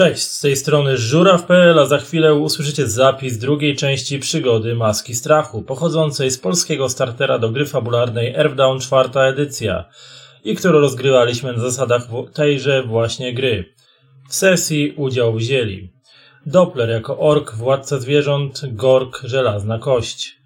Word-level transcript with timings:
Cześć, 0.00 0.22
z 0.22 0.40
tej 0.40 0.56
strony 0.56 0.96
Żuraw.pl, 0.96 1.78
a 1.78 1.86
za 1.86 1.98
chwilę 1.98 2.34
usłyszycie 2.34 2.86
zapis 2.86 3.38
drugiej 3.38 3.76
części 3.76 4.18
przygody 4.18 4.74
Maski 4.74 5.14
Strachu, 5.14 5.62
pochodzącej 5.62 6.30
z 6.30 6.38
polskiego 6.38 6.88
startera 6.88 7.38
do 7.38 7.50
gry 7.50 7.66
fabularnej 7.66 8.34
Earthdown 8.34 8.80
czwarta 8.80 9.22
edycja 9.22 9.84
i 10.44 10.54
którą 10.54 10.80
rozgrywaliśmy 10.80 11.52
na 11.52 11.58
zasadach 11.58 12.02
tejże 12.32 12.82
właśnie 12.82 13.34
gry. 13.34 13.74
W 14.28 14.34
sesji 14.34 14.94
udział 14.96 15.34
wzięli 15.34 15.92
Doppler 16.46 16.90
jako 16.90 17.18
ork, 17.18 17.54
władca 17.54 17.98
zwierząt, 17.98 18.62
Gork, 18.72 19.20
żelazna 19.24 19.78
kość, 19.78 20.36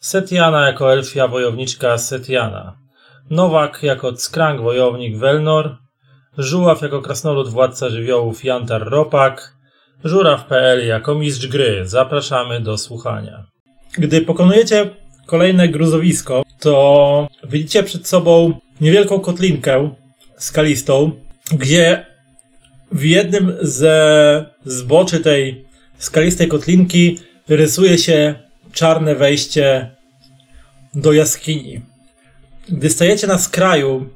Setiana 0.00 0.66
jako 0.66 0.92
elfia 0.92 1.28
wojowniczka 1.28 1.98
Setiana, 1.98 2.76
Nowak 3.30 3.82
jako 3.82 4.16
Skrang 4.16 4.60
wojownik 4.60 5.18
Welnor, 5.18 5.81
Żuław 6.38 6.82
jako 6.82 7.02
krasnolud 7.02 7.48
władca 7.48 7.88
żywiołów 7.88 8.44
Jantar 8.44 8.88
Ropak, 8.88 9.56
Żuraw.pl 10.04 10.86
jako 10.86 11.14
mistrz 11.14 11.46
gry. 11.46 11.82
Zapraszamy 11.84 12.60
do 12.60 12.78
słuchania. 12.78 13.46
Gdy 13.98 14.20
pokonujecie 14.20 14.90
kolejne 15.26 15.68
gruzowisko, 15.68 16.42
to 16.60 17.28
widzicie 17.48 17.82
przed 17.82 18.08
sobą 18.08 18.60
niewielką 18.80 19.20
kotlinkę 19.20 19.94
skalistą, 20.38 21.10
gdzie 21.52 22.06
w 22.92 23.04
jednym 23.04 23.56
ze 23.60 24.44
zboczy 24.64 25.20
tej 25.20 25.64
skalistej 25.98 26.48
kotlinki 26.48 27.18
rysuje 27.48 27.98
się 27.98 28.34
czarne 28.72 29.14
wejście 29.14 29.96
do 30.94 31.12
jaskini. 31.12 31.82
Gdy 32.68 32.90
stajecie 32.90 33.26
na 33.26 33.38
skraju 33.38 34.08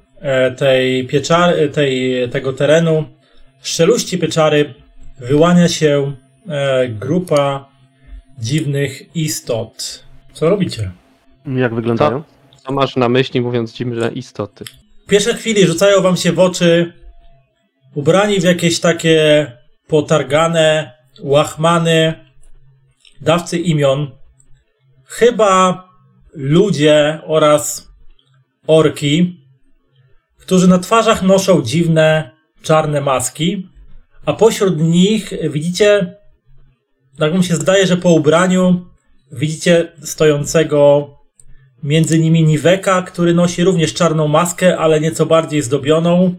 tej 0.59 1.07
pieczary, 1.07 1.69
tej, 1.69 2.29
tego 2.31 2.53
terenu, 2.53 3.05
z 3.61 3.69
szeluści 3.69 4.19
pieczary 4.19 4.75
wyłania 5.19 5.69
się 5.69 6.13
e, 6.49 6.89
grupa 6.89 7.69
dziwnych 8.39 9.17
istot. 9.17 10.05
Co 10.33 10.51
robicie? 10.51 10.91
Jak 11.47 11.75
wyglądają? 11.75 12.23
Co 12.67 12.73
masz 12.73 12.97
na 12.97 13.09
myśli 13.09 13.41
mówiąc 13.41 13.73
dziwne 13.73 14.13
istoty? 14.13 14.65
W 15.07 15.09
pierwszej 15.09 15.35
chwili 15.35 15.67
rzucają 15.67 16.03
wam 16.03 16.17
się 16.17 16.33
w 16.33 16.39
oczy 16.39 16.93
ubrani 17.95 18.41
w 18.41 18.45
jakieś 18.45 18.81
takie 18.81 19.53
potargane 19.87 20.93
łachmany 21.21 22.15
dawcy 23.21 23.59
imion. 23.59 24.11
Chyba 25.05 25.89
ludzie 26.33 27.21
oraz 27.27 27.89
orki, 28.67 29.46
którzy 30.47 30.69
na 30.69 30.79
twarzach 30.79 31.23
noszą 31.23 31.63
dziwne 31.63 32.31
czarne 32.63 33.01
maski, 33.01 33.69
a 34.27 34.33
pośród 34.33 34.81
nich 34.81 35.33
widzicie, 35.51 36.15
tak 37.19 37.33
wam 37.33 37.43
się 37.43 37.55
zdaje, 37.55 37.87
że 37.87 37.97
po 37.97 38.11
ubraniu 38.11 38.87
widzicie 39.33 39.93
stojącego 40.03 41.11
między 41.83 42.19
nimi 42.19 42.45
Niweka, 42.45 43.03
który 43.03 43.35
nosi 43.35 43.65
również 43.65 43.95
czarną 43.95 44.29
maskę, 44.29 44.79
ale 44.79 45.01
nieco 45.01 45.27
bardziej 45.27 45.63
zdobioną 45.63 46.35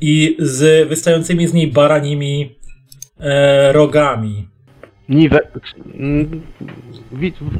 i 0.00 0.36
z 0.38 0.88
wystającymi 0.88 1.46
z 1.46 1.52
niej 1.52 1.72
baranimi 1.72 2.56
e, 3.20 3.72
rogami. 3.72 4.48
Niwek. 5.08 5.48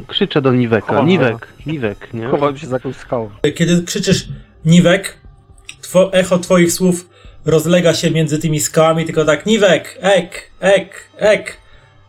Krzyczę 0.07 0.43
do 0.43 0.53
Niweka. 0.53 0.87
Chowam 0.87 1.07
Niwek, 1.07 1.49
Niwek, 1.67 2.15
nie? 2.15 2.27
Chowałem 2.27 2.59
się 2.59 2.67
za 2.67 2.77
jakąś 2.77 2.97
skałą. 2.97 3.31
Kiedy 3.55 3.83
krzyczysz 3.83 4.29
Niwek, 4.65 5.26
two, 5.93 6.13
echo 6.13 6.39
twoich 6.39 6.73
słów 6.73 7.09
rozlega 7.45 7.95
się 7.95 8.11
między 8.11 8.39
tymi 8.39 8.61
skałami, 8.61 9.05
tylko 9.05 9.25
tak 9.25 9.47
Niwek, 9.47 9.99
ek, 10.01 10.51
ek, 10.61 11.11
ek. 11.19 11.57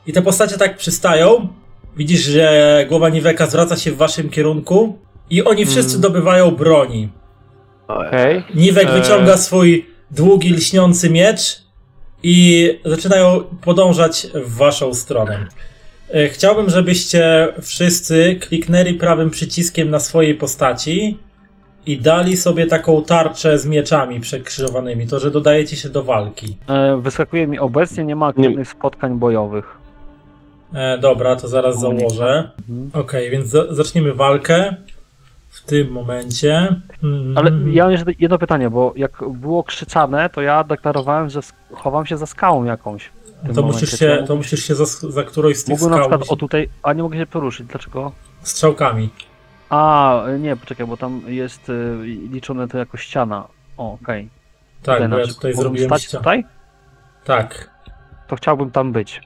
I 0.08 0.14
te 0.14 0.22
postacie 0.22 0.58
tak 0.58 0.78
przystają. 0.78 1.48
Widzisz, 1.98 2.22
że 2.26 2.86
głowa 2.90 3.10
Niweka 3.10 3.48
zwraca 3.48 3.78
się 3.78 3.92
w 3.92 3.98
waszym 3.98 4.30
kierunku 4.30 4.98
i 5.30 5.44
oni 5.44 5.66
wszyscy 5.66 5.92
Mm. 5.98 6.02
dobywają 6.02 6.52
broni. 6.52 7.10
Okej. 7.88 8.44
Niwek 8.56 8.88
Eee. 8.90 9.02
wyciąga 9.02 9.38
swój 9.38 9.86
długi, 10.12 10.54
lśniący 10.54 11.10
miecz 11.10 11.62
i 12.24 12.70
zaczynają 12.86 13.44
podążać 13.62 14.28
w 14.34 14.56
waszą 14.58 14.94
stronę. 14.94 15.48
E, 16.14 16.30
Chciałbym, 16.30 16.70
żebyście 16.70 17.48
wszyscy 17.62 18.36
kliknęli 18.42 18.94
prawym 18.94 19.30
przyciskiem 19.30 19.90
na 19.90 20.00
swojej 20.00 20.36
postaci 20.36 21.18
i 21.88 21.98
dali 22.02 22.38
sobie 22.38 22.66
taką 22.68 23.04
tarczę 23.04 23.60
z 23.60 23.66
mieczami 23.66 24.20
przekrzyżowanymi, 24.20 25.08
to 25.08 25.20
że 25.20 25.32
dodajecie 25.32 25.76
się 25.76 25.90
do 25.90 26.04
walki. 26.04 26.58
E, 26.68 26.98
wyskakuje 27.02 27.48
mi 27.48 27.60
obecnie, 27.60 28.04
nie 28.04 28.16
ma 28.16 28.28
aktywnych 28.28 28.70
spotkań 28.70 29.20
bojowych. 29.20 29.78
E, 30.74 30.98
dobra, 30.98 31.36
to 31.36 31.48
zaraz 31.48 31.80
założę. 31.80 32.52
Mhm. 32.70 32.90
Okej, 33.04 33.30
więc 33.32 33.48
za- 33.48 33.74
zaczniemy 33.74 34.14
walkę 34.14 34.76
w 35.50 35.64
tym 35.64 35.92
momencie. 35.92 36.76
Mm. 37.04 37.38
Ale 37.38 37.52
ja 37.72 37.84
mam 37.84 37.92
jeszcze 37.92 38.12
jedno 38.20 38.38
pytanie, 38.38 38.70
bo 38.70 38.94
jak 38.96 39.12
było 39.30 39.64
krzyczane, 39.64 40.30
to 40.30 40.42
ja 40.42 40.64
deklarowałem, 40.64 41.30
że 41.30 41.40
sk- 41.40 41.54
chowam 41.74 42.06
się 42.06 42.18
za 42.18 42.26
skałą 42.26 42.64
jakąś. 42.64 43.04
w 43.06 43.46
tym 43.46 43.56
to 43.56 43.62
momencie. 43.62 43.82
musisz 43.82 44.00
Czy 44.00 44.06
ja 44.06 44.18
się, 44.18 44.24
to 44.28 44.36
musisz 44.36 44.64
się 44.68 44.76
za, 44.76 44.86
za 44.86 45.24
którąś 45.24 45.58
z 45.58 45.64
tych 45.64 45.70
Mógłbym 45.72 45.90
na 45.92 45.98
skał 45.98 46.10
przykład 46.10 46.32
o 46.32 46.36
tutaj, 46.36 46.70
a 46.84 46.94
nie 46.94 47.04
mogę 47.04 47.18
się 47.18 47.26
poruszyć, 47.26 47.68
dlaczego? 47.68 48.12
strzałkami. 48.42 49.10
A, 49.70 50.24
nie, 50.40 50.56
poczekaj, 50.56 50.88
bo 50.88 50.98
tam 50.98 51.22
jest 51.28 51.70
y, 51.70 51.98
liczone 52.32 52.68
to 52.68 52.78
jako 52.78 52.98
ściana. 52.98 53.48
O, 53.78 53.94
okej. 53.94 54.30
Tak, 54.84 54.96
Tutaj 54.96 55.00
bo 55.02 55.08
na 55.08 55.18
ja 55.18 55.24
przykład 55.24 55.36
tutaj 55.36 55.52
mógłbym 55.52 55.64
zrobiłem 55.64 55.90
stać 55.90 56.04
ścianę. 56.04 56.20
tutaj? 56.22 56.46
Tak. 57.24 57.70
To 58.28 58.36
chciałbym 58.36 58.72
tam 58.72 58.92
być, 58.92 59.22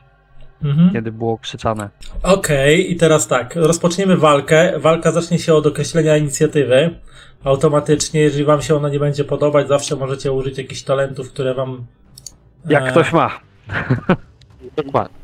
Mhm. 0.64 0.92
kiedy 0.94 1.12
było 1.12 1.38
krzyczane. 1.38 1.90
Okej, 2.24 2.92
i 2.92 2.96
teraz 2.96 3.28
tak. 3.28 3.56
Rozpoczniemy 3.56 4.18
walkę. 4.18 4.80
Walka 4.80 5.12
zacznie 5.12 5.40
się 5.40 5.54
od 5.54 5.66
określenia 5.68 6.18
inicjatywy. 6.18 7.00
Automatycznie, 7.44 8.22
jeżeli 8.22 8.44
wam 8.46 8.62
się 8.62 8.76
ona 8.76 8.90
nie 8.90 9.00
będzie 9.00 9.24
podobać, 9.24 9.68
zawsze 9.68 9.96
możecie 9.96 10.32
użyć 10.32 10.58
jakichś 10.58 10.84
talentów, 10.84 11.30
które 11.32 11.54
wam. 11.54 11.86
Jak 12.70 12.84
e, 12.84 12.92
ktoś 12.92 13.14
ma. 13.14 13.40
Dokładnie. 14.76 15.16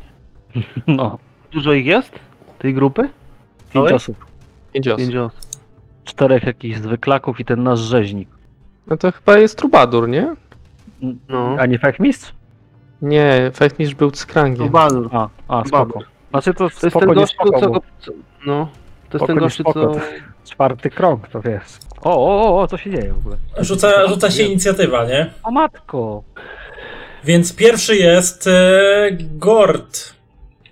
No, 0.88 1.20
Dużo 1.52 1.74
ich 1.74 1.86
jest? 1.86 2.12
Tej 2.60 2.74
grupy? 2.74 3.10
pięć 3.74 3.92
osób. 3.92 4.26
Pięć 4.74 4.88
osób. 4.88 5.00
Pięć 5.00 5.16
osób. 5.16 5.40
Czterech 6.04 6.44
jakichś 6.44 6.78
zwyklaków 6.80 7.40
i 7.40 7.46
ten 7.46 7.64
nasz 7.64 7.80
rzeźnik. 7.80 8.30
No 8.88 8.98
to 8.98 9.12
chyba 9.12 9.38
jest 9.38 9.58
Trubadur, 9.58 10.10
nie? 10.10 10.36
No. 11.30 11.56
A 11.60 11.66
nie 11.66 11.80
fechmistrz? 11.80 12.34
Nie, 13.02 13.52
Fechmistrz 13.56 13.96
był 13.96 14.12
Skrangiem. 14.16 14.58
Trubadur. 14.58 15.10
A, 15.12 15.30
a 15.48 15.66
spoko. 15.66 16.00
Znaczy 16.30 16.54
to 16.54 16.70
To 16.70 16.88
jest 16.88 17.00
ten 17.00 17.14
gościu, 17.14 17.38
co 17.60 17.70
go... 17.70 17.82
Co, 18.00 18.12
no. 18.46 18.66
To 19.10 19.18
jest 19.18 19.26
Spoko, 19.26 19.28
ten 19.28 19.38
gościu, 19.38 19.64
co... 19.74 19.92
czwarty 20.46 20.90
krąg, 20.90 21.28
to 21.28 21.42
wiesz. 21.42 21.64
O, 22.02 22.12
o, 22.12 22.42
o, 22.42 22.62
o, 22.62 22.68
co 22.68 22.78
się 22.78 22.92
dzieje 22.92 23.14
w 23.14 23.18
ogóle? 23.18 23.38
Rzuca, 23.60 24.08
rzuca 24.08 24.32
się 24.32 24.44
inicjatywa, 24.44 25.06
nie? 25.06 25.34
O 25.44 25.52
matko, 25.52 26.24
Więc 27.24 27.56
pierwszy 27.56 27.96
jest 27.96 28.48
e, 28.48 29.10
Gord. 29.20 30.14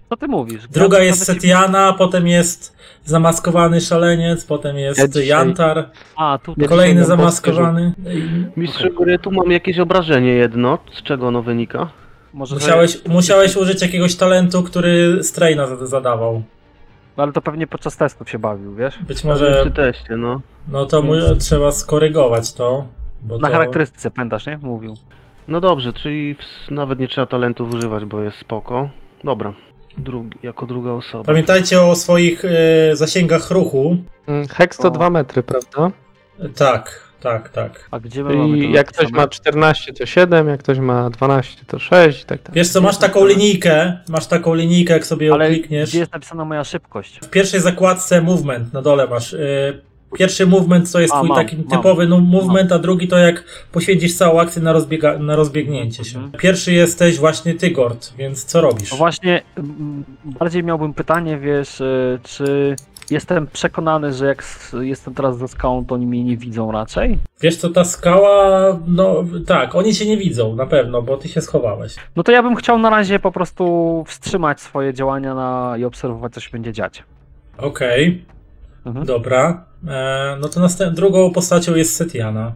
co 0.09 0.17
ty 0.17 0.28
mówisz? 0.28 0.67
Druga 0.67 0.97
Ja 0.97 1.03
jest 1.03 1.19
nawet 1.19 1.41
się- 1.44 1.47
Setiana, 1.47 1.94
potem 1.94 2.28
jest 2.28 2.74
zamaskowany 3.05 3.81
szaleniec, 3.81 4.45
potem 4.45 4.77
Ja 4.77 4.88
jest 4.88 5.07
dzisiaj- 5.07 5.27
Jantar, 5.27 5.89
A, 6.16 6.38
tutaj 6.43 6.67
kolejny 6.67 7.05
zamaskowany. 7.05 7.93
Mistrzu 8.57 8.88
tu 9.21 9.31
mam 9.31 9.51
jakieś 9.51 9.79
obrażenie 9.79 10.29
jedno. 10.31 10.77
Z 10.93 11.03
czego 11.03 11.27
ono 11.27 11.41
wynika? 11.41 11.89
Może 12.33 12.55
Musiałeś, 12.55 13.05
musiałeś 13.07 13.55
użyć 13.55 13.81
jakiegoś 13.81 14.16
talentu, 14.16 14.63
który 14.63 15.23
Straina 15.23 15.67
zada- 15.67 15.85
zadawał. 15.85 16.43
No, 17.17 17.23
ale 17.23 17.31
to 17.31 17.41
pewnie 17.41 17.67
podczas 17.67 17.97
testów 17.97 18.29
się 18.29 18.39
bawił, 18.39 18.75
wiesz? 18.75 18.99
Być 18.99 19.17
Przy 19.17 19.27
może 19.27 19.72
teście, 19.75 20.17
no. 20.17 20.41
no 20.67 20.85
to 20.85 21.01
mu, 21.01 21.13
trzeba 21.39 21.72
skorygować 21.72 22.53
to. 22.53 22.85
Bo 23.22 23.37
Na 23.37 23.47
to... 23.47 23.53
charakterystyce, 23.53 24.11
pamiętasz, 24.11 24.45
nie? 24.45 24.57
Mówił. 24.57 24.93
No 25.47 25.61
dobrze, 25.61 25.93
czyli 25.93 26.35
nawet 26.72 26.99
nie 26.99 27.07
trzeba 27.07 27.27
talentów 27.27 27.73
używać, 27.73 28.05
bo 28.05 28.22
jest 28.22 28.37
spoko. 28.37 28.90
Dobra. 29.23 29.53
Drugi, 29.97 30.39
jako 30.43 30.65
druga 30.65 30.91
osoba. 30.91 31.23
Pamiętajcie 31.23 31.81
o 31.81 31.95
swoich 31.95 32.45
e, 32.45 32.95
zasięgach 32.95 33.51
ruchu. 33.51 33.97
Mm, 34.27 34.47
Heks 34.47 34.77
to 34.77 34.87
O. 34.87 34.91
2 34.91 35.09
metry, 35.09 35.43
prawda? 35.43 35.91
Tak, 36.55 37.05
tak, 37.21 37.49
tak. 37.49 37.87
A 37.91 37.99
gdzie 37.99 38.23
my 38.23 38.35
mamy 38.35 38.57
jak 38.57 38.87
ktoś 38.87 38.97
napisane? 39.03 39.21
ma 39.23 39.27
14 39.27 39.93
to 39.93 40.05
7, 40.05 40.47
jak 40.47 40.59
ktoś 40.59 40.79
ma 40.79 41.09
12 41.09 41.65
to 41.67 41.79
6 41.79 42.21
i 42.21 42.25
tak 42.25 42.41
dalej. 42.43 42.55
Wiesz 42.55 42.69
co, 42.69 42.81
masz 42.81 42.97
taką 42.97 43.25
linijkę, 43.25 43.97
masz 44.09 44.27
taką 44.27 44.53
linijkę, 44.55 44.93
jak 44.93 45.05
sobie 45.05 45.27
ją 45.27 45.33
Ale 45.33 45.47
klikniesz. 45.49 45.89
gdzie 45.89 45.99
jest 45.99 46.13
napisana 46.13 46.45
moja 46.45 46.63
szybkość? 46.63 47.19
W 47.23 47.29
pierwszej 47.29 47.59
zakładce 47.61 48.21
movement 48.21 48.73
na 48.73 48.81
dole 48.81 49.07
masz. 49.07 49.33
y, 49.33 49.81
Pierwszy 50.17 50.46
movement 50.47 50.91
to 50.91 51.00
jest 51.00 51.14
A, 51.14 51.17
twój 51.17 51.29
mam, 51.29 51.38
taki 51.38 51.58
mam. 51.58 51.66
typowy 51.67 52.08
no, 52.08 52.20
movement, 52.20 52.72
a 52.72 52.79
drugi 52.79 53.08
to 53.08 53.17
jak 53.17 53.44
poświęcisz 53.72 54.14
całą 54.16 54.40
akcję 54.40 54.62
na, 54.62 54.73
rozbiega, 54.73 55.17
na 55.20 55.35
rozbiegnięcie 55.35 56.03
się. 56.03 56.17
Mhm. 56.20 56.41
Pierwszy 56.41 56.73
jesteś 56.73 57.17
właśnie 57.20 57.53
ty, 57.53 57.72
Gord, 57.72 58.14
więc 58.17 58.46
co 58.46 58.62
robisz? 58.62 58.91
No 58.91 58.97
właśnie, 58.97 59.41
mm, 59.58 60.03
bardziej 60.26 60.64
miałbym 60.64 60.94
pytanie, 60.94 61.38
wiesz, 61.38 61.82
y, 61.82 62.20
czy 62.23 62.76
jestem 63.12 63.47
przekonany, 63.47 64.14
że 64.14 64.26
jak 64.26 64.44
jestem 64.82 65.14
teraz 65.14 65.38
za 65.38 65.47
skałą, 65.47 65.85
to 65.85 65.96
oni 65.96 66.06
mnie 66.08 66.23
nie 66.23 66.38
widzą 66.38 66.72
raczej. 66.72 67.17
Wiesz 67.41 67.56
co, 67.58 67.70
ta 67.70 67.84
skała, 67.84 68.59
no 68.88 69.23
tak, 69.47 69.76
oni 69.76 69.94
się 69.96 70.06
nie 70.06 70.17
widzą 70.17 70.56
na 70.56 70.66
pewno, 70.66 71.02
bo 71.02 71.17
ty 71.17 71.28
się 71.29 71.41
schowałeś. 71.41 71.96
No 72.16 72.23
to 72.23 72.32
ja 72.32 72.44
bym 72.44 72.56
chciał 72.56 72.78
na 72.79 72.90
razie 72.90 73.20
po 73.20 73.32
prostu 73.32 74.03
wstrzymać 74.08 74.62
swoje 74.62 74.94
działania 74.94 75.35
na, 75.35 75.76
i 75.78 75.84
obserwować, 75.84 76.34
co 76.34 76.40
się 76.40 76.50
będzie 76.52 76.73
dziać. 76.73 77.03
Okej, 77.58 78.26
Mhm. 78.85 79.06
dobra. 79.06 79.66
E, 79.87 80.37
no 80.41 80.49
to 80.49 80.59
następ, 80.59 80.96
drugą 80.96 81.32
postacią 81.32 81.76
jest 81.76 81.96
Setiana. 81.96 82.52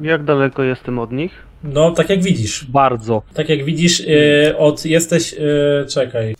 Jak 0.00 0.24
daleko 0.24 0.62
jestem 0.62 0.98
od 0.98 1.12
nich? 1.12 1.32
No, 1.64 1.90
tak 1.90 2.10
jak 2.10 2.22
widzisz. 2.22 2.64
Bardzo. 2.64 3.22
Tak 3.34 3.48
jak 3.48 3.64
widzisz, 3.64 4.02
e, 4.48 4.58
od 4.58 4.84
jesteś. 4.84 5.34
E, 5.34 5.86
czekaj. 5.86 6.34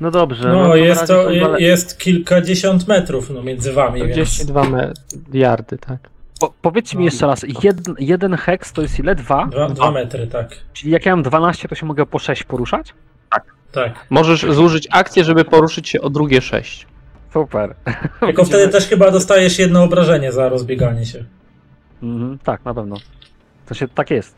No 0.00 0.10
dobrze. 0.10 0.48
No, 0.48 0.68
to 0.68 0.76
jest 0.76 1.00
to 1.00 1.06
są 1.06 1.14
dale- 1.40 1.60
jest 1.60 1.98
kilkadziesiąt 1.98 2.88
metrów 2.88 3.30
no, 3.30 3.42
między 3.42 3.72
wami, 3.72 4.00
więc. 4.00 4.28
42 4.34 4.64
me- 4.64 4.92
yardy, 5.32 5.78
tak. 5.78 5.98
Po, 6.40 6.54
powiedzcie 6.62 6.98
mi 6.98 7.04
jeszcze 7.04 7.26
raz, 7.26 7.44
jeden, 7.62 7.94
jeden 7.98 8.36
heks 8.36 8.72
to 8.72 8.82
jest 8.82 8.98
ile? 8.98 9.14
Dwa? 9.14 9.46
Dwa, 9.46 9.68
dwa 9.68 9.90
metry, 9.90 10.26
tak. 10.26 10.56
Czyli 10.72 10.90
jak 10.92 11.06
ja 11.06 11.16
mam 11.16 11.22
12, 11.22 11.68
to 11.68 11.74
się 11.74 11.86
mogę 11.86 12.06
po 12.06 12.18
6 12.18 12.44
poruszać? 12.44 12.94
Tak. 13.72 14.06
Możesz 14.10 14.46
zużyć 14.50 14.88
akcję, 14.90 15.24
żeby 15.24 15.44
poruszyć 15.44 15.88
się 15.88 16.00
o 16.00 16.10
drugie 16.10 16.40
6. 16.40 16.86
Super. 17.34 17.74
Tylko 18.20 18.44
wtedy 18.50 18.68
też 18.72 18.86
chyba 18.88 19.10
dostajesz 19.10 19.58
jedno 19.58 19.82
obrażenie 19.82 20.32
za 20.32 20.48
rozbieganie 20.48 21.06
się. 21.06 21.24
Mhm, 22.02 22.38
tak, 22.38 22.64
na 22.64 22.74
pewno. 22.74 22.96
To 23.66 23.74
się 23.74 23.88
tak 23.88 24.10
jest. 24.10 24.36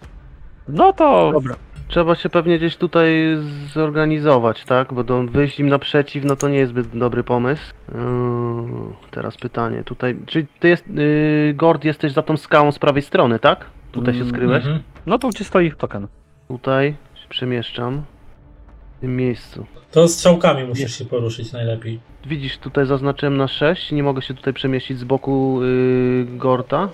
No 0.68 0.92
to. 0.92 1.30
Dobra. 1.32 1.54
Trzeba 1.88 2.14
się 2.14 2.28
pewnie 2.28 2.58
gdzieś 2.58 2.76
tutaj 2.76 3.36
zorganizować, 3.74 4.64
tak? 4.64 4.94
Bo 4.94 5.04
do 5.04 5.22
wyjść 5.22 5.60
im 5.60 5.68
naprzeciw, 5.68 6.24
no 6.24 6.36
to 6.36 6.48
nie 6.48 6.58
jest 6.58 6.72
zbyt 6.72 6.98
dobry 6.98 7.24
pomysł. 7.24 7.62
Yy, 7.88 8.00
teraz 9.10 9.36
pytanie, 9.36 9.84
tutaj, 9.84 10.16
czyli 10.26 10.46
ty 10.60 10.68
jest, 10.68 10.84
yy, 10.88 11.54
Gord, 11.54 11.84
jesteś 11.84 12.12
za 12.12 12.22
tą 12.22 12.36
skałą 12.36 12.72
z 12.72 12.78
prawej 12.78 13.02
strony, 13.02 13.38
tak? 13.38 13.64
Tutaj 13.92 14.14
się 14.14 14.20
Mm, 14.20 14.34
skryłeś? 14.34 14.64
Mhm. 14.64 14.82
No 15.06 15.18
to 15.18 15.28
gdzie 15.28 15.44
stoi 15.44 15.72
token? 15.72 16.06
Tutaj 16.48 16.96
się 17.14 17.28
przemieszczam. 17.28 18.02
W 18.98 19.00
tym 19.00 19.16
miejscu. 19.16 19.66
To 19.90 20.08
strzałkami 20.08 20.64
musisz 20.64 20.98
się 20.98 21.04
poruszyć 21.04 21.52
najlepiej. 21.52 22.00
Widzisz, 22.28 22.58
tutaj 22.58 22.86
zaznaczyłem 22.86 23.36
na 23.36 23.48
6, 23.48 23.92
nie 23.92 24.02
mogę 24.02 24.22
się 24.22 24.34
tutaj 24.34 24.52
przemieścić 24.54 24.98
z 24.98 25.04
boku 25.04 25.58
yy, 25.62 26.26
Gorta. 26.38 26.88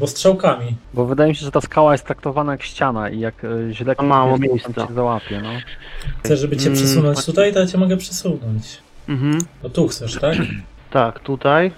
Bo 0.00 0.06
strzałkami. 0.06 0.74
Bo 0.94 1.04
wydaje 1.06 1.28
mi 1.30 1.36
się, 1.36 1.44
że 1.44 1.50
ta 1.50 1.60
skała 1.60 1.92
jest 1.92 2.04
traktowana 2.04 2.52
jak 2.52 2.62
ściana 2.62 3.10
i 3.10 3.20
jak 3.20 3.44
e, 3.44 3.48
źle 3.72 3.94
A 3.98 4.02
mało 4.02 4.38
klikniesz, 4.38 4.62
to 4.62 4.68
miejsca. 4.68 4.80
tam 4.80 4.88
cię 4.88 4.94
załapie, 4.94 5.40
no. 5.42 5.48
Chcesz, 6.24 6.40
żeby 6.40 6.56
cię 6.56 6.66
Mm, 6.66 6.78
przesunąć 6.78 7.26
tutaj, 7.26 7.52
to 7.52 7.58
ja 7.60 7.66
cię 7.66 7.78
mogę 7.78 7.96
przesunąć. 7.96 8.78
Mhm. 9.08 9.38
No 9.62 9.68
tu 9.68 9.88
chcesz, 9.88 10.18
tak? 10.20 10.36
Tak, 10.90 11.18
tutaj. 11.20 11.72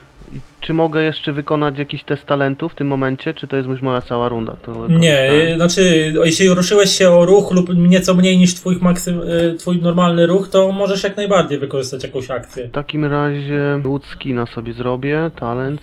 Czy 0.60 0.74
mogę 0.74 1.02
jeszcze 1.02 1.32
wykonać 1.32 1.78
jakiś 1.78 2.04
test 2.04 2.26
talentu 2.26 2.68
w 2.68 2.74
tym 2.74 2.86
momencie, 2.86 3.34
czy 3.34 3.46
to 3.46 3.56
jest 3.56 3.68
już 3.68 3.82
moja 3.82 4.00
cała 4.00 4.28
runda? 4.28 4.56
To 4.62 4.72
Nie, 4.88 5.16
korzystałem. 5.28 5.52
y, 5.52 5.54
znaczy, 5.56 6.12
jeśli 6.24 6.48
ruszyłeś 6.48 6.90
się 6.90 7.10
o 7.10 7.26
ruch 7.26 7.52
lub 7.52 7.76
nieco 7.76 8.14
mniej 8.14 8.38
niż 8.38 8.54
twój, 8.54 8.76
maksym, 8.80 9.20
y, 9.22 9.54
twój 9.58 9.82
normalny 9.82 10.26
ruch, 10.26 10.48
to 10.48 10.72
możesz 10.72 11.02
jak 11.04 11.16
najbardziej 11.16 11.58
wykorzystać 11.58 12.04
jakąś 12.04 12.30
akcję. 12.30 12.68
W 12.68 12.70
takim 12.70 13.04
razie 13.04 13.80
Woodskina 13.82 14.46
sobie 14.46 14.72
zrobię. 14.72 15.30
Talent. 15.36 15.82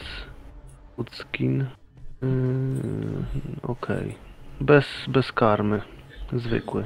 Woodskin. 0.97 1.65
Yy, 2.21 2.27
Okej. 3.63 4.15
Bez, 4.61 4.85
bez 5.07 5.31
karmy. 5.31 5.81
Zwykły. 6.33 6.83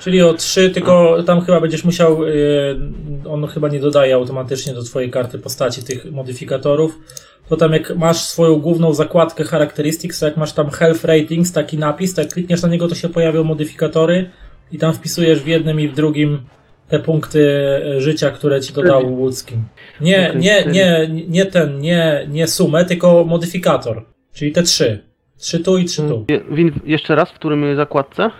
Czyli 0.00 0.22
o 0.22 0.34
3, 0.34 0.70
tylko 0.70 1.22
tam 1.26 1.40
chyba 1.40 1.60
będziesz 1.60 1.84
musiał, 1.84 2.24
y, 2.24 2.76
on 3.28 3.46
chyba 3.46 3.68
nie 3.68 3.80
dodaje 3.80 4.14
automatycznie 4.14 4.74
do 4.74 4.82
twojej 4.82 5.10
karty 5.10 5.38
postaci 5.38 5.82
tych 5.82 6.12
modyfikatorów. 6.12 6.98
To 7.48 7.56
tam 7.56 7.72
jak 7.72 7.96
masz 7.96 8.16
swoją 8.16 8.56
główną 8.56 8.94
zakładkę 8.94 9.44
Characteristics, 9.44 10.20
to 10.20 10.26
jak 10.26 10.36
masz 10.36 10.52
tam 10.52 10.70
Health 10.70 11.04
Ratings, 11.04 11.52
taki 11.52 11.78
napis, 11.78 12.14
to 12.14 12.20
jak 12.20 12.32
klikniesz 12.32 12.62
na 12.62 12.68
niego, 12.68 12.88
to 12.88 12.94
się 12.94 13.08
pojawią 13.08 13.44
modyfikatory 13.44 14.30
i 14.72 14.78
tam 14.78 14.92
wpisujesz 14.92 15.40
w 15.40 15.46
jednym 15.46 15.80
i 15.80 15.88
w 15.88 15.94
drugim 15.94 16.40
te 16.88 16.98
punkty 16.98 17.38
y, 17.96 18.00
życia, 18.00 18.30
które 18.30 18.60
ci 18.60 18.72
dodał 18.72 19.14
Łódzkim. 19.14 19.64
Nie, 20.00 20.32
nie, 20.36 20.64
nie, 20.66 21.08
nie 21.28 21.46
ten, 21.46 21.78
nie, 21.80 22.26
nie 22.30 22.48
sumę, 22.48 22.84
tylko 22.84 23.24
modyfikator. 23.24 24.04
Czyli 24.32 24.52
te 24.52 24.62
trzy. 24.62 25.04
Trzy 25.38 25.60
tu 25.60 25.78
i 25.78 25.84
trzy 25.84 26.02
tu. 26.02 26.24
Je, 26.28 26.40
jeszcze 26.84 27.14
raz, 27.14 27.30
w 27.30 27.34
którym 27.34 27.76
zakładce? 27.76 28.30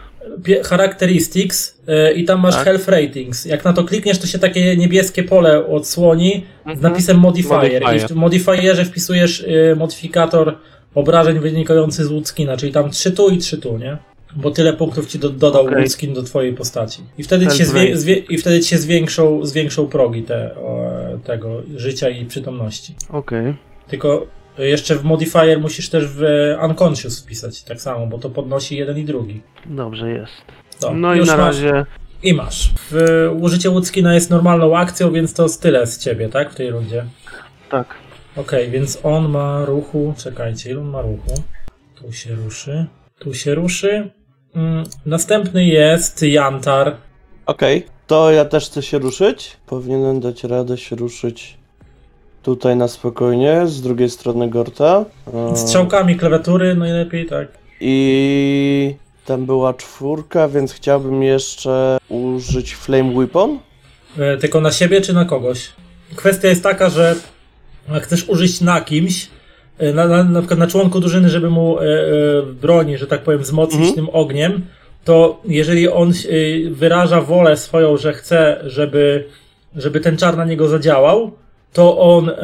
Characteristics 0.63 1.79
y, 2.11 2.13
i 2.15 2.25
tam 2.25 2.41
masz 2.41 2.55
Tak. 2.55 2.65
Health 2.65 2.89
Ratings. 2.89 3.45
Jak 3.45 3.65
na 3.65 3.73
to 3.73 3.85
klikniesz, 3.85 4.19
to 4.19 4.27
się 4.27 4.39
takie 4.39 4.77
niebieskie 4.77 5.23
pole 5.23 5.67
odsłoni 5.67 6.47
z 6.65 6.69
Mhm. 6.69 6.81
napisem 6.93 7.19
Modifier. 7.19 7.59
Modifier. 7.59 7.97
I 7.97 7.99
w 8.01 8.11
modifierze 8.11 8.85
wpisujesz 8.85 9.41
y, 9.41 9.77
modyfikator 9.77 10.57
obrażeń 10.95 11.39
wynikający 11.39 12.05
z 12.05 12.09
Woodskin, 12.09 12.49
czyli 12.59 12.73
tam 12.73 12.91
3 12.91 13.11
tu 13.13 13.29
i 13.31 13.39
3 13.39 13.59
tu, 13.59 13.79
nie? 13.79 13.97
Bo 14.37 14.51
tyle 14.51 14.73
punktów 14.73 15.07
ci 15.07 15.19
do, 15.19 15.31
dodał 15.31 15.63
Okej. 15.63 15.75
Woodskin 15.77 16.15
do 16.15 16.23
twojej 16.23 16.53
postaci. 16.53 17.03
I 17.19 17.23
wtedy 17.23 17.47
ci 17.47 17.59
się, 17.59 17.65
zwie, 17.65 17.97
zwie, 17.97 18.15
i 18.17 18.39
wtedy 18.39 18.61
ci 18.61 18.69
się 18.69 18.79
zwiększą, 18.79 19.47
zwiększą 19.47 19.87
progi 19.87 20.23
te, 20.23 20.55
o, 20.57 20.91
tego 21.25 21.63
życia 21.77 22.09
i 22.09 22.25
przytomności. 22.25 22.95
Okej. 23.11 23.55
Tylko 23.89 24.27
jeszcze 24.59 24.97
w 24.97 25.05
modifier 25.05 25.61
musisz 25.61 25.89
też 25.91 26.05
w 26.09 26.23
unconscious 26.65 27.23
wpisać 27.23 27.63
tak 27.63 27.81
samo, 27.81 28.07
bo 28.07 28.19
to 28.19 28.31
podnosi 28.31 28.77
jeden 28.77 28.99
i 28.99 29.05
drugi. 29.05 29.43
Dobrze 29.67 30.11
jest. 30.11 30.33
To, 30.81 30.95
No 30.95 31.15
i 31.15 31.19
na 31.19 31.25
masz. 31.25 31.37
razie. 31.39 31.87
I 32.23 32.35
masz. 32.35 32.71
W, 32.91 33.31
użycie 33.41 33.71
Woodskina 33.71 34.15
jest 34.15 34.31
normalną 34.31 34.77
akcją, 34.77 35.13
więc 35.13 35.35
to 35.35 35.47
tyle 35.61 35.87
z 35.87 35.99
ciebie, 35.99 36.29
tak? 36.29 36.53
W 36.53 36.55
tej 36.55 36.71
rundzie. 36.71 37.05
Tak. 37.71 37.95
Okej, 38.37 38.71
więc 38.71 38.99
on 39.03 39.29
ma 39.29 39.65
ruchu. 39.65 40.15
Czekajcie, 40.19 40.71
ile 40.71 40.81
on 40.81 40.87
ma 40.89 41.03
ruchu? 41.03 41.35
Tu 41.95 42.13
się 42.13 42.35
ruszy. 42.35 42.87
Tu 43.19 43.35
się 43.35 43.55
ruszy. 43.55 44.11
Mm, 44.55 44.85
następny 45.07 45.65
jest 45.67 46.23
Jantar. 46.23 46.97
Okej, 47.47 47.87
to 48.07 48.31
ja 48.31 48.45
też 48.45 48.67
chcę 48.67 48.83
się 48.83 48.99
ruszyć. 48.99 49.57
Powinienem 49.67 50.21
dać 50.21 50.45
radę 50.45 50.79
się 50.79 50.97
ruszyć 50.97 51.59
tutaj 52.45 52.77
na 52.77 52.89
spokojnie, 52.89 53.63
z 53.67 53.83
drugiej 53.83 54.11
strony 54.11 54.51
Gorta. 54.51 55.05
E, 55.53 55.57
Strzałkami 55.57 56.17
klawiatury 56.17 56.75
najlepiej, 56.75 57.27
tak. 57.27 57.49
I 57.81 58.95
tam 59.27 59.47
była 59.47 59.75
czwórka, 59.75 60.49
więc 60.49 60.73
chciałbym 60.73 61.23
jeszcze 61.23 61.99
użyć 62.09 62.75
Flame 62.75 63.15
Weapon. 63.15 63.59
E, 64.19 64.37
tylko 64.37 64.61
na 64.61 64.73
siebie 64.73 65.01
czy 65.01 65.13
na 65.13 65.25
kogoś? 65.25 65.69
Kwestia 66.17 66.49
jest 66.49 66.63
taka, 66.63 66.91
że 66.91 67.15
jak 67.93 68.03
chcesz 68.03 68.29
użyć 68.29 68.61
na 68.61 68.81
kimś, 68.81 69.29
e, 69.79 69.93
na, 69.93 70.07
na, 70.09 70.25
na 70.25 70.41
przykład 70.41 70.59
na 70.61 70.67
członku 70.67 71.01
drużyny, 71.01 71.29
żeby 71.29 71.51
mu 71.51 71.79
e, 71.79 71.83
e, 71.83 72.03
broni, 72.61 72.99
że 72.99 73.07
tak 73.07 73.23
powiem, 73.23 73.41
wzmocnić 73.41 73.81
Mhm. 73.89 73.95
tym 73.95 74.09
ogniem, 74.13 74.67
to 75.05 75.41
jeżeli 75.45 75.89
on 75.89 76.11
e, 76.11 76.13
wyraża 76.71 77.21
wolę 77.21 77.57
swoją, 77.57 77.97
że 77.97 78.13
chce, 78.13 78.61
żeby, 78.67 79.25
żeby 79.77 80.01
ten 80.01 80.17
czar 80.17 80.37
na 80.37 80.45
niego 80.45 80.69
zadziałał, 80.69 81.31
to 81.75 81.99
on 81.99 82.29
e, 82.29 82.35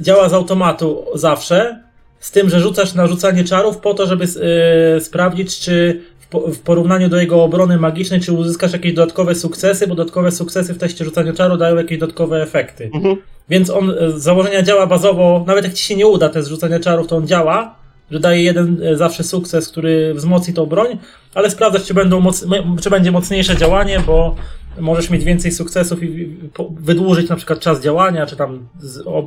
działa 0.00 0.28
z 0.28 0.32
automatu 0.32 1.04
zawsze, 1.14 1.82
z 2.20 2.30
tym, 2.30 2.50
że 2.50 2.60
rzucasz 2.60 2.94
na 2.94 3.06
rzucanie 3.06 3.44
czarów 3.44 3.78
po 3.78 3.94
to, 3.94 4.06
żeby 4.06 4.24
e, 4.24 5.00
sprawdzić, 5.00 5.58
czy 5.60 6.00
w, 6.18 6.26
po, 6.26 6.40
w 6.40 6.58
porównaniu 6.58 7.08
do 7.08 7.16
jego 7.16 7.44
obrony 7.44 7.78
magicznej, 7.78 8.20
czy 8.20 8.32
uzyskasz 8.32 8.72
jakieś 8.72 8.92
dodatkowe 8.92 9.34
sukcesy, 9.34 9.86
bo 9.86 9.94
dodatkowe 9.94 10.32
sukcesy 10.32 10.74
w 10.74 10.78
teście 10.78 11.04
rzucania 11.04 11.32
czaru 11.32 11.56
dają 11.56 11.76
jakieś 11.76 11.98
dodatkowe 11.98 12.42
efekty. 12.42 12.90
Mhm. 12.94 13.16
Więc 13.48 13.70
on 13.70 13.90
e, 13.90 14.10
z 14.10 14.22
założenia 14.22 14.62
działa 14.62 14.86
bazowo, 14.86 15.44
nawet 15.46 15.64
jak 15.64 15.74
ci 15.74 15.84
się 15.84 15.96
nie 15.96 16.06
uda 16.06 16.28
te 16.28 16.42
zrzucanie 16.42 16.80
czarów, 16.80 17.06
to 17.06 17.16
on 17.16 17.26
działa, 17.26 17.74
że 18.10 18.20
daje 18.20 18.42
jeden 18.42 18.82
e, 18.82 18.96
zawsze 18.96 19.24
sukces, 19.24 19.68
który 19.68 20.14
wzmocni 20.14 20.54
tą 20.54 20.66
broń, 20.66 20.98
ale 21.34 21.50
sprawdzać, 21.50 21.84
czy, 21.84 21.94
będą 21.94 22.20
moc, 22.20 22.44
czy 22.82 22.90
będzie 22.90 23.12
mocniejsze 23.12 23.56
działanie, 23.56 24.00
bo 24.06 24.36
możesz 24.80 25.10
mieć 25.10 25.24
więcej 25.24 25.52
sukcesów 25.52 26.02
i 26.02 26.36
wydłużyć 26.70 27.28
na 27.28 27.36
przykład 27.36 27.60
czas 27.60 27.80
działania, 27.80 28.26
czy 28.26 28.36
tam 28.36 28.68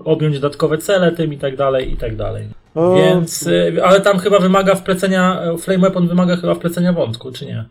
objąć 0.06 0.36
dodatkowe 0.36 0.78
cele 0.78 1.12
tym 1.12 1.34
i 1.34 1.38
tak 1.38 1.56
dalej, 1.56 1.94
i 1.94 1.98
tak 1.98 2.16
dalej. 2.16 2.48
O, 2.76 2.96
Więc, 2.96 3.48
e, 3.48 3.86
ale 3.86 4.02
tam 4.02 4.20
chyba 4.20 4.40
wymaga 4.40 4.76
wplecenia, 4.76 5.42
e, 5.42 5.58
Flame 5.58 5.80
Weapon 5.80 6.08
wymaga 6.08 6.36
chyba 6.36 6.56
wplecenia 6.56 6.94
wątku, 6.94 7.32
czy 7.32 7.46
nie? 7.46 7.66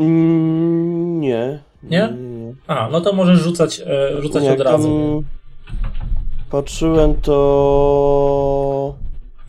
mm, 0.00 1.20
nie. 1.20 1.58
Nie? 1.82 2.12
A, 2.66 2.88
no 2.92 3.00
to 3.00 3.12
możesz 3.12 3.40
rzucać, 3.40 3.82
e, 3.86 4.22
rzucać 4.22 4.42
Nie, 4.42 4.52
od 4.52 4.60
razu. 4.60 5.24
Patrzyłem 6.50 7.14
to... 7.14 8.94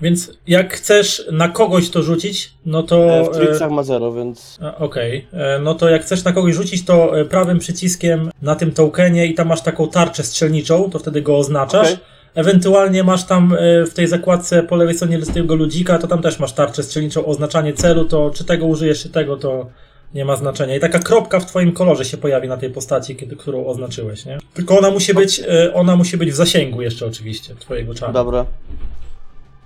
Więc 0.03 0.31
jak 0.47 0.73
chcesz 0.73 1.27
na 1.31 1.49
kogoś 1.49 1.89
to 1.89 2.03
rzucić, 2.03 2.53
no 2.65 2.83
to. 2.83 3.19
E, 3.19 3.23
w 3.23 3.27
e, 3.27 3.31
Trixach 3.31 3.71
ma 3.71 3.83
zero, 3.83 4.13
więc... 4.13 4.59
Okej, 4.79 5.27
E, 5.33 5.59
no 5.59 5.75
to 5.75 5.89
jak 5.89 6.01
chcesz 6.01 6.23
na 6.23 6.33
kogoś 6.33 6.55
rzucić, 6.55 6.85
to 6.85 7.11
prawym 7.29 7.59
przyciskiem 7.59 8.31
na 8.41 8.55
tym 8.55 8.71
tokenie 8.71 9.27
i 9.27 9.33
tam 9.33 9.47
masz 9.47 9.61
taką 9.61 9.87
tarczę 9.87 10.23
strzelniczą, 10.23 10.89
to 10.89 10.99
wtedy 10.99 11.21
go 11.21 11.37
oznaczasz. 11.37 11.93
Okej. 11.93 12.05
Ewentualnie 12.35 13.03
masz 13.03 13.23
tam 13.23 13.55
w 13.89 13.93
tej 13.93 14.07
zakładce 14.07 14.63
po 14.63 14.75
lewej 14.75 14.95
stronie 14.95 15.19
tego 15.19 15.55
ludzika, 15.55 15.99
to 15.99 16.07
tam 16.07 16.21
też 16.21 16.39
masz 16.39 16.53
tarczę 16.53 16.83
strzelniczą, 16.83 17.25
oznaczanie 17.25 17.73
celu, 17.73 18.05
to 18.05 18.31
czy 18.35 18.43
tego 18.45 18.65
użyjesz, 18.65 19.01
czy 19.03 19.09
tego, 19.09 19.37
to 19.37 19.65
Nie 20.13 20.25
ma 20.25 20.35
znaczenia. 20.35 20.75
I 20.75 20.79
taka 20.79 20.99
kropka 20.99 21.39
w 21.39 21.45
twoim 21.45 21.71
kolorze 21.71 22.05
się 22.05 22.17
pojawi 22.17 22.47
na 22.47 22.57
tej 22.57 22.69
postaci, 22.69 23.15
kiedy, 23.15 23.35
którą 23.35 23.65
oznaczyłeś, 23.65 24.25
nie? 24.25 24.37
Tylko 24.53 24.77
ona 24.77 24.91
musi 24.91 25.13
być, 25.13 25.39
e, 25.39 25.73
ona 25.73 25.95
musi 25.95 26.17
być 26.17 26.31
w 26.31 26.35
zasięgu 26.35 26.81
jeszcze 26.81 27.05
oczywiście, 27.05 27.55
twojego 27.55 27.93
czaru. 27.93 28.13
Dobra. 28.13 28.45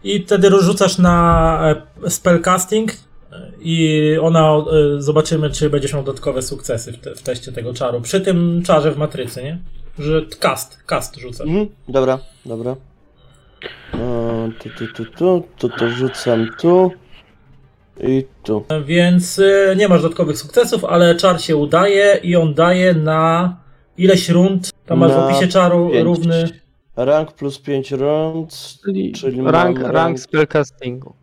I 0.03 0.23
wtedy 0.23 0.49
rzucasz 0.61 0.97
na 0.97 1.75
e, 2.05 2.09
spellcasting 2.09 2.91
e, 2.91 2.95
i 3.61 4.01
ona, 4.21 4.51
e, 4.51 5.01
zobaczymy, 5.01 5.49
czy 5.49 5.69
będziesz 5.69 5.93
miał 5.93 6.03
dodatkowe 6.03 6.41
sukcesy 6.41 6.91
w, 6.91 6.97
te, 6.97 7.15
w 7.15 7.21
teście 7.21 7.51
tego 7.51 7.73
czaru. 7.73 8.01
Przy 8.01 8.21
tym 8.21 8.61
czarze 8.65 8.91
w 8.91 8.97
matrycy, 8.97 9.43
nie? 9.43 9.57
Że 9.99 10.21
cast, 10.39 10.83
cast 10.85 11.15
rzucasz. 11.15 11.47
Mhm. 11.47 11.67
Dobra, 11.87 12.19
dobra. 12.45 12.75
Tu, 14.59 14.69
tu, 14.69 14.87
tu, 14.93 15.05
tu, 15.05 15.43
tu, 15.57 15.69
to 15.69 15.89
rzucam 15.89 16.47
tu. 16.61 16.91
I 18.03 18.25
tu. 18.43 18.65
Więc 18.85 19.41
nie 19.77 19.87
masz 19.87 20.01
dodatkowych 20.01 20.37
sukcesów, 20.37 20.85
ale 20.85 21.15
czar 21.15 21.41
się 21.41 21.55
udaje 21.55 22.19
i 22.23 22.35
on 22.35 22.53
daje 22.53 22.93
na 22.93 23.55
ileś 23.97 24.29
rund. 24.29 24.69
Tam 24.85 24.99
masz 24.99 25.11
w 25.11 25.15
Na 25.15 25.25
opisie 25.25 25.47
czaru 25.47 25.89
pięć. 25.91 26.03
równy. 26.05 26.49
Rank 26.97 27.31
plus 27.33 27.59
5 27.59 27.91
rund. 27.91 28.77
Czyli, 28.85 29.11
Czyli 29.11 29.41
rank, 29.41 29.79
rank 29.79 29.79
rank- 29.79 30.17
spellcastingu. 30.17 31.13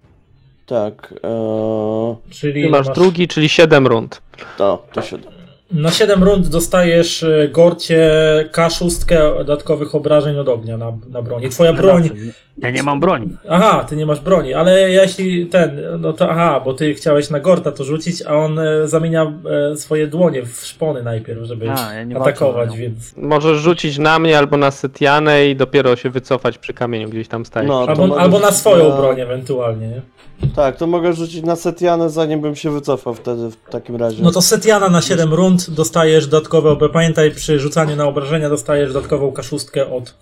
Tak. 0.66 1.14
E, 1.24 2.16
Czyli 2.30 2.62
Ty 2.64 2.70
masz 2.70 2.88
drugi, 2.88 3.28
czyli 3.28 3.48
7 3.48 3.86
rund. 3.86 4.22
to, 4.58 4.86
to 4.92 5.02
się 5.02 5.18
da. 5.18 5.33
Na 5.74 5.90
7 5.90 6.24
rund 6.24 6.48
dostajesz 6.48 7.22
e, 7.22 7.48
Gorcie 7.48 8.10
K6 8.52 9.06
dodatkowych 9.38 9.94
obrażeń 9.94 10.38
od 10.38 10.48
ognia 10.48 10.76
na, 10.76 10.92
na 11.10 11.22
broni. 11.22 11.48
Twoja 11.48 11.72
broń. 11.72 12.10
Ja 12.58 12.70
nie 12.70 12.82
mam 12.82 13.00
broni. 13.00 13.36
Aha, 13.48 13.84
ty 13.88 13.96
nie 13.96 14.06
masz 14.06 14.20
broni, 14.20 14.54
ale 14.54 14.90
jeśli 14.90 15.46
ten, 15.46 15.80
no 16.00 16.12
to 16.12 16.30
aha, 16.30 16.60
bo 16.64 16.74
ty 16.74 16.94
chciałeś 16.94 17.30
na 17.30 17.40
Gorta 17.40 17.72
to 17.72 17.84
rzucić, 17.84 18.22
a 18.22 18.34
on 18.34 18.58
e, 18.58 18.88
zamienia 18.88 19.32
e, 19.72 19.76
swoje 19.76 20.06
dłonie 20.06 20.42
w 20.42 20.56
szpony 20.66 21.02
najpierw, 21.02 21.44
żeby 21.44 21.70
A, 21.70 21.94
ja 21.94 22.04
walczę 22.06 22.20
atakować, 22.20 22.70
nią. 22.70 22.76
więc. 22.76 23.16
Możesz 23.16 23.58
rzucić 23.58 23.98
na 23.98 24.18
mnie 24.18 24.38
albo 24.38 24.56
na 24.56 24.70
Setianę 24.70 25.46
i 25.46 25.56
dopiero 25.56 25.96
się 25.96 26.10
wycofać 26.10 26.58
przy 26.58 26.72
kamieniu 26.74 27.08
gdzieś 27.08 27.28
tam 27.28 27.46
stać. 27.46 27.66
No, 27.68 27.86
Albo, 27.88 28.20
albo 28.20 28.38
na 28.38 28.52
swoją 28.52 28.88
na- 28.88 28.96
broń 28.96 29.20
ewentualnie, 29.20 29.88
nie? 29.88 30.00
Tak, 30.56 30.76
to 30.76 30.86
mogę 30.86 31.12
rzucić 31.12 31.44
na 31.44 31.56
Setianę, 31.56 32.10
zanim 32.10 32.40
bym 32.40 32.56
się 32.56 32.70
wycofał 32.70 33.14
wtedy 33.14 33.50
w 33.50 33.56
takim 33.70 33.96
razie. 33.96 34.22
No 34.22 34.30
to 34.30 34.42
Setiana 34.42 34.88
na 34.88 35.02
7 35.02 35.34
rund 35.34 35.70
dostajesz 35.70 36.26
dodatkowe, 36.26 36.76
bo 36.76 36.88
pamiętaj, 36.88 37.30
przy 37.30 37.58
rzucaniu 37.58 37.96
na 37.96 38.04
obrażenia 38.04 38.48
dostajesz 38.48 38.92
dodatkową 38.92 39.32
kaszustkę 39.32 39.90
od, 39.90 40.14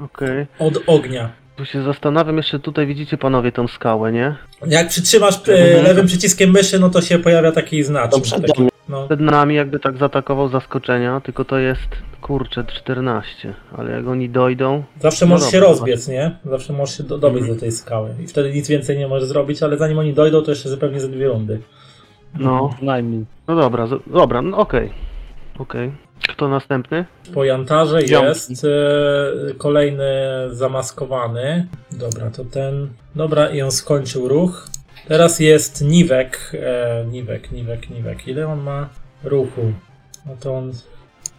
Okej. 0.00 0.46
od 0.58 0.74
ognia. 0.86 1.32
Tu 1.56 1.64
się 1.64 1.82
zastanawiam, 1.82 2.36
jeszcze 2.36 2.58
tutaj 2.58 2.86
widzicie 2.86 3.18
panowie 3.18 3.52
tą 3.52 3.68
skałę, 3.68 4.12
nie? 4.12 4.36
Jak 4.66 4.88
przytrzymasz 4.88 5.48
e, 5.48 5.82
lewym 5.82 6.06
przyciskiem 6.06 6.50
myszy, 6.50 6.78
no 6.78 6.90
to 6.90 7.02
się 7.02 7.18
pojawia 7.18 7.52
taki 7.52 7.82
znacznik. 7.82 8.24
Taki, 8.46 8.62
mnie. 8.62 8.70
No. 8.88 9.06
Przed 9.06 9.20
nami 9.20 9.54
jakby 9.54 9.78
tak 9.80 9.96
zaatakował 9.96 10.48
zaskoczenia, 10.48 11.20
tylko 11.20 11.44
to 11.44 11.58
jest, 11.58 11.88
kurczę, 12.20 12.64
14. 12.64 13.54
Ale 13.78 13.90
jak 13.90 14.06
oni 14.08 14.28
dojdą... 14.30 14.84
Zawsze 15.00 15.26
No 15.26 15.34
możesz 15.34 15.50
się 15.50 15.60
rozbiec, 15.60 16.08
nie? 16.08 16.36
Zawsze 16.44 16.72
możesz 16.72 16.96
się 16.96 17.02
do, 17.02 17.18
dobiec 17.18 17.46
do 17.46 17.56
tej 17.56 17.72
skały. 17.72 18.10
I 18.24 18.26
wtedy 18.26 18.52
nic 18.52 18.68
więcej 18.68 18.98
nie 18.98 19.08
możesz 19.08 19.28
zrobić, 19.28 19.62
ale 19.62 19.76
zanim 19.78 19.98
oni 19.98 20.14
dojdą, 20.14 20.42
to 20.42 20.50
jeszcze 20.50 20.68
zupełnie 20.68 21.00
ze 21.00 21.08
dwie 21.08 21.28
rundy. 21.28 21.60
No, 22.38 22.70
Najmniej. 22.82 23.24
no 23.48 23.56
dobra, 23.56 23.86
z- 23.86 24.02
dobra, 24.12 24.42
no 24.42 24.56
okej. 24.58 24.90
Okej. 25.58 25.92
Kto 26.28 26.48
następny? 26.48 27.04
Po 27.34 27.44
jantarze 27.44 28.06
Ziomki. 28.06 28.26
jest 28.28 28.64
e, 28.64 28.68
kolejny 29.58 30.04
zamaskowany. 30.50 31.66
Dobra, 31.92 32.30
to 32.30 32.44
ten. 32.44 32.88
Dobra, 33.14 33.48
i 33.50 33.62
on 33.62 33.70
skończył 33.70 34.28
ruch. 34.28 34.68
Teraz 35.08 35.40
jest 35.40 35.82
Niwek. 35.82 36.52
E, 36.54 37.04
niwek, 37.10 37.52
Niwek, 37.52 37.90
Niwek. 37.90 38.28
Ile 38.28 38.48
on 38.48 38.60
ma 38.60 38.88
ruchu? 39.24 39.72
No 40.26 40.36
to 40.40 40.56
on 40.56 40.72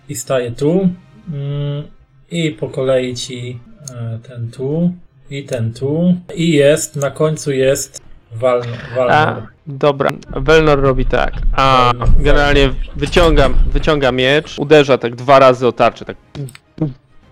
i 0.10 0.16
staje 0.16 0.52
tu. 0.52 0.90
Mm, 1.34 1.84
I 2.32 2.52
po 2.52 2.70
kolei 2.70 3.16
ci 3.16 3.60
e, 3.96 4.20
ten 4.28 4.52
tu. 4.52 4.94
I 5.30 5.44
ten 5.44 5.74
tu. 5.74 6.16
I 6.36 6.52
jest, 6.52 6.96
na 6.96 7.12
końcu 7.12 7.52
jest 7.52 8.02
Walnor. 8.32 9.12
A, 9.12 9.48
dobra, 9.68 10.12
Welnor 10.36 10.82
robi 10.82 11.06
tak. 11.06 11.34
A, 11.56 11.94
generalnie 12.20 12.74
wyciąga, 12.96 13.50
wyciąga 13.50 14.12
miecz, 14.12 14.60
uderza 14.60 14.98
tak 14.98 15.16
dwa 15.16 15.40
razy 15.40 15.68
o 15.68 15.72
tarczę, 15.72 16.06
tak 16.06 16.18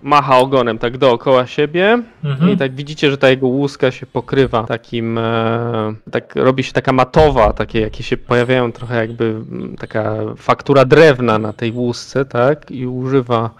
macha 0.06 0.38
ogonem 0.38 0.78
tak 0.78 0.98
dookoła 0.98 1.46
siebie 1.46 2.02
Mhm. 2.24 2.50
i 2.52 2.56
tak 2.56 2.74
widzicie, 2.74 3.10
że 3.10 3.18
ta 3.18 3.28
jego 3.28 3.46
łuska 3.46 3.90
się 3.90 4.06
pokrywa 4.06 4.64
takim, 4.64 5.18
e, 5.18 5.94
tak 6.10 6.36
robi 6.36 6.62
się 6.64 6.72
taka 6.72 6.92
matowa, 6.92 7.52
takie 7.52 7.80
jakie 7.80 8.02
się 8.02 8.16
pojawiają 8.16 8.72
trochę 8.72 8.96
jakby 8.96 9.24
mm, 9.24 9.76
taka 9.76 10.14
faktura 10.36 10.84
drewna 10.84 11.38
na 11.38 11.52
tej 11.52 11.72
łusce, 11.72 12.24
tak? 12.24 12.70
I 12.70 12.86
używa 12.86 13.50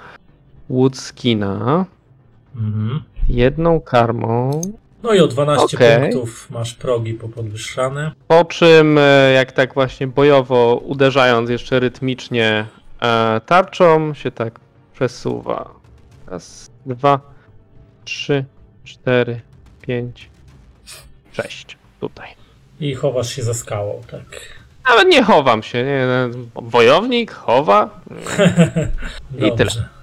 woodskina 0.70 1.84
Mhm. 2.56 3.02
jedną 3.28 3.80
karmą 3.80 4.60
No 5.02 5.14
i 5.14 5.20
o 5.20 5.26
12 5.26 5.76
Okej. 5.76 6.00
punktów 6.00 6.50
masz 6.50 6.74
progi 6.74 7.14
popodwyższane. 7.14 8.12
Po 8.28 8.44
czym, 8.44 8.98
e, 8.98 9.32
jak 9.32 9.52
tak 9.52 9.74
właśnie 9.74 10.06
bojowo 10.06 10.80
uderzając 10.84 11.50
jeszcze 11.50 11.80
rytmicznie 11.80 12.66
e, 13.02 13.40
tarczą, 13.46 14.14
się 14.14 14.30
tak 14.30 14.60
przesuwa. 14.94 15.70
Raz, 16.26 16.70
dwa, 16.86 17.20
trzy, 18.04 18.44
cztery, 18.84 19.40
pięć, 19.82 20.30
sześć. 21.32 21.76
Tutaj. 22.00 22.28
I 22.80 22.94
chowasz 22.94 23.28
się 23.36 23.42
za 23.42 23.54
skałą, 23.54 24.02
tak. 24.10 24.24
Nawet 24.88 25.08
nie 25.08 25.22
chowam 25.22 25.62
się, 25.62 25.84
nie, 25.84 26.06
no, 26.06 26.38
wojownik 26.62 27.32
chowa. 27.32 28.00
I 29.38 29.40
Dobrze. 29.40 29.56
tyle. 29.56 29.95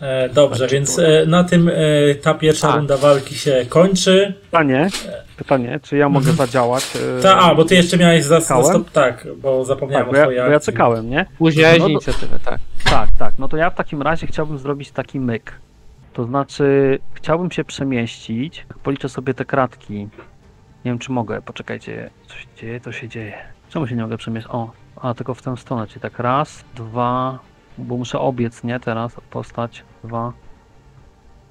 E, 0.00 0.28
dobrze, 0.28 0.66
więc 0.68 0.98
e, 0.98 1.26
na 1.26 1.44
tym 1.44 1.68
e, 1.68 2.14
ta 2.14 2.34
pierwsza 2.34 2.68
A. 2.72 2.76
runda 2.76 2.96
walki 2.96 3.34
się 3.34 3.66
kończy. 3.68 4.34
Pytanie, 4.44 4.88
pytanie, 5.36 5.80
czy 5.82 5.96
ja 5.96 6.08
mogę 6.08 6.32
zadziałać? 6.32 6.84
e, 7.18 7.22
Ta, 7.22 7.38
a, 7.38 7.54
bo 7.54 7.64
ty 7.64 7.74
jeszcze 7.74 7.96
miałeś 7.96 8.24
za, 8.24 8.40
za 8.40 8.64
stop, 8.64 8.90
tak, 8.90 9.26
bo 9.42 9.64
zapomniałem 9.64 10.06
tak, 10.06 10.08
o 10.08 10.12
bo 10.12 10.18
ja, 10.18 10.24
twojej 10.24 10.40
bo 10.42 10.50
ja 10.52 10.60
czekałem, 10.60 11.10
nie? 11.10 11.26
Później 11.38 11.78
No 11.78 11.88
inicjatywę, 11.88 12.38
tak. 12.44 12.58
Tak, 12.84 13.08
tak. 13.18 13.34
No 13.38 13.48
to 13.48 13.56
ja 13.56 13.70
w 13.70 13.74
takim 13.74 14.02
razie 14.02 14.26
chciałbym 14.26 14.58
zrobić 14.58 14.90
taki 14.90 15.20
myk. 15.20 15.52
To 16.12 16.24
znaczy, 16.24 16.98
chciałbym 17.14 17.50
się 17.50 17.64
przemieścić. 17.64 18.66
Policzę 18.82 19.08
sobie 19.08 19.34
te 19.34 19.44
kratki. 19.44 19.94
Nie 19.94 20.08
wiem, 20.84 20.98
czy 20.98 21.12
mogę. 21.12 21.42
Poczekajcie. 21.42 22.10
Co 22.26 22.34
się 22.36 22.46
dzieje? 22.56 22.80
To 22.80 22.92
się 22.92 23.08
dzieje. 23.08 23.32
Czemu 23.70 23.86
się 23.86 23.94
nie 23.96 24.02
mogę 24.02 24.16
przemieścić? 24.16 24.52
O, 24.54 24.70
a 25.00 25.14
tylko 25.14 25.34
w 25.34 25.42
tę 25.42 25.56
stronę. 25.56 25.86
Czyli 25.86 26.00
tak 26.00 26.18
raz, 26.18 26.64
dwa. 26.76 27.38
Bo 27.78 27.96
muszę 27.96 28.18
obiec, 28.18 28.64
nie? 28.64 28.80
Teraz 28.80 29.16
postać. 29.30 29.84
Dwa, 30.04 30.32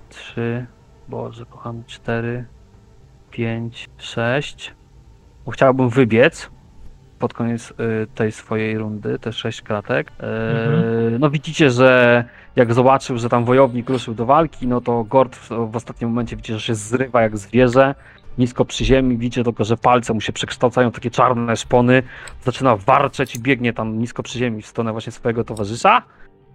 trzy. 0.09 0.65
Boże, 1.07 1.45
kochany. 1.45 1.83
Cztery, 1.87 2.45
pięć, 3.31 3.89
sześć. 3.97 4.73
Bo 5.45 5.51
chciałbym 5.51 5.89
wybiec 5.89 6.49
pod 7.19 7.33
koniec 7.33 7.71
y, 7.71 8.07
tej 8.15 8.31
swojej 8.31 8.77
rundy, 8.77 9.19
te 9.19 9.33
sześć 9.33 9.61
kratek. 9.61 10.11
E, 10.19 10.23
Mhm. 10.23 11.19
No 11.19 11.29
widzicie, 11.29 11.71
że 11.71 12.23
jak 12.55 12.73
zobaczył, 12.73 13.17
że 13.17 13.29
tam 13.29 13.45
wojownik 13.45 13.89
ruszył 13.89 14.13
do 14.13 14.25
walki, 14.25 14.67
no 14.67 14.81
to 14.81 15.03
Gord 15.03 15.35
w, 15.35 15.49
w 15.49 15.75
ostatnim 15.75 16.09
momencie 16.09 16.35
widzicie, 16.35 16.53
że 16.53 16.59
się 16.61 16.75
zrywa 16.75 17.21
jak 17.21 17.37
zwierzę, 17.37 17.95
nisko 18.37 18.65
przy 18.65 18.85
ziemi, 18.85 19.17
widzicie 19.17 19.43
tylko, 19.43 19.63
że 19.63 19.77
palce 19.77 20.13
mu 20.13 20.21
się 20.21 20.33
przekształcają 20.33 20.91
takie 20.91 21.11
czarne 21.11 21.55
szpony, 21.57 22.03
zaczyna 22.43 22.75
warczeć 22.75 23.35
i 23.35 23.39
biegnie 23.39 23.73
tam 23.73 23.99
nisko 23.99 24.23
przy 24.23 24.39
ziemi 24.39 24.61
w 24.61 24.67
stronę 24.67 24.91
właśnie 24.91 25.11
swojego 25.11 25.43
towarzysza, 25.43 26.01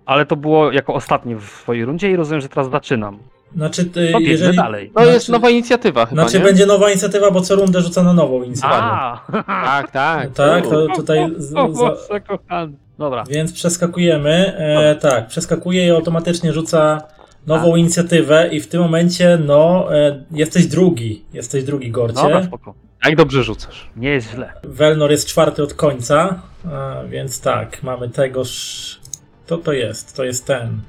ale 0.06 0.26
to 0.26 0.36
było 0.36 0.72
jako 0.72 0.94
ostatnie 0.94 1.36
w 1.36 1.44
swojej 1.44 1.84
rundzie 1.84 2.10
i 2.10 2.16
rozumiem, 2.16 2.40
że 2.40 2.48
teraz 2.48 2.70
zaczynam. 2.70 3.18
Znaczy, 3.56 3.84
ty, 3.84 4.12
To 4.12 4.18
biegnę 4.18 4.32
jeżeli... 4.32 4.56
dalej. 4.56 4.92
No 4.94 5.04
jest 5.04 5.12
Znaczy- 5.26 5.32
nowa 5.32 5.50
inicjatywa 5.50 6.06
chyba, 6.06 6.22
Znaczy 6.22 6.38
nie? 6.38 6.44
będzie 6.44 6.66
nowa 6.66 6.90
inicjatywa, 6.90 7.30
bo 7.30 7.40
co 7.40 7.56
rundę 7.56 7.80
rzuca 7.82 8.02
na 8.02 8.12
nową 8.12 8.42
inicjatywę. 8.42 8.82
A! 8.82 9.20
Tak, 9.46 9.90
tak. 9.90 10.30
Tak, 10.34 10.64
to 10.64 10.86
tutaj... 10.96 11.32
Z, 11.36 11.54
O, 11.56 11.72
za, 11.72 11.78
Boże, 11.78 12.20
kochany. 12.20 12.72
Dobra. 12.98 13.24
Więc 13.28 13.52
przeskakujemy. 13.52 14.56
E, 14.58 14.96
tak, 14.96 15.26
przeskakuje 15.26 15.86
i 15.86 15.90
automatycznie 15.90 16.52
rzuca 16.52 17.00
nową 17.46 17.76
inicjatywę 17.76 18.48
i 18.52 18.60
w 18.60 18.68
tym 18.68 18.82
momencie, 18.82 19.38
no, 19.46 19.88
e, 19.96 20.24
jesteś 20.30 20.66
drugi. 20.66 21.24
Jesteś 21.32 21.64
drugi, 21.64 21.90
Gorcie. 21.90 22.22
Dobra, 22.22 22.42
spoko. 22.44 22.74
Jak 23.04 23.16
dobrze 23.16 23.42
rzucasz. 23.42 23.90
Nie 23.96 24.08
jest 24.10 24.30
źle. 24.30 24.52
Welnor 24.64 25.10
jest 25.10 25.26
czwarty 25.28 25.62
od 25.62 25.74
końca, 25.74 26.42
a, 26.72 26.94
więc 27.08 27.40
tak, 27.40 27.82
mamy 27.82 28.08
tegoż. 28.08 29.01
To 29.46 29.58
to 29.58 29.72
jest, 29.72 30.16
to 30.16 30.24
jest 30.24 30.46
ten. 30.46 30.80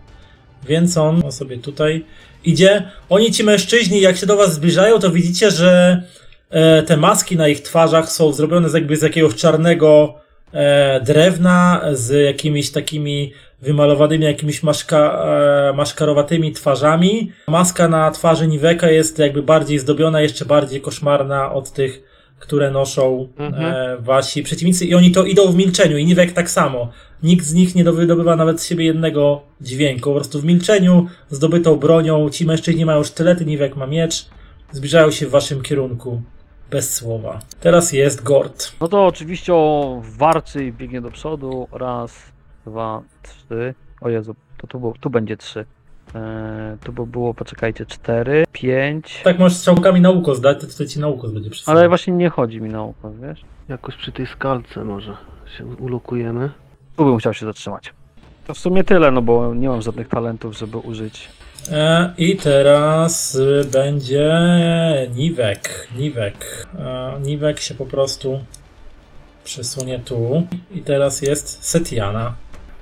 Więc 0.67 0.97
on, 0.97 1.31
sobie 1.31 1.57
tutaj 1.57 2.05
idzie. 2.43 2.91
Oni 3.09 3.31
ci 3.31 3.43
mężczyźni, 3.43 4.01
jak 4.01 4.17
się 4.17 4.25
do 4.25 4.37
was 4.37 4.53
zbliżają, 4.53 4.99
to 4.99 5.09
widzicie, 5.09 5.51
że 5.51 6.03
e, 6.49 6.83
te 6.83 6.97
maski 6.97 7.37
na 7.37 7.47
ich 7.47 7.61
twarzach 7.61 8.11
są 8.11 8.33
zrobione 8.33 8.69
z 8.69 8.73
jakby 8.73 8.97
z 8.97 9.01
jakiegoś 9.01 9.35
czarnego 9.35 10.15
e, 10.53 11.01
drewna, 11.01 11.81
z 11.93 12.25
jakimiś 12.25 12.71
takimi 12.71 13.33
wymalowanymi 13.61 14.25
jakimiś 14.25 14.63
maszka, 14.63 15.25
e, 15.69 15.73
maszkarowatymi 15.73 16.51
twarzami. 16.51 17.31
Maska 17.47 17.87
na 17.87 18.11
twarzy 18.11 18.47
Niweka 18.47 18.89
jest 18.89 19.19
jakby 19.19 19.43
bardziej 19.43 19.79
zdobiona, 19.79 20.21
jeszcze 20.21 20.45
bardziej 20.45 20.81
koszmarna 20.81 21.51
od 21.51 21.71
tych 21.71 22.12
które 22.43 22.71
noszą 22.71 23.27
Mhm. 23.37 23.65
e, 23.75 23.97
wasi 24.01 24.43
przeciwnicy 24.43 24.85
i 24.85 24.95
oni 24.95 25.11
to 25.11 25.25
idą 25.25 25.51
w 25.51 25.55
milczeniu 25.55 25.97
i 25.97 26.05
Niwek 26.05 26.31
tak 26.31 26.49
samo. 26.49 26.89
Nikt 27.23 27.45
z 27.45 27.53
nich 27.53 27.75
nie 27.75 27.83
wydobywa 27.83 28.35
nawet 28.35 28.61
z 28.61 28.67
siebie 28.67 28.85
jednego 28.85 29.41
dźwięku. 29.61 30.09
Po 30.09 30.15
prostu 30.15 30.39
w 30.41 30.45
milczeniu, 30.45 31.07
zdobytą 31.29 31.75
bronią, 31.75 32.29
ci 32.29 32.45
mężczyźni 32.45 32.85
mają 32.85 33.03
sztylety, 33.03 33.45
Niwek 33.45 33.75
ma 33.75 33.87
miecz, 33.87 34.25
zbliżają 34.71 35.11
się 35.11 35.27
w 35.27 35.29
waszym 35.29 35.61
kierunku 35.61 36.21
bez 36.71 36.93
słowa. 36.93 37.39
Teraz 37.59 37.93
jest 37.93 38.23
Gord. 38.23 38.71
No 38.81 38.87
to 38.87 39.05
oczywiście 39.05 39.53
warczy 40.17 40.65
i 40.65 40.71
biegnie 40.73 41.01
do 41.01 41.11
przodu. 41.11 41.67
Raz, 41.71 42.31
dwa, 42.67 43.01
trzy. 43.23 43.73
O 44.01 44.09
Jezu, 44.09 44.35
to 44.57 44.67
tu, 44.67 44.93
tu 44.99 45.09
będzie 45.09 45.37
trzy. 45.37 45.65
Eee, 46.15 46.77
tu 46.83 46.91
by 46.93 47.05
było, 47.05 47.33
poczekajcie, 47.33 47.85
cztery, 47.85 48.43
pięć. 48.51 49.21
Tak 49.23 49.39
możesz 49.39 49.57
strzałkami 49.57 50.01
na 50.01 50.09
uko 50.09 50.35
zdać, 50.35 50.61
to 50.61 50.67
tutaj 50.67 50.87
ci 50.87 50.99
na 50.99 51.07
uko 51.07 51.27
będzie 51.27 51.49
przysyłać. 51.49 51.77
Ale 51.77 51.89
właśnie 51.89 52.13
nie 52.13 52.29
chodzi 52.29 52.61
mi 52.61 52.69
na 52.69 52.83
ucho, 52.83 53.11
wiesz? 53.21 53.41
Jakoś 53.69 53.95
przy 53.95 54.11
tej 54.11 54.27
skalce 54.27 54.83
może 54.83 55.17
się 55.57 55.65
ulokujemy. 55.65 56.49
Tu 56.97 57.05
bym 57.05 57.17
chciał 57.17 57.33
się 57.33 57.45
zatrzymać. 57.45 57.93
To 58.47 58.53
w 58.53 58.57
sumie 58.57 58.83
tyle, 58.83 59.11
no 59.11 59.21
bo 59.21 59.53
nie 59.55 59.69
mam 59.69 59.81
żadnych 59.81 60.07
talentów, 60.07 60.57
żeby 60.57 60.77
użyć. 60.77 61.29
E, 61.71 62.13
I 62.17 62.35
teraz 62.37 63.35
y, 63.35 63.65
będzie 63.73 64.31
Niwek. 65.15 65.87
Niwek. 65.97 66.67
E, 66.79 67.13
Niwek 67.21 67.59
się 67.59 67.75
po 67.75 67.85
prostu 67.85 68.39
przesunie 69.43 69.99
tu. 69.99 70.47
I 70.71 70.81
teraz 70.81 71.21
jest 71.21 71.65
Setiana. 71.65 72.33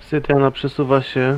Sytiana 0.10 0.52
przesuwa 0.52 1.02
się. 1.02 1.38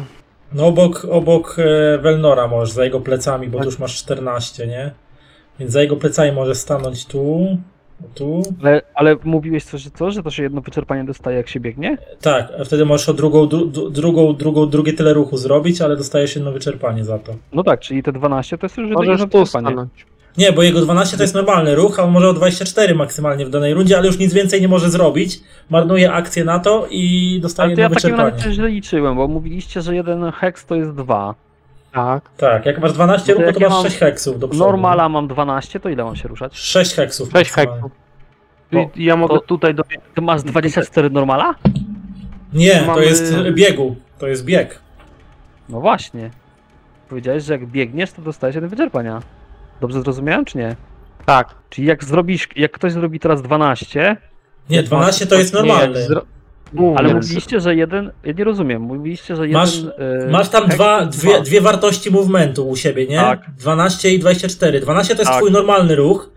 No 0.54 0.66
obok, 0.68 1.06
obok 1.12 1.56
e, 1.60 1.98
Welnora 1.98 2.48
możesz, 2.48 2.74
za 2.76 2.84
jego 2.84 3.00
plecami, 3.00 3.48
bo 3.48 3.58
Tak. 3.58 3.64
tu 3.66 3.70
już 3.72 3.80
masz 3.80 3.96
14, 3.98 4.68
nie? 4.68 4.92
Więc 5.60 5.72
za 5.72 5.82
jego 5.82 5.96
plecami 5.96 6.32
możesz 6.32 6.58
stanąć 6.58 7.06
tu, 7.06 7.58
tu. 8.16 8.42
Ale, 8.64 8.82
ale 8.96 9.16
mówiłeś 9.24 9.64
coś, 9.64 9.82
że 9.82 9.90
co, 9.92 10.12
że 10.12 10.24
to 10.24 10.32
się 10.32 10.44
jedno 10.44 10.62
wyczerpanie 10.62 11.04
dostaje 11.04 11.38
jak 11.38 11.50
się 11.50 11.60
biegnie? 11.60 11.98
Tak, 12.22 12.52
a 12.62 12.64
wtedy 12.64 12.86
możesz 12.86 13.10
o 13.10 13.14
drugą, 13.14 13.48
dru, 13.48 13.66
dru- 13.68 13.92
drugą, 13.92 14.34
drugą, 14.34 14.70
drugie 14.70 14.94
tyle 14.94 15.14
ruchu 15.14 15.38
zrobić, 15.38 15.82
ale 15.82 15.98
dostajesz 15.98 16.36
jedno 16.36 16.52
wyczerpanie 16.52 17.04
za 17.06 17.20
to. 17.20 17.36
No 17.54 17.64
tak, 17.64 17.80
czyli 17.80 18.04
te 18.04 18.12
12 18.12 18.58
to 18.58 18.66
jest 18.66 18.78
już 18.78 18.88
jedno 18.90 19.00
Możesz 19.04 19.22
tu 19.22 19.26
wyczerpanie. 19.28 19.48
stanąć. 19.68 20.06
Nie, 20.38 20.52
bo 20.52 20.64
jego 20.64 20.82
12 20.82 21.18
to 21.18 21.24
jest 21.24 21.34
normalny 21.34 21.76
ruch, 21.76 22.00
a 22.00 22.04
on 22.04 22.12
może 22.12 22.30
o 22.30 22.34
24 22.34 22.96
maksymalnie 22.96 23.46
w 23.46 23.50
danej 23.50 23.74
rundzie, 23.74 23.98
ale 23.98 24.08
już 24.08 24.20
nic 24.20 24.34
więcej 24.34 24.62
nie 24.62 24.68
może 24.68 24.90
zrobić. 24.90 25.40
Marnuje 25.70 26.14
akcję 26.14 26.44
na 26.44 26.60
to 26.60 26.88
i 26.90 27.40
dostaje 27.42 27.68
Ale 27.68 27.76
to 27.76 27.82
ja 27.82 27.90
w 27.90 27.94
takim 28.32 28.52
źle 28.52 28.70
liczyłem, 28.70 29.16
bo 29.16 29.28
mówiliście, 29.28 29.82
że 29.82 29.96
jeden 29.96 30.32
heks 30.32 30.66
to 30.66 30.76
jest 30.76 30.92
dwa. 30.92 31.36
Tak. 31.94 32.30
Tak, 32.38 32.66
jak 32.66 32.80
masz 32.80 32.94
12 32.94 33.36
No 33.36 33.46
to 33.46 33.54
to 33.54 33.60
masz 33.60 33.70
mam 33.70 33.84
6 33.84 33.98
heksów 33.98 34.40
do 34.40 34.48
przodu. 34.48 34.66
Normala 34.66 35.10
mam 35.10 35.28
12, 35.28 35.80
to 35.80 35.90
ile 35.90 36.04
mam 36.04 36.16
się 36.16 36.28
ruszać? 36.28 36.58
6 36.58 36.96
heksów. 36.96 37.30
6 37.32 37.36
maksymalnie. 37.36 37.72
hektów. 37.72 37.92
Czyli 38.72 39.06
ja 39.06 39.16
mogę 39.16 39.36
to- 39.36 39.42
tutaj 39.42 39.76
do... 39.76 39.84
Ty 40.16 40.22
masz 40.22 40.44
24 40.44 41.10
normala? 41.10 41.56
Nie, 42.54 42.80
to 42.80 42.86
Mamy- 42.86 43.06
jest 43.06 43.34
biegu. 43.52 43.96
To 44.20 44.28
jest 44.28 44.46
bieg. 44.46 44.80
No 45.70 45.80
właśnie. 45.80 46.30
Powiedziałeś, 47.10 47.44
że 47.44 47.54
jak 47.54 47.68
biegniesz, 47.68 48.12
to 48.12 48.22
dostajesz 48.22 48.56
jeden 48.56 48.70
wyczerpania. 48.70 49.22
Dobrze 49.82 50.02
zrozumiałem, 50.02 50.46
czy 50.46 50.58
nie? 50.58 50.76
Tak. 51.26 51.56
Czyli 51.70 51.88
jak 51.88 52.04
zrobisz, 52.04 52.48
jak 52.56 52.72
ktoś 52.72 52.94
zrobi 52.94 53.20
teraz 53.20 53.42
12, 53.42 54.18
Nie, 54.70 54.84
12 54.84 55.28
to 55.28 55.36
jest 55.36 55.54
normalny. 55.54 56.04
zro... 56.06 56.22
ale 56.96 57.14
mówiliście, 57.14 57.60
że 57.60 57.76
jeden, 57.76 58.12
ja 58.24 58.34
nie 58.38 58.44
rozumiem, 58.44 58.82
mówiliście, 58.82 59.36
że 59.36 59.48
jeden... 59.48 59.62
Masz- 59.62 59.86
e, 60.28 60.32
Masz 60.32 60.50
tam 60.50 60.68
dwa, 60.68 61.06
dwie, 61.06 61.42
dwie 61.42 61.62
wartości 61.62 62.12
movementu 62.12 62.70
u 62.70 62.76
siebie, 62.76 63.08
nie? 63.08 63.18
Tak. 63.18 63.42
12 63.58 64.10
i 64.14 64.20
24. 64.20 64.80
12 64.80 65.16
to 65.16 65.22
jest 65.22 65.32
Tak. 65.32 65.40
twój 65.40 65.52
normalny 65.52 65.96
ruch, 65.96 66.30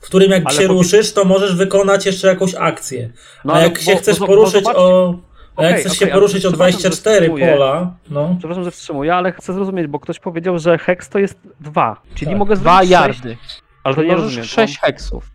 w 0.00 0.04
którym 0.06 0.30
jak 0.30 0.42
Ale 0.46 0.54
się 0.54 0.66
powie- 0.68 0.78
ruszysz, 0.78 1.12
to 1.12 1.24
możesz 1.24 1.56
wykonać 1.56 2.06
jeszcze 2.06 2.28
jakąś 2.28 2.54
akcję. 2.54 3.10
No, 3.44 3.52
a 3.52 3.56
ale 3.56 3.64
jak 3.64 3.78
się 3.78 3.92
bo- 3.92 3.98
chcesz 3.98 4.18
bo- 4.18 4.26
bo 4.26 4.34
poruszyć 4.34 4.64
zobaczcie- 4.64 4.82
o... 4.82 5.14
A 5.56 5.62
jak 5.62 5.70
Okej, 5.72 5.80
chcesz 5.80 5.92
okej, 5.92 5.98
się 5.98 6.04
ale 6.12 6.20
poruszyć 6.20 6.46
o 6.46 6.48
przepraszam, 6.48 6.72
że 6.72 6.78
24 6.88 7.16
wstrzymuję. 7.16 7.52
pola, 7.52 7.94
no. 8.10 8.36
Przepraszam, 8.38 8.64
że 8.64 8.70
wstrzymuję, 8.70 9.14
ale 9.14 9.32
chcę 9.32 9.52
zrozumieć, 9.52 9.86
bo 9.86 10.00
ktoś 10.00 10.18
powiedział, 10.18 10.58
że 10.58 10.78
heks 10.78 11.08
to 11.08 11.18
jest 11.18 11.38
2. 11.60 12.02
Czyli 12.14 12.30
Tak. 12.30 12.38
mogę 12.38 12.56
Dwa 12.56 12.72
zrobić 12.84 12.90
6, 12.96 13.24
yardy. 13.24 13.36
ale 13.84 13.94
to 13.94 14.02
nie 14.02 14.08
Możesz 14.08 14.22
rozumiem. 14.24 14.44
6 14.44 14.80
heksów. 14.80 15.30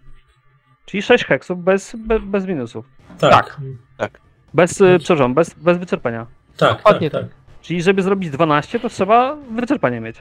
Czyli 0.86 1.04
6 1.04 1.26
heksów 1.26 1.64
bez, 1.64 1.96
bez, 1.96 2.22
bez 2.24 2.46
minusów. 2.46 2.86
Tak. 3.20 3.58
Tak. 3.98 4.20
Bez, 4.54 4.82
y, 4.82 4.98
przepraszam, 5.00 5.34
bez, 5.34 5.54
bez 5.54 5.78
wyczerpania. 5.78 6.26
Tak, 6.58 6.70
tak, 6.70 6.78
Dokładnie 6.78 7.10
tak. 7.10 7.26
Czyli 7.62 7.82
żeby 7.82 8.02
zrobić 8.04 8.30
12, 8.30 8.80
to 8.80 8.90
trzeba 8.90 9.36
wyczerpanie 9.56 10.00
mieć. 10.02 10.16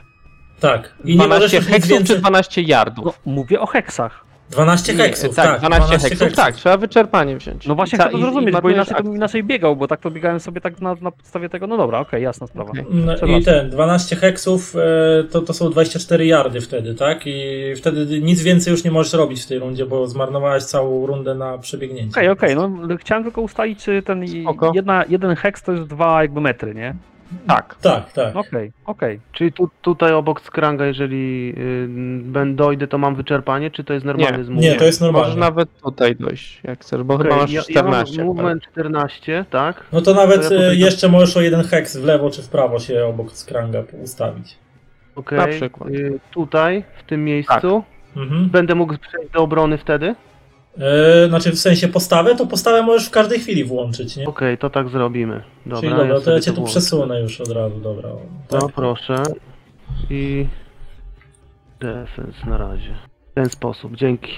Tak. 0.60 0.94
I 1.04 1.16
nie 1.16 1.26
możesz 1.28 1.50
12 1.50 1.56
już 1.56 1.66
nic 1.66 1.74
heksów 1.74 1.90
więcej... 1.90 2.16
czy 2.16 2.20
12 2.22 2.62
yardów? 2.62 3.04
No, 3.26 3.32
mówię 3.32 3.60
o 3.60 3.66
heksach. 3.66 4.24
12 4.50 4.92
Nie, 4.92 4.98
heksów, 4.98 5.36
tak, 5.36 5.46
tak. 5.46 5.70
12 5.70 6.08
heksów, 6.08 6.32
tak, 6.32 6.54
trzeba 6.54 6.76
wyczerpanie 6.76 7.36
wziąć. 7.36 7.66
No 7.66 7.74
właśnie 7.74 7.98
chcę 7.98 8.10
to 8.10 8.18
zrozumieć, 8.18 8.48
i 8.48 8.52
bo 8.52 8.56
marnujesz 8.56 8.76
inaczej 8.76 8.96
to 8.96 9.02
bym 9.02 9.14
inaczej 9.16 9.44
biegał, 9.44 9.76
bo 9.76 9.88
tak 9.88 10.00
to 10.00 10.10
biegałem 10.10 10.40
sobie 10.40 10.60
tak 10.60 10.80
na, 10.80 10.94
na 11.00 11.10
podstawie 11.10 11.48
tego, 11.48 11.66
no 11.66 11.76
dobra, 11.76 11.98
okej, 11.98 12.22
jasna 12.22 12.46
sprawa. 12.46 12.70
Okej. 12.70 12.84
No, 12.90 13.12
I 13.12 13.16
Przepraszam. 13.16 13.42
ten, 13.44 13.70
12 13.70 14.16
heksów 14.16 14.76
e, 14.76 15.24
to, 15.24 15.40
to 15.40 15.52
są 15.54 15.70
24 15.70 16.26
yardy 16.26 16.60
wtedy, 16.60 16.94
tak? 16.94 17.22
I 17.26 17.62
wtedy 17.76 18.20
nic 18.20 18.42
więcej 18.42 18.70
już 18.70 18.84
nie 18.84 18.90
możesz 18.90 19.12
robić 19.12 19.42
w 19.42 19.46
tej 19.46 19.58
rundzie, 19.58 19.86
bo 19.86 20.06
zmarnowałeś 20.06 20.64
całą 20.64 21.06
rundę 21.06 21.34
na 21.34 21.58
przebiegnięcie. 21.58 22.10
Okej, 22.10 22.28
okej, 22.28 22.56
no 22.56 22.70
chciałem 23.00 23.24
tylko 23.24 23.40
ustalić, 23.40 23.84
czy 23.84 24.02
ten 24.02 24.24
i- 24.24 24.42
Spoko. 24.42 24.72
jedna, 24.74 25.04
jeden 25.08 25.36
heks 25.36 25.62
to 25.62 25.72
jest 25.72 25.84
dwa 25.84 26.22
jakby 26.22 26.40
metry, 26.40 26.74
nie? 26.74 26.94
Tak. 27.46 27.76
Tak, 27.80 28.12
tak. 28.12 28.36
Okej, 28.36 28.72
okej. 28.86 29.20
Czyli 29.32 29.52
tu, 29.52 29.70
tutaj 29.82 30.12
obok 30.12 30.40
skranga, 30.40 30.86
jeżeli 30.86 31.54
y, 31.58 31.86
ben 32.22 32.56
dojdę, 32.56 32.86
to 32.88 32.98
mam 32.98 33.14
wyczerpanie, 33.14 33.70
czy 33.70 33.84
to 33.84 33.92
jest 33.92 34.06
normalny 34.06 34.38
Nie, 34.38 34.44
zmów? 34.44 34.62
Nie, 34.62 34.74
to 34.74 34.84
jest 34.84 35.00
Możesz 35.00 35.14
normalne. 35.14 35.40
nawet 35.40 35.68
tutaj 35.82 36.16
dojść, 36.16 36.60
jak 36.64 36.80
chcesz, 36.80 37.02
bo 37.02 37.18
chyba 37.18 37.36
masz 37.36 37.52
ja, 37.52 37.62
ja 37.68 37.82
mam 37.82 37.92
14. 37.92 38.24
movement 38.24 38.62
14, 38.62 39.44
tak? 39.50 39.84
No 39.92 40.00
to 40.00 40.14
nawet 40.14 40.48
To 40.48 40.54
ja 40.54 40.70
e, 40.70 40.74
jeszcze 40.74 41.08
możesz 41.08 41.36
o 41.36 41.40
jeden 41.40 41.62
heks 41.62 41.96
w 41.96 42.04
lewo 42.04 42.30
czy 42.30 42.42
w 42.42 42.48
prawo 42.48 42.78
się 42.78 43.06
obok 43.06 43.32
skranga 43.32 43.82
ustawić. 44.02 44.56
Okej. 45.16 45.38
Na 45.38 45.46
przykład. 45.46 45.90
Y, 45.90 46.20
tutaj, 46.30 46.84
w 46.98 47.02
tym 47.02 47.24
miejscu. 47.24 47.82
Mhm. 48.16 48.48
Będę 48.48 48.74
mógł 48.74 48.98
przejść 48.98 49.32
do 49.32 49.42
obrony 49.42 49.78
wtedy? 49.78 50.14
E, 50.80 51.28
znaczy 51.28 51.50
w 51.52 51.58
sensie 51.58 51.88
postawę, 51.88 52.34
to 52.36 52.46
postawę 52.46 52.82
możesz 52.82 53.08
w 53.08 53.10
każdej 53.10 53.40
chwili 53.40 53.64
włączyć, 53.64 54.16
nie? 54.16 54.26
Okej, 54.26 54.58
to 54.58 54.70
tak 54.70 54.88
zrobimy. 54.88 55.42
Dobra, 55.66 55.80
Czyli 55.80 55.92
dobra, 55.96 56.14
to 56.14 56.20
sobie 56.20 56.36
ja 56.36 56.40
cię 56.42 56.50
tu 56.50 56.56
włączę. 56.56 56.70
przesunę 56.70 57.20
już 57.20 57.40
od 57.40 57.50
razu, 57.52 57.80
dobra. 57.80 58.08
Tak. 58.48 58.60
No 58.62 58.68
proszę. 58.68 59.22
I 60.10 60.46
defense 61.80 62.46
na 62.50 62.56
razie. 62.58 62.94
W 63.30 63.34
ten 63.34 63.48
sposób, 63.50 63.96
dzięki. 63.96 64.32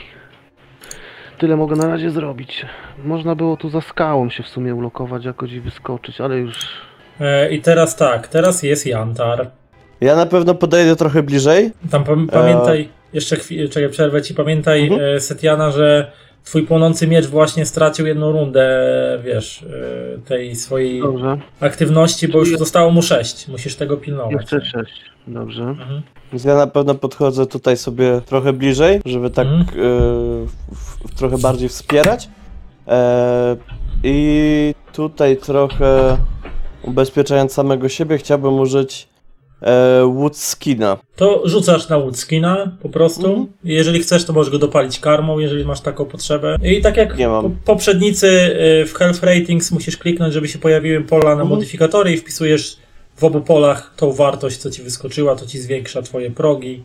Tyle 1.38 1.57
mogę 1.57 1.77
na 1.77 1.88
razie 1.88 2.11
zrobić. 2.11 2.66
Można 3.05 3.35
było 3.35 3.57
tu 3.57 3.70
za 3.70 3.81
skałą 3.81 4.31
się 4.31 4.42
w 4.42 4.48
sumie 4.48 4.74
ulokować 4.74 5.24
jakoś 5.24 5.53
i 5.53 5.61
wyskoczyć, 5.61 6.20
ale 6.20 6.37
już... 6.38 6.68
E, 7.20 7.51
I 7.51 7.61
teraz 7.62 7.96
tak, 7.96 8.29
teraz 8.29 8.62
jest 8.62 8.87
Jantar. 8.87 9.51
Ja 10.01 10.16
na 10.16 10.27
pewno 10.27 10.55
podejdę 10.55 10.96
trochę 10.96 11.22
bliżej. 11.22 11.72
Tam 11.90 12.05
pam- 12.05 12.27
pamiętaj, 12.29 12.88
jeszcze 13.12 13.37
chwilę, 13.37 13.68
czekaj, 13.68 13.90
przerwę 13.90 14.22
ci, 14.22 14.35
pamiętaj 14.35 14.83
Mhm. 14.88 15.16
e, 15.16 15.20
Setiana, 15.20 15.70
że 15.70 16.12
twój 16.44 16.62
płonący 16.66 17.07
miecz 17.07 17.27
właśnie 17.27 17.66
stracił 17.66 18.07
jedną 18.07 18.33
rundę, 18.33 18.68
wiesz, 19.24 19.62
e, 19.62 20.18
tej 20.18 20.57
swojej 20.57 21.01
Dobrze. 21.03 21.38
aktywności, 21.61 22.29
bo 22.29 22.38
już 22.38 22.59
zostało 22.59 22.90
mu 22.90 23.03
6. 23.03 23.48
Musisz 23.48 23.77
tego 23.77 23.96
pilnować. 23.96 24.33
Jeszcze 24.33 24.61
sześć. 24.64 24.92
Dobrze. 25.27 25.62
Mhm. 25.62 26.03
Więc 26.33 26.44
ja 26.44 26.55
na 26.55 26.66
pewno 26.66 26.94
podchodzę 26.94 27.46
tutaj 27.46 27.77
sobie 27.77 28.20
trochę 28.27 28.53
bliżej, 28.53 29.01
żeby 29.05 29.31
tak 29.31 29.46
Mhm. 29.46 29.66
e, 29.81 29.83
w, 30.46 30.51
w, 31.11 31.14
trochę 31.18 31.38
bardziej 31.38 31.68
wspierać. 31.68 32.29
E, 32.88 33.57
I 34.05 34.74
tutaj 34.92 35.37
trochę 35.37 36.16
ubezpieczając 36.83 37.53
samego 37.53 37.88
siebie 37.88 38.18
chciałbym 38.18 38.55
użyć 38.61 39.09
e, 39.62 40.03
Woodskina. 40.14 40.97
To 41.16 41.42
rzucasz 41.44 41.88
na 41.88 41.99
Woodskina 41.99 42.73
po 42.83 42.88
prostu. 42.88 43.27
Mhm. 43.27 43.47
Jeżeli 43.64 44.01
chcesz, 44.01 44.25
to 44.25 44.33
możesz 44.33 44.53
go 44.53 44.59
dopalić 44.59 45.01
karmą, 45.01 45.38
jeżeli 45.38 45.64
masz 45.64 45.81
taką 45.81 46.05
potrzebę. 46.05 46.57
I 46.62 46.81
tak 46.83 46.97
jak 46.97 47.18
Nie 47.18 47.29
mam. 47.29 47.44
po- 47.44 47.51
poprzednicy 47.73 48.27
y, 48.83 48.87
w 48.87 48.94
Health 48.94 49.23
Ratings 49.23 49.71
musisz 49.73 49.97
kliknąć, 49.97 50.35
żeby 50.35 50.49
się 50.49 50.59
pojawiły 50.59 51.01
pola 51.05 51.25
na 51.25 51.31
Mhm. 51.33 51.49
modyfikatory 51.49 52.12
i 52.12 52.16
wpisujesz 52.16 52.77
w 53.16 53.25
obu 53.25 53.40
polach 53.40 53.92
tą 53.97 54.12
wartość, 54.12 54.57
co 54.57 54.71
ci 54.71 54.83
wyskoczyła, 54.83 55.37
to 55.37 55.47
ci 55.47 55.59
zwiększa 55.59 56.03
twoje 56.03 56.31
progi 56.31 56.83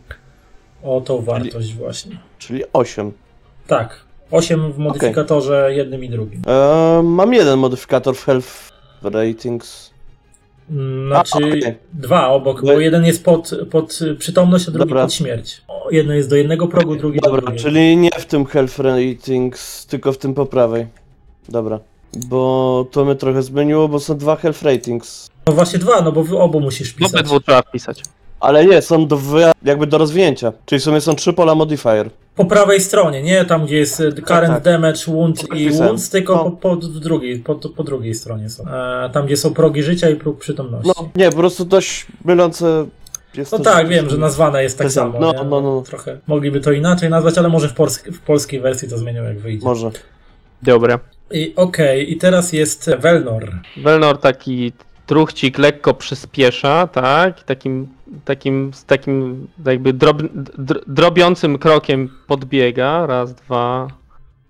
o 0.84 1.02
tą 1.02 1.22
wartość 1.22 1.74
właśnie. 1.74 2.18
Czyli 2.40 2.64
8. 2.74 3.12
Tak. 3.68 4.04
8 4.32 4.72
w 4.74 4.78
modyfikatorze 4.78 5.70
jednym 5.76 6.04
i 6.04 6.10
drugim. 6.10 6.42
E, 6.48 7.02
mam 7.04 7.34
jeden 7.34 7.60
modyfikator 7.60 8.16
w 8.16 8.26
Health 8.26 8.70
Ratings. 9.04 9.93
Mm, 10.70 11.08
Znaczy 11.08 11.32
A, 11.34 11.38
okej. 11.38 11.76
dwa 11.94 12.28
obok, 12.30 12.64
No 12.64 12.74
bo 12.74 12.80
jeden 12.80 13.06
jest 13.06 13.24
pod, 13.26 13.52
pod 13.72 14.00
przytomność, 14.20 14.68
a 14.68 14.72
drugi 14.72 14.90
Dobra. 14.90 15.02
pod 15.04 15.14
śmierć. 15.14 15.62
Jedno 15.92 16.14
jest 16.14 16.30
do 16.30 16.36
jednego 16.36 16.68
progu, 16.68 16.96
drugi 16.96 17.20
do 17.20 17.26
Dobra, 17.28 17.42
drugiego. 17.42 17.64
czyli 17.64 17.98
nie 17.98 18.10
w 18.20 18.26
tym 18.26 18.46
Health 18.46 18.80
Ratings, 18.80 19.86
tylko 19.86 20.14
w 20.14 20.18
tym 20.18 20.34
po 20.34 20.46
prawej. 20.46 20.88
Dobra. 21.50 21.80
Bo 22.28 22.86
to 22.92 23.06
mnie 23.06 23.16
trochę 23.16 23.44
zmieniło, 23.44 23.88
bo 23.88 24.00
są 24.00 24.18
dwa 24.18 24.36
Health 24.36 24.62
Ratings. 24.64 25.30
No 25.48 25.54
właśnie 25.54 25.80
dwa, 25.80 26.02
no 26.02 26.12
bo 26.12 26.24
w 26.24 26.34
obu 26.34 26.60
musisz 26.60 26.90
W 26.94 26.96
pisać. 26.96 27.14
obydwu 27.14 27.40
trzeba 27.40 27.62
wpisać. 27.62 28.04
Ale 28.40 28.66
nie, 28.66 28.82
są 28.82 29.08
do, 29.08 29.18
wy- 29.18 29.52
jakby 29.64 29.88
do 29.88 29.98
rozwinięcia. 29.98 30.54
Czyli 30.66 30.80
w 30.80 30.84
sumie 30.84 31.02
są 31.02 31.16
trzy 31.16 31.34
pola 31.34 31.56
modifier. 31.56 32.10
Po 32.36 32.46
prawej 32.46 32.82
stronie, 32.82 33.24
nie 33.24 33.46
tam 33.46 33.66
gdzie 33.66 33.78
jest 33.78 34.00
e, 34.02 34.12
current 34.12 34.54
tak. 34.54 34.64
damage, 34.64 35.00
wound 35.08 35.54
i 35.56 35.70
wounds, 35.70 36.10
tylko 36.10 36.36
No. 36.36 36.44
po, 36.44 36.52
po, 36.52 36.76
drugiej, 36.76 37.40
po, 37.40 37.56
po 37.56 37.84
drugiej 37.84 38.14
stronie 38.14 38.50
są. 38.50 38.64
E, 38.68 39.10
tam 39.14 39.26
gdzie 39.26 39.38
są 39.38 39.54
progi 39.54 39.84
życia 39.84 40.10
i 40.10 40.16
próg 40.16 40.40
przytomności. 40.40 40.92
No, 40.98 41.10
nie, 41.16 41.30
po 41.30 41.38
prostu 41.38 41.66
dość 41.66 42.06
mylące 42.26 42.86
jest 43.38 43.52
No 43.52 43.58
to, 43.58 43.64
tak, 43.64 43.86
że- 43.88 43.94
wiem, 43.94 44.10
że 44.10 44.18
nazwane 44.18 44.64
jest 44.64 44.78
tak 44.78 44.88
Tak 44.88 44.94
samo. 44.94 45.20
No, 45.20 45.34
no, 45.34 45.62
no. 45.62 45.82
Trochę 45.82 46.18
mogliby 46.28 46.60
to 46.60 46.72
inaczej 46.72 47.10
nazwać, 47.10 47.38
ale 47.38 47.50
może 47.50 47.70
w, 47.70 47.74
polsk 47.74 48.08
w 48.08 48.20
polskiej 48.20 48.60
wersji 48.60 48.90
to 48.90 48.98
zmienią 48.98 49.24
jak 49.24 49.40
wyjdzie. 49.40 49.66
Może. 49.66 49.92
Dobra. 50.62 51.00
I 51.32 51.54
okej, 51.56 52.12
i 52.14 52.18
teraz 52.18 52.54
jest 52.54 52.92
Velnor. 53.00 53.52
Welnor 53.84 54.18
taki 54.20 54.74
truchcik 55.14 55.58
lekko 55.58 55.94
przyspiesza, 55.94 56.88
tak? 56.88 57.44
Takim, 57.44 57.88
takim, 58.26 58.74
z 58.74 58.86
takim 58.86 59.48
jakby 59.66 59.94
drob, 59.94 60.22
dr, 60.34 60.84
drobiącym 60.88 61.58
krokiem 61.58 62.10
podbiega. 62.28 63.06
Raz, 63.06 63.34
dwa, 63.36 63.88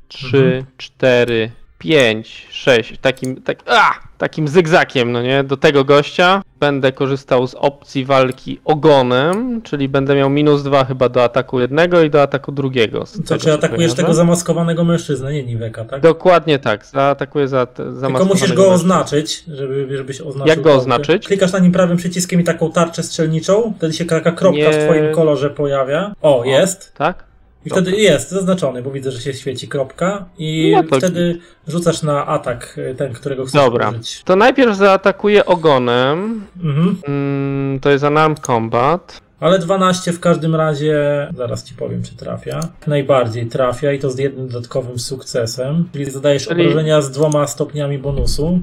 trzy, 0.07 0.37
Mhm. 0.37 0.65
cztery, 0.77 1.51
pięć, 1.83 2.47
sześć. 2.51 2.97
Takim, 3.01 3.41
tak, 3.41 3.57
a, 3.65 3.91
takim 4.17 4.47
zygzakiem, 4.47 5.11
no 5.11 5.21
nie? 5.21 5.43
Do 5.43 5.57
tego 5.57 5.83
gościa 5.83 6.41
będę 6.59 6.91
korzystał 6.91 7.47
z 7.47 7.55
opcji 7.55 8.05
walki 8.05 8.59
ogonem, 8.65 9.61
czyli 9.61 9.89
będę 9.89 10.15
miał 10.15 10.29
minus 10.29 10.63
dwa 10.63 10.85
chyba 10.85 11.09
do 11.09 11.23
ataku 11.23 11.59
jednego 11.59 12.03
i 12.03 12.09
do 12.09 12.21
ataku 12.21 12.51
drugiego. 12.51 13.03
tego, 13.03 13.39
czy 13.39 13.45
co 13.45 13.53
atakujesz 13.53 13.93
tego 13.93 14.13
zamaskowanego 14.13 14.83
mężczyznę, 14.83 15.33
nie 15.33 15.43
Niweka, 15.43 15.85
tak? 15.85 16.01
Dokładnie 16.01 16.59
tak, 16.59 16.85
zaatakuję 16.85 17.47
za 17.47 17.65
Tylko 17.65 18.25
musisz 18.25 18.53
go 18.53 18.71
oznaczyć, 18.71 19.43
żeby, 19.47 19.97
żebyś 19.97 20.21
oznaczył. 20.21 20.47
Jak 20.47 20.61
go 20.61 20.73
oznaczyć? 20.73 21.27
Klikasz 21.27 21.51
na 21.51 21.59
nim 21.59 21.71
prawym 21.71 21.97
przyciskiem 21.97 22.41
i 22.41 22.43
taką 22.43 22.71
tarczę 22.71 23.03
strzelniczą, 23.03 23.73
wtedy 23.77 23.93
się 23.93 24.05
taka 24.05 24.31
kropka 24.31 24.57
Nie. 24.57 24.71
w 24.71 24.83
twoim 24.83 25.13
kolorze 25.13 25.49
pojawia. 25.49 26.13
O, 26.21 26.43
jest. 26.45 26.93
Tak? 26.95 27.32
I 27.65 27.69
wtedy 27.69 27.91
jest 27.91 28.29
zaznaczony, 28.31 28.81
bo 28.81 28.91
widzę, 28.91 29.11
że 29.11 29.21
się 29.21 29.33
świeci 29.33 29.67
kropka 29.67 30.25
i 30.37 30.71
No 30.75 30.83
to- 30.83 30.97
wtedy 30.97 31.39
rzucasz 31.67 32.03
na 32.03 32.27
atak 32.27 32.75
y, 32.77 32.95
ten, 32.95 33.13
którego 33.13 33.45
chcesz 33.45 33.61
Dobra. 33.61 33.89
użyć. 33.89 34.23
To 34.23 34.35
najpierw 34.35 34.75
zaatakuję 34.77 35.45
ogonem. 35.45 36.45
Mhm. 36.63 36.97
Mm, 37.07 37.79
to 37.79 37.89
jest 37.89 38.03
Unarmed 38.03 38.39
Combat. 38.39 39.21
Ale 39.39 39.59
12 39.59 40.13
w 40.13 40.19
każdym 40.19 40.55
razie, 40.55 40.97
zaraz 41.35 41.63
ci 41.63 41.73
powiem, 41.73 42.03
czy 42.03 42.15
trafia. 42.15 42.59
Najbardziej 42.87 43.47
trafia 43.47 43.91
i 43.91 43.99
to 43.99 44.09
z 44.09 44.17
jednym 44.19 44.47
dodatkowym 44.47 44.99
sukcesem. 44.99 45.89
Czyli 45.93 46.11
zadajesz 46.11 46.47
Czyli- 46.47 46.61
obrażenia 46.61 47.01
z 47.01 47.11
dwoma 47.11 47.47
stopniami 47.47 47.97
bonusu. 47.97 48.59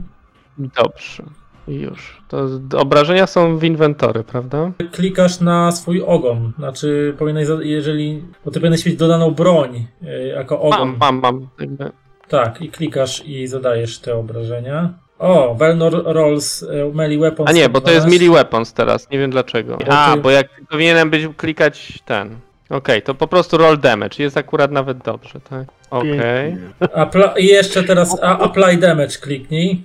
Dobrze. 0.58 1.22
Już. 1.70 2.22
To 2.28 2.46
obrażenia 2.78 3.26
są 3.26 3.59
w 3.59 3.64
inwentory, 3.64 4.24
prawda? 4.24 4.72
klikasz 4.92 5.40
na 5.40 5.72
swój 5.72 6.02
ogon. 6.02 6.52
Znaczy, 6.59 7.14
powinieneś, 7.18 7.48
jeżeli. 7.61 8.22
Bo 8.44 8.50
ty 8.50 8.61
powinieneś 8.61 8.87
mieć 8.87 8.96
dodaną 8.96 9.30
broń 9.30 9.87
y, 10.02 10.26
jako 10.26 10.61
ogon. 10.61 10.78
Mam, 10.78 10.96
mam, 10.98 11.20
mam. 11.20 11.48
Jakby. 11.61 11.90
Tak, 12.28 12.62
i 12.62 12.70
klikasz 12.70 13.24
i 13.26 13.46
zadajesz 13.46 13.98
te 13.98 14.14
obrażenia. 14.16 14.94
O, 15.18 15.54
Velnor 15.54 16.02
Rolls 16.04 16.62
y, 16.62 16.66
Melee 16.94 17.18
Weapons. 17.18 17.50
A 17.50 17.52
nie, 17.52 17.68
bo 17.68 17.80
to 17.80 17.90
jest 17.90 18.06
12. 18.06 18.24
melee 18.24 18.35
weapons 18.37 18.72
teraz. 18.72 19.11
Nie 19.11 19.18
wiem 19.18 19.30
dlaczego. 19.30 19.76
Bo 19.76 19.92
A, 19.92 20.14
ty- 20.14 20.20
bo 20.20 20.30
jak 20.30 20.48
powinienem 20.70 21.11
być 21.11 21.28
klikać 21.37 21.98
ten. 22.04 22.37
Okej, 22.70 23.02
to 23.02 23.14
po 23.14 23.26
prostu 23.26 23.56
roll 23.56 23.78
damage. 23.78 24.22
Jest 24.22 24.37
akurat 24.37 24.70
nawet 24.70 24.98
dobrze, 24.98 25.40
tak? 25.40 25.68
Okej. 25.90 26.56
Apply, 26.94 27.22
I 27.38 27.46
jeszcze 27.46 27.83
teraz 27.83 28.22
a, 28.22 28.38
Apply 28.38 28.76
Damage 28.76 29.18
kliknij. 29.20 29.83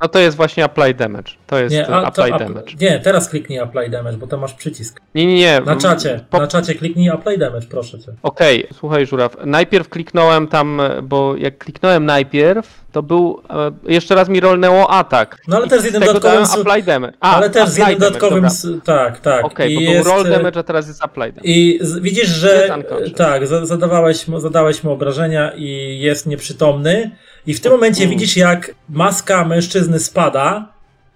No 0.00 0.08
to 0.08 0.18
jest 0.18 0.36
właśnie 0.36 0.64
apply 0.64 0.94
damage. 0.94 1.32
To 1.46 1.58
jest 1.58 1.72
Nie, 1.74 1.86
a, 1.86 2.00
to, 2.00 2.06
apply 2.06 2.24
app- 2.32 2.38
damage. 2.38 2.72
nie, 2.80 3.00
teraz 3.00 3.28
kliknij 3.28 3.58
Apply 3.58 3.90
Damage, 3.90 4.16
bo 4.16 4.26
tam 4.26 4.40
masz 4.40 4.54
przycisk. 4.54 5.00
Nie, 5.14 5.26
nie, 5.26 5.34
nie. 5.34 5.60
Na 5.66 5.76
czacie, 5.76 6.20
Po- 6.30 6.38
na 6.38 6.46
czacie 6.46 6.74
kliknij 6.74 7.10
Apply 7.10 7.38
Damage, 7.38 7.66
proszę 7.70 7.98
cię. 7.98 8.12
Okej, 8.22 8.66
słuchaj 8.74 9.06
Żuraw, 9.06 9.36
najpierw 9.46 9.88
kliknąłem 9.88 10.48
tam, 10.48 10.80
bo 11.02 11.36
jak 11.36 11.58
kliknąłem 11.58 12.04
najpierw, 12.06 12.84
to 12.92 13.02
był, 13.02 13.42
e, 13.50 13.92
jeszcze 13.92 14.14
raz 14.14 14.28
mi 14.28 14.40
rolnęło 14.40 14.90
atak. 14.90 15.38
No 15.48 15.56
ale 15.56 15.66
I 15.66 15.68
też 15.68 15.80
z 15.80 15.84
jednym 15.84 16.02
dodatkowym 16.02 16.44
apply 16.60 16.82
damage. 16.82 17.12
A, 17.20 17.36
Ale 17.36 17.50
też 17.50 17.68
z 17.68 17.76
jednym 17.76 17.98
dodatkowym. 17.98 18.46
Tak, 18.84 19.20
tak. 19.20 19.44
Okej, 19.44 19.72
I 19.72 19.74
bo 19.74 19.80
jest, 19.80 20.04
był 20.04 20.12
roll 20.14 20.26
e, 20.26 20.30
damage, 20.30 20.60
a 20.60 20.62
teraz 20.62 20.88
jest 20.88 21.04
apply 21.04 21.32
damage. 21.32 21.40
I 21.48 21.78
z, 21.80 21.98
widzisz, 21.98 22.28
że 22.28 22.68
tak, 23.16 23.46
za- 23.46 23.66
zadawałeś, 23.66 24.24
zadałeś 24.38 24.84
mu 24.84 24.92
obrażenia 24.92 25.52
i 25.56 25.98
jest 26.00 26.26
nieprzytomny. 26.26 27.10
I 27.46 27.54
w 27.54 27.60
tym 27.60 27.72
momencie 27.72 28.04
Mm. 28.04 28.10
widzisz, 28.18 28.36
jak 28.36 28.74
maska 28.88 29.44
mężczyzny 29.44 29.98
spada 30.00 30.68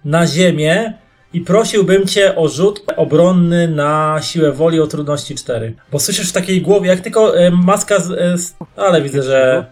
na 0.05 0.27
ziemię 0.27 0.93
i 1.33 1.41
prosiłbym 1.41 2.07
cię 2.07 2.35
o 2.35 2.47
rzut 2.47 2.83
obronny 2.97 3.67
na 3.67 4.19
siłę 4.23 4.51
woli 4.51 4.79
o 4.79 4.87
trudności 4.87 5.35
4. 5.35 5.73
Bo 5.91 5.99
słyszysz 5.99 6.29
w 6.29 6.33
takiej 6.33 6.61
głowie, 6.61 6.89
jak 6.89 6.99
tylko 6.99 7.37
e, 7.37 7.51
maska. 7.51 7.99
Z, 7.99 8.11
e, 8.11 8.37
z, 8.37 8.53
ale 8.77 9.01
widzę, 9.01 9.23
że. 9.23 9.65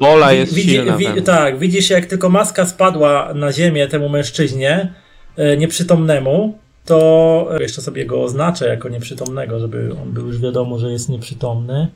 Wola 0.00 0.32
jest 0.32 0.54
widzi- 0.54 0.70
silna. 0.70 0.96
wi- 0.96 1.22
tak, 1.22 1.58
widzisz, 1.58 1.90
jak 1.90 2.06
tylko 2.06 2.28
maska 2.28 2.66
spadła 2.66 3.34
na 3.34 3.52
ziemię 3.52 3.88
temu 3.88 4.08
mężczyźnie 4.08 4.92
e, 5.36 5.56
nieprzytomnemu, 5.56 6.58
to 6.84 7.48
jeszcze 7.60 7.82
sobie 7.82 8.06
go 8.06 8.22
oznaczę 8.22 8.68
jako 8.68 8.88
nieprzytomnego, 8.88 9.58
żeby 9.60 9.90
on 10.02 10.12
był 10.12 10.26
już 10.26 10.38
wiadomo, 10.40 10.78
że 10.78 10.92
jest 10.92 11.08
nieprzytomny. 11.08 11.88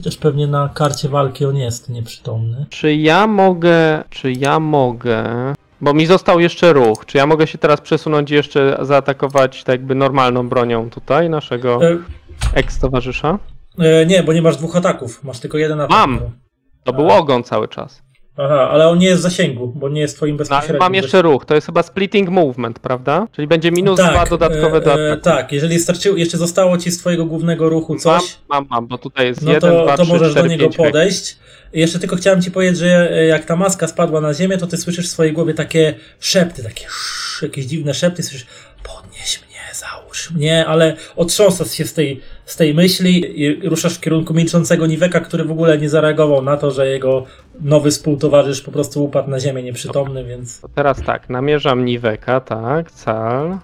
Chociaż 0.00 0.16
pewnie 0.16 0.46
na 0.46 0.68
karcie 0.74 1.08
walki 1.08 1.44
on 1.44 1.56
jest 1.56 1.88
nieprzytomny. 1.88 2.66
Czy 2.70 2.94
ja 2.94 3.26
mogę, 3.26 4.04
czy 4.10 4.32
ja 4.32 4.60
mogę, 4.60 5.24
bo 5.80 5.94
mi 5.94 6.06
został 6.06 6.40
jeszcze 6.40 6.72
ruch, 6.72 7.06
czy 7.06 7.18
ja 7.18 7.26
mogę 7.26 7.46
się 7.46 7.58
teraz 7.58 7.80
przesunąć 7.80 8.30
i 8.30 8.34
jeszcze 8.34 8.78
zaatakować 8.82 9.64
tak 9.64 9.72
jakby 9.72 9.94
normalną 9.94 10.48
bronią 10.48 10.90
tutaj 10.90 11.30
naszego 11.30 11.80
E, 11.84 11.96
eks-towarzysza? 12.54 13.38
e, 13.78 14.06
nie, 14.06 14.22
bo 14.22 14.32
nie 14.32 14.42
masz 14.42 14.56
dwóch 14.56 14.76
ataków, 14.76 15.24
masz 15.24 15.40
tylko 15.40 15.58
jeden 15.58 15.80
atak. 15.80 15.90
Mam. 15.98 16.20
To 16.84 16.92
był 16.92 17.10
ogon 17.10 17.42
cały 17.44 17.68
czas. 17.68 18.02
Aha, 18.42 18.70
ale 18.70 18.88
on 18.88 18.98
nie 18.98 19.06
jest 19.06 19.20
w 19.20 19.22
zasięgu, 19.22 19.68
bo 19.68 19.88
nie 19.88 20.00
jest 20.00 20.16
twoim 20.16 20.36
No, 20.36 20.38
ale 20.38 20.48
bezpośrednim. 20.48 20.78
mam 20.78 20.94
jeszcze 20.94 21.22
ruch, 21.22 21.44
to 21.44 21.54
jest 21.54 21.66
chyba 21.66 21.82
splitting 21.82 22.28
movement, 22.28 22.78
prawda? 22.78 23.26
Czyli 23.32 23.48
będzie 23.48 23.70
minus 23.70 23.98
tak, 23.98 24.10
dwa 24.10 24.26
dodatkowe 24.26 24.80
do 24.80 24.94
e, 24.94 25.08
e, 25.08 25.12
ataku. 25.12 25.24
Tak, 25.24 25.52
jeżeli 25.52 25.78
starczyło, 25.78 26.16
jeszcze 26.16 26.38
zostało 26.38 26.78
ci 26.78 26.90
z 26.90 26.98
twojego 26.98 27.26
głównego 27.26 27.68
ruchu 27.68 27.96
coś, 27.96 28.22
Mam, 28.48 28.58
mam, 28.58 28.66
mam, 28.70 28.86
bo 28.86 28.98
tutaj 28.98 29.26
jest 29.26 29.42
no 29.42 29.52
1, 29.52 29.70
to, 29.70 29.84
2, 29.84 29.96
to 29.96 30.02
3, 30.02 30.12
możesz 30.12 30.30
4, 30.30 30.48
do 30.48 30.54
niego 30.54 30.64
5, 30.64 30.76
podejść. 30.76 31.36
Jeszcze 31.72 31.98
tylko 31.98 32.16
chciałem 32.16 32.42
ci 32.42 32.50
powiedzieć, 32.50 32.78
że 32.78 33.10
e, 33.12 33.26
jak 33.26 33.44
ta 33.44 33.56
maska 33.56 33.88
spadła 33.88 34.20
na 34.20 34.34
ziemię, 34.34 34.58
to 34.58 34.66
ty 34.66 34.76
słyszysz 34.76 35.08
w 35.08 35.10
swojej 35.10 35.32
głowie 35.32 35.54
takie 35.54 35.94
szepty, 36.20 36.62
takie 36.62 36.86
sz, 36.86 37.42
jakieś 37.42 37.64
dziwne 37.64 37.94
szepty, 37.94 38.22
słyszysz 38.22 38.46
podnieś 38.82 39.40
mnie, 39.48 39.49
załóż 40.10 40.30
mnie, 40.30 40.66
ale 40.66 40.96
otrząsasz 41.16 41.70
się 41.70 41.84
z 41.84 41.94
tej, 41.94 42.20
z 42.44 42.56
tej 42.56 42.74
myśli 42.74 43.42
i 43.42 43.68
ruszasz 43.68 43.96
w 43.96 44.00
kierunku 44.00 44.34
milczącego 44.34 44.86
Niweka, 44.86 45.20
który 45.20 45.44
w 45.44 45.50
ogóle 45.50 45.78
nie 45.78 45.88
zareagował 45.88 46.42
na 46.42 46.56
to, 46.56 46.70
że 46.70 46.86
jego 46.88 47.24
nowy 47.60 47.90
współtowarzysz 47.90 48.62
po 48.62 48.72
prostu 48.72 49.04
upadł 49.04 49.30
na 49.30 49.40
ziemię 49.40 49.62
nieprzytomny, 49.62 50.24
więc 50.24 50.60
To 50.60 50.68
teraz 50.74 51.02
tak, 51.02 51.28
namierzam 51.30 51.84
Niweka, 51.84 52.40
tak, 52.40 52.92
cal. 52.92 53.58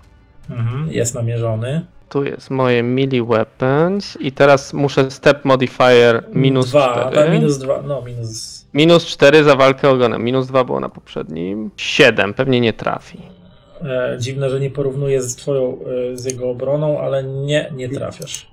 mhm, 0.51 0.93
jest 0.93 1.15
namierzony. 1.15 1.87
Tu 2.09 2.25
jest 2.25 2.51
moje 2.51 2.83
melee 2.83 3.23
weapons 3.23 4.19
i 4.21 4.33
teraz 4.33 4.73
muszę 4.73 5.11
step 5.11 5.45
modifier 5.45 6.25
minus 6.33 6.69
dwa, 6.71 6.95
4. 7.11 7.17
tak, 7.17 7.33
minus 7.33 7.59
dwa, 7.59 7.83
no 7.83 8.03
minus 8.03 8.57
Minus 8.75 9.07
4 9.07 9.45
za 9.45 9.57
walkę 9.57 9.91
ogonem, 9.91 10.25
minus 10.25 10.47
2 10.47 10.65
było 10.65 10.81
na 10.81 10.89
poprzednim. 10.89 11.71
7, 11.77 12.35
pewnie 12.35 12.61
nie 12.61 12.73
trafi. 12.73 13.19
E, 13.85 14.17
dziwne, 14.19 14.51
że 14.51 14.61
nie 14.61 14.71
porównuje 14.71 15.23
z 15.23 15.37
twoją, 15.37 15.79
e, 16.13 16.17
z 16.17 16.25
jego 16.25 16.51
obroną, 16.51 17.01
ale 17.01 17.25
nie, 17.25 17.73
nie 17.77 17.89
trafiasz. 17.89 18.47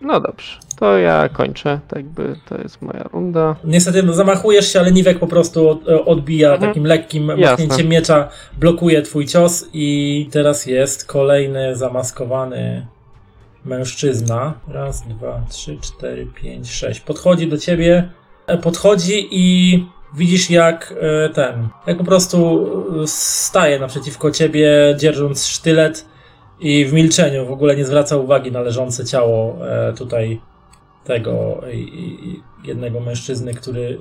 No 0.00 0.20
dobrze, 0.20 0.52
to 0.78 0.98
ja 0.98 1.28
kończę, 1.28 1.80
tak 1.88 1.96
jakby 1.98 2.36
to 2.48 2.58
jest 2.62 2.82
moja 2.82 3.02
runda. 3.12 3.56
Niestety 3.64 4.02
no, 4.02 4.12
zamachujesz 4.12 4.72
się, 4.72 4.80
ale 4.80 4.92
Niwek 4.92 5.18
po 5.18 5.26
prostu 5.26 5.80
e, 5.88 6.04
odbija 6.04 6.52
Mhm. 6.52 6.70
takim 6.70 6.84
lekkim 6.86 7.24
machnięciem 7.40 7.88
miecza, 7.88 8.28
blokuje 8.58 9.02
twój 9.02 9.26
cios 9.26 9.64
i 9.72 10.28
teraz 10.32 10.66
jest 10.66 11.06
kolejny 11.06 11.76
zamaskowany 11.76 12.86
mężczyzna. 13.64 14.54
Raz, 14.68 15.02
dwa, 15.08 15.40
trzy, 15.48 15.78
cztery, 15.80 16.26
pięć, 16.34 16.70
sześć. 16.72 17.00
Podchodzi 17.00 17.46
do 17.48 17.58
ciebie, 17.58 18.08
podchodzi 18.62 19.28
i 19.30 19.84
widzisz 20.16 20.50
jak 20.50 20.94
e, 21.00 21.28
ten, 21.28 21.68
jak 21.86 21.98
po 21.98 22.04
prostu 22.04 22.66
e, 23.02 23.06
staje 23.06 23.78
naprzeciwko 23.78 24.30
ciebie, 24.30 24.94
dzierżąc 24.98 25.46
sztylet 25.46 26.06
i 26.60 26.84
w 26.84 26.92
milczeniu 26.92 27.46
w 27.46 27.50
ogóle 27.50 27.76
nie 27.76 27.84
zwraca 27.84 28.16
uwagi 28.16 28.52
na 28.52 28.60
leżące 28.60 29.04
ciało 29.04 29.66
e, 29.66 29.92
tutaj 29.92 30.40
tego 31.04 31.60
jednego 32.64 33.00
mężczyzny, 33.00 33.54
który, 33.54 33.98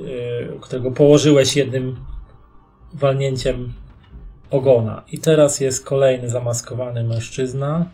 którego 0.62 0.92
położyłeś 0.92 1.56
jednym 1.56 1.96
walnięciem 2.94 3.74
ogona. 4.50 5.04
I 5.12 5.20
teraz 5.20 5.60
jest 5.60 5.86
kolejny 5.86 6.30
zamaskowany 6.30 7.04
mężczyzna. 7.04 7.86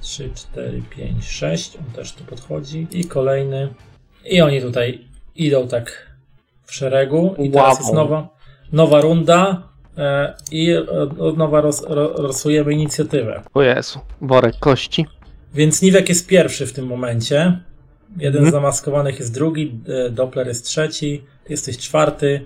3, 0.00 0.30
4, 0.34 0.82
5, 0.90 1.24
6. 1.24 1.76
On 1.76 1.92
też 1.94 2.12
tu 2.12 2.24
podchodzi. 2.24 2.86
I 2.90 3.04
kolejny. 3.04 3.74
I 4.24 4.40
oni 4.40 4.60
tutaj 4.60 5.04
idą 5.36 5.68
tak 5.68 6.13
w 6.64 6.74
szeregu. 6.74 7.34
I 7.38 7.50
teraz 7.50 7.68
Wow. 7.68 7.78
jest 7.78 7.94
nowa, 7.94 8.28
nowa 8.72 9.00
runda. 9.00 9.62
e, 9.98 10.34
I 10.50 10.74
od, 11.18 11.36
nowa 11.36 11.60
roz, 11.60 11.84
ro, 11.88 12.14
losujemy 12.22 12.72
inicjatywę. 12.72 13.42
O 13.54 13.62
Jezu, 13.62 13.98
worek 14.20 14.54
kości. 14.60 15.06
Więc 15.54 15.82
Niwek 15.82 16.08
jest 16.08 16.28
pierwszy 16.28 16.66
w 16.66 16.72
tym 16.72 16.86
momencie. 16.86 17.58
Jeden 18.16 18.36
Mhm. 18.42 18.50
z 18.50 18.52
zamaskowanych 18.52 19.18
jest 19.18 19.34
drugi, 19.34 19.80
e, 20.06 20.10
Doppler 20.10 20.46
jest 20.46 20.64
trzeci, 20.66 21.22
ty 21.44 21.52
jesteś 21.52 21.78
czwarty. 21.78 22.40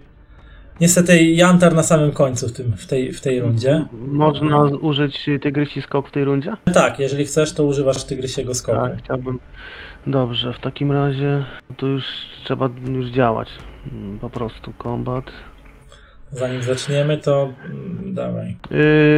Niestety 0.80 1.24
Jantar 1.24 1.74
na 1.74 1.82
samym 1.82 2.12
końcu 2.12 2.48
w, 2.48 2.52
tym, 2.52 2.72
w, 2.76 2.86
tej, 2.86 3.12
w 3.12 3.20
tej 3.20 3.40
rundzie. 3.40 3.84
Można 3.92 4.62
użyć 4.62 5.26
tygrysi 5.42 5.82
skok 5.82 6.08
w 6.08 6.12
tej 6.12 6.24
rundzie? 6.24 6.52
Tak, 6.74 6.98
jeżeli 6.98 7.24
chcesz, 7.24 7.52
to 7.52 7.64
używasz 7.64 8.04
tygrysiego 8.04 8.54
skoku. 8.54 8.78
Tak, 8.80 8.98
chciałbym. 9.04 9.38
Dobrze, 10.06 10.52
w 10.52 10.58
takim 10.58 10.92
razie 10.92 11.44
to 11.76 11.86
już 11.86 12.04
trzeba 12.44 12.70
już 12.88 13.06
działać. 13.06 13.48
Mm, 13.92 14.18
Po 14.18 14.30
prostu 14.30 14.72
combat. 14.82 15.24
Zanim 16.32 16.62
zaczniemy, 16.62 17.18
to 17.18 17.52
mm, 17.64 18.14
dawaj. 18.14 18.56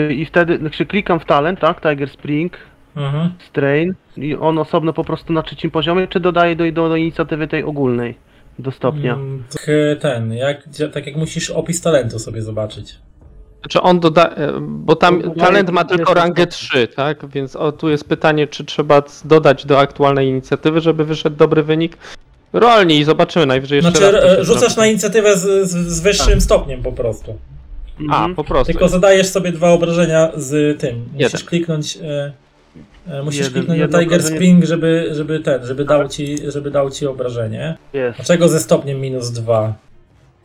Yy, 0.09 0.15
I 0.15 0.25
wtedy 0.27 0.59
znaczy, 0.59 0.87
klikam 0.87 1.21
w 1.21 1.25
talent, 1.25 1.61
tak? 1.61 1.81
Tiger 1.81 2.09
Spring, 2.11 2.57
Mhm. 2.97 3.31
Strain. 3.49 3.95
I 4.17 4.35
on 4.37 4.59
osobno 4.59 4.93
po 4.93 5.05
prostu 5.05 5.33
na 5.33 5.43
trzecim 5.43 5.71
poziomie, 5.71 6.07
czy 6.09 6.21
dodaje 6.21 6.57
do, 6.57 6.73
do, 6.73 6.89
do 6.89 6.97
inicjatywy 6.97 7.49
tej 7.49 7.65
ogólnej? 7.65 8.15
Do 8.59 8.71
stopnia. 8.71 9.15
Mm, 9.15 9.45
tak, 9.53 9.69
e, 9.69 9.97
ten, 9.97 10.33
jak, 10.33 10.69
tak 10.93 11.07
jak 11.07 11.17
musisz 11.17 11.51
opis 11.51 11.81
talentu 11.81 12.19
sobie 12.19 12.43
zobaczyć. 12.43 12.99
Znaczy 13.61 13.81
on 13.81 14.01
doda, 14.01 14.29
e, 14.29 14.53
bo 14.61 14.97
tam 14.97 15.21
Dodaje 15.23 15.41
talent 15.41 15.71
ma 15.71 15.85
tylko 15.85 16.05
20 16.15 16.15
rangę 16.23 16.47
3, 16.47 16.89
tak? 16.89 17.27
Więc 17.29 17.57
o, 17.57 17.73
tu 17.73 17.89
jest 17.89 18.09
pytanie, 18.09 18.47
czy 18.47 18.65
trzeba 18.65 19.03
c- 19.03 19.29
dodać 19.29 19.67
do 19.67 19.79
aktualnej 19.79 20.29
inicjatywy, 20.29 20.81
żeby 20.81 21.05
wyszedł 21.05 21.37
dobry 21.37 21.63
wynik. 21.63 21.97
Rolnie 22.53 22.97
i 22.99 23.05
zobaczymy 23.05 23.47
najwyżej 23.47 23.77
jeszcze 23.77 23.91
Znaczy, 23.91 24.13
raz. 24.13 24.25
e, 24.25 24.45
rzucasz 24.45 24.77
na 24.77 24.87
inicjatywę 24.87 25.37
z, 25.37 25.71
z, 25.71 25.77
z 25.89 26.01
wyższym 26.01 26.41
stopniem 26.41 26.83
po 26.83 26.93
prostu. 26.93 27.39
A, 27.99 28.03
Mhm. 28.03 28.35
po 28.35 28.45
prostu. 28.45 28.73
Tylko 28.73 28.89
zadajesz 28.89 29.27
sobie 29.29 29.53
dwa 29.53 29.71
obrażenia 29.71 30.31
z 30.37 30.81
tym. 30.81 30.97
Musisz 31.13 31.33
Jeden. 31.33 31.47
kliknąć. 31.47 31.97
E, 31.97 32.33
e, 33.09 33.23
musisz 33.23 33.39
Jeden- 33.41 33.53
kliknąć 33.53 33.81
jedno 33.81 33.99
na 33.99 34.03
Tiger 34.05 34.19
obrażenie. 34.19 34.37
Spring, 34.41 34.65
żeby, 34.65 35.09
żeby 35.13 35.41
ten, 35.41 35.67
żeby 35.67 35.85
dał 35.85 36.09
ci, 36.09 36.39
żeby 36.51 36.71
dał 36.71 36.91
ci 36.91 37.07
obrażenie. 37.07 37.77
Jest. 37.93 38.17
Dlaczego 38.17 38.49
ze 38.49 38.61
stopniem 38.61 39.01
minus 39.01 39.31
dwa? 39.31 39.75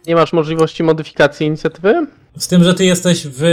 Nie 0.08 0.16
masz 0.16 0.34
możliwości 0.34 0.84
modyfikacji 0.84 1.48
inicjatywy? 1.48 2.08
Z 2.38 2.48
tym, 2.48 2.64
że 2.64 2.74
ty 2.74 2.86
jesteś 2.86 3.28
w. 3.28 3.44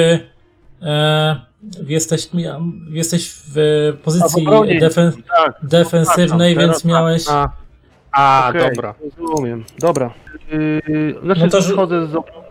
E, 0.83 1.41
jesteś, 1.87 2.27
mia- 2.35 2.61
jesteś 2.91 3.31
w 3.55 3.57
pozycji 4.05 4.27
A, 4.47 4.51
w 4.51 4.55
obronie. 4.55 4.81
defen, 4.81 5.13
Tak, 5.37 5.59
defensywnej, 5.63 6.55
teraz 6.55 6.69
więc 6.71 6.83
tak. 6.83 6.91
miałeś. 6.91 7.25
A, 7.31 7.49
a 8.13 8.47
Okej, 8.51 8.63
dobra. 8.71 8.95
Rozumiem. 9.19 9.65
Dobra. 9.79 10.15
Yy, 10.89 11.15
znaczy 11.23 11.41
No 11.41 11.49
to, 11.49 11.61
że- 11.61 11.73
schodzę 11.73 12.07
z 12.07 12.15
obrony, 12.15 12.43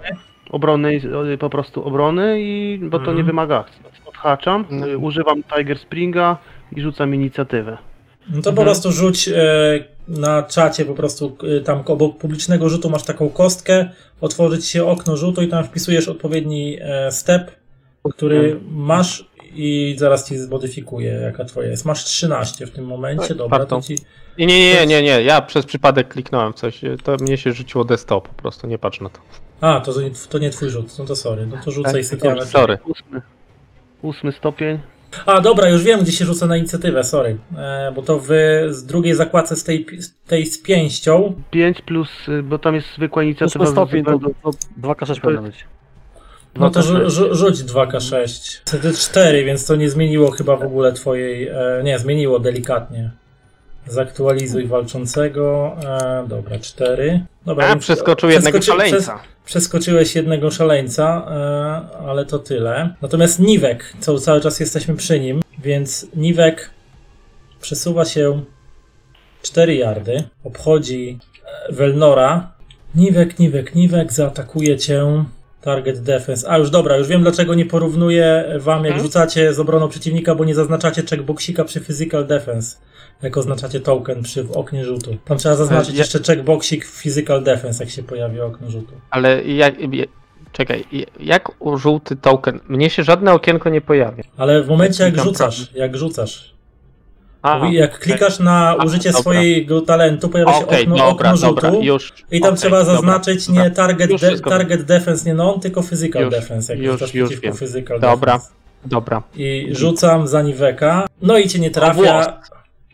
obronnej, 0.50 1.02
yy, 1.30 1.38
po 1.38 1.50
prostu 1.50 1.84
obrony, 1.88 2.36
i, 2.41 2.80
bo 2.84 2.97
to 2.97 3.02
Mhm. 3.02 3.17
nie 3.17 3.24
wymaga 3.24 3.60
akcji. 3.60 3.82
Odhaczam, 4.06 4.65
No. 4.69 4.88
yy, 4.88 4.97
używam 4.97 5.43
Tiger 5.43 5.80
Springa 5.80 6.38
i 6.76 6.82
rzucam 6.82 7.15
inicjatywę. 7.15 7.78
No 8.30 8.38
to 8.38 8.43
po 8.43 8.50
Mhm. 8.50 8.65
prostu 8.65 8.91
rzuć 8.91 9.28
e, 9.28 9.34
na 10.08 10.43
czacie 10.43 10.86
po 10.86 10.93
prostu 10.93 11.38
e, 11.58 11.62
tam 11.62 11.84
obok 11.86 12.17
publicznego 12.17 12.69
rzutu 12.69 12.89
masz 12.89 13.04
taką 13.04 13.30
kostkę, 13.30 13.89
otworzyć 14.21 14.65
się 14.65 14.86
okno 14.86 15.17
rzutu 15.17 15.41
i 15.41 15.47
tam 15.47 15.63
wpisujesz 15.63 16.08
odpowiedni 16.08 16.78
e, 16.82 17.12
step, 17.12 17.52
który 18.15 18.60
masz 18.71 19.26
i 19.56 19.96
zaraz 19.98 20.30
ci 20.30 20.38
zmodyfikuje 20.38 21.12
jaka 21.12 21.46
twoja 21.46 21.70
jest. 21.70 21.86
Masz 21.86 22.04
13 22.06 22.66
w 22.66 22.72
tym 22.72 22.86
momencie, 22.86 23.28
Tak, 23.28 23.38
dobra, 23.38 23.66
to 23.66 23.82
ci... 23.82 23.98
Nie, 24.38 24.46
nie, 24.46 24.74
nie, 24.74 24.88
nie, 24.88 25.02
nie. 25.02 25.22
Ja 25.24 25.42
przez 25.42 25.66
przypadek 25.66 26.08
kliknąłem 26.08 26.54
coś. 26.54 26.82
To 27.04 27.16
mnie 27.22 27.38
się 27.38 27.52
rzuciło 27.54 27.84
desktop 27.84 28.28
po 28.28 28.42
prostu, 28.42 28.68
nie 28.68 28.78
patrz 28.78 29.02
na 29.02 29.10
to. 29.10 29.20
A, 29.62 29.82
to, 29.82 30.02
nie- 30.02 30.12
to 30.30 30.38
nie 30.38 30.50
twój 30.50 30.70
rzut, 30.70 31.00
no 31.00 31.06
to 31.06 31.16
sorry, 31.16 31.48
no 31.48 31.58
to 31.66 31.72
rzucaj 31.72 31.94
Tak, 31.94 32.06
Sytiana. 32.06 32.46
Sorry. 32.46 32.78
Ósmy. 32.86 33.22
Ósmy 34.02 34.32
stopień. 34.32 34.80
A, 35.26 35.42
dobra, 35.42 35.70
już 35.70 35.84
wiem, 35.84 36.00
gdzie 36.02 36.12
się 36.12 36.26
rzuca 36.26 36.48
na 36.48 36.58
inicjatywę, 36.58 37.04
sorry, 37.04 37.38
e, 37.58 37.92
bo 37.96 38.02
to 38.02 38.20
w 38.20 38.30
z 38.70 38.86
drugiej 38.86 39.16
zakładce 39.16 39.56
z 39.56 39.64
tej, 39.64 40.02
z 40.02 40.14
tej 40.28 40.46
z 40.46 40.62
pięścią, 40.62 41.36
5 41.52 41.82
plus, 41.82 42.10
yy, 42.28 42.44
bo 42.44 42.60
tam 42.60 42.76
jest 42.76 42.88
zwykła 42.96 43.24
inicjatywa. 43.24 43.64
Ósmy 43.64 43.76
stopień 43.76 44.06
to, 44.06 44.20
to 44.20 44.50
2K6 44.82 45.22
powinno 45.22 45.42
być. 45.42 45.66
No 46.56 46.70
to 46.70 46.82
rzu, 46.82 46.94
2K6. 46.94 47.10
rzu, 47.10 47.36
rzuć 47.36 47.56
2K6. 47.64 48.58
Wtedy 48.66 48.94
4, 48.94 49.46
więc 49.46 49.66
to 49.66 49.76
nie 49.76 49.90
zmieniło 49.90 50.32
chyba 50.32 50.56
w 50.56 50.64
ogóle 50.64 50.94
twojej. 50.94 51.48
E, 51.48 51.82
nie, 51.84 52.00
zmieniło 52.00 52.40
delikatnie. 52.40 53.12
Zaktualizuj 53.88 54.68
walczącego. 54.68 55.76
E, 55.84 56.26
dobra, 56.28 56.60
4. 56.60 57.26
Dobra, 57.46 57.66
A, 57.66 57.70
więc 57.70 57.84
przeskoczył 57.84 58.30
jednego 58.30 58.60
przeskoczy- 58.60 58.66
szaleńca. 58.66 59.20
Przez, 59.20 59.46
przeskoczyłeś 59.46 60.16
jednego 60.16 60.52
szaleńca, 60.52 61.26
e, 61.32 62.08
ale 62.08 62.26
to 62.26 62.40
tyle. 62.40 62.96
Natomiast 63.02 63.40
Niwek, 63.40 63.94
co 64.00 64.18
cały 64.20 64.42
czas 64.42 64.60
jesteśmy 64.60 64.96
przy 64.96 65.20
nim, 65.20 65.42
więc 65.60 66.08
Niwek 66.16 66.70
przesuwa 67.62 68.06
się 68.06 68.42
4 69.42 69.76
yardy, 69.76 70.24
obchodzi 70.44 71.20
e, 71.70 71.74
Welnora. 71.74 72.52
Niwek, 72.96 73.40
Niwek, 73.40 73.76
Niwek 73.76 74.14
zaatakuje 74.14 74.78
cię. 74.78 75.24
Target 75.62 76.00
defense. 76.04 76.50
A 76.50 76.58
już 76.58 76.69
dobra, 76.69 76.97
już 76.97 77.08
wiem 77.08 77.21
dlaczego 77.21 77.54
nie 77.54 77.65
porównuję 77.65 78.45
wam 78.60 78.78
jak 78.86 78.93
Hmm? 78.93 79.04
rzucacie 79.04 79.54
z 79.54 79.60
obroną 79.60 79.88
przeciwnika, 79.89 80.36
bo 80.36 80.45
nie 80.45 80.56
zaznaczacie 80.56 81.04
checkboxika 81.10 81.63
przy 81.65 81.80
physical 81.82 82.28
defense. 82.28 82.78
Jak 83.21 83.38
oznaczacie 83.38 83.80
token 83.80 84.24
przy 84.24 84.45
oknie 84.54 84.86
rzutu. 84.86 85.17
Tam 85.26 85.38
trzeba 85.38 85.56
zaznaczyć 85.56 85.93
ja- 85.93 86.00
jeszcze 86.00 86.19
checkboxik 86.19 86.86
physical 86.86 87.43
defense, 87.43 87.84
jak 87.84 87.93
się 87.93 88.04
pojawi 88.04 88.41
okno 88.41 88.69
rzutu. 88.71 88.93
Ale 89.10 89.43
jak. 89.43 89.76
Czekaj, 90.52 90.86
jak 91.19 91.50
żółty 91.76 92.15
token? 92.15 92.60
Mnie 92.67 92.89
się 92.89 93.04
żadne 93.04 93.34
okienko 93.34 93.69
nie 93.69 93.82
pojawia. 93.82 94.24
Ale 94.38 94.63
w 94.63 94.67
momencie 94.67 95.04
jak 95.04 95.17
rzucasz, 95.19 95.71
jak 95.76 95.97
rzucasz, 95.97 96.51
A, 97.41 97.67
jak 97.71 97.99
klikasz 97.99 98.39
na 98.39 98.75
użycie 98.86 99.10
dobra. 99.12 99.21
swojego 99.21 99.82
talentu, 99.82 100.30
pojawia 100.30 100.54
się 100.54 100.65
okej, 100.65 100.84
okno, 100.84 100.97
dobra, 100.97 101.32
okno 101.32 101.47
dobra, 101.47 101.69
rzutu 101.71 101.84
już. 101.84 102.13
i 102.32 102.39
tam 102.41 102.49
okej, 102.49 102.60
trzeba 102.62 102.80
dobra, 102.80 102.93
zaznaczyć 102.93 103.47
dobra. 103.47 103.63
nie 103.63 103.71
target, 103.71 104.10
Już 104.12 104.21
de, 104.21 104.27
wszystko 104.27 104.49
target 104.49 104.84
defense, 104.84 105.30
nie 105.30 105.34
non, 105.34 105.60
tylko 105.60 105.82
physical 105.84 106.23
Już, 106.23 106.32
defense, 106.32 106.73
jak 106.73 106.82
już, 106.84 106.91
rzucasz 106.93 107.13
już 107.15 107.30
przeciwko 107.30 107.47
wiem. 107.47 107.58
physical 107.58 107.99
Dobra. 107.99 108.34
defense. 108.34 108.54
Dobra. 108.86 109.23
I 109.36 109.67
rzucam 109.71 110.27
za 110.27 110.41
Niweka, 110.41 111.08
no 111.21 111.38
i 111.38 111.47
cię 111.47 111.60
nie 111.60 111.71
trafia. 111.71 112.39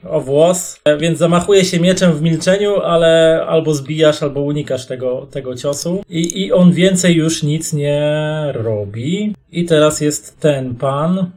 O 0.09 0.21
włos, 0.21 0.79
E, 0.85 0.97
więc 0.97 1.19
zamachuje 1.19 1.65
się 1.65 1.79
mieczem 1.79 2.13
w 2.13 2.21
milczeniu, 2.21 2.75
ale 2.81 3.41
albo 3.47 3.73
zbijasz, 3.73 4.23
albo 4.23 4.41
unikasz 4.41 4.85
tego, 4.85 5.27
tego 5.31 5.55
ciosu. 5.55 6.03
I, 6.09 6.41
I 6.45 6.53
on 6.53 6.71
więcej 6.71 7.15
już 7.15 7.43
nic 7.43 7.73
nie 7.73 8.11
robi. 8.53 9.35
I 9.51 9.65
teraz 9.65 10.01
jest 10.01 10.39
ten 10.39 10.75
pan. 10.75 11.31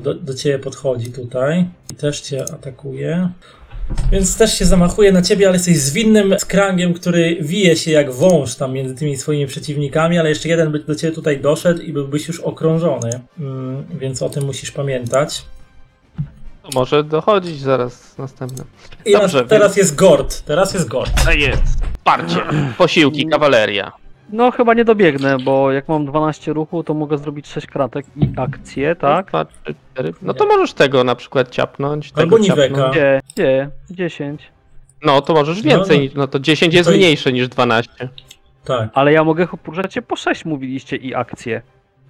Do, 0.00 0.14
do 0.14 0.34
ciebie 0.34 0.58
podchodzi 0.58 1.12
tutaj 1.12 1.66
i 1.92 1.94
też 1.94 2.20
cię 2.20 2.44
atakuje. 2.54 3.28
Więc 4.12 4.36
też 4.36 4.58
się 4.58 4.64
zamachuje 4.64 5.12
na 5.12 5.22
ciebie, 5.22 5.46
ale 5.46 5.56
jesteś 5.56 5.78
zwinnym 5.78 6.38
skrangiem, 6.38 6.94
który 6.94 7.38
wije 7.40 7.76
się 7.76 7.90
jak 7.90 8.12
wąż 8.12 8.54
tam 8.54 8.72
między 8.72 8.94
tymi 8.94 9.16
swoimi 9.16 9.46
przeciwnikami, 9.46 10.18
ale 10.18 10.28
jeszcze 10.28 10.48
jeden 10.48 10.72
by 10.72 10.78
do 10.78 10.94
ciebie 10.94 11.14
tutaj 11.14 11.40
doszedł 11.40 11.80
i 11.80 11.92
byłbyś 11.92 12.28
już 12.28 12.40
okrążony. 12.40 13.10
Mm, 13.40 13.84
więc 13.98 14.22
o 14.22 14.28
tym 14.28 14.44
musisz 14.44 14.70
pamiętać. 14.70 15.44
To 16.62 16.68
może 16.74 17.04
dochodzić 17.04 17.60
zaraz 17.60 18.18
następne. 18.18 18.64
I 19.04 19.12
Dobrze, 19.12 19.44
teraz 19.44 19.76
jest 19.76 19.94
Gord. 19.94 20.42
Teraz 20.42 20.74
jest 20.74 20.88
Gord. 20.88 21.12
Jest. 21.34 21.82
Parcie. 22.04 22.40
Posiłki, 22.78 23.26
kawaleria. 23.26 23.92
No 24.30 24.50
chyba 24.50 24.74
nie 24.74 24.84
dobiegnę, 24.84 25.36
bo 25.38 25.72
jak 25.72 25.88
mam 25.88 26.06
12 26.06 26.52
ruchu, 26.52 26.82
to 26.84 26.94
mogę 26.94 27.18
zrobić 27.18 27.48
6 27.48 27.66
kratek 27.66 28.06
i 28.16 28.28
akcje, 28.36 28.96
tak? 28.96 29.26
Dwa, 29.28 29.44
trzy, 29.44 29.74
cztery. 29.92 30.12
No 30.22 30.34
to 30.34 30.46
możesz 30.46 30.72
tego 30.72 31.04
na 31.04 31.14
przykład 31.14 31.50
ciapnąć. 31.50 32.12
Tego 32.12 32.22
Albo 32.22 32.38
Niweka. 32.38 32.62
ciapnąć. 32.68 32.92
Gdzie? 32.92 33.20
Gdzie? 33.34 33.70
10. 33.90 34.42
No 35.04 35.20
to 35.20 35.34
możesz 35.34 35.62
więcej. 35.62 35.96
No, 35.98 36.02
niż- 36.02 36.14
No 36.14 36.26
to 36.26 36.38
10 36.40 36.74
jest 36.74 36.88
To 36.88 36.94
i- 36.94 36.98
mniejsze 36.98 37.32
niż 37.32 37.48
12. 37.48 38.08
Tak. 38.64 38.88
Ale 38.94 39.12
ja 39.12 39.24
mogę 39.24 39.46
poruszać 39.64 39.94
się 39.94 40.02
po 40.02 40.16
6, 40.16 40.44
mówiliście, 40.44 40.96
i 40.96 41.14
akcje. 41.14 41.62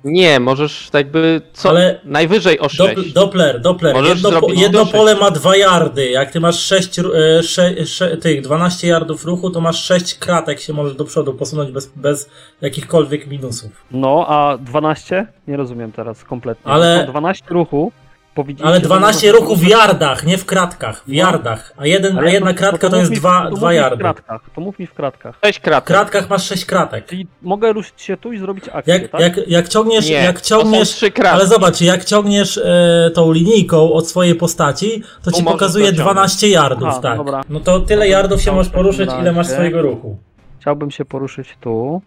Nie, 0.04 0.40
możesz 0.40 0.88
jakby 0.92 1.40
co 1.52 1.68
Ale 1.68 2.00
najwyżej 2.04 2.60
o 2.60 2.68
6. 2.68 2.78
Dop- 2.80 3.12
Doppler, 3.12 3.60
Doppler. 3.60 3.94
Możesz 3.94 4.08
Jedno, 4.14 4.30
po, 4.30 4.38
zrobić 4.38 4.60
jedno 4.60 4.86
pole 4.86 5.14
ma 5.14 5.30
2 5.30 5.56
yardy. 5.56 6.10
Jak 6.10 6.30
ty 6.32 6.40
masz 6.40 6.60
6, 6.60 6.98
e, 6.98 8.16
tych 8.16 8.40
12 8.42 8.86
yardów 8.88 9.24
ruchu, 9.24 9.50
to 9.50 9.60
masz 9.60 9.84
6 9.84 10.14
kratek 10.18 10.60
się 10.60 10.72
możesz 10.72 10.94
do 10.96 11.04
przodu 11.04 11.34
posunąć 11.34 11.70
bez, 11.70 11.86
bez 11.96 12.30
jakichkolwiek 12.60 13.26
minusów. 13.26 13.70
No, 13.90 14.24
a 14.28 14.58
12? 14.58 15.26
Nie 15.48 15.56
rozumiem 15.56 15.92
teraz 15.92 16.24
kompletnie. 16.24 16.72
Ale- 16.72 17.04
No, 17.06 17.10
12 17.12 17.44
ruchu. 17.50 17.92
Powiedzieliście, 18.36 18.66
Ale 18.68 18.74
że 18.76 18.80
12 18.80 19.26
można 19.32 19.40
ruchu 19.40 19.56
w 19.56 19.68
yardach, 19.68 20.26
nie 20.26 20.38
w 20.38 20.44
kratkach. 20.44 20.96
W 21.04 21.08
No. 21.08 21.14
yardach. 21.14 21.72
A, 21.76 21.86
jeden, 21.86 22.16
a 22.16 22.20
Ale 22.20 22.32
jedna 22.32 22.52
to- 22.52 22.58
kratka 22.58 22.88
to 22.88 22.96
mów 22.96 22.98
jest 23.00 23.10
mi- 23.10 23.16
2 23.16 23.42
to 23.44 23.50
mów 23.50 23.58
dwa 23.58 23.68
mi 23.70 23.74
w 23.76 23.80
yardy. 23.80 23.98
kratkach, 23.98 24.40
To 24.54 24.60
mów 24.60 24.78
mi 24.78 24.86
w 24.86 24.94
kratkach. 24.94 25.34
6 25.44 25.58
W 25.58 25.62
kratek. 25.62 25.86
kratkach 25.86 26.30
masz 26.30 26.44
6 26.48 26.64
kratek. 26.64 27.06
Czyli 27.06 27.26
mogę 27.42 27.72
ruszyć 27.72 28.02
się 28.02 28.16
tu 28.16 28.32
i 28.32 28.38
zrobić 28.38 28.64
akcję, 28.72 28.94
Jak, 28.94 29.10
tak? 29.10 29.20
jak, 29.20 29.48
jak 29.48 29.68
ciągniesz, 29.68 30.06
Nie, 30.08 30.12
jak 30.14 30.40
to 30.40 30.46
są 30.46 30.60
ciągniesz, 30.60 30.88
3 30.88 31.10
kratki. 31.10 31.34
ale 31.40 31.46
zobacz, 31.46 31.80
jak 31.80 32.04
ciągniesz 32.04 32.58
e, 32.58 33.10
tą 33.14 33.32
linijką 33.32 33.92
od 33.92 34.08
swojej 34.08 34.34
postaci, 34.34 35.02
to 35.22 35.30
ci 35.32 35.42
możesz 35.42 35.52
pokazuje 35.52 35.84
dociągnąć. 35.92 36.06
12 36.16 36.48
yardów, 36.48 36.88
Aha, 36.88 37.00
tak. 37.02 37.16
dobra. 37.16 37.40
No 37.48 37.60
to 37.60 37.80
tyle 37.80 37.96
Dobra, 38.06 38.18
yardów 38.18 38.42
się 38.42 38.52
możesz 38.52 38.72
poruszyć, 38.72 39.10
ile 39.20 39.32
masz 39.32 39.46
swojego 39.46 39.82
ruchu. 39.82 40.16
Chciałbym 40.60 40.90
się 40.90 41.04
poruszyć 41.04 41.48
tu. 41.60 42.02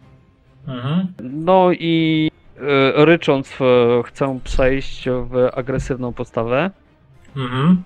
Mhm. 0.67 1.07
No 1.23 1.71
i 1.71 2.31
rycząc 2.95 3.57
e, 3.61 3.65
chcę 4.05 4.39
przejść 4.43 5.05
w 5.09 5.49
agresywną 5.53 6.13
postawę. 6.13 6.71
Mhm. 7.37 7.83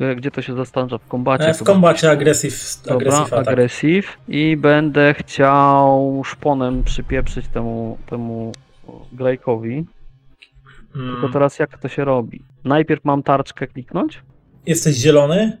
E, 0.00 0.16
Gdzie 0.16 0.30
to 0.30 0.42
się 0.42 0.56
zastanawia? 0.56 0.98
W 0.98 1.06
kombacie 1.08 1.44
E, 1.48 1.54
w 1.54 1.62
kombacie 1.62 2.10
agresyw, 2.10 2.82
Dobra, 2.86 3.26
agresyw. 3.36 4.18
I 4.28 4.56
będę 4.56 5.14
chciał 5.14 6.22
szponem 6.24 6.84
przypieprzyć 6.84 7.48
temu, 7.48 7.98
temu 8.06 8.52
Grejkowi. 9.12 9.86
Tylko 10.92 11.18
Mm. 11.18 11.32
teraz 11.32 11.58
jak 11.58 11.78
to 11.78 11.88
się 11.88 12.04
robi? 12.04 12.42
Najpierw 12.64 13.04
mam 13.04 13.22
tarczkę 13.22 13.66
kliknąć? 13.66 14.22
Jesteś 14.66 14.96
zielony? 14.96 15.58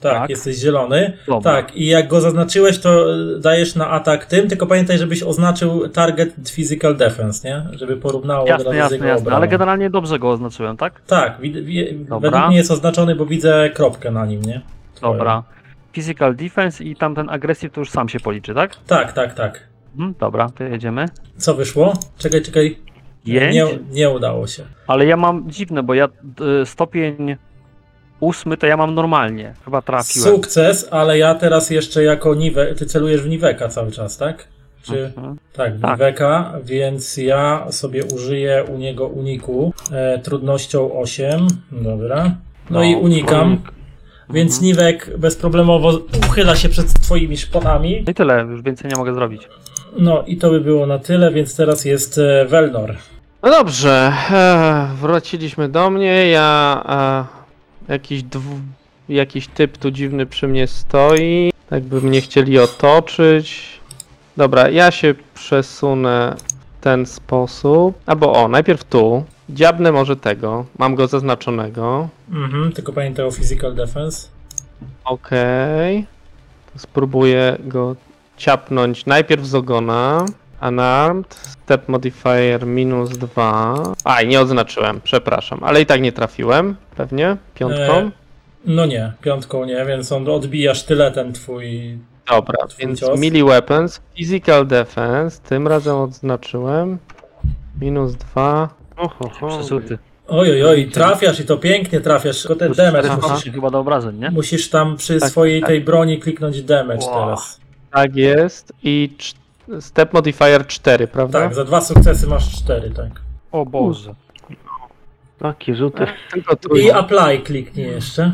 Tak, 0.00 0.12
Tak. 0.12 0.30
jesteś 0.30 0.56
zielony. 0.56 1.12
Dobra. 1.26 1.52
Tak, 1.52 1.76
i 1.76 1.86
jak 1.86 2.08
go 2.08 2.20
zaznaczyłeś, 2.20 2.78
to 2.78 3.12
e, 3.12 3.16
dajesz 3.40 3.74
na 3.74 3.90
atak 3.90 4.26
tym, 4.26 4.48
tylko 4.48 4.66
pamiętaj, 4.66 4.98
żebyś 4.98 5.22
oznaczył 5.22 5.88
target 5.88 6.34
physical 6.54 6.96
defense, 6.96 7.48
nie? 7.48 7.78
Żeby 7.78 7.96
porównało 7.96 8.42
od 8.42 8.48
Jasne, 8.48 8.64
razu 8.64 8.74
z 8.74 8.78
jasne, 8.78 8.96
jego 8.96 9.06
jasne. 9.06 9.20
obraną. 9.22 9.36
Ale 9.36 9.48
generalnie 9.48 9.90
dobrze 9.90 10.18
go 10.18 10.30
oznaczyłem, 10.30 10.76
tak? 10.76 11.00
Tak, 11.06 11.38
według 12.20 12.46
mnie 12.48 12.56
jest 12.56 12.70
oznaczony, 12.70 13.14
bo 13.14 13.26
widzę 13.26 13.70
kropkę 13.74 14.10
na 14.10 14.26
nim, 14.26 14.42
nie? 14.42 14.60
Twoją. 14.94 15.12
Dobra. 15.12 15.42
Physical 15.92 16.36
defense 16.36 16.84
i 16.84 16.96
tamten 16.96 17.30
agresyw 17.30 17.72
to 17.72 17.80
już 17.80 17.90
sam 17.90 18.08
się 18.08 18.20
policzy, 18.20 18.54
tak? 18.54 18.76
Tak, 18.86 19.12
tak, 19.12 19.34
tak. 19.34 19.60
Mhm, 19.92 20.14
dobra, 20.20 20.48
to 20.48 20.64
jedziemy. 20.64 21.06
Co 21.36 21.54
wyszło? 21.54 21.92
Czekaj, 22.18 22.42
czekaj. 22.42 22.78
Pięć? 23.24 23.54
Nie, 23.54 23.64
nie 23.90 24.10
udało 24.10 24.46
się. 24.46 24.62
Ale 24.86 25.06
ja 25.06 25.16
mam 25.16 25.50
dziwne, 25.50 25.82
bo 25.82 25.94
ja 25.94 26.08
y, 26.62 26.66
stopień 26.66 27.36
ósmy 28.20 28.56
to 28.56 28.66
ja 28.66 28.76
mam 28.76 28.94
normalnie. 28.94 29.54
Chyba 29.64 29.82
trafiłem. 29.82 30.28
Sukces, 30.30 30.88
ale 30.90 31.18
ja 31.18 31.34
teraz 31.34 31.70
jeszcze 31.70 32.02
jako 32.04 32.34
niwe... 32.34 32.74
Ty 32.74 32.86
celujesz 32.86 33.22
w 33.22 33.28
niweka 33.28 33.68
cały 33.68 33.90
czas, 33.92 34.16
tak? 34.16 34.48
Czy... 34.82 35.04
Mhm. 35.16 35.36
Tak, 35.52 35.74
w 35.76 35.80
Tak. 35.80 35.90
niweka, 35.92 36.52
więc 36.64 37.16
ja 37.16 37.66
sobie 37.70 38.04
użyję 38.04 38.64
u 38.74 38.78
niego 38.78 39.06
uniku 39.06 39.72
e, 39.92 40.18
trudnością 40.18 40.92
8. 41.00 41.46
Dobra. 41.72 42.30
No, 42.70 42.82
i 42.84 42.94
unikam. 42.94 43.48
unik. 43.48 43.60
Więc 44.30 44.52
Mhm. 44.52 44.66
niwek 44.66 45.18
bezproblemowo 45.18 46.00
uchyla 46.28 46.56
się 46.56 46.68
przed 46.68 46.86
twoimi 47.00 47.36
szponami. 47.36 48.02
No 48.06 48.10
i 48.10 48.14
tyle, 48.14 48.42
już 48.50 48.62
więcej 48.62 48.90
nie 48.90 48.96
mogę 48.96 49.14
zrobić. 49.14 49.48
No 49.98 50.22
i 50.26 50.36
to 50.36 50.50
by 50.50 50.60
było 50.60 50.86
na 50.86 50.98
tyle, 50.98 51.30
więc 51.32 51.56
teraz 51.56 51.84
jest 51.84 52.18
e, 52.18 52.46
Welnor. 52.48 52.96
No 53.42 53.50
dobrze, 53.50 54.12
e, 54.30 54.88
wróciliśmy 55.00 55.68
do 55.68 55.90
mnie. 55.90 56.28
Ja. 56.28 56.82
E, 57.34 57.37
jakiś, 57.88 58.22
dwu, 58.22 58.60
jakiś 59.08 59.48
typ 59.48 59.78
tu 59.78 59.90
dziwny 59.90 60.26
przy 60.26 60.48
mnie 60.48 60.66
stoi. 60.66 61.52
Jakby 61.70 62.00
mnie 62.00 62.20
chcieli 62.20 62.58
otoczyć. 62.58 63.78
Dobra, 64.36 64.68
ja 64.68 64.90
się 64.90 65.14
przesunę 65.34 66.36
w 66.80 66.82
ten 66.82 67.06
sposób. 67.06 67.98
Albo 68.06 68.32
o, 68.32 68.48
najpierw 68.48 68.84
tu. 68.84 69.24
Dziabnę 69.50 69.92
może 69.92 70.16
tego. 70.16 70.64
Mam 70.78 70.94
go 70.94 71.06
zaznaczonego. 71.06 72.08
Mhm, 72.32 72.72
tylko 72.72 72.92
pamiętaj 72.92 73.26
o 73.26 73.30
physical 73.30 73.74
defense. 73.74 74.28
Okej. 75.04 76.06
Spróbuję 76.76 77.56
go 77.60 77.96
ciapnąć 78.36 79.06
najpierw 79.06 79.46
z 79.46 79.54
ogona. 79.54 80.26
Unarmed. 80.62 81.34
Step 81.34 81.88
modifier 81.88 82.66
minus 82.66 83.10
2. 83.10 83.92
Aj, 84.04 84.28
nie 84.28 84.40
odznaczyłem, 84.40 85.00
przepraszam. 85.04 85.64
Ale 85.64 85.80
i 85.82 85.86
tak 85.86 86.00
nie 86.00 86.12
trafiłem, 86.12 86.76
pewnie. 86.96 87.36
Piątką. 87.54 87.92
E, 87.92 88.10
No 88.66 88.86
nie, 88.86 89.12
piątką 89.22 89.64
nie, 89.64 89.84
więc 89.86 90.12
on 90.12 90.28
odbija 90.28 90.74
sztyletem 90.74 91.32
twój. 91.32 91.98
Dobra, 92.30 92.66
twój 92.66 92.86
więc 92.86 93.00
cios. 93.00 93.20
melee 93.20 93.44
weapons, 93.44 94.00
physical 94.16 94.66
defense. 94.66 95.40
Tym 95.42 95.68
razem 95.68 95.96
odznaczyłem. 95.96 96.98
Minus 97.80 98.14
2. 98.14 98.68
Oho, 98.96 99.28
ho. 99.40 99.48
Przesuty. 99.48 99.98
Oj, 100.28 100.50
oj, 100.50 100.64
oj, 100.64 100.90
trafiasz 100.90 101.40
i 101.40 101.44
to 101.44 101.56
pięknie 101.56 102.00
trafiasz. 102.00 102.42
Tylko 102.42 102.56
ten 102.56 102.72
damage 102.72 103.16
musisz, 103.16 103.52
chyba 103.54 103.70
do 103.70 103.78
obrażeń, 103.78 104.18
nie? 104.18 104.30
musisz 104.30 104.70
tam 104.70 104.96
przy 104.96 105.20
Tak, 105.20 105.30
swojej 105.30 105.60
tak. 105.60 105.68
tej 105.68 105.80
broni 105.80 106.18
kliknąć 106.18 106.62
damage 106.62 107.06
Wow. 107.06 107.14
teraz. 107.24 107.60
Tak 107.92 108.16
jest. 108.16 108.72
I 108.82 109.10
cz- 109.18 109.34
step 109.80 110.12
modifier 110.12 110.66
4, 110.66 111.06
prawda? 111.06 111.40
Tak, 111.40 111.54
za 111.54 111.64
dwa 111.64 111.80
sukcesy 111.80 112.26
masz 112.26 112.56
cztery, 112.56 112.90
tak. 112.90 113.10
O 113.52 113.66
Boże. 113.66 114.14
Takie 115.38 115.76
rzuty. 115.76 116.06
I 116.76 116.90
apply 116.90 117.38
kliknij 117.44 117.86
jeszcze 117.86 118.32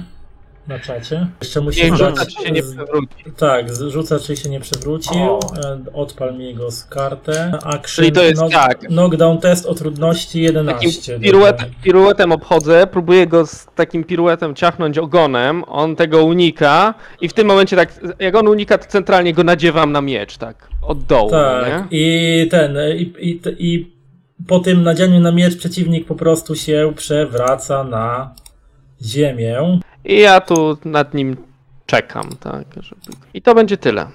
na 0.69 0.79
czacie. 0.79 1.27
Jeszcze 1.41 1.61
musisz 1.61 1.91
Nie 1.91 1.97
rzuca, 1.97 2.27
czy 2.27 2.43
się 2.45 2.53
nie 2.53 2.63
przewróci. 2.63 3.25
Tak, 3.37 3.67
rzuca 3.89 4.19
czy 4.19 4.37
się 4.37 4.49
nie 4.49 4.61
przewrócił. 4.61 5.23
O. 5.23 5.41
E, 5.65 5.79
Odpal 5.93 6.39
mi 6.39 6.55
go 6.55 6.71
z 6.71 6.85
kartę. 6.85 7.53
Action, 7.63 7.81
Czyli 8.05 8.13
to 8.13 8.23
jest 8.23 8.43
tak. 8.53 8.79
Knockdown 8.81 9.39
test 9.39 9.67
o 9.67 9.75
trudności 9.75 10.43
11. 10.43 10.75
Takim 10.75 11.21
piruet, 11.21 11.57
piruetem 11.83 12.33
obchodzę, 12.33 12.87
próbuję 12.93 13.27
go 13.27 13.47
z 13.47 13.67
takim 13.75 14.05
piruetem 14.05 14.55
ciachnąć 14.55 14.99
ogonem, 14.99 15.65
on 15.67 15.97
tego 15.97 16.25
unika 16.25 16.95
i 17.21 17.29
w 17.29 17.33
tym 17.33 17.47
momencie 17.47 17.77
tak, 17.77 18.01
jak 18.19 18.35
on 18.35 18.49
unika, 18.49 18.79
to 18.79 18.87
centralnie 18.87 19.33
go 19.35 19.45
nadziewam 19.45 19.93
na 19.93 20.01
miecz, 20.01 20.37
tak, 20.37 20.69
od 20.83 21.05
dołu, 21.05 21.31
Tak, 21.31 21.67
nie? 21.67 21.87
i 21.91 22.49
ten, 22.49 22.77
i, 22.97 23.13
i, 23.19 23.41
i 23.59 23.95
po 24.49 24.61
tym 24.61 24.83
nadzianiu 24.83 25.21
na 25.21 25.33
miecz 25.33 25.57
przeciwnik 25.57 26.07
po 26.07 26.15
prostu 26.15 26.57
się 26.57 26.93
przewraca 26.97 27.85
na 27.85 28.35
ziemię. 29.05 29.81
I 30.05 30.21
ja 30.21 30.41
tu 30.41 30.79
nad 30.85 31.15
nim 31.15 31.37
czekam, 31.87 32.31
tak, 32.41 32.65
żeby... 32.81 33.01
I 33.35 33.43
to 33.43 33.55
będzie 33.55 33.77
tyle. 33.77 34.07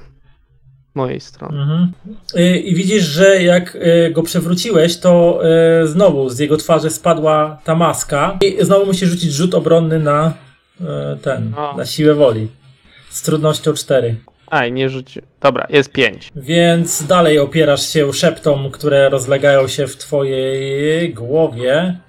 Z 0.91 0.95
mojej 0.95 1.19
strony. 1.19 1.61
Mhm. 1.61 1.91
I, 2.35 2.69
I 2.71 2.75
widzisz, 2.75 3.03
że 3.03 3.43
jak 3.43 3.75
y, 3.75 4.11
go 4.13 4.23
przewróciłeś, 4.23 4.97
to 4.97 5.41
y, 5.83 5.87
znowu 5.87 6.29
z 6.29 6.39
jego 6.39 6.57
twarzy 6.57 6.89
spadła 6.89 7.61
ta 7.63 7.75
maska 7.75 8.37
i 8.41 8.57
znowu 8.65 8.85
musisz 8.85 9.09
rzucić 9.09 9.33
rzut 9.33 9.55
obronny 9.55 9.99
na 9.99 10.33
y, 10.81 10.83
ten, 11.21 11.51
No. 11.55 11.73
na 11.77 11.85
siłę 11.85 12.13
woli. 12.15 12.47
Z 13.09 13.21
trudnością 13.21 13.73
4. 13.73 14.15
Aj, 14.47 14.71
nie 14.71 14.89
rzuci... 14.89 15.21
Dobra, 15.41 15.67
jest 15.69 15.91
5. 15.91 16.31
Więc 16.35 17.03
dalej 17.07 17.39
opierasz 17.39 17.87
się 17.93 18.13
szeptom, 18.13 18.71
które 18.71 19.09
rozlegają 19.09 19.67
się 19.67 19.87
w 19.87 19.97
twojej 19.97 21.13
głowie. 21.13 21.99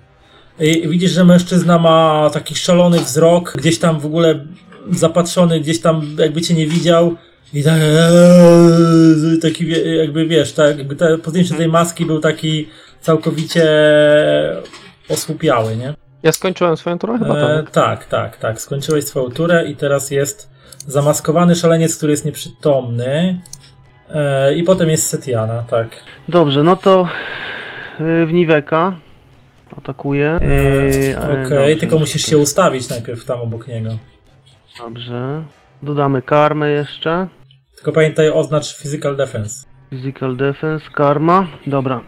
I 0.60 0.88
widzisz, 0.88 1.10
że 1.10 1.24
mężczyzna 1.24 1.78
ma 1.78 2.30
taki 2.32 2.54
szalony 2.54 2.98
wzrok, 3.00 3.52
gdzieś 3.58 3.78
tam 3.78 4.00
w 4.00 4.06
ogóle 4.06 4.46
zapatrzony, 4.90 5.60
gdzieś 5.60 5.80
tam 5.80 6.16
jakby 6.18 6.40
cię 6.42 6.54
nie 6.54 6.66
widział. 6.66 7.16
I 7.54 7.62
tak, 7.64 7.74
eee, 7.82 9.38
taki 9.42 9.64
jakby 9.98 10.26
wiesz, 10.26 10.52
tak, 10.52 10.78
jakby 10.78 10.96
te, 10.96 11.18
po 11.18 11.30
zdjęciu 11.30 11.54
tej 11.54 11.68
maski 11.68 12.06
był 12.06 12.20
taki 12.20 12.68
całkowicie 13.00 13.66
osłupiały, 15.08 15.76
nie? 15.76 15.94
Ja 16.22 16.32
skończyłem 16.32 16.76
swoją 16.76 16.98
turę 16.98 17.18
chyba, 17.18 17.38
E, 17.38 17.56
tak? 17.56 17.70
tak, 17.70 18.04
tak, 18.04 18.36
tak. 18.36 18.60
Skończyłeś 18.60 19.04
swoją 19.04 19.30
turę 19.30 19.66
i 19.68 19.76
teraz 19.76 20.10
jest 20.10 20.50
zamaskowany 20.86 21.54
szaleniec, 21.54 21.96
który 21.96 22.12
jest 22.12 22.24
nieprzytomny. 22.24 23.40
E, 24.10 24.54
I 24.54 24.62
potem 24.62 24.88
jest 24.90 25.06
Setiana, 25.06 25.62
tak. 25.70 25.88
Dobrze, 26.28 26.62
no 26.62 26.76
to 26.76 27.08
y, 28.00 28.26
w 28.26 28.32
Niweka 28.32 28.96
atakuję. 29.78 30.34
Y, 30.34 30.38
Okej, 30.38 31.10
e, 31.12 31.36
dobrze, 31.48 31.76
tylko 31.76 31.98
musisz 31.98 32.26
się 32.26 32.38
ustawić 32.38 32.88
najpierw 32.88 33.24
tam 33.24 33.40
obok 33.40 33.68
niego. 33.68 33.90
Dobrze. 34.78 35.42
Dodamy 35.82 36.22
karmę 36.22 36.70
jeszcze. 36.70 37.28
Tylko 37.74 37.92
pamiętaj, 37.92 38.30
oznacz 38.30 38.78
physical 38.78 39.16
defense. 39.16 39.66
Physical 39.90 40.36
defense, 40.36 40.84
karma. 40.94 41.46
Dobra. 41.66 42.00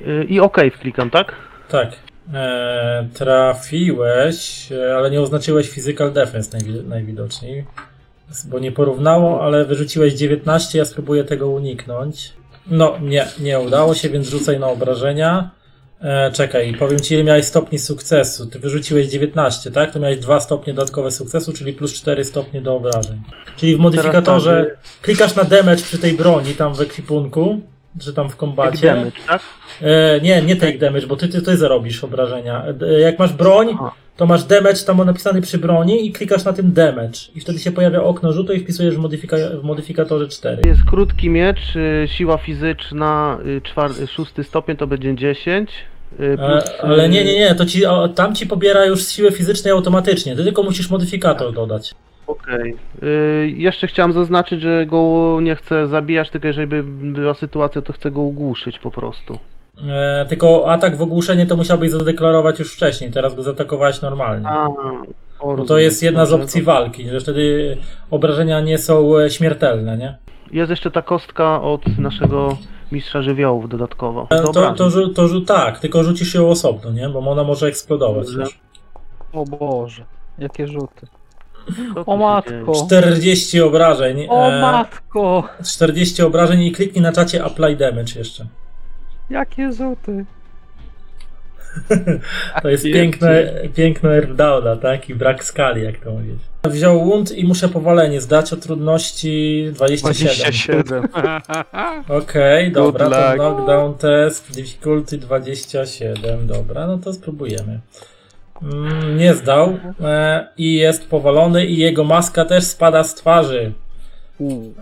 Y, 0.00 0.24
I 0.24 0.40
OK 0.40 0.56
wklikam, 0.76 1.10
tak? 1.10 1.34
Tak. 1.68 1.92
E, 2.34 3.08
trafiłeś, 3.14 4.68
e, 4.72 4.96
ale 4.96 5.10
nie 5.10 5.20
oznaczyłeś 5.20 5.70
physical 5.70 6.12
defense 6.12 6.58
najwi- 6.58 6.84
najwidoczniej. 6.88 7.64
Bo 8.44 8.58
nie 8.58 8.72
porównało, 8.72 9.42
ale 9.44 9.64
wyrzuciłeś 9.64 10.14
19, 10.14 10.78
ja 10.78 10.84
spróbuję 10.84 11.24
tego 11.24 11.48
uniknąć. 11.48 12.32
No, 12.66 12.98
nie, 13.02 13.26
nie 13.40 13.60
udało 13.60 13.94
się, 13.94 14.08
więc 14.08 14.28
rzucaj 14.28 14.60
na 14.60 14.66
obrażenia. 14.68 15.50
E, 16.02 16.30
czekaj, 16.32 16.74
powiem 16.78 17.00
ci, 17.00 17.14
ile 17.14 17.24
miałeś 17.24 17.44
stopni 17.44 17.78
sukcesu. 17.78 18.46
Ty 18.46 18.58
wyrzuciłeś 18.58 19.06
19, 19.08 19.70
tak? 19.70 19.92
To 19.92 20.00
miałeś 20.00 20.18
2 20.18 20.40
stopnie 20.40 20.74
dodatkowe 20.74 21.10
sukcesu, 21.10 21.52
czyli 21.52 21.72
plus 21.72 21.94
4 21.94 22.24
stopnie 22.24 22.62
do 22.62 22.76
obrażeń. 22.76 23.20
Czyli 23.56 23.76
w 23.76 23.78
modyfikatorze 23.78 24.70
klikasz 25.02 25.34
na 25.34 25.44
damage 25.44 25.82
przy 25.82 25.98
tej 25.98 26.12
broni 26.12 26.54
tam 26.54 26.74
w 26.74 26.80
ekwipunku, 26.80 27.60
czy 28.00 28.14
tam 28.14 28.30
w 28.30 28.36
kombacie. 28.36 28.86
damage, 28.86 29.12
tak? 29.28 29.42
E, 29.82 30.20
nie, 30.20 30.42
nie 30.42 30.56
take 30.56 30.78
damage, 30.78 31.06
bo 31.06 31.16
ty, 31.16 31.28
ty, 31.28 31.42
ty 31.42 31.56
zarobisz 31.56 32.04
obrażenia. 32.04 32.64
E, 32.82 33.00
jak 33.00 33.18
masz 33.18 33.32
broń, 33.32 33.76
to 34.16 34.26
masz 34.26 34.44
damage 34.44 34.76
tam 34.86 34.96
napisany 35.06 35.42
przy 35.42 35.58
broni 35.58 36.06
i 36.06 36.12
klikasz 36.12 36.44
na 36.44 36.52
tym 36.52 36.72
damage. 36.72 37.18
I 37.34 37.40
wtedy 37.40 37.58
się 37.58 37.72
pojawia 37.72 38.02
okno 38.02 38.32
rzutu 38.32 38.52
i 38.52 38.60
wpisujesz 38.60 38.94
w, 38.96 38.98
modyfika- 38.98 39.60
w 39.60 39.64
modyfikatorze 39.64 40.28
4. 40.28 40.62
Jest 40.66 40.84
krótki 40.84 41.30
miecz, 41.30 41.76
y, 41.76 42.08
siła 42.08 42.38
fizyczna, 42.38 43.38
y, 43.46 43.60
czwar- 43.60 44.08
szósty 44.08 44.44
stopień 44.44 44.76
to 44.76 44.86
będzie 44.86 45.14
10. 45.16 45.70
y, 46.20 46.24
E, 46.32 46.36
Plus, 46.36 46.64
ale 46.82 47.04
y, 47.04 47.08
nie, 47.08 47.24
nie, 47.24 47.34
nie, 47.38 47.54
to 47.54 47.66
ci, 47.66 47.82
tam 48.14 48.34
ci 48.34 48.46
pobiera 48.46 48.84
już 48.86 49.02
z 49.02 49.12
siły 49.12 49.30
fizycznej 49.32 49.72
automatycznie. 49.72 50.36
Ty 50.36 50.44
tylko 50.44 50.62
musisz 50.62 50.90
modyfikator 50.90 51.52
dodać. 51.54 51.94
Okej. 52.26 52.76
Y, 53.02 53.52
Jeszcze 53.56 53.86
chciałem 53.86 54.12
zaznaczyć, 54.12 54.60
że 54.60 54.86
go 54.86 55.38
nie 55.42 55.56
chcę 55.56 55.86
zabijać, 55.86 56.30
tylko 56.30 56.46
jeżeli 56.46 56.66
by 56.66 56.82
była 57.12 57.34
sytuacja, 57.34 57.82
to 57.82 57.92
chcę 57.92 58.10
go 58.10 58.20
ugłuszyć 58.20 58.78
po 58.78 58.90
prostu. 58.90 59.38
E, 59.88 60.26
tylko 60.28 60.70
atak 60.72 60.96
w 60.96 61.02
ogłuszenie 61.02 61.46
to 61.46 61.56
musiałbyś 61.56 61.90
zadeklarować 61.90 62.58
już 62.58 62.74
wcześniej, 62.74 63.10
teraz 63.10 63.34
go 63.34 63.42
zaatakowałeś 63.42 64.02
normalnie. 64.02 64.48
A, 64.48 64.68
O, 65.40 65.56
Bo 65.56 65.64
to 65.64 65.78
jest 65.78 66.02
jedna 66.02 66.26
z 66.26 66.32
opcji 66.32 66.60
to- 66.60 66.66
walki, 66.66 67.08
że 67.08 67.20
wtedy 67.20 67.76
obrażenia 68.10 68.60
nie 68.60 68.78
są 68.78 69.18
e, 69.18 69.30
śmiertelne, 69.30 69.96
nie? 69.98 70.16
Jest 70.52 70.70
jeszcze 70.70 70.90
ta 70.90 71.02
kostka 71.02 71.62
od 71.62 71.98
naszego 71.98 72.56
mistrza 72.92 73.22
żywiołów 73.22 73.68
dodatkowo. 73.68 74.26
E, 74.30 74.42
To, 74.42 74.72
to, 74.74 74.90
rzu- 74.90 75.14
to, 75.14 75.28
rzu- 75.28 75.44
tak, 75.44 75.78
tylko 75.80 76.04
rzucisz 76.04 76.34
ją 76.34 76.48
osobno, 76.48 76.90
nie? 76.90 77.08
Bo 77.08 77.18
ona 77.30 77.44
może 77.44 77.66
eksplodować. 77.66 78.26
Też. 78.36 78.60
O 79.32 79.44
Boże, 79.44 80.04
jakie 80.38 80.66
rzuty. 80.68 81.06
O 82.06 82.16
matko. 82.16 82.72
dzieje? 82.72 82.86
40 82.86 83.60
obrażeń. 83.60 84.26
O 84.30 84.48
e, 84.52 84.60
matko, 84.60 85.44
40 85.64 86.22
obrażeń 86.22 86.62
i 86.62 86.72
kliknij 86.72 87.02
na 87.02 87.12
czacie 87.12 87.44
apply 87.44 87.76
damage 87.76 88.12
jeszcze. 88.18 88.46
jakie 89.30 89.72
rzuty. 89.72 90.24
To 92.62 92.68
jest 92.68 92.84
piękne, 92.84 93.52
piękne 93.74 94.10
airdowna, 94.10 94.76
tak? 94.76 95.08
I 95.10 95.14
brak 95.14 95.44
skali, 95.44 95.82
jak 95.84 95.96
to 95.98 96.10
mówić. 96.10 96.38
Wziął 96.70 97.04
wound 97.04 97.32
i 97.32 97.44
muszę 97.44 97.68
powalenie 97.68 98.20
zdać 98.20 98.52
o 98.52 98.56
trudności 98.56 99.64
27. 99.72 100.82
27. 100.82 101.08
Okej, 102.08 102.72
dobra, 102.72 103.10
to 103.10 103.20
luck. 103.20 103.34
knockdown 103.34 103.94
test, 103.94 104.52
difficulty 104.54 105.18
27, 105.18 106.46
dobra, 106.46 106.86
no 106.86 106.98
to 106.98 107.12
spróbujemy. 107.12 107.80
Mm, 108.62 109.16
nie 109.16 109.34
zdał 109.34 109.76
e, 110.00 110.46
i 110.56 110.74
jest 110.74 111.08
powalony 111.08 111.66
i 111.66 111.76
jego 111.76 112.04
maska 112.04 112.44
też 112.44 112.64
spada 112.64 113.04
z 113.04 113.14
twarzy. 113.14 113.72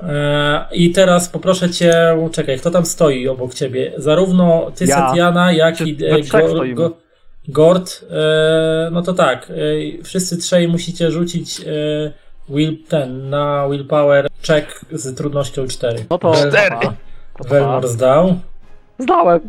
E, 0.03 0.67
I 0.73 0.91
teraz 0.91 1.29
poproszę 1.29 1.71
cię, 1.71 1.95
czekaj, 2.33 2.59
kto 2.59 2.71
tam 2.71 2.87
stoi 2.87 3.29
obok 3.29 3.55
ciebie? 3.55 3.93
Zarówno 3.97 4.71
ty, 4.75 4.85
Ja. 4.85 5.11
Setiana, 5.11 5.53
jak 5.53 5.77
Czy 5.77 5.85
i 5.85 5.95
we 5.95 6.07
e, 6.07 6.21
trzech 6.23 6.43
Go- 6.43 6.49
stoimy? 6.51 6.91
Go- 7.49 7.53
Gord. 7.63 8.05
E, 8.11 8.91
no 8.93 9.03
to 9.03 9.13
tak, 9.13 9.51
e, 9.51 10.03
wszyscy 10.03 10.37
trzej 10.39 10.69
musicie 10.69 11.11
rzucić 11.11 11.61
e, 11.61 11.65
will, 12.49 12.77
ten 12.89 13.31
na 13.31 13.69
willpower 13.71 14.29
check 14.47 14.81
z 14.93 15.17
trudnością 15.17 15.67
4. 15.67 16.05
No 16.11 16.19
to 16.19 16.33
Cztery. 16.35 16.77
Velmor 17.49 17.81
dwa. 17.83 17.89
zdał. 17.89 18.35
Zdałem. 18.99 19.41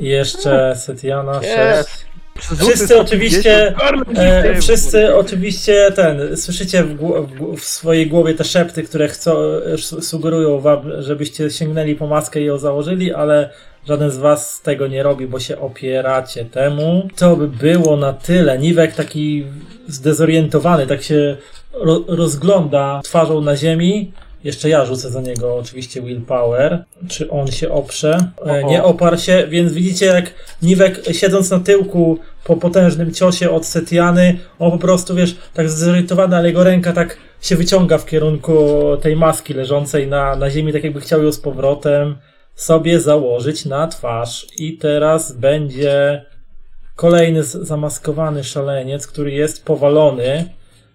Jeszcze 0.00 0.76
Setiana 0.76 1.40
Jest. 1.42 1.88
6. 1.90 2.06
Rzuty 2.06 2.11
Wszyscy 2.38 2.86
150. 2.86 3.00
oczywiście, 3.06 3.74
e, 4.16 4.60
wszyscy 4.60 5.14
oczywiście 5.16 5.92
ten, 5.96 6.36
słyszycie 6.36 6.84
w, 6.84 6.96
w, 6.96 7.60
w 7.60 7.64
swojej 7.64 8.06
głowie 8.06 8.34
te 8.34 8.44
szepty, 8.44 8.82
które 8.82 9.08
chcą, 9.08 9.32
e, 9.74 9.78
su- 9.78 10.02
sugerują 10.02 10.60
wam, 10.60 10.80
żebyście 11.02 11.50
sięgnęli 11.50 11.94
po 11.94 12.06
maskę 12.06 12.40
i 12.40 12.44
ją 12.44 12.58
założyli, 12.58 13.14
ale 13.14 13.50
żaden 13.88 14.10
z 14.10 14.16
was 14.16 14.60
tego 14.62 14.86
nie 14.86 15.02
robi, 15.02 15.26
bo 15.26 15.40
się 15.40 15.58
opieracie 15.58 16.44
temu. 16.44 17.08
To 17.16 17.36
by 17.36 17.48
było 17.48 17.96
na 17.96 18.12
tyle. 18.12 18.58
Niwek 18.58 18.94
taki 18.94 19.46
zdezorientowany, 19.88 20.86
tak 20.86 21.02
się 21.02 21.36
ro, 21.72 22.04
rozgląda 22.08 23.00
twarzą 23.04 23.40
na 23.40 23.56
ziemi. 23.56 24.12
Jeszcze 24.44 24.68
ja 24.68 24.84
rzucę 24.84 25.10
za 25.10 25.20
niego 25.20 25.56
oczywiście 25.56 26.02
willpower. 26.02 26.84
Czy 27.08 27.30
on 27.30 27.46
się 27.50 27.70
oprze? 27.70 28.30
E, 28.46 28.64
nie 28.64 28.82
oparł 28.82 29.18
się, 29.18 29.46
więc 29.48 29.72
widzicie 29.72 30.06
jak 30.06 30.34
Niwek 30.62 31.00
siedząc 31.12 31.50
na 31.50 31.60
tyłku 31.60 32.18
po 32.44 32.56
potężnym 32.56 33.14
ciosie 33.14 33.50
od 33.50 33.66
Setiany, 33.66 34.38
on 34.58 34.70
po 34.70 34.78
prostu, 34.78 35.14
wiesz, 35.14 35.36
tak 35.54 35.70
zdezorientowany, 35.70 36.36
ale 36.36 36.48
jego 36.48 36.64
ręka 36.64 36.92
tak 36.92 37.16
się 37.40 37.56
wyciąga 37.56 37.98
w 37.98 38.06
kierunku 38.06 38.56
tej 39.02 39.16
maski 39.16 39.54
leżącej 39.54 40.06
na, 40.06 40.36
na 40.36 40.50
ziemi, 40.50 40.72
tak 40.72 40.84
jakby 40.84 41.00
chciał 41.00 41.22
ją 41.22 41.32
z 41.32 41.40
powrotem 41.40 42.16
sobie 42.54 43.00
założyć 43.00 43.64
na 43.64 43.88
twarz. 43.88 44.46
I 44.58 44.78
teraz 44.78 45.32
będzie 45.32 46.24
kolejny 46.96 47.42
zamaskowany 47.42 48.44
szaleniec, 48.44 49.06
który 49.06 49.32
jest 49.32 49.64
powalony, 49.64 50.48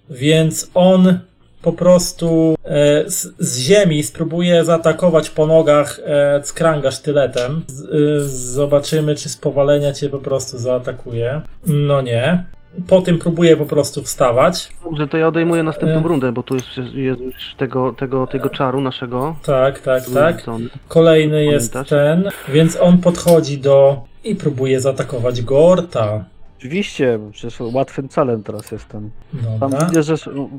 więc 0.09 0.71
on 0.73 1.19
po 1.61 1.73
prostu 1.73 2.55
e, 2.63 3.09
z, 3.09 3.33
z 3.39 3.59
ziemi 3.59 4.03
spróbuje 4.03 4.65
zaatakować 4.65 5.29
po 5.29 5.47
nogach 5.47 5.99
e, 6.05 6.41
Skranga 6.43 6.91
sztyletem. 6.91 7.63
Z, 7.67 7.81
e, 7.81 7.87
zobaczymy, 8.29 9.15
czy 9.15 9.29
z 9.29 9.37
powalenia 9.37 9.93
cię 9.93 10.09
po 10.09 10.19
prostu 10.19 10.57
zaatakuje. 10.57 11.41
No 11.67 12.01
nie. 12.01 12.43
Po 12.87 13.01
tym 13.01 13.19
próbuje 13.19 13.57
po 13.57 13.65
prostu 13.65 14.03
wstawać. 14.03 14.69
Dobrze, 14.83 15.07
to 15.07 15.17
ja 15.17 15.27
odejmuję 15.27 15.63
następną 15.63 15.99
E. 15.99 16.07
rundę, 16.07 16.31
bo 16.31 16.43
tu 16.43 16.55
jest, 16.55 16.67
jest 16.93 17.21
już 17.21 17.55
tego, 17.57 17.93
tego, 17.93 18.27
tego 18.27 18.49
czaru 18.49 18.81
naszego. 18.81 19.35
Tak, 19.45 19.79
tak, 19.79 20.03
tak. 20.13 20.43
Kolejny 20.87 21.45
jest 21.45 21.73
Pamiętasz? 21.73 21.89
ten, 21.89 22.29
więc 22.53 22.77
on 22.81 22.97
podchodzi 22.97 23.57
do 23.57 24.01
i 24.23 24.35
próbuje 24.35 24.81
zaatakować 24.81 25.41
Gorta. 25.41 26.25
Oczywiście, 26.57 27.19
bo 27.19 27.31
przecież 27.31 27.59
łatwym 27.59 28.09
celem 28.09 28.43
teraz 28.43 28.71
jestem. 28.71 29.11
Tam 29.59 29.71
Dobra. 29.71 29.85
widzę, 29.85 30.03
że 30.03 30.15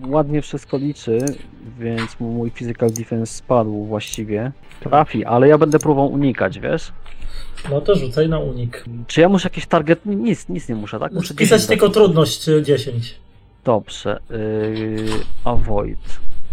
ładnie 0.09 0.43
wszystko 0.43 0.77
liczy, 0.77 1.19
więc 1.79 2.21
mój 2.21 2.51
physical 2.51 2.91
defense 2.91 3.33
spadł 3.33 3.85
właściwie. 3.85 4.53
Trafi, 4.81 5.25
ale 5.25 5.49
ja 5.49 5.59
będę 5.59 5.79
próbował 5.79 6.13
unikać, 6.13 6.59
wiesz? 6.59 6.93
No 7.71 7.81
to 7.81 7.95
rzucaj 7.95 8.29
na 8.29 8.39
unik. 8.39 8.85
Czy 9.07 9.21
ja 9.21 9.29
muszę 9.29 9.47
jakiś 9.49 9.67
target? 9.67 10.07
Nic, 10.07 10.49
nic 10.49 10.69
nie 10.69 10.75
muszę, 10.75 10.99
tak? 10.99 11.13
Muszę 11.13 11.35
Pisać 11.35 11.61
10 11.61 11.69
tylko 11.69 11.87
dać. 11.87 11.95
trudność 11.95 12.49
y, 12.49 12.63
10. 12.63 13.15
Dobrze. 13.65 14.21
Yy, 14.31 15.07
avoid. 15.45 15.99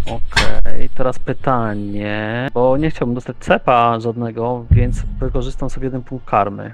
Okej, 0.06 0.89
teraz 0.89 1.20
pytanie, 1.20 2.48
bo 2.54 2.78
nie 2.78 2.89
chciałbym 2.89 3.16
dostać 3.16 3.38
cepa 3.39 4.00
żadnego, 4.00 4.66
więc 4.72 5.04
wykorzystam 5.20 5.70
sobie 5.70 5.86
jeden 5.86 6.02
punkt 6.04 6.26
karmy. 6.26 6.74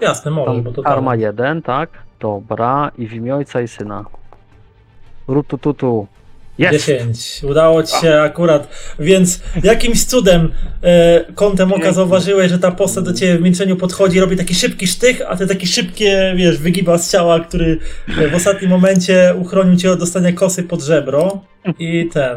Jasne, 0.00 0.30
może, 0.30 0.62
bo 0.62 0.72
to 0.72 0.82
karma 0.82 1.10
tak. 1.10 1.20
jeden, 1.20 1.62
tak? 1.62 1.90
Dobra, 2.20 2.90
i 2.98 3.06
w 3.06 3.12
imię 3.12 3.34
ojca 3.34 3.60
i 3.60 3.68
syna. 3.68 4.04
Rutututu. 5.28 6.06
Jest! 6.58 6.86
10. 6.86 7.40
Udało 7.42 7.82
ci 7.82 8.00
się 8.00 8.20
akurat, 8.20 8.68
więc 8.98 9.40
jakimś 9.62 10.04
cudem 10.04 10.52
e, 10.82 11.24
kątem 11.34 11.72
oka 11.72 11.92
zauważyłeś, 11.92 12.50
że 12.50 12.58
ta 12.58 12.70
postać 12.70 13.04
do 13.04 13.12
ciebie 13.12 13.38
w 13.38 13.42
milczeniu 13.42 13.76
podchodzi, 13.76 14.20
robi 14.20 14.36
taki 14.36 14.54
szybki 14.54 14.86
sztych, 14.86 15.22
a 15.28 15.36
ty 15.36 15.46
taki 15.46 15.66
szybkie, 15.66 16.34
wiesz, 16.36 16.58
wygiba 16.58 16.98
z 16.98 17.12
ciała, 17.12 17.40
który 17.40 17.78
e, 18.18 18.28
w 18.28 18.34
ostatnim 18.34 18.70
momencie 18.70 19.34
uchronił 19.38 19.76
cię 19.76 19.90
od 19.90 19.98
dostania 19.98 20.32
kosy 20.32 20.62
pod 20.62 20.82
żebro. 20.82 21.40
I 21.78 22.08
ten. 22.12 22.36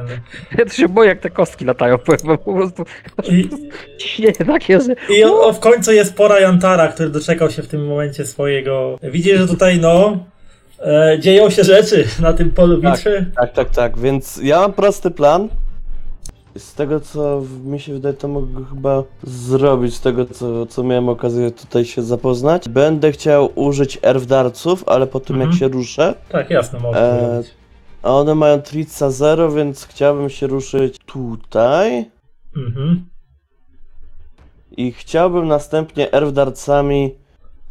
Ja 0.57 0.65
to 0.65 0.73
się 0.73 0.89
boję, 0.89 1.09
jak 1.09 1.19
te 1.19 1.29
kostki 1.29 1.65
latają, 1.65 1.97
bo 2.23 2.37
po 2.37 2.53
prostu 2.53 2.85
I, 3.29 3.49
nie 4.19 4.33
takie, 4.33 4.81
że... 4.81 5.15
i 5.15 5.23
o, 5.23 5.41
o, 5.41 5.53
w 5.53 5.59
końcu 5.59 5.91
jest 5.91 6.15
pora 6.15 6.39
Jantara, 6.39 6.87
który 6.87 7.09
doczekał 7.09 7.51
się 7.51 7.61
w 7.61 7.67
tym 7.67 7.87
momencie 7.87 8.25
swojego. 8.25 8.99
Widzisz, 9.03 9.37
że 9.37 9.47
tutaj 9.47 9.79
no. 9.79 10.25
E, 10.81 11.19
dzieją 11.19 11.49
się 11.49 11.63
rzeczy 11.63 12.07
na 12.19 12.33
tym 12.33 12.51
polu 12.51 12.81
Tak. 12.81 12.91
bitwy. 12.93 13.25
Tak, 13.35 13.53
tak, 13.53 13.69
tak, 13.69 13.99
więc 13.99 14.39
ja 14.43 14.59
mam 14.59 14.73
prosty 14.73 15.11
plan. 15.11 15.49
Z 16.57 16.73
tego 16.73 16.99
co 16.99 17.43
mi 17.63 17.79
się 17.79 17.93
wydaje, 17.93 18.13
to 18.13 18.27
mogę 18.27 18.65
chyba 18.69 19.03
zrobić, 19.23 19.95
z 19.95 20.01
tego 20.01 20.25
co, 20.25 20.65
co 20.65 20.83
miałem 20.83 21.09
okazję 21.09 21.51
tutaj 21.51 21.85
się 21.85 22.01
zapoznać. 22.01 22.69
Będę 22.69 23.11
chciał 23.11 23.49
użyć 23.55 23.99
erwdarców, 24.01 24.83
ale 24.87 25.07
po 25.07 25.19
tym 25.19 25.35
Mhm. 25.35 25.51
jak 25.51 25.59
się 25.59 25.67
ruszę. 25.67 26.13
Tak, 26.29 26.49
jasne, 26.49 26.79
mogę 26.79 26.97
E, 26.99 27.29
zrobić. 27.31 27.51
A 28.03 28.11
one 28.13 28.35
mają 28.35 28.61
Trica 28.61 29.09
0, 29.11 29.51
więc 29.51 29.85
chciałbym 29.85 30.29
się 30.29 30.47
ruszyć 30.47 30.99
tutaj. 31.05 32.05
Mhm. 32.57 33.05
I 34.77 34.91
chciałbym 34.91 35.47
następnie 35.47 36.11
erwdarcami 36.11 37.15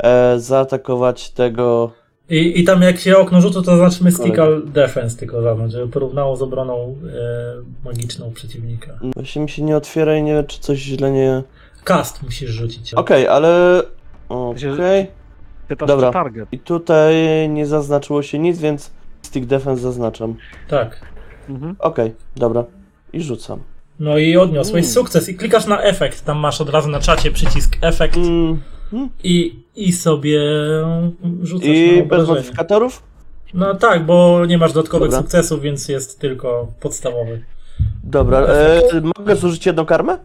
e, 0.03 0.35
zaatakować 0.39 1.31
tego. 1.31 1.91
I, 2.31 2.61
I 2.61 2.65
tam 2.65 2.83
jak 2.83 2.99
się 2.99 3.17
okno 3.19 3.41
rzuca, 3.41 3.63
to 3.63 3.77
znaczy 3.77 4.05
mystical 4.05 4.63
defense 4.67 5.17
tylko 5.19 5.43
zaznacz, 5.43 5.71
żeby 5.73 5.93
porównało 5.93 6.37
z 6.37 6.43
obroną 6.43 6.97
e, 7.85 7.85
magiczną 7.85 8.33
przeciwnika. 8.33 8.99
Właśnie 9.17 9.43
mi 9.43 9.49
się 9.49 9.63
nie 9.63 9.77
otwiera 9.77 10.17
i 10.17 10.23
nie 10.23 10.33
wiem, 10.35 10.47
czy 10.47 10.61
coś 10.61 10.79
źle 10.79 11.11
nie. 11.11 11.43
Cast 11.85 12.23
musisz 12.23 12.51
rzucić. 12.51 12.95
Okej, 12.95 13.29
ale. 13.29 13.83
Okej. 14.29 15.07
Pytasz, 15.69 15.89
Dobra. 15.89 16.11
target. 16.13 16.49
I 16.53 16.59
tutaj 16.59 17.15
nie 17.49 17.67
zaznaczyło 17.67 18.23
się 18.23 18.39
nic, 18.39 18.59
więc 18.59 18.91
stick 19.23 19.47
defense 19.47 19.83
zaznaczam. 19.83 20.35
Tak. 20.69 21.01
Mhm. 21.49 21.77
Okej, 21.79 22.15
dobra. 22.37 22.65
I 23.13 23.21
rzucam. 23.23 23.61
No 24.01 24.19
i 24.19 24.37
odniosłeś 24.37 24.85
Mm. 24.85 24.95
sukces 24.95 25.29
i 25.29 25.35
klikasz 25.35 25.67
na 25.67 25.83
efekt. 25.83 26.25
Tam 26.25 26.39
masz 26.39 26.61
od 26.61 26.69
razu 26.71 26.89
na 26.89 27.01
czacie 27.01 27.31
przycisk 27.31 27.77
efekt 27.81 28.17
Mm, 28.17 28.61
i, 29.25 29.63
i 29.77 29.93
sobie 29.93 30.41
rzucasz 31.43 31.69
I 31.69 31.87
na 31.97 32.03
bez 32.03 32.03
obrażenie. 32.05 32.29
modyfikatorów? 32.29 33.03
No 33.55 33.75
tak, 33.75 34.07
bo 34.07 34.47
nie 34.47 34.59
masz 34.59 34.73
dodatkowych 34.73 35.11
Dobra. 35.11 35.23
sukcesów, 35.23 35.61
więc 35.63 35.89
jest 35.89 36.21
tylko 36.21 36.69
podstawowy. 36.81 37.43
Dobra, 38.05 38.39
e, 38.41 38.81
mogę 39.19 39.37
zużyć 39.37 39.67
jedną 39.67 39.85
karmę? 39.87 40.19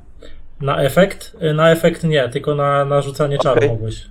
Na 0.61 0.77
efekt? 0.81 1.37
E, 1.39 1.53
Na 1.53 1.71
efekt 1.71 2.03
nie, 2.03 2.29
tylko 2.29 2.55
na, 2.55 2.85
na 2.85 3.01
rzucanie 3.01 3.37
czaru 3.37 3.57
Okej. 3.57 3.69
mogłeś. 3.69 4.05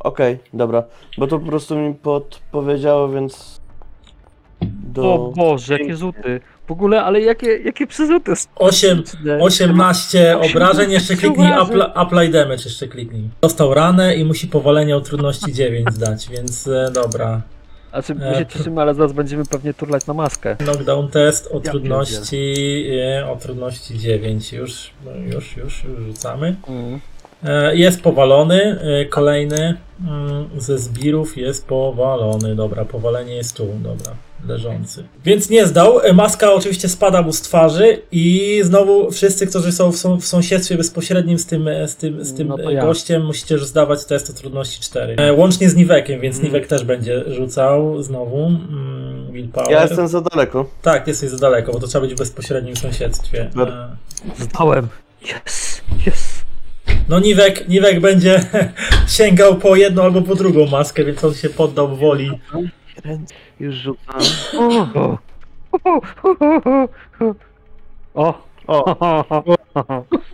Okej, 0.00 0.38
dobra. 0.54 0.82
Bo 1.18 1.26
to 1.26 1.38
po 1.38 1.46
prostu 1.46 1.76
mi 1.76 1.94
podpowiedziało, 1.94 3.08
więc. 3.08 3.60
Do... 4.62 5.14
O 5.14 5.32
Boże, 5.36 5.78
jakie 5.78 5.96
rzuty. 5.96 6.40
W 6.66 6.70
ogóle, 6.70 7.02
ale 7.02 7.20
jakie, 7.20 7.58
jakie 7.58 7.86
przyrzuty. 7.86 8.32
8, 8.56 9.02
18 9.40 10.38
obrażeń, 10.38 10.90
jeszcze 10.90 11.16
kliknij 11.16 11.52
apply, 11.52 11.82
apply 11.94 12.28
damage, 12.28 12.62
jeszcze 12.64 12.88
kliknij. 12.88 13.28
Dostał 13.40 13.74
ranę 13.74 14.16
i 14.16 14.24
musi 14.24 14.48
powalenie 14.48 14.96
o 14.96 15.00
trudności 15.00 15.52
9 15.62 15.88
zdać, 15.92 16.28
więc 16.28 16.66
e, 16.66 16.90
dobra. 16.94 17.42
Znaczy, 17.90 18.14
my 18.14 18.34
się 18.38 18.46
cieszymy, 18.46 18.80
ale 18.80 18.94
zaraz 18.94 19.12
będziemy 19.12 19.44
pewnie 19.44 19.74
turlać 19.74 20.06
na 20.06 20.14
maskę. 20.14 20.56
Knockdown 20.56 21.08
test 21.08 21.48
o 21.52 21.60
Ja 21.64 21.70
trudności 21.70 22.54
e, 23.18 23.30
o 23.30 23.36
trudności 23.36 23.98
9 23.98 24.52
już, 24.52 24.90
no 25.04 25.10
już, 25.34 25.56
już, 25.56 25.84
już 25.84 25.98
rzucamy. 26.06 26.56
Mm. 26.68 27.00
E, 27.44 27.76
Jest 27.76 28.02
powalony, 28.02 28.80
e, 28.80 29.04
kolejny 29.04 29.76
mm, 30.08 30.48
ze 30.56 30.78
zbirów 30.78 31.36
jest 31.36 31.66
powalony, 31.66 32.56
dobra, 32.56 32.84
powalenie 32.84 33.34
jest 33.34 33.56
tu, 33.56 33.66
dobra, 33.82 34.12
leżący. 34.48 35.04
Więc 35.24 35.50
nie 35.50 35.66
zdał, 35.66 36.00
E, 36.00 36.12
maska 36.12 36.52
oczywiście 36.52 36.88
spada 36.88 37.22
mu 37.22 37.32
z 37.32 37.40
twarzy 37.40 38.02
i 38.12 38.60
znowu 38.64 39.10
wszyscy, 39.10 39.46
którzy 39.46 39.72
są 39.72 39.92
w, 39.92 39.96
są 39.96 40.20
w 40.20 40.26
sąsiedztwie 40.26 40.76
bezpośrednim 40.76 41.38
z 41.38 41.46
tym, 41.46 41.68
e, 41.68 41.88
z 41.88 41.96
tym, 41.96 42.24
z 42.24 42.34
tym 42.34 42.48
No 42.48 42.58
e, 42.70 42.72
ja. 42.72 42.82
gościem, 42.82 43.24
musicie 43.24 43.54
już 43.54 43.64
zdawać 43.66 44.04
test 44.04 44.30
o 44.30 44.32
trudności 44.32 44.80
4. 44.80 45.16
E, 45.18 45.32
Łącznie 45.32 45.70
z 45.70 45.76
Niwekiem, 45.76 46.20
więc 46.20 46.36
Mm. 46.36 46.46
Niwek 46.46 46.66
też 46.66 46.84
będzie 46.84 47.24
rzucał 47.26 48.02
znowu. 48.02 48.46
Mm, 48.46 49.32
willpower. 49.32 49.70
Ja 49.70 49.82
jestem 49.82 50.08
za 50.08 50.20
daleko. 50.20 50.70
Tak, 50.82 51.08
jesteś 51.08 51.30
za 51.30 51.36
daleko, 51.38 51.72
bo 51.72 51.80
to 51.80 51.86
trzeba 51.86 52.02
być 52.06 52.14
w 52.14 52.18
bezpośrednim 52.18 52.76
sąsiedztwie. 52.76 53.50
E, 53.56 53.96
Zdałem. 54.38 54.88
Yes, 55.22 55.82
yes. 56.06 56.44
No 57.08 57.20
Niwek, 57.20 57.68
Niwek 57.68 58.00
będzie 58.00 58.44
sięgał 59.18 59.56
po 59.56 59.76
jedną 59.76 60.02
albo 60.02 60.22
po 60.22 60.34
drugą 60.34 60.66
maskę, 60.66 61.04
więc 61.04 61.24
on 61.24 61.34
się 61.34 61.48
poddał 61.50 61.96
woli. 61.96 62.30
Już 63.60 63.74
rzucam. 63.74 64.20
O. 64.98 65.18
O. 68.14 68.44
O, 68.66 69.24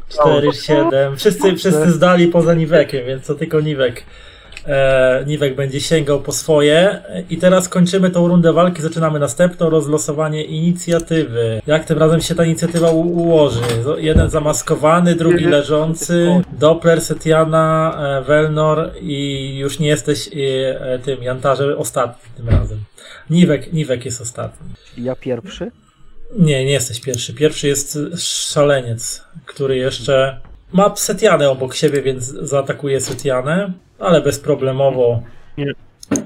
4, 0.09 0.53
7. 0.53 1.17
Wszyscy, 1.17 1.57
wszyscy 1.57 1.91
zdali 1.93 2.29
poza 2.29 2.55
Niwekiem, 2.55 3.07
więc 3.07 3.27
to 3.27 3.35
tylko 3.35 3.61
Niwek. 3.61 4.05
E, 4.67 5.25
Niwek 5.27 5.55
będzie 5.57 5.81
sięgał 5.81 6.21
po 6.21 6.33
swoje. 6.33 7.03
I 7.31 7.37
teraz 7.39 7.69
kończymy 7.69 8.11
tą 8.11 8.29
rundę 8.29 8.53
walki. 8.53 8.83
Zaczynamy 8.83 9.19
następną 9.19 9.71
rozlosowanie 9.71 10.45
inicjatywy. 10.45 11.63
Jak 11.67 11.85
tym 11.85 11.99
razem 11.99 12.21
się 12.21 12.35
ta 12.35 12.45
inicjatywa 12.45 12.91
u- 12.91 13.01
ułoży? 13.01 13.61
Zo- 13.85 13.99
Jeden 13.99 14.31
zamaskowany, 14.31 15.15
drugi 15.15 15.45
leżący. 15.45 16.43
Doppler, 16.59 17.01
Setiana, 17.01 17.99
e, 18.21 18.25
Welnor 18.25 18.91
i 19.01 19.59
już 19.59 19.79
nie 19.79 19.89
jesteś 19.89 20.29
e, 20.29 20.81
e, 20.81 20.99
tym 20.99 21.23
Jantarze 21.23 21.77
ostatni 21.77 22.31
tym 22.37 22.49
razem. 22.49 22.79
Niwek, 23.31 23.73
Niwek 23.73 24.05
jest 24.05 24.21
ostatni. 24.21 24.69
Ja 24.99 25.17
pierwszy? 25.17 25.71
Nie, 26.39 26.65
nie 26.65 26.73
jesteś 26.73 27.01
pierwszy. 27.01 27.35
Pierwszy 27.35 27.69
jest 27.69 27.99
szaleniec, 28.53 29.25
który 29.47 29.77
jeszcze 29.77 30.41
ma 30.73 30.97
Setianę 30.97 31.51
obok 31.51 31.75
siebie, 31.75 32.03
więc 32.03 32.25
zaatakuje 32.25 33.01
Setianę, 33.01 33.73
ale 34.01 34.21
bezproblemowo 34.21 35.23
Nie. 35.59 35.73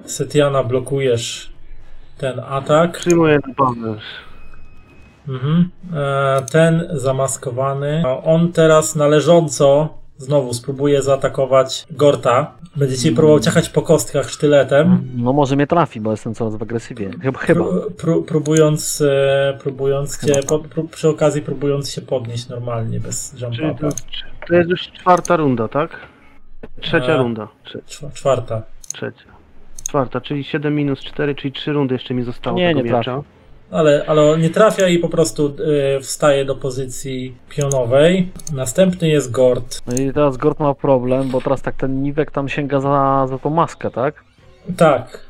Setiana 0.04 0.62
blokujesz 0.64 1.52
ten 2.18 2.40
atak. 2.48 2.92
przyjmuję 2.98 3.38
na 3.48 3.54
pomysł. 3.54 4.00
Mhm. 5.28 5.70
E, 5.94 6.42
ten 6.52 6.88
zamaskowany. 6.92 8.02
A 8.06 8.16
On 8.22 8.52
teraz 8.52 8.96
należąco 8.96 9.88
znowu 10.18 10.54
spróbuje 10.54 11.02
zaatakować 11.02 11.86
Gorta. 11.90 12.52
Będzie 12.76 12.96
ci 12.98 13.12
próbował 13.12 13.40
ciachać 13.40 13.68
po 13.68 13.82
kostkach 13.82 14.30
sztyletem. 14.30 15.08
No 15.16 15.32
może 15.32 15.56
mnie 15.56 15.66
trafi, 15.66 16.00
bo 16.00 16.10
jestem 16.10 16.34
coraz 16.34 16.56
w 16.56 16.62
agresywie. 16.62 17.10
Chyba. 17.22 17.38
chyba. 17.38 17.64
Pró- 17.64 17.90
pró- 17.90 18.24
próbując, 18.24 19.00
e, 19.00 19.58
próbując 19.62 20.26
cię, 20.26 20.42
po, 20.48 20.58
pró- 20.58 20.88
przy 20.88 21.08
okazji 21.08 21.42
próbując 21.42 21.90
się 21.90 22.00
podnieść 22.02 22.48
normalnie, 22.48 23.00
bez 23.00 23.40
jump 23.40 23.54
Czyli 23.54 23.68
to, 23.68 23.86
upa. 23.86 23.96
to 24.48 24.54
jest 24.54 24.70
już 24.70 24.80
czwarta 24.92 25.36
runda, 25.36 25.68
tak? 25.68 25.90
Trzecia 26.80 27.14
A. 27.14 27.16
runda. 27.16 27.48
Trze- 27.64 27.80
Czwa- 27.86 28.10
Czwarta. 28.10 28.62
Trzecia. 28.94 29.24
Czwarta, 29.88 30.20
czyli 30.20 30.44
7 30.44 30.74
minus 30.74 31.00
4, 31.00 31.34
czyli 31.34 31.52
3 31.52 31.72
rundy 31.72 31.94
jeszcze 31.94 32.14
mi 32.14 32.22
zostało 32.22 32.56
Nie, 32.58 32.68
tego 32.68 32.78
nie 32.78 32.84
miecza. 32.84 33.02
trafił. 33.02 33.24
Ale, 33.70 34.04
ale 34.06 34.22
on 34.30 34.40
nie 34.40 34.50
trafia 34.50 34.88
i 34.88 34.98
po 34.98 35.08
prostu 35.08 35.56
e, 35.96 36.00
wstaje 36.00 36.44
do 36.44 36.54
pozycji 36.54 37.34
pionowej. 37.48 38.28
Następny 38.52 39.08
jest 39.08 39.30
Gord. 39.30 39.78
No 39.86 39.94
i 39.94 40.12
teraz 40.12 40.36
Gort 40.36 40.60
ma 40.60 40.74
problem, 40.74 41.28
bo 41.28 41.40
teraz 41.40 41.62
tak 41.62 41.74
ten 41.74 42.02
Niwek 42.02 42.30
tam 42.30 42.48
sięga 42.48 42.80
za, 42.80 43.26
za 43.28 43.38
tą 43.38 43.50
maskę, 43.50 43.90
tak? 43.90 44.24
Tak. 44.76 45.20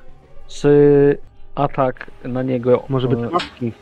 Czy 0.49 1.18
atak 1.55 2.11
na 2.24 2.43
niego. 2.43 2.82
Może 2.89 3.09
by 3.09 3.16
e, 3.16 3.30
maski 3.30 3.72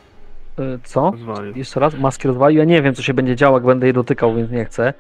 e, 0.59 0.63
Co? 0.85 1.11
rozwalił. 1.11 1.57
Jeszcze 1.57 1.81
raz, 1.81 1.95
maski 1.95 2.29
rozwalił. 2.29 2.59
Ja 2.59 2.65
nie 2.65 2.83
wiem, 2.83 2.95
co 2.95 3.03
się 3.03 3.15
będzie 3.15 3.37
działo, 3.37 3.57
jak 3.57 3.67
będę 3.67 3.87
je 3.87 3.93
dotykał, 3.93 4.35
więc 4.35 4.51
nie 4.51 4.65
chcę. 4.65 4.95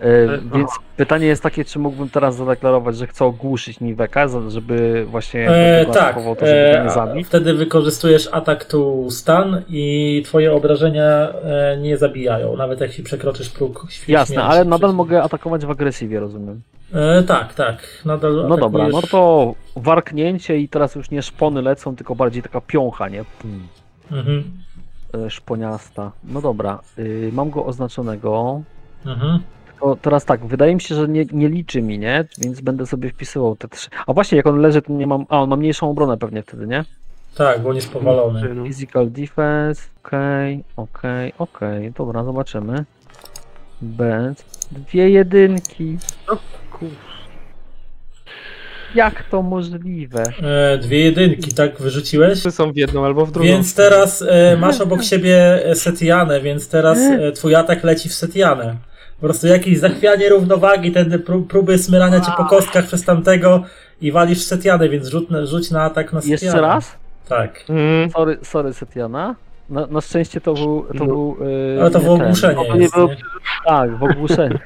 E, 0.00 0.04
E, 0.04 0.38
więc 0.54 0.70
pytanie 0.96 1.26
jest 1.26 1.42
takie, 1.42 1.64
czy 1.64 1.78
mógłbym 1.78 2.08
teraz 2.10 2.36
zadeklarować, 2.36 2.96
że 2.96 3.06
chcę 3.06 3.24
ogłuszyć 3.24 3.80
Niweka, 3.80 4.26
żeby 4.48 5.06
właśnie 5.10 5.48
E, 5.50 5.86
tak. 5.86 6.14
to, 6.14 6.46
żeby 6.46 6.78
E, 6.78 6.84
nie 6.84 6.90
zabić. 6.90 7.26
wtedy 7.26 7.54
wykorzystujesz 7.54 8.28
atak 8.32 8.64
tu 8.64 9.10
stan 9.10 9.62
i 9.68 10.22
twoje 10.24 10.52
obrażenia 10.52 11.04
e, 11.04 11.76
nie 11.80 11.96
zabijają, 11.98 12.56
nawet 12.56 12.92
się 12.94 13.02
przekroczysz 13.02 13.48
próg 13.50 13.86
śmierci. 13.90 14.12
Jasne, 14.12 14.42
ale 14.44 14.64
nadal 14.64 14.94
mogę 14.94 15.22
atakować 15.22 15.66
w 15.66 15.70
agresywie, 15.70 16.20
rozumiem. 16.20 16.60
E, 16.94 17.22
tak, 17.22 17.54
tak. 17.54 17.78
Nadal 18.04 18.46
No 18.48 18.56
dobra, 18.56 18.88
no 18.88 18.98
atakujesz- 18.98 19.10
to 19.10 19.54
warknięcie 19.76 20.58
i 20.58 20.68
teraz 20.68 20.94
już 20.94 21.10
nie 21.10 21.22
szpony 21.22 21.62
lecą, 21.62 21.96
tylko 21.96 22.14
bardziej 22.14 22.42
taka 22.42 22.60
piącha, 22.60 23.08
nie? 23.08 23.24
Pum. 23.24 23.68
Mhm. 24.12 24.44
E, 25.26 25.30
Szponiasta. 25.30 26.12
No 26.24 26.40
dobra, 26.40 26.78
y, 26.98 27.30
mam 27.32 27.50
go 27.50 27.66
oznaczonego. 27.66 28.60
Mhm. 29.06 29.40
To 29.80 29.96
teraz 30.02 30.24
tak, 30.24 30.46
wydaje 30.46 30.74
mi 30.74 30.80
się, 30.80 30.94
że 30.94 31.08
nie, 31.08 31.24
nie 31.32 31.48
liczy 31.48 31.82
mi, 31.82 31.98
nie? 31.98 32.24
Więc 32.38 32.60
będę 32.60 32.86
sobie 32.86 33.10
wpisywał 33.10 33.56
te 33.56 33.68
trzy. 33.68 33.88
A 34.06 34.12
właśnie, 34.12 34.36
jak 34.36 34.46
on 34.46 34.60
leży, 34.60 34.82
to 34.82 34.92
nie 34.92 35.06
mam. 35.06 35.26
A, 35.28 35.42
on 35.42 35.50
ma 35.50 35.56
mniejszą 35.56 35.90
obronę 35.90 36.16
pewnie 36.16 36.42
wtedy, 36.42 36.66
nie? 36.66 36.84
Tak, 37.34 37.62
bo 37.62 37.68
on 37.68 37.76
jest 37.76 37.90
powalony. 37.92 38.54
No. 38.54 38.64
Physical 38.64 39.10
defense. 39.10 39.82
Okej, 40.04 40.64
okej, 40.76 41.32
okej. 41.38 41.92
Dobra, 41.92 42.24
zobaczymy. 42.24 42.84
Bez. 43.82 44.44
Dwie 44.72 45.10
jedynki. 45.10 45.98
Kur... 46.72 46.88
Jak 48.94 49.22
to 49.22 49.42
możliwe? 49.42 50.22
E, 50.42 50.78
dwie 50.78 51.00
jedynki, 51.00 51.54
tak 51.54 51.78
wyrzuciłeś? 51.78 52.42
Czy 52.42 52.50
są 52.50 52.72
w 52.72 52.76
jedną 52.76 53.04
albo 53.04 53.26
w 53.26 53.32
drugą? 53.32 53.48
Więc 53.48 53.74
teraz 53.74 54.24
e, 54.28 54.56
masz 54.56 54.80
obok 54.80 55.02
siebie 55.02 55.66
e, 55.66 55.74
Setianę, 55.74 56.40
więc 56.40 56.68
teraz 56.68 56.98
e, 56.98 57.32
twój 57.32 57.54
atak 57.54 57.84
leci 57.84 58.08
w 58.08 58.14
Setianę. 58.14 58.76
Po 59.16 59.26
prostu 59.26 59.46
jakieś 59.46 59.78
zachwianie 59.78 60.28
równowagi, 60.28 60.92
pró- 60.92 61.46
próby 61.46 61.78
smyrania 61.78 62.20
cię 62.20 62.32
po 62.36 62.44
kostkach 62.44 62.86
przez 62.86 63.04
tamtego 63.04 63.62
i 64.00 64.12
walisz 64.12 64.42
Setianę, 64.42 64.88
więc 64.88 65.06
rzuć 65.08 65.28
na, 65.30 65.46
rzuć 65.46 65.70
na 65.70 65.82
atak 65.82 66.12
na 66.12 66.20
Setianę. 66.20 66.42
Jeszcze 66.42 66.60
raz? 66.60 66.96
Tak. 67.28 67.64
Mm, 67.68 68.10
Sorry, 68.10 68.38
sorry 68.42 68.72
Setiana. 68.72 69.34
Na, 69.70 69.86
na 69.86 70.00
szczęście 70.00 70.40
to 70.40 70.54
był. 70.54 70.82
To 70.82 70.94
No. 70.94 71.04
był 71.06 71.36
yy, 71.40 71.78
Ale 71.80 71.90
to 71.90 72.00
ten. 72.00 72.08
ogłuszenie 72.08 72.54
No 72.54 72.64
to 72.64 72.74
nie 72.74 72.82
jest, 72.82 72.94
było? 72.94 73.08
Tak, 73.66 73.96
w 73.96 74.02
ogłuszeniu. 74.02 74.58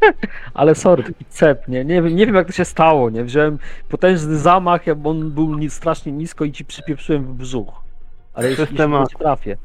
Ale 0.54 0.74
sorry, 0.74 1.02
taki 1.02 1.24
cep, 1.24 1.68
nie? 1.68 1.84
Nie 1.84 2.02
wiem, 2.02 2.16
nie 2.16 2.26
wiem 2.26 2.34
jak 2.34 2.46
to 2.46 2.52
się 2.52 2.64
stało, 2.64 3.10
nie? 3.10 3.24
Wziąłem 3.24 3.58
potężny 3.88 4.38
zamach, 4.38 4.86
jak 4.86 4.98
on 5.04 5.30
był 5.30 5.54
ni- 5.58 5.70
strasznie 5.70 6.12
nisko 6.12 6.44
i 6.44 6.52
ci 6.52 6.64
przypieprzyłem 6.64 7.24
w 7.24 7.32
brzuch. 7.34 7.72
Ale 8.34 8.48
temat. 8.76 9.10
nie 9.12 9.18
trafię. 9.18 9.56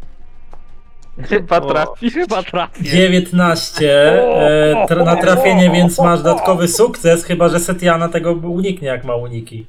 Chyba 1.29 1.61
trafisz. 1.61 2.13
Chyba 2.13 2.43
trafię. 2.43 2.83
19 2.83 3.91
e, 3.91 4.85
tra- 4.89 5.05
na 5.05 5.15
trafienie, 5.15 5.71
więc 5.71 5.99
masz 5.99 6.21
dodatkowy 6.21 6.67
sukces, 6.67 7.25
chyba 7.25 7.49
że 7.49 7.59
Setiana 7.59 8.09
tego 8.09 8.31
uniknie, 8.33 8.87
jak 8.87 9.03
ma 9.05 9.15
uniki. 9.15 9.65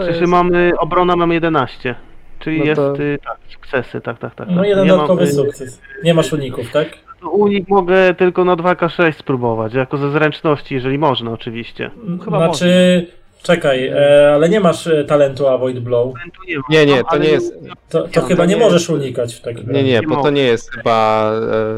Przecież 0.00 0.28
mamy, 0.28 0.72
obrona 0.78 1.16
mam 1.16 1.32
11. 1.32 1.94
Czyli 2.38 2.58
No 2.58 2.64
jest, 2.64 2.80
to- 2.80 3.02
y, 3.02 3.18
tak, 3.24 3.38
sukcesy, 3.52 4.00
tak, 4.00 4.18
tak, 4.18 4.34
tak. 4.34 4.48
No 4.50 4.56
tak. 4.56 4.66
jeden 4.68 4.86
Ja 4.86 4.92
mam, 4.92 5.06
dodatkowy 5.06 5.24
y, 5.24 5.32
sukces. 5.32 5.80
Nie 6.04 6.14
masz 6.14 6.32
uników, 6.32 6.72
tak? 6.72 6.88
no, 7.22 7.30
Unik 7.30 7.68
mogę 7.68 8.14
tylko 8.14 8.44
na 8.44 8.56
2K6 8.56 9.12
spróbować, 9.12 9.74
jako 9.74 9.96
ze 9.96 10.10
zręczności, 10.10 10.74
jeżeli 10.74 10.98
można 10.98 11.30
oczywiście. 11.30 11.90
Chyba 12.24 12.38
znaczy, 12.38 13.06
czekaj, 13.42 13.86
e, 13.88 14.32
ale 14.34 14.48
nie 14.48 14.60
masz 14.60 14.86
e, 14.86 15.04
talentu 15.04 15.48
Avoid 15.48 15.78
Blow. 15.80 16.14
Nie, 16.48 16.56
ma, 16.58 16.62
Nie, 16.70 16.86
nie, 16.86 17.00
to 17.00 17.10
ale 17.10 17.20
nie 17.20 17.28
jest. 17.28 17.54
To, 17.88 18.08
to 18.08 18.20
Ja, 18.20 18.26
chyba 18.26 18.42
to 18.42 18.44
nie 18.50 18.54
nie- 18.54 18.60
możesz 18.60 18.90
unikać 18.90 19.34
w 19.34 19.40
takim 19.40 19.66
Nie, 19.66 19.72
razie. 19.72 19.84
nie, 19.84 20.00
Nie 20.00 20.06
bo 20.06 20.22
to 20.22 20.30
nie 20.30 20.42
jest 20.42 20.70
chyba 20.72 21.30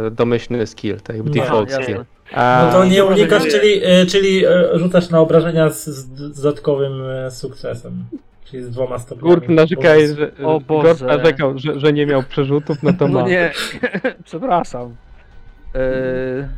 e, 0.06 0.10
domyślny 0.10 0.66
skill, 0.66 1.00
tak 1.00 1.16
jakby 1.16 1.30
Nie. 1.30 1.40
default 1.40 1.70
Jasne. 1.70 1.84
skill. 1.84 1.96
No 1.96 2.04
A, 2.40 2.70
to 2.72 2.84
nie 2.84 2.90
nie 2.90 3.04
unikasz, 3.04 3.42
czyli, 3.46 3.80
e, 3.84 4.06
czyli 4.06 4.46
e, 4.46 4.78
rzucasz 4.78 5.10
na 5.10 5.20
obrażenia 5.20 5.70
z, 5.70 5.84
z 5.84 6.40
dodatkowym 6.42 7.02
e, 7.10 7.30
sukcesem. 7.30 8.04
Czyli 8.44 8.62
z 8.62 8.70
dwoma 8.70 8.98
stopniami. 8.98 9.34
Gurt 9.34 9.48
narzekaj, 9.48 10.06
że, 10.08 10.30
O 10.44 10.60
Gurt 10.60 11.00
narzekał, 11.00 11.58
że, 11.58 11.80
że 11.80 11.92
nie 11.92 12.06
miał 12.06 12.22
przerzutów, 12.22 12.76
no 12.82 12.92
to 12.92 13.08
No 13.08 13.20
ma. 13.22 13.28
nie, 13.28 13.52
przepraszam. 14.24 14.94
Yy, 15.74 16.48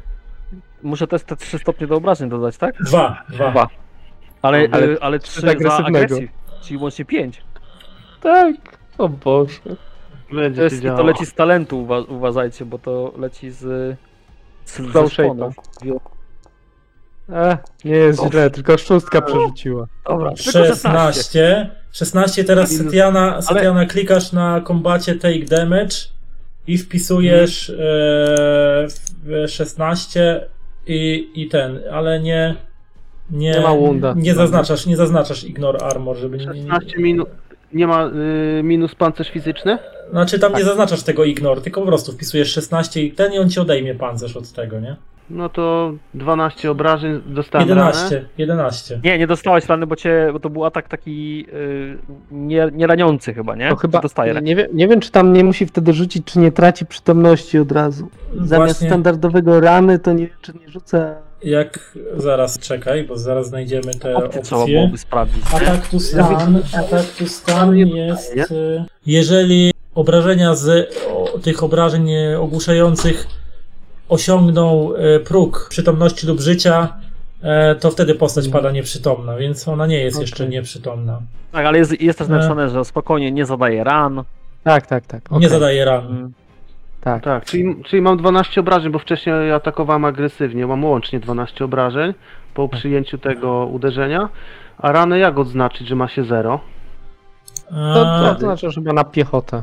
muszę 0.82 1.06
też 1.06 1.22
te 1.22 1.36
trzy 1.36 1.58
stopnie 1.58 1.86
do 1.86 1.96
obrażeń 1.96 2.28
dodać, 2.30 2.56
tak? 2.56 2.74
Dwa, 2.82 3.22
dwa. 3.28 3.50
Dwa. 3.50 3.68
Ale, 4.42 4.58
Ale 4.58 4.68
ale, 4.72 4.96
ale 5.00 5.18
trzy 5.18 5.40
za 5.40 5.50
agresywnego. 5.50 5.98
agresję, 5.98 6.28
czyli 6.62 6.78
łącznie 6.80 7.04
pięć. 7.04 7.42
Tak. 8.20 8.54
O 8.98 9.08
Boże. 9.08 9.58
będzie 10.32 10.56
To, 10.68 10.74
jest, 10.74 10.82
to 10.96 11.02
leci 11.02 11.26
z 11.26 11.34
talentu, 11.34 11.82
uwa 11.82 11.98
uważajcie, 12.00 12.64
bo 12.64 12.78
to 12.78 13.12
leci 13.18 13.50
z... 13.50 13.58
z, 13.58 13.96
Z 14.64 14.76
ze 14.76 14.82
shape'a. 14.82 15.08
szponów. 15.10 15.54
E, 17.32 17.58
nie 17.84 17.96
jest 17.96 18.22
źle, 18.30 18.50
tylko 18.50 18.78
szóstka 18.78 19.22
przerzuciła. 19.22 19.86
Dobra, 20.08 20.28
tylko 20.30 20.42
16. 20.52 20.82
16. 20.82 21.70
16 21.92 22.44
teraz 22.44 22.72
Minus- 22.72 22.84
Setiana, 22.84 23.42
Setiana 23.42 23.86
klikasz 23.86 24.32
na 24.32 24.60
kombacie 24.60 25.14
take 25.14 25.44
damage 25.44 25.96
i 26.66 26.78
wpisujesz 26.78 27.70
e, 27.70 27.74
w 29.22 29.44
16 29.48 30.46
i, 30.86 31.30
i 31.34 31.48
ten, 31.48 31.80
ale 31.92 32.20
nie 32.20 32.54
nie, 33.30 33.50
Nie 33.50 33.60
ma 33.60 33.68
wounda. 33.74 34.14
nie 34.16 34.34
zaznaczasz, 34.34 34.86
nie 34.86 34.96
zaznaczasz 34.96 35.44
ignore 35.44 35.78
armor, 35.80 36.16
żeby 36.16 36.38
nie, 36.38 36.46
nie, 36.46 36.52
16 36.52 36.98
minut. 36.98 37.28
Nie 37.72 37.86
ma 37.86 38.06
y, 38.06 38.62
minus 38.62 38.94
pancerz 38.94 39.30
fizyczny? 39.30 39.78
znaczy 40.10 40.38
tam 40.38 40.52
nie 40.54 40.64
zaznaczasz 40.64 41.02
tego 41.02 41.24
ignore, 41.24 41.60
tylko 41.60 41.80
po 41.80 41.86
prostu 41.86 42.12
wpisujesz 42.12 42.52
16 42.52 43.02
i 43.02 43.12
ten 43.12 43.32
i 43.32 43.38
on 43.38 43.50
ci 43.50 43.60
odejmie 43.60 43.94
pancerz 43.94 44.36
od 44.36 44.52
tego, 44.52 44.80
nie? 44.80 44.96
No 45.30 45.48
to 45.48 45.92
12 46.14 46.70
obrażeń 46.70 47.22
dostałem 47.26 47.68
ranę. 47.68 47.80
11, 47.80 48.24
11. 48.38 49.00
Nie, 49.04 49.18
nie 49.18 49.26
dostałeś 49.26 49.66
rany, 49.66 49.86
bo, 49.86 49.96
cię, 49.96 50.28
bo 50.32 50.40
to 50.40 50.50
był 50.50 50.64
atak 50.64 50.88
taki 50.88 51.46
y, 51.52 51.98
nie, 52.30 52.68
nie 52.72 52.86
raniący 52.86 53.34
chyba, 53.34 53.56
nie? 53.56 53.68
To 53.68 53.76
chyba, 53.76 54.00
Dostaje 54.00 54.32
rany. 54.32 54.46
nie, 54.46 54.56
wiem, 54.56 54.66
nie 54.72 54.88
wiem, 54.88 55.00
czy 55.00 55.10
tam 55.10 55.32
nie 55.32 55.44
musi 55.44 55.66
wtedy 55.66 55.92
rzucić, 55.92 56.24
czy 56.24 56.38
nie 56.38 56.52
traci 56.52 56.86
przytomności 56.86 57.58
od 57.58 57.72
razu. 57.72 58.08
Zamiast 58.34 58.50
Właśnie. 58.72 58.88
standardowego 58.88 59.60
rany, 59.60 59.98
to 59.98 60.12
nie, 60.12 60.28
czy 60.42 60.52
nie 60.60 60.68
rzuca... 60.70 61.14
Jak 61.44 61.96
zaraz 62.16 62.58
czekaj, 62.58 63.04
bo 63.04 63.16
zaraz 63.18 63.48
znajdziemy 63.48 63.94
te 63.94 64.16
Opcje 64.16 64.42
trzeba 64.42 64.60
opcje. 64.60 64.76
byłoby 64.76 64.98
sprawdzić. 64.98 65.44
Atak 65.54 65.88
to 65.88 66.00
stan, 66.00 66.62
atak 66.78 67.06
to 67.18 67.26
stan 67.26 67.76
jest. 67.76 68.36
e, 68.50 68.84
Jeżeli 69.06 69.72
obrażenia 69.94 70.54
z 70.54 70.88
o, 71.10 71.38
tych 71.38 71.62
obrażeń 71.62 72.10
e, 72.12 72.40
ogłuszających 72.40 73.26
osiągną 74.08 74.94
e, 74.94 75.20
próg 75.20 75.66
przytomności 75.70 76.26
lub 76.26 76.40
życia, 76.40 76.92
e, 77.42 77.74
to 77.74 77.90
wtedy 77.90 78.14
postać 78.14 78.48
pada 78.48 78.70
nieprzytomna, 78.70 79.36
więc 79.36 79.68
ona 79.68 79.86
nie 79.86 79.98
jest 79.98 80.20
jeszcze 80.20 80.48
nieprzytomna. 80.48 81.20
Tak, 81.52 81.66
ale 81.66 81.78
jest, 81.78 82.00
jest 82.00 82.18
też 82.18 82.28
E. 82.28 82.30
napisane, 82.30 82.70
że 82.70 82.84
spokojnie 82.84 83.32
nie 83.32 83.46
zadaje 83.46 83.84
ran. 83.84 84.22
Tak, 84.64 84.86
tak, 84.86 85.06
tak. 85.06 85.30
Nie 85.30 85.36
okej. 85.36 85.48
zadaje 85.48 85.84
ran. 85.84 86.32
Tak. 87.06 87.22
Tak, 87.24 87.44
czyli, 87.44 87.82
czyli 87.84 88.02
mam 88.02 88.16
12 88.16 88.60
obrażeń, 88.60 88.92
bo 88.92 88.98
wcześniej 88.98 89.52
atakowałem 89.52 90.04
agresywnie. 90.04 90.66
Mam 90.66 90.84
łącznie 90.84 91.20
12 91.20 91.64
obrażeń 91.64 92.14
po 92.54 92.68
przyjęciu 92.68 93.18
tego 93.18 93.66
uderzenia. 93.66 94.28
A 94.78 94.92
ranę 94.92 95.18
jak 95.18 95.38
odznaczyć, 95.38 95.88
że 95.88 95.94
ma 95.96 96.08
się 96.08 96.24
0? 96.24 96.60
To, 97.68 97.74
to, 97.94 98.30
A, 98.30 98.38
znaczy, 98.38 98.70
że 98.70 98.80
chyba 98.80 98.92
na 98.92 99.04
piechotę. 99.04 99.62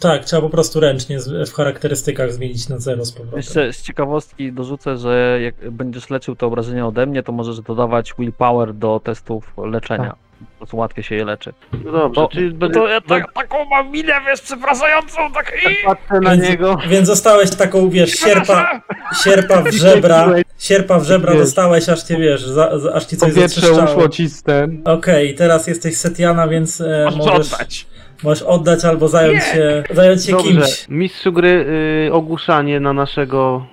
tak, 0.00 0.24
trzeba 0.24 0.42
po 0.42 0.50
prostu 0.50 0.80
ręcznie 0.80 1.20
z- 1.20 1.50
w 1.50 1.54
charakterystykach 1.54 2.32
zmienić 2.32 2.68
na 2.68 2.78
zero 2.78 3.04
z 3.04 3.12
powrotem. 3.12 3.36
Jeszcze 3.38 3.72
z 3.72 3.82
ciekawostki 3.82 4.52
dorzucę, 4.52 4.96
że 4.96 5.38
jak 5.42 5.70
będziesz 5.70 6.10
leczył 6.10 6.36
te 6.36 6.46
obrażenia 6.46 6.86
ode 6.86 7.06
mnie, 7.06 7.22
to 7.22 7.32
możesz 7.32 7.60
dodawać 7.60 8.14
willpower 8.18 8.74
do 8.74 9.00
testów 9.04 9.52
leczenia. 9.66 10.04
Tak. 10.04 10.29
Po 10.40 10.56
prostu 10.58 10.76
łatwiej 10.76 11.04
się 11.04 11.14
je 11.14 11.24
leczy. 11.24 11.52
No 11.84 11.92
dobrze, 11.92 12.20
To, 12.20 12.28
czyli 12.28 12.50
to, 12.52 12.56
będę, 12.58 12.80
to 12.80 12.88
ja 12.88 13.00
tak, 13.00 13.32
taką 13.32 13.64
mam 13.64 13.90
minę, 13.90 14.12
wiesz, 14.26 14.40
przepraszającą, 14.40 15.32
tak 15.34 15.52
i... 15.72 15.84
patrzę 15.86 16.20
na 16.20 16.30
Więc, 16.30 16.48
niego. 16.48 16.76
więc 16.88 17.08
dostałeś 17.08 17.50
taką, 17.50 17.90
wiesz, 17.90 18.10
sierpa, 18.10 18.80
sierpa 19.24 19.62
w 19.62 19.72
żebra, 19.72 20.28
sierpa 20.58 20.98
w 20.98 21.04
żebra 21.04 21.32
Wiesz. 21.32 21.40
dostałeś, 21.42 21.88
aż 21.88 22.02
cię, 22.02 22.16
wiesz, 22.16 22.42
za, 22.46 22.78
za, 22.78 22.92
aż 22.94 23.04
ci 23.06 23.16
coś 23.16 23.34
Powietrze 23.34 23.60
zatrzeszczało. 23.60 23.90
uszło 23.96 24.08
ci 24.08 24.28
z 24.28 24.42
ten. 24.42 24.82
Okej, 24.84 25.34
teraz 25.34 25.66
jesteś 25.66 25.96
Setiana, 25.96 26.48
więc 26.48 26.80
e, 26.80 27.04
Możesz 27.04 27.18
możesz, 27.18 27.52
oddać. 27.54 27.86
możesz 28.22 28.42
oddać 28.42 28.84
albo 28.84 29.08
zająć 29.08 29.44
się, 29.44 29.82
zająć 29.90 30.24
się 30.24 30.32
Dobrze, 30.32 30.48
kimś. 30.50 30.88
mistrzu 30.88 31.32
gry 31.32 31.66
y, 32.08 32.12
ogłuszanie 32.12 32.80
na 32.80 32.92
naszego 32.92 33.66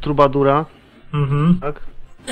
trubadura, 0.00 0.64
Mhm. 1.14 1.58
tak? 1.62 1.80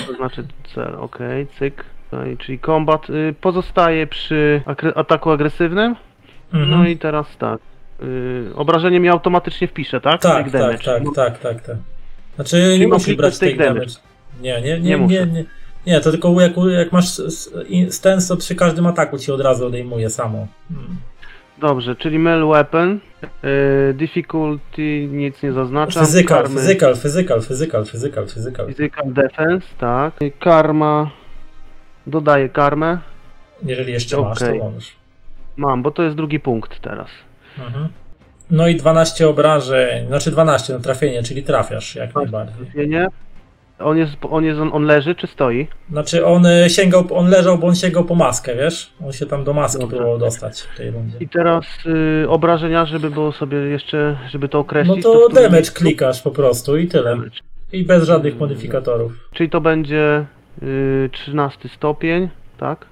To 0.06 0.12
znaczy 0.14 0.44
cel, 0.74 0.94
okej, 0.94 1.46
cyk. 1.58 1.84
Tutaj, 2.10 2.36
czyli 2.36 2.58
kombat 2.58 3.10
y, 3.10 3.34
pozostaje 3.40 4.06
przy 4.06 4.62
akre- 4.66 4.92
ataku 4.94 5.30
agresywnym. 5.30 5.96
Mhm. 6.52 6.70
No 6.70 6.86
i 6.88 6.96
teraz 6.96 7.26
tak. 7.38 7.58
Y, 8.02 8.50
obrażenie 8.54 9.00
mi 9.00 9.08
automatycznie 9.08 9.68
wpisze, 9.68 10.00
tak? 10.00 10.20
tak, 10.22 10.32
Take 10.32 10.50
tak, 10.50 10.60
damage. 10.60 10.84
tak, 10.84 11.02
No, 11.04 11.12
tak, 11.12 11.38
tak, 11.38 11.60
tak. 11.62 11.76
Znaczy 12.34 12.76
nie 12.78 12.88
mam 12.88 12.98
musisz 12.98 13.16
brać 13.16 13.38
take 13.38 13.52
take 13.52 13.64
damage. 13.64 13.86
Nie, 14.42 14.60
nie, 14.60 14.60
nie, 14.62 14.80
Nie 14.80 14.90
nie, 14.90 14.96
muszę. 14.96 15.26
nie, 15.26 15.44
nie. 15.86 16.00
to 16.00 16.10
tylko 16.10 16.40
jak, 16.40 16.52
jak 16.70 16.92
masz 16.92 17.18
s- 17.20 17.54
i- 17.68 17.92
stance, 17.92 18.28
to 18.28 18.36
przy 18.36 18.54
każdym 18.54 18.86
ataku 18.86 19.18
ci 19.18 19.32
od 19.32 19.40
razu 19.40 19.66
odejmuje 19.66 20.10
samo. 20.10 20.46
Hmm. 20.68 20.96
Dobrze, 21.58 21.96
czyli 21.96 22.18
melee 22.18 22.46
weapon. 22.52 22.98
Y, 23.90 23.94
difficulty 23.94 25.06
nic 25.12 25.42
nie 25.42 25.52
zaznaczam. 25.52 26.04
Physical, 26.06 26.44
Karmy- 26.44 26.60
physical, 26.60 26.96
physical, 26.96 27.42
physical, 27.42 27.84
physical, 27.86 28.26
physical. 28.26 28.66
Physical 28.66 29.12
defense, 29.12 29.66
tak. 29.78 30.22
Y, 30.22 30.30
Karma. 30.40 31.10
Dodaję 32.06 32.48
karmę. 32.48 32.98
Jeżeli 33.62 33.92
jeszcze 33.92 34.20
masz, 34.22 34.38
to 34.38 34.54
możesz. 34.54 34.96
Mam, 35.56 35.82
bo 35.82 35.90
to 35.90 36.02
jest 36.02 36.16
drugi 36.16 36.40
punkt 36.40 36.80
teraz. 36.80 37.08
Mhm. 37.58 37.88
No 38.50 38.68
i 38.68 38.76
12 38.76 39.28
obrażeń, 39.28 40.06
znaczy 40.06 40.30
12 40.30 40.72
na 40.72 40.78
trafienie, 40.78 41.22
czyli 41.22 41.42
trafiasz 41.42 41.94
jak 41.94 42.14
najbardziej. 42.14 42.56
Trafienie. 42.66 43.06
On 43.78 43.98
jest, 43.98 44.12
on 44.30 44.44
jest, 44.44 44.60
on, 44.60 44.70
on 44.72 44.84
leży 44.84 45.14
czy 45.14 45.26
stoi? 45.26 45.66
Znaczy 45.90 46.26
on 46.26 46.46
y, 46.46 46.70
sięgał, 46.70 47.04
on 47.14 47.28
leżał, 47.28 47.58
bo 47.58 47.66
on 47.66 47.74
sięgał 47.74 48.04
po 48.04 48.14
maskę, 48.14 48.54
wiesz? 48.56 48.92
On 49.06 49.12
się 49.12 49.26
tam 49.26 49.44
do 49.44 49.52
maski 49.52 49.86
próbował 49.86 50.18
dostać 50.18 50.60
w 50.60 50.76
tej 50.76 50.90
rundzie. 50.90 51.16
I 51.20 51.28
teraz 51.28 51.64
y, 52.24 52.28
obrażenia, 52.28 52.86
żeby 52.86 53.10
było 53.10 53.32
sobie 53.32 53.58
jeszcze, 53.58 54.18
żeby 54.30 54.48
to 54.48 54.58
No 54.58 54.62
określić. 54.62 55.02
to 55.02 55.28
wtedy- 55.30 55.42
damage 55.48 55.70
klikasz 55.70 56.22
po 56.22 56.30
prostu 56.30 56.76
i 56.76 56.88
tyle. 56.88 57.04
Damage. 57.16 57.40
I 57.72 57.84
bez 57.84 58.04
żadnych 58.04 58.38
modyfikatorów. 58.38 59.12
Czyli 59.32 59.50
to 59.50 59.60
będzie 59.60 60.26
y, 60.62 61.10
13 61.12 61.68
stopień, 61.68 62.28
tak? 62.58 62.86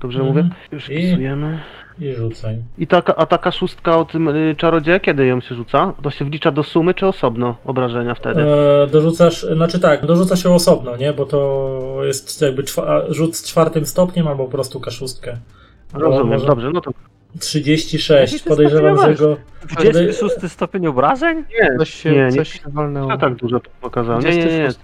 Dobrze 0.00 0.18
Mhm. 0.20 0.36
mówię? 0.36 0.54
Już 0.72 0.90
I- 0.90 0.92
wpisujemy. 1.08 1.60
I 2.00 2.12
rzucaj. 2.12 2.58
I 2.78 2.86
taka, 2.86 3.16
a 3.16 3.26
taka 3.26 3.50
szóstka 3.50 3.96
o 3.98 4.04
tym 4.04 4.28
y, 4.28 4.54
czarodzieja, 4.58 5.00
kiedy 5.00 5.26
ją 5.26 5.40
się 5.40 5.54
rzuca? 5.54 5.92
To 6.02 6.10
się 6.10 6.24
wlicza 6.24 6.50
do 6.50 6.62
sumy, 6.62 6.94
czy 6.94 7.06
osobno 7.06 7.56
obrażenia 7.64 8.14
wtedy? 8.14 8.42
E, 8.42 8.86
dorzucasz, 8.86 9.42
znaczy 9.42 9.80
tak, 9.80 10.06
dorzuca 10.06 10.36
się 10.36 10.50
osobno, 10.54 10.96
nie? 10.96 11.12
Bo 11.12 11.26
to 11.26 11.80
jest 12.04 12.42
jakby 12.42 12.62
czwa, 12.62 13.02
rzut 13.08 13.36
z 13.36 13.48
czwartym 13.48 13.86
stopniem 13.86 14.28
albo 14.28 14.44
po 14.44 14.50
prostu 14.50 14.80
kaszustkę. 14.80 15.36
Rozumiem, 15.92 16.28
może- 16.28 16.46
dobrze, 16.46 16.70
no 16.70 16.80
to 16.80 16.90
36. 17.40 18.32
Jaki 18.32 18.44
ty 18.44 18.50
Podejrzewam, 18.50 18.98
że 18.98 19.14
go. 19.14 19.36
26 19.68 20.48
stopień 20.48 20.86
obrażeń? 20.86 21.44
nie, 21.62 21.78
Coś 21.78 21.94
się, 21.94 22.10
nie, 22.12 22.24
nie, 22.24 22.32
coś 22.32 22.48
się 22.52 22.60
walnęło. 22.70 23.12
nie 23.12 23.18
tak 23.18 23.34
dużo 23.34 23.60
pokazał. 23.80 24.20
Nie, 24.20 24.30
nie, 24.30 24.36
nie, 24.36 24.42
26. 24.42 24.78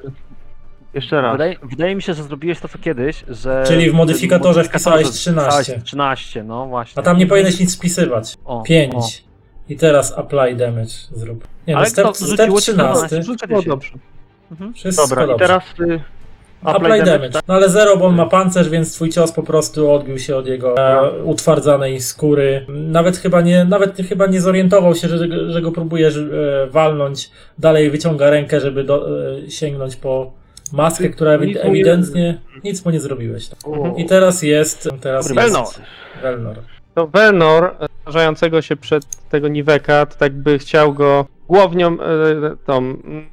jeszcze 0.94 1.20
raz. 1.20 1.32
Wydaje, 1.32 1.56
wydaje 1.62 1.94
mi 1.94 2.02
się, 2.02 2.14
że 2.14 2.22
zrobiłeś 2.22 2.60
to 2.60 2.68
co 2.68 2.78
kiedyś, 2.78 3.24
że... 3.28 3.64
Czyli 3.66 3.90
w 3.90 3.94
modyfikatorze 3.94 4.64
wpisałeś 4.64 5.10
13. 5.10 5.52
wpisałeś 5.52 5.84
13, 5.84 6.44
no 6.44 6.66
właśnie. 6.66 7.00
A 7.00 7.02
tam 7.02 7.18
nie 7.18 7.26
powinieneś 7.26 7.60
nic 7.60 7.76
wpisywać. 7.76 8.36
O, 8.44 8.62
5. 8.62 8.94
o. 8.94 9.00
I 9.68 9.76
teraz 9.76 10.18
apply 10.18 10.54
damage 10.54 10.90
zrób. 11.12 11.48
Nie 11.66 11.74
no, 11.74 11.78
Ale 11.78 11.90
step, 11.90 12.04
kto 12.04 12.14
step 12.14 12.28
rzuciło 12.28 12.60
ci 12.60 12.72
13. 12.72 13.08
12? 13.08 13.22
Rzuciło 13.22 13.62
dobrze. 13.62 13.92
Wszystko 14.74 15.08
Dobra, 15.08 15.24
i 15.24 15.26
dobrze. 15.26 15.46
teraz 15.46 15.64
y, 15.80 16.00
Apply 16.64 17.02
damage. 17.02 17.30
tak? 17.30 17.42
No 17.48 17.54
ale 17.54 17.68
zero, 17.68 17.96
bo 17.96 18.06
on 18.06 18.14
ma 18.14 18.26
pancerz, 18.26 18.68
więc 18.68 18.94
twój 18.94 19.10
cios 19.10 19.32
po 19.32 19.42
prostu 19.42 19.90
odbił 19.90 20.18
się 20.18 20.36
od 20.36 20.46
jego 20.46 20.76
e, 20.76 21.22
utwardzanej 21.24 22.00
skóry. 22.00 22.66
Nawet 22.68 23.16
chyba 23.16 23.40
nie, 23.40 23.64
nawet 23.64 23.96
chyba 23.96 24.26
nie 24.26 24.40
zorientował 24.40 24.94
się, 24.94 25.08
że, 25.08 25.18
że 25.52 25.62
go 25.62 25.72
próbujesz 25.72 26.16
e, 26.16 26.66
walnąć. 26.70 27.30
Dalej 27.58 27.90
wyciąga 27.90 28.30
rękę, 28.30 28.60
żeby 28.60 28.84
do, 28.84 29.20
e, 29.46 29.50
sięgnąć 29.50 29.96
po 29.96 30.39
maskę, 30.72 31.08
która 31.08 31.38
ewi- 31.38 31.46
Nic 31.46 31.56
mu 31.56 31.62
nie- 31.64 31.70
ewidentnie 31.70 32.40
nic 32.64 32.84
mu 32.84 32.90
nie 32.90 33.00
zrobiłeś. 33.00 33.48
o, 33.64 33.94
I 33.96 34.04
teraz 34.06 34.42
jest, 34.42 34.88
teraz 35.00 35.24
jest 35.24 35.34
Velnor. 35.40 35.66
Velnor. 36.22 36.56
To 36.94 37.06
Velnor, 37.06 37.76
zdarzającego 38.02 38.62
się 38.62 38.76
przed 38.76 39.28
tego 39.28 39.48
Niweka, 39.48 40.06
to 40.06 40.16
tak 40.18 40.32
by 40.32 40.58
chciał 40.58 40.94
go 40.94 41.26
głownią, 41.48 41.92
e, 42.00 42.56
tą, 42.66 42.78
mm, 42.78 43.28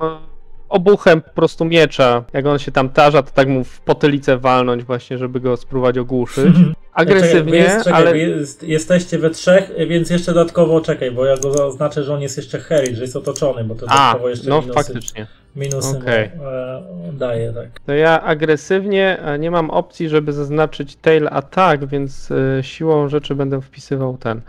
obuchem 0.69 1.21
po 1.21 1.29
prostu 1.29 1.65
miecza, 1.65 2.23
jak 2.33 2.45
on 2.45 2.59
się 2.59 2.71
tam 2.71 2.89
tarza, 2.89 3.23
to 3.23 3.31
tak 3.31 3.47
mu 3.47 3.63
w 3.63 3.81
potylicę 3.81 4.37
walnąć 4.37 4.83
właśnie, 4.83 5.17
żeby 5.17 5.39
go 5.39 5.57
spróbować 5.57 5.97
ogłuszyć. 5.97 6.55
Agresywnie, 6.93 7.51
Czekaj, 7.53 7.73
jest, 7.73 7.83
czekaj, 7.85 8.01
ale 8.07 8.17
jest, 8.17 8.63
jesteście 8.63 9.17
we 9.19 9.29
trzech, 9.29 9.71
więc 9.87 10.09
jeszcze 10.09 10.33
dodatkowo 10.33 10.81
czekaj, 10.81 11.11
bo 11.11 11.25
ja 11.25 11.37
go 11.37 11.53
zaznaczę, 11.53 12.03
że 12.03 12.13
on 12.13 12.21
jest 12.21 12.37
jeszcze 12.37 12.59
Harry, 12.59 12.95
że 12.95 13.01
jest 13.01 13.15
otoczony, 13.15 13.63
bo 13.63 13.75
to 13.75 13.85
A, 13.89 13.95
dodatkowo 13.97 14.29
jeszcze 14.29 14.49
no 14.49 14.61
minusy, 14.61 14.73
faktycznie. 14.83 15.27
Minusy 15.57 15.97
Okej. 15.97 16.31
mu, 16.37 16.43
e, 16.43 17.13
daje, 17.13 17.53
tak. 17.53 17.79
To 17.85 17.93
ja 17.93 18.21
agresywnie 18.21 19.19
e, 19.19 19.39
nie 19.39 19.51
mam 19.51 19.69
opcji, 19.69 20.09
żeby 20.09 20.33
zaznaczyć 20.33 20.95
tail 20.95 21.27
attack, 21.31 21.85
więc 21.85 22.31
e, 22.31 22.63
siłą 22.63 23.09
rzeczy 23.09 23.35
będę 23.35 23.61
wpisywał 23.61 24.17
ten. 24.17 24.41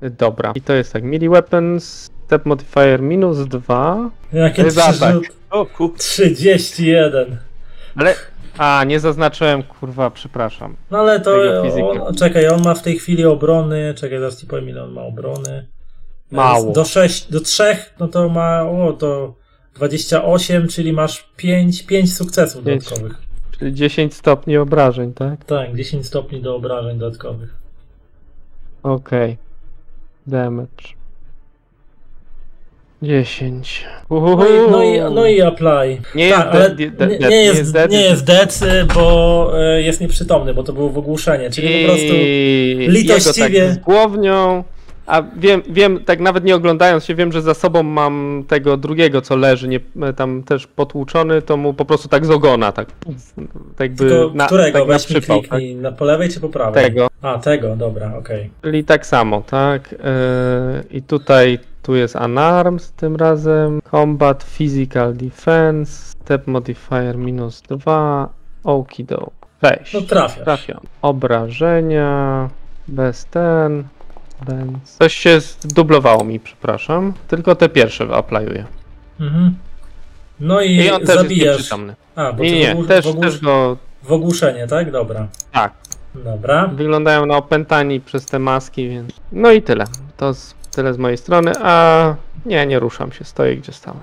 E, 0.00 0.10
Dobra. 0.10 0.52
I 0.54 0.60
to 0.60 0.72
jest 0.72 0.92
tak, 0.92 1.02
melee 1.02 1.28
weapons, 1.28 2.10
step 2.24 2.46
modifier 2.46 3.02
minus 3.02 3.38
2. 3.38 4.10
Jakie 4.32 4.64
atak. 4.66 5.16
O 5.50 5.66
kur... 5.66 5.94
31. 5.96 7.38
Ale 7.96 8.14
A, 8.58 8.84
nie 8.84 9.00
zaznaczyłem, 9.00 9.62
kurwa, 9.62 10.10
przepraszam. 10.10 10.76
No 10.90 10.98
ale 10.98 11.20
to, 11.20 11.36
on, 12.06 12.14
czekaj, 12.14 12.48
on 12.48 12.62
ma 12.62 12.74
w 12.74 12.82
tej 12.82 12.98
chwili 12.98 13.24
obrony, 13.24 13.94
czekaj, 13.96 14.18
zaraz 14.18 14.40
ci 14.40 14.46
powiem 14.46 14.68
ile 14.68 14.84
on 14.84 14.92
ma 14.92 15.02
obrony. 15.02 15.68
Mało. 16.30 16.72
Do 16.72 16.84
6, 16.84 17.30
do 17.30 17.40
3, 17.40 17.76
no 18.00 18.08
to 18.08 18.28
ma, 18.28 18.62
o, 18.62 18.92
to 18.92 19.34
28, 19.74 20.68
czyli 20.68 20.92
masz 20.92 21.28
5, 21.36 21.82
5 21.86 22.16
sukcesów 22.16 22.64
Pięć. 22.64 22.84
dodatkowych. 22.84 23.16
Czyli 23.58 23.74
10 23.74 24.14
stopni 24.14 24.56
obrażeń, 24.56 25.12
tak? 25.12 25.44
Tak, 25.44 25.76
10 25.76 26.06
stopni 26.06 26.40
do 26.40 26.56
obrażeń 26.56 26.98
dodatkowych. 26.98 27.54
Okej. 28.82 29.36
Damage. 30.26 30.68
10. 33.02 33.84
No 34.10 34.46
i, 34.46 34.70
no, 34.70 34.82
i, 34.82 35.14
no 35.14 35.26
i 35.26 35.40
apply. 35.42 36.00
Nie 36.14 36.30
tak, 36.30 36.54
jest 36.54 36.74
dead, 36.76 36.96
dead, 36.96 37.10
nie, 37.10 37.18
dead, 37.18 37.30
nie, 37.30 37.36
jest, 37.36 37.72
dead, 37.72 37.90
nie 37.90 38.00
jest 38.00 38.24
dead, 38.24 38.60
bo 38.94 39.52
y, 39.76 39.82
jest 39.82 40.00
nieprzytomny, 40.00 40.54
bo 40.54 40.62
to 40.62 40.72
było 40.72 40.88
w 40.90 40.98
ogłuszenie, 40.98 41.50
czyli 41.50 41.68
po 41.82 41.88
prostu... 41.92 42.14
I 42.14 42.86
litościwie- 42.90 43.52
Jego 43.52 43.66
tak 43.66 43.74
z 43.74 43.78
głownią. 43.78 44.64
A 45.06 45.22
wiem, 45.36 45.62
wiem, 45.68 46.04
tak 46.04 46.20
nawet 46.20 46.44
nie 46.44 46.56
oglądając 46.56 47.04
się, 47.04 47.14
wiem, 47.14 47.32
że 47.32 47.42
za 47.42 47.54
sobą 47.54 47.82
mam 47.82 48.44
tego 48.48 48.76
drugiego, 48.76 49.20
co 49.20 49.36
leży, 49.36 49.68
nie, 49.68 49.80
tam 50.16 50.42
też 50.42 50.66
potłuczony, 50.66 51.42
to 51.42 51.56
mu 51.56 51.74
po 51.74 51.84
prostu 51.84 52.08
tak 52.08 52.26
z 52.26 52.30
ogona, 52.30 52.72
tak, 52.72 52.88
tak 53.76 53.90
jakby 53.90 54.30
na, 54.34 54.46
którego 54.46 54.78
tak 54.78 54.88
na 54.88 54.98
przypał, 54.98 55.42
tak? 55.42 55.60
na 55.76 55.92
po 55.92 56.04
lewej 56.04 56.28
czy 56.28 56.40
po 56.40 56.48
prawej? 56.48 56.84
Tego. 56.84 57.08
A, 57.22 57.38
tego, 57.38 57.76
dobra, 57.76 58.14
okej. 58.18 58.50
Czyli 58.62 58.84
tak 58.84 59.06
samo, 59.06 59.42
tak? 59.46 59.92
Yy, 59.92 59.98
I 60.90 61.02
tutaj 61.02 61.58
tu 61.82 61.94
jest 61.94 62.16
unarmed 62.16 62.90
tym 62.96 63.16
razem. 63.16 63.80
Combat, 63.90 64.44
physical 64.44 65.14
defense, 65.14 65.92
step 65.92 66.46
modifier 66.46 67.18
minus 67.18 67.62
2, 67.62 68.28
okido. 68.64 69.30
Weź. 69.62 69.94
No 69.94 70.00
trafiasz. 70.00 70.44
Trafiam. 70.44 70.80
Obrażenia, 71.02 72.48
bez 72.88 73.24
ten, 73.24 73.84
bez... 74.46 74.92
Coś 74.98 75.14
się 75.14 75.40
zdublowało 75.40 76.24
mi, 76.24 76.40
przepraszam. 76.40 77.12
Tylko 77.28 77.54
te 77.54 77.68
pierwsze 77.68 78.08
aplayuję. 78.14 78.64
Mhm. 79.20 79.54
No 80.40 80.60
i, 80.60 80.74
I 80.74 80.90
on 80.90 81.00
też 81.00 81.08
jest 81.08 81.22
zabijasz. 81.22 81.56
nieprzytomny. 81.56 81.94
A, 82.16 82.32
bo 82.32 82.42
Nie, 82.42 82.50
ty 82.50 82.56
nie, 82.58 82.64
w, 82.64 82.66
nie. 82.66 82.72
ogół, 82.72 82.86
Też, 82.86 83.04
w, 83.04 83.08
ogół, 83.08 83.22
też 83.22 83.40
go... 83.40 83.76
w 84.02 84.12
ogłuszenie, 84.12 84.66
tak? 84.66 84.90
Dobra. 84.90 85.26
Tak. 85.52 85.72
Dobra. 86.14 86.66
Wyglądają 86.66 87.26
na 87.26 87.36
opętani 87.36 88.00
przez 88.00 88.26
te 88.26 88.38
maski, 88.38 88.88
więc... 88.88 89.12
No 89.32 89.52
i 89.52 89.62
tyle. 89.62 89.84
To 90.16 90.34
z, 90.34 90.54
tyle 90.74 90.94
z 90.94 90.98
mojej 90.98 91.18
strony, 91.18 91.52
a... 91.62 92.14
Nie, 92.46 92.66
nie 92.66 92.78
ruszam 92.78 93.12
się, 93.12 93.24
stoję 93.24 93.56
gdzie 93.56 93.72
stałem. 93.72 94.00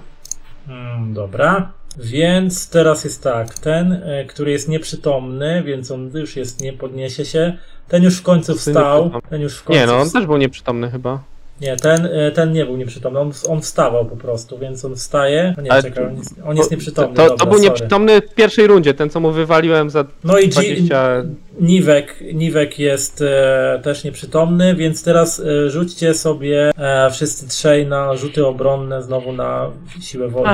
Mm, 0.68 1.14
dobra. 1.14 1.72
Więc 1.98 2.70
teraz 2.70 3.04
jest 3.04 3.24
tak, 3.24 3.60
ten, 3.60 3.94
e, 3.94 4.26
który 4.26 4.52
jest 4.52 4.68
nieprzytomny, 4.68 5.64
więc 5.64 5.92
on 5.92 6.12
już 6.14 6.36
jest, 6.36 6.62
nie 6.62 6.74
podniesie 6.74 7.26
się. 7.26 7.58
Ten 7.88 8.04
już 8.04 8.18
w 8.18 8.22
końcu 8.22 8.56
wstał. 8.56 9.12
Ten 9.30 9.42
już 9.42 9.58
w 9.58 9.64
końcu 9.64 9.80
Nie, 9.80 9.88
no 9.88 10.00
on 10.00 10.10
też 10.10 10.26
był 10.26 10.38
nieprzytomny 10.38 10.92
chyba. 10.92 11.24
Nie, 11.62 11.76
ten, 11.78 12.06
e, 12.14 12.32
ten 12.32 12.52
nie 12.54 12.66
był 12.66 12.78
nieprzytomny, 12.78 13.20
on, 13.20 13.32
on 13.50 13.62
wstawał 13.62 14.06
po 14.06 14.18
prostu, 14.18 14.58
więc 14.58 14.86
on 14.86 14.96
wstaje. 14.96 15.54
No 15.58 15.64
nie, 15.64 15.72
Ale 15.72 15.84
czekaj, 15.84 16.06
on 16.06 16.16
jest, 16.18 16.36
on 16.46 16.58
jest 16.58 16.70
To- 16.70 16.76
nieprzytomny. 16.76 17.16
To, 17.16 17.22
dobra, 17.22 17.38
to 17.38 17.46
był 17.46 17.54
sorry. 17.54 17.70
nieprzytomny 17.70 18.22
w 18.22 18.34
pierwszej 18.34 18.68
rundzie, 18.68 18.94
ten 18.94 19.10
co 19.10 19.20
mu 19.20 19.32
wywaliłem 19.32 19.90
za 19.90 20.06
No 20.24 20.40
i 20.40 20.50
G- 20.50 20.52
20... 20.52 21.24
Niwek, 21.60 22.16
Niwek 22.34 22.80
jest 22.80 23.22
e, 23.22 23.80
też 23.84 24.04
nieprzytomny, 24.04 24.76
więc 24.76 25.04
teraz 25.04 25.40
e, 25.40 25.70
rzućcie 25.70 26.14
sobie 26.14 26.72
e, 26.78 27.10
wszyscy 27.12 27.48
trzej 27.48 27.88
na 27.88 28.16
rzuty 28.16 28.46
obronne 28.46 29.04
znowu 29.04 29.32
na 29.34 29.70
siłę 30.02 30.28
woli. 30.28 30.50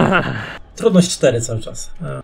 Trudność 0.75 1.11
4 1.11 1.41
cały 1.41 1.59
czas. 1.59 1.91
E. 2.03 2.21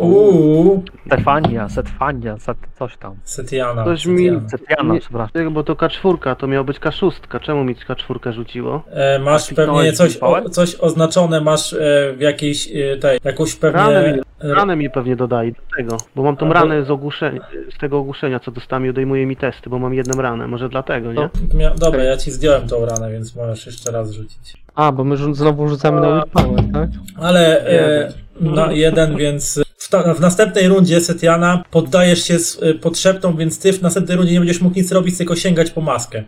Uuu, 0.00 0.82
Stefania, 1.06 1.68
Setfania, 1.68 2.38
Set, 2.38 2.56
coś 2.78 2.96
tam. 2.96 3.14
Setiana. 3.24 3.84
Coś 3.84 4.06
mi- 4.06 4.24
Setiana. 4.28 4.48
Setiana, 4.48 4.94
Nie- 4.94 5.00
przepraszam. 5.00 5.52
Bo 5.54 5.62
to 5.64 5.74
K4, 5.74 6.36
to 6.36 6.46
miało 6.46 6.64
być 6.64 6.78
K6. 6.80 7.40
Czemu 7.40 7.64
mi 7.64 7.74
K4 7.76 8.32
rzuciło? 8.32 8.82
E, 8.90 9.18
masz 9.18 9.46
kliknąłeś 9.46 9.74
pewnie 9.76 9.92
coś, 9.92 10.16
o, 10.20 10.50
coś 10.50 10.74
oznaczone, 10.74 11.40
masz 11.40 11.72
e, 11.72 11.78
w 12.16 12.20
jakiejś 12.20 12.68
e, 12.74 12.96
tej, 12.96 13.18
jakąś 13.24 13.54
pewnie... 13.56 13.80
Ranę 13.80 14.12
mi, 14.12 14.18
e, 14.50 14.54
ranę 14.54 14.76
mi 14.76 14.90
pewnie 14.90 15.16
dodali 15.16 15.52
do 15.52 15.60
tego, 15.76 15.96
bo 16.16 16.22
mam 16.22 16.36
tą 16.36 16.46
to- 16.48 16.52
ranę 16.54 16.84
z 16.84 16.90
ogłuszenia, 16.90 17.40
z 17.76 17.78
tego 17.78 17.98
ogłuszenia, 17.98 18.40
co 18.40 18.50
dostałem 18.50 18.86
i 18.86 18.90
odejmuje 18.90 19.26
mi 19.26 19.36
testy, 19.36 19.70
bo 19.70 19.78
mam 19.78 19.94
jedną 19.94 20.22
ranę, 20.22 20.46
może 20.48 20.68
dlatego, 20.68 21.12
nie? 21.12 21.28
to, 21.28 21.56
mia- 21.56 21.78
dobra, 21.78 22.02
ja 22.04 22.16
ci 22.16 22.30
zdjąłem 22.30 22.68
tą 22.68 22.86
ranę, 22.86 23.10
więc 23.12 23.36
możesz 23.36 23.66
jeszcze 23.66 23.90
raz 23.92 24.10
rzucić. 24.10 24.62
A, 24.74 24.92
bo 24.92 25.04
my 25.04 25.16
rzu- 25.16 25.34
znowu 25.34 25.68
rzucamy 25.68 26.00
na 26.00 26.08
willpower, 26.24 26.64
tak? 26.72 26.88
Ale 27.16 27.66
e, 27.66 28.12
na 28.40 28.72
jeden, 28.72 29.16
więc 29.16 29.60
w, 29.82 29.88
ta, 29.88 30.14
w 30.14 30.20
następnej 30.20 30.68
rundzie 30.68 31.00
Setiana 31.00 31.64
poddajesz 31.70 32.24
się 32.24 32.38
z, 32.38 32.60
pod 32.80 32.98
szeptą, 32.98 33.36
więc 33.36 33.58
ty 33.58 33.72
w 33.72 33.82
następnej 33.82 34.16
rundzie 34.16 34.32
nie 34.32 34.38
będziesz 34.40 34.60
mógł 34.60 34.76
nic 34.76 34.92
robić, 34.92 35.18
tylko 35.18 35.36
sięgać 35.36 35.70
po 35.70 35.80
maskę. 35.80 36.24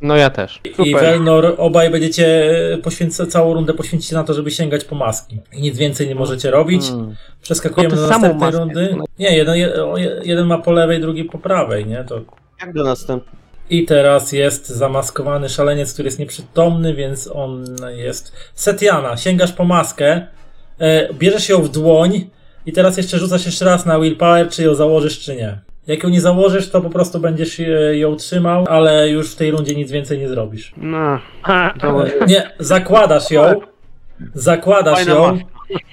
No 0.00 0.16
ja 0.16 0.30
też. 0.30 0.60
I 0.84 0.94
Velnor, 0.94 1.54
obaj 1.58 1.90
będziecie 1.90 2.50
poświęcać 2.82 3.28
całą 3.30 3.54
rundę 3.54 3.74
poświęcić 3.74 4.12
na 4.12 4.24
to, 4.24 4.34
żeby 4.34 4.50
sięgać 4.50 4.84
po 4.84 4.94
maski. 4.94 5.38
I 5.52 5.60
nic 5.62 5.78
więcej 5.78 6.08
nie 6.08 6.14
możecie 6.14 6.50
robić. 6.50 6.82
Hmm. 6.86 7.14
Przeskakujemy 7.42 7.94
Tylko 7.94 8.06
do 8.08 8.12
samą 8.12 8.22
następnej 8.38 8.50
maskę. 8.50 8.88
rundy. 8.88 9.08
Nie, 9.18 9.36
jeden, 9.36 9.56
je- 9.56 9.72
jeden 10.24 10.46
ma 10.46 10.58
po 10.58 10.72
lewej, 10.72 11.00
drugi 11.00 11.24
po 11.24 11.38
prawej, 11.38 11.86
nie? 11.86 12.04
To 12.04 12.20
Jak 12.60 12.72
do 12.72 12.84
następnego? 12.84 13.36
I 13.70 13.84
teraz 13.84 14.32
jest 14.32 14.68
zamaskowany 14.68 15.48
szaleniec, 15.48 15.92
który 15.92 16.06
jest 16.06 16.18
nieprzytomny, 16.18 16.94
więc 16.94 17.30
on 17.32 17.64
jest. 17.96 18.32
Setiana, 18.54 19.16
sięgasz 19.16 19.52
po 19.52 19.64
maskę, 19.64 20.26
e, 20.78 21.14
bierzesz 21.14 21.48
ją 21.48 21.62
w 21.62 21.68
dłoń 21.68 22.30
i 22.66 22.72
teraz 22.72 22.96
jeszcze 22.96 23.18
rzucasz 23.18 23.46
jeszcze 23.46 23.64
raz 23.64 23.86
na 23.86 24.00
willpower, 24.00 24.48
czy 24.48 24.62
ją 24.62 24.74
założysz, 24.74 25.20
czy 25.20 25.36
nie. 25.36 25.58
Jak 25.86 26.02
ją 26.02 26.08
nie 26.08 26.20
założysz, 26.20 26.70
to 26.70 26.80
po 26.80 26.90
prostu 26.90 27.20
będziesz 27.20 27.60
e, 27.60 27.96
ją 27.96 28.16
trzymał, 28.16 28.64
ale 28.68 29.08
już 29.08 29.32
w 29.32 29.36
tej 29.36 29.50
rundzie 29.50 29.74
nic 29.74 29.90
więcej 29.90 30.18
nie 30.18 30.28
zrobisz. 30.28 30.72
No, 30.76 31.18
Nie, 32.28 32.50
zakładasz 32.58 33.30
ją, 33.30 33.60
zakładasz 34.34 34.98
Fajna 34.98 35.12
ją, 35.12 35.38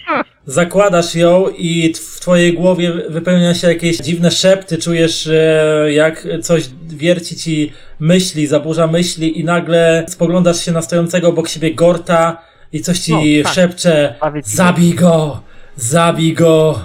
zakładasz 0.46 1.16
ją 1.16 1.50
i 1.58 1.94
w 1.94 2.20
twojej 2.20 2.54
głowie 2.54 2.94
wypełnia 3.10 3.54
się 3.54 3.68
jakieś 3.68 3.98
dziwne 3.98 4.32
szepty, 4.32 4.78
czujesz 4.78 5.28
e, 5.28 5.86
jak 5.94 6.28
coś 6.42 6.70
wierci 6.88 7.36
ci 7.36 7.72
myśli, 8.00 8.48
zaburza 8.48 8.88
myśli 8.88 9.40
i 9.40 9.44
nagle 9.44 10.06
spoglądasz 10.08 10.66
się 10.66 10.72
na 10.72 10.82
stojącego 10.82 11.28
obok 11.28 11.50
siebie 11.50 11.76
Gorta 11.76 12.42
i 12.74 12.82
coś 12.82 13.00
ci 13.00 13.12
No, 13.12 13.44
tak. 13.44 13.54
szepcze 13.54 14.16
zabij 14.44 14.94
go, 14.94 15.42
zabij 15.84 16.34
go, 16.34 16.80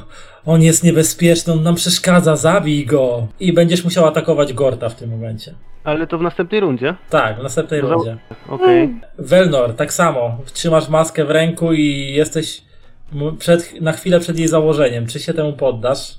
on 0.46 0.62
jest 0.62 0.84
niebezpieczny, 0.84 1.52
on 1.52 1.62
nam 1.62 1.74
przeszkadza, 1.74 2.36
zabij 2.36 2.86
go. 2.86 3.26
I 3.40 3.52
będziesz 3.52 3.84
musiał 3.84 4.06
atakować 4.06 4.52
Gorta 4.52 4.88
w 4.88 4.94
tym 4.94 5.10
momencie. 5.10 5.54
ale 5.84 6.06
to 6.06 6.18
w 6.18 6.22
następnej 6.22 6.60
rundzie? 6.60 6.94
Tak, 7.10 7.40
w 7.40 7.42
następnej 7.42 7.80
Za- 7.80 7.86
rundzie. 7.88 8.16
Okej. 8.48 8.94
Welnor, 9.18 9.74
tak 9.74 9.92
samo. 9.92 10.38
Trzymasz 10.52 10.88
maskę 10.88 11.24
w 11.24 11.30
ręku 11.30 11.72
i 11.72 12.12
jesteś 12.14 12.62
m- 13.14 13.36
przed, 13.38 13.80
na 13.80 13.92
chwilę 13.92 14.20
przed 14.20 14.38
jej 14.38 14.48
założeniem. 14.48 15.06
Czy 15.06 15.20
się 15.20 15.34
temu 15.34 15.52
poddasz? 15.52 16.14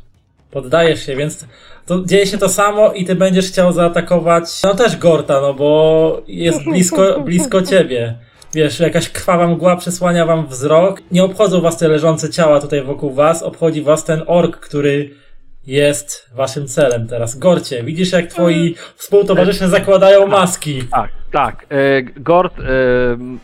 Poddajesz 0.52 1.06
się, 1.06 1.16
więc 1.16 1.46
to 1.86 2.04
dzieje 2.06 2.26
się 2.28 2.38
to 2.38 2.50
samo 2.50 2.92
i 2.94 3.06
ty 3.06 3.16
będziesz 3.16 3.48
chciał 3.48 3.72
zaatakować, 3.72 4.44
no 4.64 4.74
też 4.76 4.98
Gorta, 4.98 5.42
no 5.42 5.54
bo 5.54 6.22
jest 6.28 6.64
blisko, 6.64 7.20
blisko 7.26 7.62
ciebie. 7.62 8.16
Wiesz, 8.54 8.80
jakaś 8.80 9.10
krwawa 9.10 9.48
mgła 9.48 9.76
przesłania 9.76 10.26
wam 10.26 10.48
wzrok. 10.48 11.02
Nie 11.12 11.24
obchodzą 11.24 11.62
was 11.62 11.78
te 11.78 11.88
leżące 11.88 12.30
ciała 12.30 12.62
tutaj 12.62 12.84
wokół 12.84 13.14
was, 13.14 13.44
obchodzi 13.44 13.82
was 13.82 14.04
ten 14.06 14.24
ork, 14.28 14.58
który 14.60 15.10
jest 15.66 16.30
waszym 16.36 16.68
celem 16.68 17.08
teraz. 17.08 17.40
Gorcie, 17.40 17.84
widzisz 17.84 18.12
jak 18.12 18.28
twoi 18.28 18.76
współtowarzysze 18.96 19.70
zakładają 19.70 20.28
maski. 20.28 20.84
Tak, 20.92 21.10
tak. 21.32 21.66
E, 21.70 22.04
Gord, 22.04 22.60
e, 22.60 22.64
m- 23.14 23.40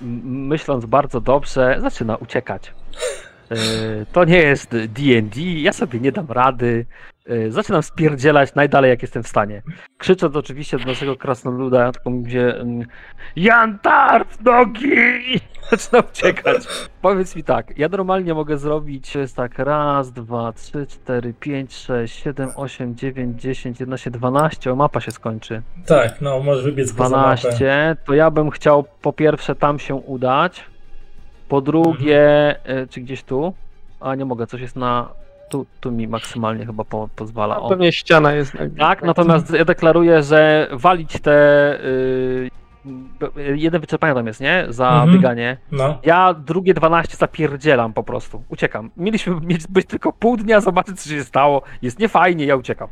myśląc 0.48 0.86
bardzo 0.86 1.22
dobrze, 1.22 1.78
zaczyna 1.82 2.16
uciekać. 2.16 2.74
E, 3.52 3.56
to 4.14 4.26
nie 4.26 4.38
jest 4.38 4.70
D&D, 4.70 5.42
ja 5.42 5.74
sobie 5.74 6.00
nie 6.00 6.12
dam 6.12 6.28
rady. 6.30 6.86
E, 7.30 7.52
zaczynam 7.52 7.84
spierdzielać 7.84 8.56
najdalej 8.56 8.90
jak 8.90 9.02
jestem 9.02 9.24
w 9.24 9.28
stanie. 9.28 9.62
Krzycząc 9.98 10.36
oczywiście 10.36 10.80
do 10.80 10.86
naszego 10.86 11.16
krasnoluda, 11.16 11.92
tylko 11.92 12.10
mówię 12.10 12.56
Jantar 13.36 14.26
w 14.28 14.44
nogi! 14.44 15.40
Zaczynam 15.72 16.04
uciekać. 16.12 16.64
Powiedz 17.02 17.36
mi 17.36 17.44
tak, 17.44 17.78
ja 17.78 17.90
normalnie 17.90 18.34
mogę 18.34 18.58
zrobić, 18.58 19.14
to 19.14 19.20
jest 19.20 19.36
tak, 19.36 19.60
raz, 19.60 20.12
dwa, 20.12 20.54
trzy, 20.54 20.88
cztery, 20.88 21.34
pięć, 21.40 21.74
sześć, 21.76 22.24
siedem, 22.24 22.50
osiem, 22.56 22.96
dziewięć, 22.96 23.42
dziesięć, 23.42 23.80
jedenaście, 23.80 24.12
dwanaście, 24.12 24.72
o 24.72 24.76
mapa 24.76 25.00
się 25.02 25.12
skończy. 25.12 25.62
Tak, 25.86 26.22
no 26.22 26.40
możesz 26.40 26.64
wybiec 26.64 26.94
poza 26.94 27.18
mapę. 27.18 27.42
12, 27.42 27.96
to 28.06 28.14
ja 28.14 28.32
bym 28.32 28.50
chciał 28.50 28.86
po 29.02 29.14
pierwsze 29.14 29.56
tam 29.56 29.80
się 29.80 29.96
udać, 29.96 30.66
po 31.50 31.62
drugie, 31.62 32.56
Mhm. 32.58 32.84
e, 32.84 32.88
czy 32.88 33.02
gdzieś 33.02 33.24
tu, 33.24 33.54
a 34.00 34.16
nie 34.16 34.26
mogę, 34.26 34.48
coś 34.48 34.62
jest 34.62 34.76
na, 34.76 35.10
tu, 35.54 35.66
tu 35.80 35.92
mi 35.92 36.08
maksymalnie 36.08 36.66
chyba 36.66 36.84
po, 36.84 37.10
pozwala. 37.16 37.60
O. 37.62 37.70
Pewnie 37.70 37.92
ściana 37.92 38.34
jest. 38.34 38.54
na- 38.54 38.60
Tak, 38.88 39.04
natomiast 39.04 39.54
ja 39.54 39.66
deklaruję, 39.66 40.24
że 40.24 40.68
walić 40.72 41.20
te, 41.20 41.32
y, 41.84 42.50
b- 43.20 43.30
jeden 43.56 43.82
wyczerpania 43.82 44.14
tam 44.16 44.28
jest, 44.28 44.42
nie, 44.42 44.66
za 44.70 44.90
Mhm. 44.90 45.14
bieganie. 45.14 45.58
No. 45.72 45.98
Ja 46.04 46.34
drugie 46.34 46.74
12 46.74 47.18
zapierdzielam 47.18 47.94
po 47.94 48.04
prostu, 48.04 48.44
uciekam. 48.50 48.90
Mieliśmy 48.98 49.36
mieć 49.42 49.68
być 49.68 49.86
tylko 49.88 50.14
pół 50.14 50.38
dnia, 50.38 50.62
zobaczyć 50.62 51.02
co 51.02 51.10
się 51.10 51.24
stało, 51.24 51.62
jest 51.82 52.00
niefajnie, 52.00 52.46
ja 52.46 52.56
uciekam. 52.56 52.88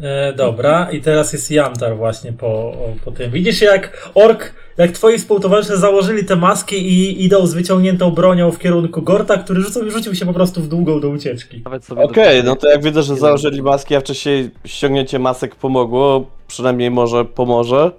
E, 0.00 0.32
dobra, 0.32 0.90
i 0.90 1.00
teraz 1.00 1.32
jest 1.32 1.50
Jantar 1.50 1.96
właśnie 1.96 2.32
po, 2.32 2.46
o, 2.46 2.94
po 3.04 3.12
tym. 3.12 3.30
Widzisz 3.30 3.60
jak 3.60 4.10
ork 4.14 4.52
jak 4.78 4.90
twoi 4.90 5.18
współtowarzysze 5.18 5.76
założyli 5.76 6.24
te 6.24 6.36
maski 6.36 6.76
i 6.76 7.24
idą 7.24 7.46
z 7.46 7.54
wyciągniętą 7.54 8.10
bronią 8.10 8.50
w 8.50 8.58
kierunku 8.58 9.02
Gorta, 9.02 9.36
który 9.36 9.62
rzucał, 9.62 9.90
rzucił 9.90 10.14
się 10.14 10.26
po 10.26 10.32
prostu 10.32 10.60
w 10.60 10.68
długą 10.68 11.00
do 11.00 11.08
ucieczki. 11.08 11.62
Nawet 11.64 11.84
sobie 11.84 12.02
Okej, 12.02 12.44
no 12.44 12.56
to 12.56 12.70
jak 12.70 12.82
widzę, 12.82 13.02
że 13.02 13.16
założyli 13.16 13.62
maski, 13.62 13.96
a 13.96 14.00
wcześniej 14.00 14.50
ściągnięcie 14.64 15.18
masek 15.18 15.54
pomogło, 15.54 16.26
przynajmniej 16.46 16.90
może 16.90 17.24
pomoże. 17.24 17.90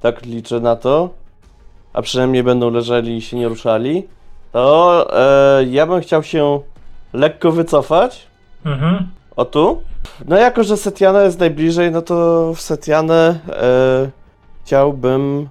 Tak 0.00 0.26
liczę 0.26 0.60
na 0.60 0.76
to. 0.76 1.10
A 1.92 2.02
przynajmniej 2.02 2.42
będą 2.42 2.70
leżeli 2.70 3.16
i 3.16 3.22
się 3.22 3.36
nie 3.36 3.48
ruszali. 3.48 4.06
To 4.52 5.06
e, 5.60 5.64
ja 5.64 5.86
bym 5.86 6.00
chciał 6.00 6.22
się 6.22 6.60
lekko 7.12 7.52
wycofać. 7.52 8.26
Mhm. 8.64 9.08
O 9.36 9.44
tu. 9.44 9.82
No 10.28 10.36
jako, 10.36 10.64
że 10.64 10.76
Setiana 10.76 11.22
jest 11.22 11.40
najbliżej, 11.40 11.90
no 11.90 12.02
to 12.02 12.52
w 12.54 12.60
Setianę 12.60 13.38
e, 13.48 14.10
chciałbym 14.64 15.48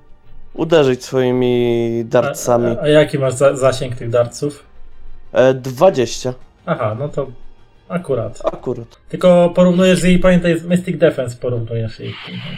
uderzyć 0.53 1.03
swoimi 1.03 2.03
dartsami. 2.05 2.77
A, 2.79 2.81
a 2.81 2.87
jaki 2.87 3.19
masz 3.19 3.33
za, 3.33 3.55
zasięg 3.55 3.95
tych 3.95 4.09
dartców? 4.09 4.63
E, 5.33 5.53
20. 5.53 6.33
Aha, 6.65 6.95
no 6.99 7.09
to 7.09 7.27
akurat. 7.89 8.41
Akurat. 8.45 8.87
Tylko 9.09 9.51
porównujesz 9.55 10.03
jej, 10.03 10.19
pamiętaj, 10.19 10.59
z 10.59 10.63
Mystic 10.65 10.97
Defense 10.97 11.37
porównujesz 11.37 11.99
jej. 11.99 12.13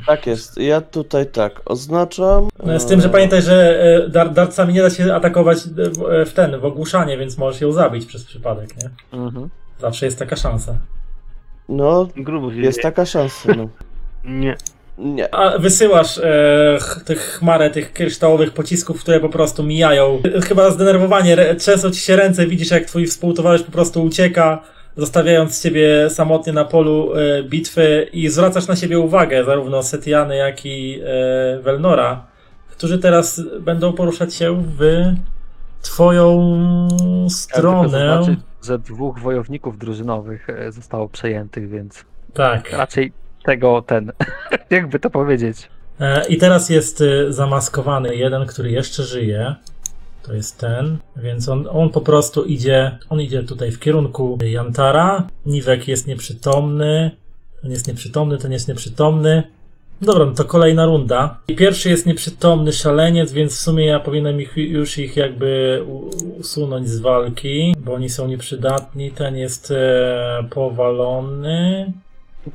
Tak 0.07 0.27
jest. 0.27 0.57
Ja 0.57 0.81
tutaj 0.81 1.25
tak 1.25 1.61
oznaczam. 1.65 2.47
No, 2.63 2.79
Z 2.79 2.85
tym, 2.85 3.01
że 3.01 3.07
e, 3.07 3.11
pamiętaj, 3.11 3.41
że 3.41 3.81
e, 3.81 4.09
dar, 4.09 4.33
dartcami 4.33 4.73
nie 4.73 4.81
da 4.81 4.89
się 4.89 5.15
atakować 5.15 5.57
e, 5.57 5.69
w, 5.69 6.11
e, 6.11 6.25
w 6.25 6.33
ten, 6.33 6.59
w 6.59 6.65
ogłuszanie, 6.65 7.17
więc 7.17 7.37
możesz 7.37 7.61
ją 7.61 7.71
zabić 7.71 8.05
przez 8.05 8.23
przypadek, 8.23 8.69
nie? 8.83 8.89
Mhm. 9.19 9.49
Zawsze 9.79 10.05
jest 10.05 10.19
taka 10.19 10.35
szansa. 10.35 10.75
No, 11.69 12.07
Grubo 12.15 12.51
się 12.51 12.57
jest 12.57 12.77
dzieje. 12.77 12.83
taka 12.83 13.05
szansa. 13.05 13.53
No. 13.57 13.69
Nie. 14.41 14.55
Nie. 14.97 15.35
A 15.35 15.57
wysyłasz 15.57 16.17
e, 16.17 16.77
ch, 16.81 17.03
tych 17.05 17.19
chmarę, 17.19 17.69
tych 17.69 17.93
kryształowych 17.93 18.53
pocisków, 18.53 19.01
które 19.01 19.19
po 19.19 19.29
prostu 19.29 19.63
mijają. 19.63 20.21
Chyba 20.47 20.71
zdenerwowanie, 20.71 21.33
re, 21.33 21.55
trzęsą 21.55 21.91
ci 21.91 21.99
się 21.99 22.15
ręce, 22.15 22.47
widzisz 22.47 22.71
jak 22.71 22.85
twój 22.85 23.05
współtowarzysz 23.07 23.65
po 23.65 23.71
prostu 23.71 24.03
ucieka, 24.03 24.61
zostawiając 24.97 25.61
ciebie 25.63 26.09
samotnie 26.09 26.53
na 26.53 26.65
polu 26.65 27.13
e, 27.15 27.43
bitwy 27.43 28.09
i 28.13 28.29
zwracasz 28.29 28.67
na 28.67 28.75
siebie 28.75 28.99
uwagę 28.99 29.43
zarówno 29.43 29.83
Setiany, 29.83 30.35
jak 30.35 30.65
i 30.65 30.99
e, 31.03 31.59
Velnora, 31.61 32.25
którzy 32.71 32.99
teraz 32.99 33.41
będą 33.59 33.93
poruszać 33.93 34.33
się 34.33 34.63
w 34.77 34.81
twoją 35.81 36.57
stronę. 37.29 37.89
tylko 37.89 37.89
zaznaczyć, 37.89 38.39
że 38.63 38.79
dwóch 38.79 39.19
wojowników 39.19 39.77
drużynowych 39.77 40.49
e, 40.49 40.71
zostało 40.71 41.09
przejętych, 41.09 41.69
więc 41.69 42.05
Tak. 42.33 42.71
raczej 42.71 43.11
tego 43.43 43.81
ten, 43.81 44.11
jakby 44.69 44.99
to 44.99 45.09
powiedzieć. 45.09 45.69
E, 45.99 46.27
I 46.27 46.37
teraz 46.37 46.69
jest 46.69 47.01
y, 47.01 47.33
zamaskowany 47.33 48.15
jeden, 48.15 48.45
który 48.45 48.71
jeszcze 48.71 49.03
żyje. 49.03 49.55
To 50.23 50.33
jest 50.33 50.57
ten, 50.57 50.97
więc 51.15 51.49
on, 51.49 51.67
on 51.71 51.89
po 51.89 52.01
prostu 52.01 52.43
idzie, 52.43 52.97
on 53.09 53.21
idzie 53.21 53.43
tutaj 53.43 53.71
w 53.71 53.79
kierunku 53.79 54.37
Jantara. 54.43 55.27
Niwek 55.45 55.87
jest 55.87 56.07
nieprzytomny, 56.07 57.11
ten 57.61 57.71
jest 57.71 57.87
nieprzytomny, 57.87 58.37
ten 58.37 58.51
jest 58.51 58.67
nieprzytomny. 58.67 59.43
Dobra, 60.01 60.25
no 60.25 60.31
to 60.31 60.45
kolejna 60.45 60.85
runda. 60.85 61.37
I 61.47 61.55
Pierwszy 61.55 61.89
jest 61.89 62.05
nieprzytomny 62.05 62.73
szaleniec, 62.73 63.31
więc 63.31 63.53
w 63.53 63.59
sumie 63.59 63.85
ja 63.85 63.99
powinienem 63.99 64.41
ich, 64.41 64.57
już 64.57 64.97
ich 64.97 65.17
jakby 65.17 65.83
usunąć 66.39 66.89
z 66.89 66.99
walki, 66.99 67.75
bo 67.79 67.93
oni 67.93 68.09
są 68.09 68.27
nieprzydatni. 68.27 69.11
Ten 69.11 69.37
jest 69.37 69.71
e, 69.71 70.43
powalony. 70.49 71.91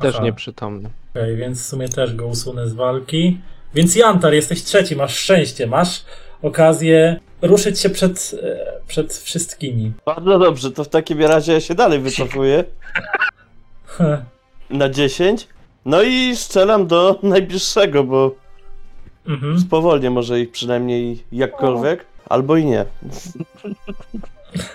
Też 0.00 0.14
Aha. 0.14 0.24
nieprzytomny. 0.24 0.90
Okej, 1.10 1.36
więc 1.36 1.62
w 1.62 1.66
sumie 1.66 1.88
też 1.88 2.14
go 2.14 2.26
usunę 2.26 2.68
z 2.68 2.74
walki. 2.74 3.40
Więc 3.74 3.96
Jantar, 3.96 4.34
jesteś 4.34 4.62
trzeci, 4.62 4.96
masz 4.96 5.16
szczęście, 5.16 5.66
masz 5.66 6.04
okazję 6.42 7.20
ruszyć 7.42 7.80
się 7.80 7.90
przed, 7.90 8.34
e, 8.42 8.80
przed 8.86 9.14
wszystkimi. 9.14 9.92
Bardzo 10.06 10.38
dobrze, 10.38 10.70
to 10.70 10.84
w 10.84 10.88
takim 10.88 11.20
razie 11.20 11.52
ja 11.52 11.60
się 11.60 11.74
dalej 11.74 12.00
wycofuję 12.00 12.64
na 14.70 14.88
10. 14.88 15.48
No 15.84 16.02
i 16.02 16.36
strzelam 16.36 16.86
do 16.86 17.18
najbliższego, 17.22 18.04
bo 18.04 18.34
mhm. 19.28 19.60
spowolnię 19.60 20.10
może 20.10 20.40
ich 20.40 20.50
przynajmniej 20.50 21.24
jakkolwiek. 21.32 22.06
Albo 22.28 22.56
i 22.56 22.64
nie. 22.64 22.84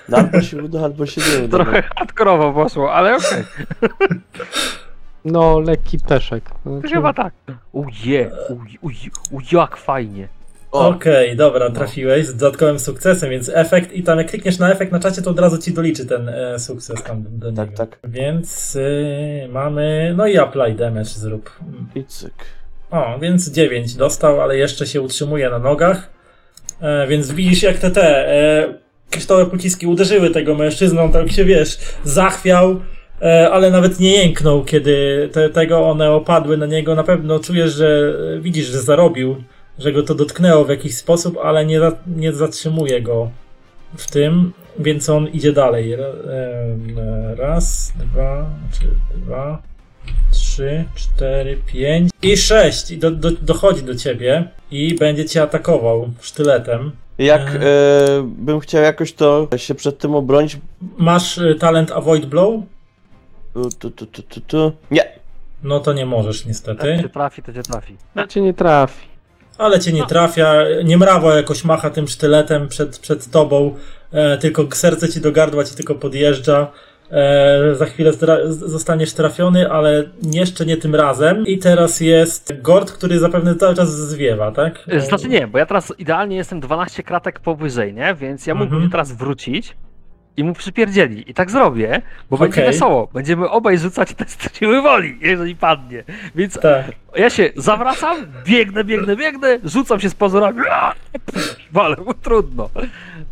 No, 0.10 0.18
albo 0.22 0.42
się 0.42 0.64
uda, 0.64 0.84
albo 0.84 1.06
się 1.06 1.22
nie 1.22 1.46
uda. 1.46 1.58
Trochę 1.58 1.82
hardkorowo 1.82 2.54
poszło, 2.64 2.94
ale 2.94 3.16
okej. 3.16 3.44
No, 5.26 5.60
lekki 5.60 6.00
peszek. 6.00 6.44
Znaczy, 6.66 6.88
Chyba 6.88 7.14
tak. 7.14 7.34
Uje, 7.72 8.32
uj, 8.50 8.78
uj, 8.82 8.96
uj, 9.32 9.44
jak 9.52 9.78
fajnie. 9.78 10.28
Okej, 10.80 11.36
dobra, 11.36 11.70
trafiłeś 11.70 12.26
z 12.26 12.36
dodatkowym 12.36 12.80
sukcesem, 12.80 13.30
więc 13.30 13.52
efekt 13.54 13.94
i 13.94 14.04
tam 14.04 14.18
jak 14.18 14.30
klikniesz 14.30 14.60
na 14.60 14.72
efekt 14.72 14.92
na 14.92 15.00
czacie, 15.00 15.22
to 15.22 15.30
od 15.32 15.40
razu 15.40 15.58
ci 15.58 15.74
doliczy 15.74 16.06
ten 16.06 16.30
e, 16.30 16.60
sukces 16.60 17.04
tam 17.04 17.24
do 17.28 17.52
Tak, 17.52 17.66
niego. 17.70 17.78
tak. 17.78 18.00
Więc 18.04 18.76
y, 18.76 19.48
mamy, 19.52 20.14
no 20.18 20.28
i 20.28 20.38
apply 20.38 20.74
damage 20.76 21.06
zrób. 21.10 21.52
i 21.96 22.04
cyk. 22.06 22.34
O, 22.92 23.20
więc 23.22 23.50
9 23.52 23.96
dostał, 23.96 24.42
ale 24.42 24.58
jeszcze 24.58 24.88
się 24.88 25.02
utrzymuje 25.02 25.50
na 25.50 25.60
nogach. 25.60 26.10
E, 26.82 27.08
więc 27.08 27.32
widzisz, 27.32 27.64
jak 27.64 27.78
te 27.78 27.92
te 27.92 28.28
e, 28.30 28.74
kryształowe 29.10 29.52
pociski 29.52 29.88
uderzyły 29.88 30.30
tego 30.30 30.56
mężczyznę, 30.56 31.02
on 31.02 31.12
tak 31.12 31.32
się 31.32 31.46
wiesz, 31.46 31.78
zachwiał, 32.04 32.80
e, 33.22 33.50
ale 33.52 33.72
nawet 33.72 34.00
nie 34.00 34.12
jęknął, 34.12 34.64
kiedy 34.64 35.30
te, 35.34 35.50
tego 35.50 35.90
one 35.90 36.12
opadły 36.12 36.58
na 36.58 36.66
niego. 36.66 36.96
Na 36.96 37.04
pewno 37.04 37.40
czujesz, 37.40 37.74
że 37.74 38.14
widzisz, 38.42 38.66
że 38.66 38.82
zarobił, 38.82 39.44
że 39.80 39.92
go 39.92 40.04
to 40.04 40.16
dotknęło 40.16 40.66
w 40.66 40.70
jakiś 40.70 40.96
sposób, 40.98 41.38
ale 41.44 41.66
nie, 41.66 41.80
nie 42.08 42.34
zatrzymuje 42.34 43.02
go 43.02 43.30
w 43.98 44.12
tym, 44.12 44.54
więc 44.80 45.10
on 45.10 45.28
idzie 45.28 45.54
dalej. 45.54 45.96
Raz, 47.38 47.94
dwa, 47.96 48.50
czy 48.80 48.88
dwa, 49.16 49.62
trzy, 50.32 50.86
cztery, 50.96 51.58
pięć 51.66 52.12
i 52.22 52.38
sześć. 52.38 52.92
I 52.92 52.98
do, 52.98 53.12
do, 53.12 53.32
dochodzi 53.32 53.84
do 53.84 53.96
ciebie 53.96 54.48
i 54.72 54.96
będzie 54.96 55.26
cię 55.26 55.42
atakował 55.42 56.10
sztyletem. 56.22 56.92
Jak 57.18 57.42
e, 57.42 57.60
bym 58.24 58.60
chciał 58.60 58.82
jakoś 58.84 59.14
to 59.14 59.48
się 59.56 59.76
przed 59.76 59.98
tym 60.00 60.16
obronić. 60.16 60.58
Masz 60.98 61.38
y, 61.38 61.56
talent 61.56 61.92
Avoid 61.92 62.26
Blow? 62.26 62.62
Tu, 63.54 63.70
tu, 63.70 64.06
tu, 64.06 64.22
tu, 64.22 64.42
tu. 64.42 64.72
Nie. 64.92 65.18
No 65.64 65.80
to 65.80 65.94
nie 65.94 66.06
możesz 66.06 66.38
Jak 66.40 66.48
niestety. 66.48 67.00
cię 67.02 67.10
trafi, 67.10 67.42
to 67.44 67.54
cię 67.54 67.64
trafi. 67.64 67.96
Na 68.16 68.28
cię 68.28 68.42
nie 68.42 68.54
trafi. 68.54 69.08
Ale 69.58 69.80
cię 69.80 69.94
nie 69.94 70.06
trafia. 70.06 70.54
Niemrawo 70.84 71.36
jakoś 71.36 71.64
macha 71.64 71.90
tym 71.90 72.08
sztyletem 72.08 72.68
przed, 72.68 73.00
przed 73.00 73.32
tobą. 73.32 73.76
E, 74.12 74.38
tylko 74.38 74.64
serce 74.74 75.10
ci 75.10 75.22
do 75.22 75.32
gardła 75.32 75.64
ci 75.64 75.76
tylko 75.76 75.96
podjeżdża. 75.96 76.68
E, 77.12 77.76
za 77.76 77.86
chwilę 77.86 78.12
zostaniesz 78.50 79.14
trafiony, 79.14 79.72
ale 79.72 80.04
jeszcze 80.32 80.66
nie 80.66 80.78
tym 80.78 80.96
razem. 80.96 81.46
I 81.46 81.58
teraz 81.58 82.02
jest 82.02 82.54
Gord, 82.62 82.92
który 82.92 83.20
zapewne 83.20 83.56
cały 83.56 83.76
czas 83.76 83.90
zwiewa, 83.90 84.52
tak? 84.52 84.84
Znaczy 85.08 85.28
nie, 85.30 85.48
bo 85.48 85.58
ja 85.58 85.66
teraz 85.66 85.94
idealnie 85.98 86.36
jestem 86.36 86.60
12 86.60 87.04
kratek 87.04 87.40
powyżej, 87.40 87.94
nie? 87.94 88.16
Więc 88.16 88.48
ja 88.48 88.56
mógłbym 88.56 88.76
Mhm. 88.78 88.92
teraz 88.92 89.12
wrócić 89.12 89.76
i 90.38 90.44
mu 90.44 90.54
przypierdzieli. 90.54 91.32
I 91.32 91.34
tak 91.34 91.52
zrobię, 91.52 92.02
bo 92.30 92.38
będzie 92.38 92.62
Okej. 92.62 92.74
wesoło. 92.74 93.10
Będziemy 93.14 93.50
obaj 93.50 93.78
rzucać 93.78 94.14
test 94.14 94.58
siły 94.58 94.82
woli, 94.82 95.18
jeżeli 95.22 95.56
padnie. 95.56 96.04
Więc 96.36 96.54
Tak. 96.54 96.86
ja 97.16 97.30
się 97.30 97.50
zawracam, 97.56 98.18
biegnę, 98.46 98.84
biegnę, 98.84 99.16
biegnę, 99.16 99.60
rzucam 99.64 100.00
się 100.00 100.10
z 100.10 100.16
pozorami. 100.16 100.60
Ale 101.74 101.96
trudno. 102.22 102.70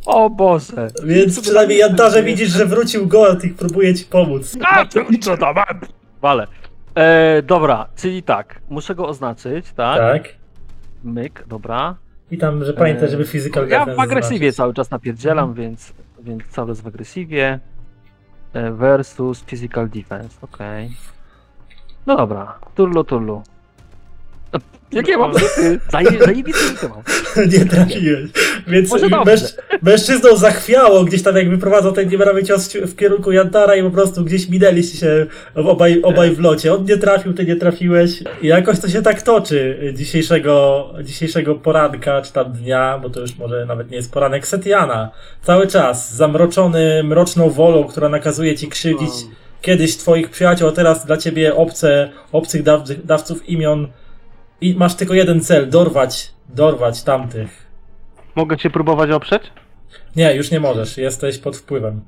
O 0.06 0.30
Boże. 0.30 0.88
Więc 1.03 1.41
przynajmniej 1.41 1.80
Jantarze 1.80 2.24
widzisz, 2.24 2.49
że 2.49 2.66
wrócił 2.66 3.08
Gord 3.08 3.43
i 3.43 3.49
próbuje 3.49 3.93
ci 3.95 4.06
pomóc. 4.06 4.58
A, 4.64 4.86
co 5.22 5.38
tam? 5.38 5.56
Wale. 6.22 6.47
E, 6.95 7.41
dobra, 7.41 7.88
czyli 7.95 8.24
tak, 8.24 8.60
muszę 8.70 8.95
go 8.95 9.08
oznaczyć, 9.08 9.66
tak? 9.76 9.97
Tak. 9.97 10.36
Myk, 11.03 11.43
dobra. 11.47 11.95
I 12.32 12.38
tam, 12.38 12.66
że 12.66 12.74
pamiętaj, 12.74 13.10
żeby 13.10 13.26
physical 13.26 13.68
Ja 13.68 13.80
defense 13.80 13.95
w 13.95 13.99
agresywie 13.99 14.53
cały 14.53 14.74
czas 14.74 14.91
napierdzielam, 14.91 15.53
więc, 15.53 15.93
więc 16.26 16.47
cały 16.47 16.67
czas 16.67 16.82
w 16.82 16.88
agresywie. 16.88 17.59
E, 18.53 18.71
Versus 18.71 19.43
physical 19.43 19.89
defense, 19.89 20.38
okej. 20.41 20.91
No 22.05 22.17
dobra, 22.17 22.59
turlu 22.76 23.03
turlu. 23.03 23.43
Jakie 24.95 25.17
mam 25.17 25.33
rzuty? 25.33 25.79
Zaje- 25.91 26.25
Zajebiste 26.25 26.67
rzuty 26.67 26.89
mam. 26.89 27.03
Nie 27.53 27.65
trafiłeś. 27.65 28.29
Więc 28.67 28.91
męż, 29.25 29.41
mężczyzną 29.81 30.37
zachwiało, 30.37 31.03
gdzieś 31.03 31.23
tam 31.23 31.35
jakby 31.35 31.57
prowadząc 31.57 31.95
ten 31.95 32.09
niemrawy 32.09 32.43
cios 32.43 32.73
w 32.73 32.95
kierunku 32.95 33.31
Jantara 33.31 33.75
i 33.75 33.83
po 33.83 33.91
prostu 33.91 34.23
gdzieś 34.23 34.49
minęliście 34.49 34.97
się 34.97 35.25
obaj, 35.55 36.01
obaj 36.01 36.35
w 36.35 36.39
locie. 36.39 36.73
On 36.73 36.85
nie 36.85 36.97
trafił, 36.97 37.33
ty 37.33 37.45
nie 37.45 37.55
trafiłeś. 37.55 38.23
I 38.41 38.47
jakoś 38.47 38.79
to 38.79 38.89
się 38.89 39.01
tak 39.01 39.21
toczy 39.21 39.79
dzisiejszego, 39.93 40.89
dzisiejszego 41.03 41.55
poranka, 41.55 42.21
czy 42.21 42.33
tam 42.33 42.51
dnia, 42.53 42.99
bo 43.01 43.09
to 43.09 43.19
już 43.19 43.37
może 43.37 43.65
nawet 43.65 43.89
nie 43.91 43.97
jest 43.97 44.11
poranek 44.13 44.47
Setiana. 44.47 45.09
Cały 45.41 45.67
czas 45.67 46.15
zamroczony 46.15 47.03
mroczną 47.03 47.49
wolą, 47.49 47.83
która 47.83 48.09
nakazuje 48.09 48.55
ci 48.55 48.67
krzywdzić 48.67 49.11
kiedyś 49.61 49.97
twoich 49.97 50.29
przyjaciół, 50.29 50.67
a 50.67 50.71
teraz 50.71 51.05
dla 51.05 51.17
ciebie 51.17 51.55
obce, 51.55 52.09
obcych 52.31 52.63
daw, 52.63 52.81
dawców 53.03 53.49
imion 53.49 53.87
I 54.62 54.76
masz 54.76 54.95
tylko 54.95 55.14
jeden 55.14 55.41
cel, 55.41 55.70
dorwać, 55.70 56.32
dorwać 56.49 57.03
tamtych. 57.03 57.66
Mogę 58.36 58.58
cię 58.58 58.70
próbować 58.70 59.12
oprzeć? 59.12 59.43
Nie, 60.16 60.36
już 60.36 60.51
nie 60.51 60.60
możesz, 60.60 60.97
jesteś 60.97 61.38
pod 61.38 61.58
wpływem. 61.58 62.01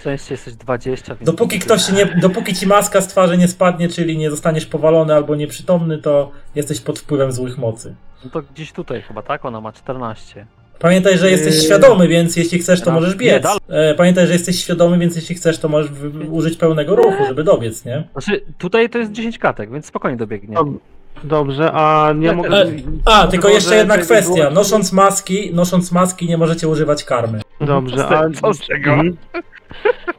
Szczęście 0.00 0.34
jesteś 0.34 0.54
20, 0.54 1.14
więc... 1.14 1.26
Dopóki 1.26 1.58
ktoś 1.58 1.86
się 1.86 1.92
nie, 1.92 2.06
dopóki 2.06 2.54
ci 2.54 2.66
maska 2.66 3.00
z 3.00 3.08
twarzy 3.08 3.38
nie 3.38 3.48
spadnie, 3.48 3.88
czyli 3.88 4.18
nie 4.18 4.30
zostaniesz 4.30 4.66
powalony 4.66 5.14
albo 5.14 5.34
nieprzytomny, 5.36 5.98
to 5.98 6.30
jesteś 6.54 6.80
pod 6.80 6.98
wpływem 6.98 7.32
złych 7.32 7.58
mocy. 7.58 7.94
No 8.24 8.30
to 8.30 8.42
gdzieś 8.54 8.72
tutaj 8.72 9.02
chyba, 9.02 9.22
tak? 9.22 9.44
Ona 9.44 9.60
ma 9.60 9.72
14. 9.72 10.46
Pamiętaj, 10.78 11.18
że 11.18 11.30
jesteś 11.30 11.54
Yy. 11.56 11.60
świadomy, 11.62 12.08
więc 12.08 12.36
jeśli 12.36 12.58
chcesz, 12.58 12.80
to 12.80 12.86
Raz. 12.90 12.94
możesz 12.94 13.12
Nie, 13.14 13.18
biec. 13.20 13.42
dalej. 13.42 13.60
E, 13.68 13.94
Pamiętaj, 13.94 14.26
że 14.26 14.32
jesteś 14.32 14.60
świadomy, 14.64 14.98
więc 14.98 15.16
jeśli 15.16 15.34
chcesz, 15.34 15.58
to 15.58 15.68
możesz 15.68 15.90
wy- 15.90 16.30
użyć 16.30 16.56
pełnego 16.56 16.96
ruchu, 16.96 17.26
żeby 17.28 17.44
dobiec, 17.44 17.84
nie? 17.84 18.08
Znaczy, 18.12 18.44
tutaj 18.58 18.90
to 18.90 18.98
jest 18.98 19.12
10 19.12 19.38
kratek, 19.38 19.72
więc 19.72 19.86
spokojnie 19.86 20.16
dobiegnie. 20.16 20.56
Dob- 20.56 20.78
Dobrze, 21.24 21.72
a 21.72 22.12
nie 22.14 22.20
Nie, 22.28 22.32
mogę... 22.32 22.48
E, 22.62 22.66
A, 23.04 23.26
tylko 23.26 23.48
Może 23.48 23.54
jeszcze 23.54 23.76
jedna 23.76 23.98
kwestia. 23.98 24.34
było- 24.34 24.50
Nosząc 24.50 24.92
maski, 24.92 25.54
nosząc 25.54 25.92
maski 25.92 26.28
nie 26.28 26.38
możecie 26.38 26.68
używać 26.68 27.04
karmy. 27.04 27.40
Dobrze, 27.60 28.06
a... 28.18 28.30
co 28.40 28.54
z 28.54 28.66
tego? 28.66 28.90
Mhm. 28.92 29.16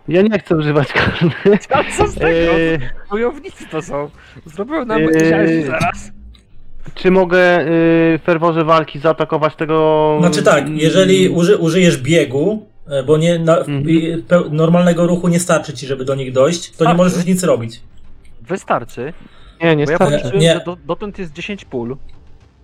Ja 0.08 0.22
nie 0.22 0.40
chcę 0.40 0.56
używać 0.56 0.88
karmy. 0.94 1.32
A 1.70 1.84
co 1.98 2.08
z 2.08 2.14
tego? 2.16 2.28
Eee, 2.30 2.80
Wojownicy 3.12 3.66
to 3.72 3.82
są. 3.82 4.10
Zrobią 4.46 4.86
nam 4.86 5.02
Eee, 5.02 5.64
zaraz. 5.66 6.12
czy 6.96 7.12
mogę 7.12 7.62
y, 7.62 7.66
w 7.68 8.22
ferworze 8.26 8.64
walki 8.66 9.00
zaatakować 9.00 9.56
tego... 9.56 10.18
Znaczy 10.20 10.44
tak, 10.44 10.70
jeżeli 10.70 11.30
uży, 11.30 11.58
użyjesz 11.58 11.98
biegu, 11.98 12.66
e, 12.90 13.04
bo 13.04 13.18
nie, 13.18 13.40
na, 13.40 13.58
Mhm. 13.58 13.90
i 13.90 14.24
pe, 14.28 14.42
normalnego 14.52 15.08
ruchu 15.08 15.28
nie 15.28 15.40
starczy 15.40 15.74
ci, 15.74 15.88
żeby 15.88 16.06
do 16.06 16.16
nich 16.16 16.32
dojść, 16.34 16.72
to 16.72 16.86
nie 16.86 16.94
możesz 16.94 17.26
nic 17.26 17.44
robić. 17.44 17.82
Wystarczy, 18.42 19.14
Nie, 19.62 19.76
nie 19.76 19.86
bo 19.86 19.92
ja 19.92 19.98
starczy. 19.98 20.12
policzyłem, 20.18 20.40
Nie. 20.42 20.54
że 20.54 20.62
do, 20.66 20.78
dotąd 20.86 21.20
jest 21.20 21.34
10 21.34 21.66
pól, 21.66 21.98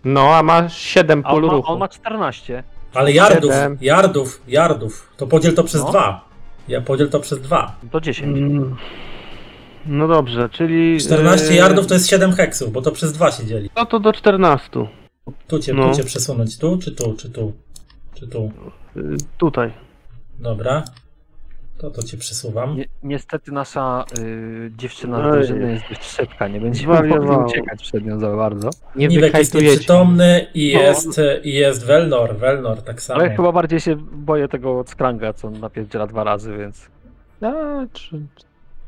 No, 0.04 0.36
a 0.36 0.44
ma 0.44 0.70
7 0.70 1.22
a 1.26 1.30
on 1.30 1.36
pól 1.36 1.46
ma, 1.48 1.54
ruchu. 1.54 1.72
on 1.72 1.80
ma 1.80 1.88
14. 1.88 2.64
Ale 2.94 3.12
yardów, 3.12 3.52
Siedem. 3.52 3.78
yardów, 3.82 4.42
yardów, 4.48 5.14
to 5.18 5.28
podziel 5.28 5.56
to 5.56 5.64
przez 5.64 5.84
No. 5.84 5.90
dwa. 5.90 6.26
Ja 6.68 6.82
podziel 6.82 7.10
to 7.10 7.20
przez 7.20 7.42
dwa. 7.42 7.76
To 7.92 8.02
10. 8.02 8.38
Mm, 8.38 8.76
No 9.86 10.08
dobrze, 10.08 10.50
czyli... 10.50 11.00
14 11.00 11.52
y, 11.52 11.56
yardów 11.56 11.88
to 11.88 11.94
jest 11.94 12.08
7 12.10 12.32
heksów, 12.34 12.72
bo 12.72 12.82
to 12.82 12.92
przez 12.92 13.14
dwa 13.14 13.32
się 13.32 13.46
dzieli. 13.46 13.70
No 13.76 13.86
to 13.86 14.00
do 14.00 14.14
14. 14.14 14.70
Tu 15.48 15.60
cię, 15.60 15.74
No. 15.74 15.90
tu 15.90 15.98
cię 15.98 16.04
przesunąć, 16.04 16.58
tu 16.58 16.78
czy 16.78 16.92
tu, 16.92 17.14
czy 17.14 17.30
tu, 17.30 17.54
czy 18.14 18.28
tu. 18.28 18.52
Y, 18.98 19.02
tutaj. 19.38 19.74
Dobra. 20.40 20.84
To 21.80 21.91
to 21.91 22.03
cię 22.03 22.17
przesuwam. 22.17 22.75
Ni 22.77 22.86
niestety 23.03 23.51
nasza 23.51 24.05
y, 24.19 24.71
dziewczyna 24.77 25.17
z 25.17 25.25
Ej. 25.25 25.32
drużyny 25.32 25.71
jest 25.71 25.84
dość 25.89 26.03
szybka, 26.03 26.47
nie 26.47 26.59
będziemy 26.61 27.03
mogli 27.07 27.30
uciekać 27.45 27.82
przed 27.82 28.05
nią 28.05 28.19
za 28.19 28.36
bardzo. 28.36 28.69
Nie 28.95 29.07
Niwek 29.07 29.38
jest 29.38 29.53
nieprzytomny 29.53 30.47
i 30.53 30.71
No. 30.75 30.82
jest, 30.82 31.21
i 31.43 31.53
jest 31.53 31.86
Welnor, 31.86 32.38
Welnor 32.38 32.82
tak 32.82 33.01
samo. 33.01 33.19
Ale 33.19 33.36
chyba 33.36 33.51
bardziej 33.51 33.80
się 33.80 33.95
boję 34.11 34.47
tego 34.47 34.80
od 34.80 34.89
Skranga, 34.89 35.34
co 35.34 35.47
on 35.47 35.59
napierdziela 35.59 36.07
dwa 36.07 36.23
razy, 36.23 36.57
więc... 36.57 36.88
A, 37.41 37.86
3, 37.93 38.19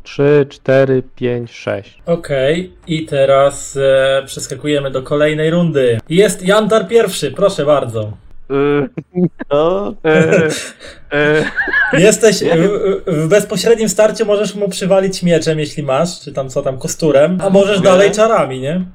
3, 0.04 0.46
4, 0.50 1.04
5, 1.16 1.52
6. 1.52 2.02
Okej, 2.06 2.74
i 2.88 3.06
teraz 3.06 3.78
e, 3.78 4.24
przeskakujemy 4.26 4.92
do 4.92 5.02
kolejnej 5.04 5.50
rundy. 5.50 6.00
Jest 6.10 6.46
Jantar 6.48 6.88
pierwszy, 6.88 7.32
proszę 7.32 7.66
bardzo. 7.66 8.12
No, 9.52 9.94
y, 10.06 11.18
y, 11.18 12.02
Jesteś 12.02 12.44
w, 12.44 13.02
w 13.08 13.28
bezpośrednim 13.28 13.90
starciu 13.90 14.26
możesz 14.26 14.56
mu 14.56 14.70
przywalić 14.70 15.24
mieczem, 15.24 15.60
jeśli 15.60 15.84
masz, 15.84 16.22
czy 16.22 16.34
tam 16.34 16.50
co 16.50 16.62
tam, 16.62 16.78
kosturem, 16.78 17.38
a 17.42 17.50
możesz 17.50 17.78
Nie. 17.78 17.84
dalej 17.84 18.12
czarami, 18.12 18.60
nie? 18.60 18.86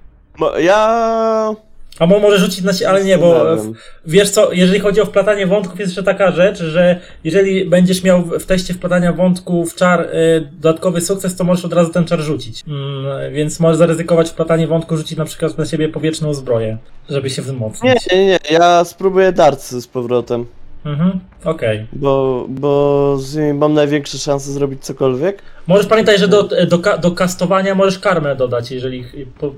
ja... 0.58 1.54
A 1.98 2.06
mo 2.06 2.18
może 2.18 2.38
rzucić 2.38 2.64
na 2.64 2.72
siebie, 2.72 2.88
ale 2.90 3.04
nie, 3.04 3.18
bo 3.18 3.56
w, 3.56 3.72
wiesz 4.06 4.30
co, 4.30 4.52
jeżeli 4.52 4.80
chodzi 4.80 5.00
o 5.00 5.04
wplatanie 5.06 5.46
wątków, 5.46 5.80
jest 5.80 5.90
jeszcze 5.92 6.02
taka 6.02 6.30
rzecz, 6.32 6.58
że 6.58 7.00
jeżeli 7.24 7.64
będziesz 7.64 8.02
miał 8.02 8.22
w 8.22 8.46
teście 8.46 8.74
wplatania 8.74 9.12
wątków 9.12 9.74
czar 9.74 10.00
y, 10.00 10.48
dodatkowy 10.60 11.00
sukces, 11.00 11.36
to 11.36 11.44
możesz 11.44 11.64
od 11.64 11.72
razu 11.72 11.92
ten 11.92 12.04
czar 12.04 12.20
rzucić. 12.20 12.62
Mm, 12.68 13.32
więc 13.34 13.60
możesz 13.60 13.76
zaryzykować 13.78 14.30
wplatanie 14.30 14.66
wątku, 14.66 14.96
rzucić 14.96 15.18
na 15.18 15.24
przykład 15.24 15.58
na 15.58 15.66
siebie 15.66 15.88
powietrzną 15.88 16.34
zbroję, 16.34 16.78
żeby 17.10 17.30
się 17.30 17.42
Nie, 17.42 17.46
wzmocnić. 17.48 17.92
nie, 18.12 18.26
nie, 18.26 18.38
ja 18.50 18.84
spróbuję 18.84 19.32
darcy 19.32 19.80
z 19.80 19.86
powrotem, 19.86 20.46
Mhm, 20.84 21.20
okej. 21.44 21.86
bo, 21.92 22.44
bo 22.48 23.16
z 23.18 23.36
nimi 23.36 23.54
mam 23.54 23.74
największe 23.74 24.18
szanse 24.18 24.52
zrobić 24.52 24.84
cokolwiek. 24.84 25.42
Możesz 25.66 25.86
pamiętać, 25.86 26.20
że 26.20 26.28
do, 26.28 26.42
do, 26.42 26.78
do 26.98 27.10
kastowania 27.10 27.74
możesz 27.74 27.98
karmę 27.98 28.36
dodać, 28.36 28.70
jeżeli, 28.70 29.04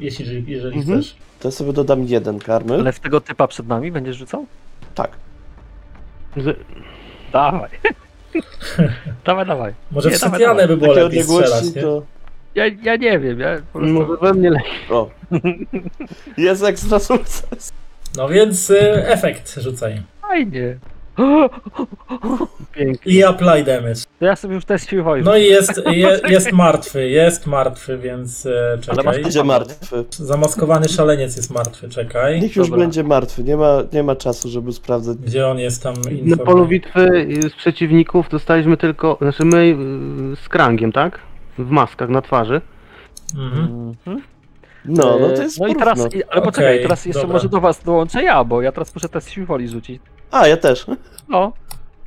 jeśli, 0.01 0.45
jeżeli 0.47 0.77
Mhm. 0.79 1.01
chcesz. 1.03 1.15
To 1.41 1.49
ja 1.49 1.53
sobie 1.53 1.73
dodam 1.73 2.05
jeden 2.05 2.39
karmy. 2.39 2.75
ale 2.75 2.93
w 2.93 3.01
tego 3.01 3.21
typa 3.21 3.47
przed 3.49 3.69
nami 3.69 3.93
będziesz 3.93 4.17
rzucał? 4.17 4.47
Tak. 4.95 5.11
Z, 6.37 6.57
Dawaj. 7.33 7.71
dawaj, 9.27 9.47
dawaj. 9.47 9.75
Może 9.91 10.11
Nie, 10.11 10.17
w 10.17 10.21
dawaj, 10.21 10.39
Sytianę 10.41 10.61
dawaj. 10.63 10.69
by 10.69 10.77
było 10.77 10.95
Takie 10.95 11.05
lepiej 11.05 11.23
strzelać, 11.23 11.75
nie? 11.75 11.83
to... 11.83 12.03
Ja, 12.55 12.65
ja 12.83 12.97
nie 12.97 13.19
wiem, 13.19 13.41
ja 13.41 13.57
po 13.73 13.79
prostu... 13.79 13.95
może 13.95 14.17
we 14.23 14.35
mnie 14.35 14.51
lepiej. 14.51 14.71
O. 14.91 15.11
Jest 16.39 16.65
ekstra 16.65 16.99
sukces. 16.99 17.73
No 18.17 18.29
więc 18.29 18.71
y, 18.71 19.07
efekt 19.09 19.55
rzucaj. 19.61 20.03
Fajnie. 20.23 20.79
Pięknie. 22.75 23.13
I 23.13 23.25
apply 23.25 23.65
damage. 23.65 24.01
To 24.19 24.25
ja 24.25 24.37
sobie 24.37 24.55
już 24.55 24.65
test 24.65 24.89
siły 24.91 25.03
wojny. 25.03 25.25
No 25.25 25.37
i 25.37 25.45
jest, 25.45 25.83
je, 25.87 26.21
jest 26.29 26.53
martwy, 26.53 27.09
jest 27.09 27.47
martwy, 27.47 27.99
więc 27.99 28.47
e, 28.47 28.79
Ale 28.89 28.97
masz 28.97 29.05
czekaj. 29.05 29.23
Będzie 29.23 29.45
martwy. 29.45 30.05
Zamaskowany 30.11 30.89
szaleniec 30.89 31.37
jest 31.37 31.55
martwy, 31.55 31.89
czekaj. 31.89 32.41
Niech 32.41 32.57
już 32.57 32.71
Dobra. 32.71 32.85
będzie 32.85 33.05
martwy. 33.05 33.45
Nie 33.45 33.57
ma, 33.57 33.83
nie 33.93 34.03
ma 34.03 34.17
czasu, 34.17 34.49
żeby 34.49 34.73
sprawdzać. 34.73 35.17
Gdzie 35.17 35.47
on 35.47 35.59
jest 35.59 35.83
tam? 35.83 35.95
Na 36.23 36.37
polu 36.37 36.67
bitwy 36.67 37.27
z 37.51 37.55
przeciwników 37.55 38.29
dostaliśmy 38.29 38.77
tylko, 38.77 39.19
znaczy 39.21 39.45
my 39.45 39.77
y, 40.33 40.37
z 40.45 40.49
krangiem, 40.49 40.93
tak? 40.93 41.19
W 41.59 41.71
maskach 41.71 42.09
na 42.09 42.23
twarzy. 42.23 42.61
Mhm. 43.39 43.95
Mhm. 44.07 44.23
No, 44.85 45.19
no 45.21 45.29
to 45.29 45.43
jest 45.43 45.61
No 45.61 45.67
i 45.69 45.75
teraz, 45.75 45.99
ale 46.01 46.07
Okej, 46.09 46.43
poczekaj, 46.43 46.83
teraz 46.83 47.07
jeszcze 47.07 47.23
dobra. 47.23 47.35
może 47.35 47.49
do 47.49 47.61
was 47.61 47.85
dołączę 47.85 48.23
ja, 48.23 48.45
bo 48.45 48.63
ja 48.63 48.73
teraz 48.73 48.95
muszę 48.95 49.09
test 49.09 49.31
siły 49.31 49.47
woli 49.47 49.69
rzucić. 49.69 50.03
A, 50.31 50.47
ja 50.47 50.57
też. 50.57 50.87
No, 51.29 51.53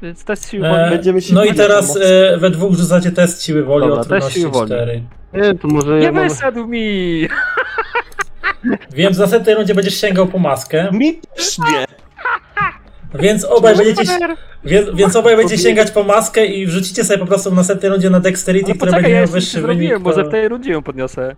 więc 0.02 0.24
test 0.24 0.50
siły 0.50 0.68
E, 0.68 0.70
woli. 0.70 0.90
Będziemy 0.92 1.22
się 1.22 1.34
no 1.34 1.44
i 1.46 1.54
teraz 1.54 1.96
no. 1.96 2.02
e, 2.06 2.38
we 2.38 2.50
dwóch 2.50 2.74
rzucacie 2.76 3.12
test 3.12 3.44
siły 3.44 3.64
woli 3.64 3.82
Dobra, 3.88 3.96
o 3.96 3.98
test 3.98 4.10
trudności 4.10 4.40
siły 4.40 4.52
woli. 4.52 4.68
4. 4.68 5.04
Nie, 5.34 5.56
to 5.56 5.68
może 5.68 5.98
Nie 6.00 6.04
ja 6.06 6.12
mam... 6.12 6.30
wysadł 6.30 6.68
mi! 6.68 7.28
Więc 8.94 9.18
w 9.18 9.20
następnej 9.20 9.56
rundzie 9.56 9.76
będziesz 9.76 10.02
sięgał 10.02 10.28
po 10.28 10.40
maskę. 10.40 10.90
Mi 10.92 11.20
też 11.36 11.58
nie. 11.60 11.86
Więc 13.20 13.46
obaj 13.46 13.76
będziecie, 13.78 14.18
więc, 14.64 14.90
więc 14.94 15.16
obaj 15.16 15.38
będziecie 15.38 15.64
sięgać 15.64 15.92
po 15.92 16.04
maskę 16.04 16.46
i 16.46 16.66
wrzucicie 16.68 17.04
sobie 17.04 17.20
po 17.20 17.26
prostu 17.26 17.52
w 17.52 17.54
następnej 17.54 17.92
rundzie 17.92 18.10
na 18.10 18.20
Dexterity, 18.20 18.66
Ale 18.66 18.76
które 18.76 18.92
poczekaj, 18.92 19.02
będzie 19.04 19.16
ja 19.16 19.18
miał 19.26 19.36
jeszcze 19.36 19.40
wyższy 19.40 19.58
nie 19.58 19.62
wynik. 19.62 19.78
zrobiłem, 19.78 20.02
może 20.02 20.24
To... 20.24 20.30
w 20.30 20.32
tej 20.32 20.48
rundzie 20.48 20.72
ją 20.72 20.82
podniosę. 20.84 21.36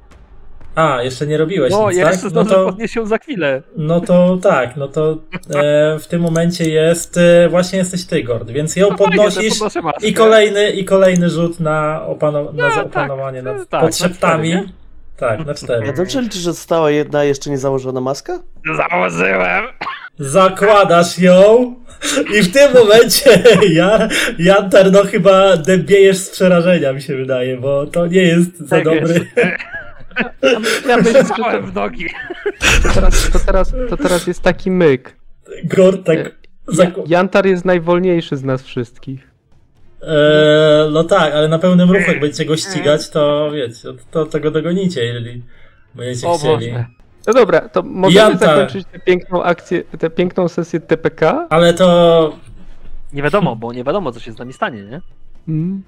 A, 0.76 1.03
jeszcze 1.03 1.28
nie 1.28 1.38
robiłeś 1.38 1.71
No, 1.71 1.91
nic, 1.91 2.01
tak? 2.01 2.15
No 2.34 2.45
to, 2.45 2.65
podnieść 2.65 2.95
ją 2.95 3.05
za 3.05 3.17
chwilę. 3.17 3.61
no 3.78 4.01
to 4.01 4.38
tak, 4.43 4.76
no 4.78 4.88
to 4.88 5.17
e, 5.55 5.99
w 5.99 6.07
tym 6.07 6.21
momencie 6.21 6.69
jest, 6.69 7.17
e, 7.17 7.49
właśnie 7.49 7.80
jesteś 7.80 8.05
ty, 8.05 8.24
Gord, 8.24 8.49
więc 8.51 8.76
ją 8.76 8.89
No 8.89 8.97
fajnie, 8.97 9.15
podnosisz 9.17 9.61
maskę. 9.61 10.07
i 10.07 10.13
kolejny, 10.13 10.69
i 10.71 10.86
kolejny 10.86 11.30
rzut 11.30 11.59
na, 11.59 12.05
opano, 12.05 12.43
na 12.43 12.67
No, 12.69 12.76
tak, 12.76 12.86
opanowanie 12.86 13.43
to- 13.43 13.53
nad 13.53 13.69
tak, 13.69 13.82
pod 13.82 13.89
na 13.89 14.07
szeptami. 14.07 14.49
cztery, 14.51 14.67
tak, 15.17 15.45
na 15.45 15.53
cztery. 15.53 15.89
A 15.89 15.93
dobrze 15.93 16.21
liczy, 16.21 16.38
że 16.39 16.53
została 16.53 16.91
jedna 16.91 17.24
jeszcze 17.24 17.49
nie 17.49 17.57
założona 17.57 18.01
maska? 18.01 18.39
Założyłem! 18.78 19.63
Zakładasz 20.19 21.19
ją 21.19 21.76
i 22.39 22.41
w 22.41 22.53
tym 22.53 22.74
momencie 22.74 23.43
ja, 23.80 24.07
Jantar, 24.39 24.91
no 24.91 25.03
chyba 25.03 25.57
dębiejesz 25.57 26.17
z 26.17 26.30
przerażenia, 26.30 26.93
mi 26.93 27.01
się 27.01 27.15
wydaje, 27.15 27.57
bo 27.57 27.86
to 27.88 28.07
nie 28.07 28.21
jest 28.21 28.57
za 28.59 28.76
Tak 28.76 28.84
dobry. 28.86 29.01
jest. 29.13 29.26
Ja 30.88 30.97
myślę, 30.97 31.14
że 31.14 31.24
Złapałem 31.24 31.66
w 31.66 31.74
nogi. 31.76 32.05
to 32.84 32.89
teraz, 32.93 33.30
to, 33.32 33.39
teraz, 33.39 33.74
to 33.89 33.97
teraz 33.97 34.28
jest 34.28 34.41
taki 34.41 34.72
myk. 34.72 35.16
Gord 35.64 36.03
tak... 36.05 36.18
Ja, 36.18 36.26
Zaku... 36.68 37.03
Jantar 37.07 37.45
jest 37.45 37.66
najwolniejszy 37.66 38.38
z 38.38 38.43
nas 38.43 38.64
wszystkich. 38.64 39.28
Eee, 40.01 40.91
no 40.91 41.03
tak, 41.03 41.34
ale 41.34 41.47
na 41.47 41.59
pełnym 41.59 41.91
ruchu, 41.91 42.11
jak 42.11 42.20
będziecie 42.20 42.45
go 42.45 42.57
ścigać, 42.57 43.09
to 43.09 43.51
wiecie, 43.51 43.89
to, 44.11 44.26
to 44.26 44.39
go 44.39 44.51
dogonicie, 44.51 45.03
jeżeli 45.05 45.43
będziecie 45.95 46.28
O 46.28 46.38
chcieli. 46.38 46.72
Boże. 46.72 46.86
No 47.28 47.34
dobra, 47.34 47.70
to 47.70 47.84
możemy 47.84 48.30
Jantar. 48.30 48.49
zakończyć 48.49 48.86
tę 48.91 48.99
piękną 48.99 49.43
akcję, 49.43 49.84
tę 49.99 50.09
piękną 50.09 50.47
sesję 50.47 50.80
TPK. 50.80 51.47
Ale 51.49 51.74
to 51.74 52.36
Nie 53.14 53.24
wiadomo, 53.24 53.55
bo 53.55 53.74
nie 53.74 53.84
wiadomo, 53.84 54.11
co 54.11 54.20
się 54.20 54.32
z 54.32 54.38
nami 54.38 54.53
stanie, 54.53 54.84
nie? 54.84 55.01
Mm. 55.47 55.83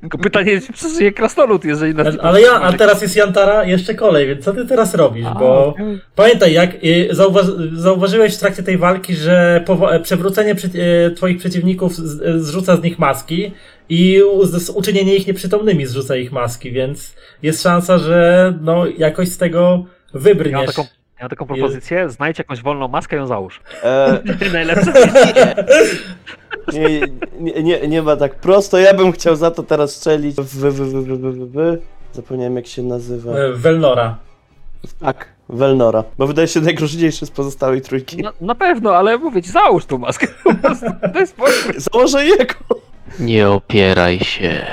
Tylko 0.00 0.18
pytanie, 0.18 0.60
czy 0.60 0.72
przeżyje 0.72 1.12
krasnolud, 1.12 1.64
jeżeli 1.64 1.94
nas 1.94 2.14
nie 2.14 2.22
Ale 2.22 2.40
ja, 2.40 2.52
a 2.52 2.72
teraz 2.72 3.02
jest 3.02 3.16
Jantara 3.16 3.64
jeszcze 3.64 3.94
kolej, 3.94 4.26
więc 4.26 4.44
co 4.44 4.52
ty 4.52 4.66
teraz 4.66 4.94
robisz? 4.94 5.26
A, 5.26 5.34
Bo 5.34 5.66
okej. 5.66 5.98
pamiętaj, 6.14 6.52
jak 6.52 6.84
y, 6.84 7.08
zauważ, 7.10 7.46
zauważyłeś 7.72 8.36
w 8.36 8.38
trakcie 8.38 8.62
tej 8.62 8.78
walki, 8.78 9.14
że 9.14 9.64
e, 9.90 10.00
przewrócenie 10.00 10.54
przy, 10.54 10.66
y, 11.06 11.10
twoich 11.10 11.38
przeciwników 11.38 11.94
z, 11.96 12.20
y, 12.22 12.44
zrzuca 12.44 12.76
z 12.76 12.82
nich 12.82 12.98
maski 12.98 13.52
i 13.88 14.22
z, 14.42 14.70
uczynienie 14.70 15.16
ich 15.16 15.26
nieprzytomnymi 15.26 15.86
zrzuca 15.86 16.16
ich 16.16 16.32
maski, 16.32 16.72
więc 16.72 17.14
jest 17.42 17.62
szansa, 17.62 17.98
że 17.98 18.54
no 18.60 18.86
jakoś 18.86 19.28
z 19.28 19.38
tego 19.38 19.84
Ja 20.14 20.20
wybrniesz. 20.20 20.74
taką 20.74 20.97
Ja 21.18 21.24
mam 21.24 21.30
taką 21.30 21.46
propozycję, 21.46 22.10
znajdź 22.10 22.38
jakąś 22.38 22.62
wolną 22.62 22.88
maskę 22.88 23.16
i 23.16 23.18
ją 23.18 23.26
załóż. 23.26 23.60
E, 23.82 24.22
Najlepsze. 24.52 24.92
nie, 26.72 27.00
nie, 27.40 27.62
nie, 27.62 27.88
nie 27.88 28.02
ma 28.02 28.16
tak 28.16 28.34
prosto. 28.34 28.78
Ja 28.78 28.94
bym 28.94 29.12
chciał 29.12 29.36
za 29.36 29.50
to 29.50 29.62
teraz 29.62 29.94
strzelić 29.96 30.36
w, 30.36 30.40
w, 30.40 30.72
w, 30.72 30.80
w, 30.80 31.04
w, 31.04 31.18
w, 31.20 31.52
w. 31.52 31.78
Zapomniałem 32.12 32.56
jak 32.56 32.66
się 32.66 32.82
nazywa. 32.82 33.32
E, 33.32 33.52
Velnora. 33.52 34.16
Tak, 35.00 35.28
Velnora. 35.48 36.04
Bo 36.18 36.26
wydaje 36.26 36.48
się 36.48 36.60
najgroźniejszy 36.60 37.26
z 37.26 37.30
pozostałej 37.30 37.80
trójki. 37.80 38.22
No, 38.22 38.32
na 38.40 38.54
pewno, 38.54 38.96
ale 38.96 39.18
mówię 39.18 39.42
ci, 39.42 39.50
załóż 39.50 39.86
tą 39.86 39.98
maskę. 39.98 40.26
Po 40.44 40.54
prostu, 40.54 40.86
To 41.12 41.20
jest. 41.20 41.36
Założę 41.76 42.24
jego. 42.24 42.54
Nie 43.20 43.48
opieraj 43.48 44.20
się. 44.20 44.66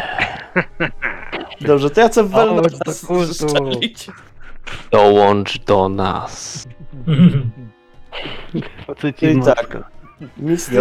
Dobrze, 1.61 1.89
to 1.89 2.01
ja 2.01 2.09
chcę 2.09 2.23
w 2.23 2.29
Velnora 2.29 2.69
Chodź 3.07 3.27
do 3.27 3.33
strzelić. 3.33 4.07
Dołącz 4.91 5.59
do 5.59 5.89
nas. 5.89 6.67
Faceci 8.87 9.25
I 9.25 9.35
maska. 9.35 9.55
tak. 9.55 9.83
Misty, 10.37 10.75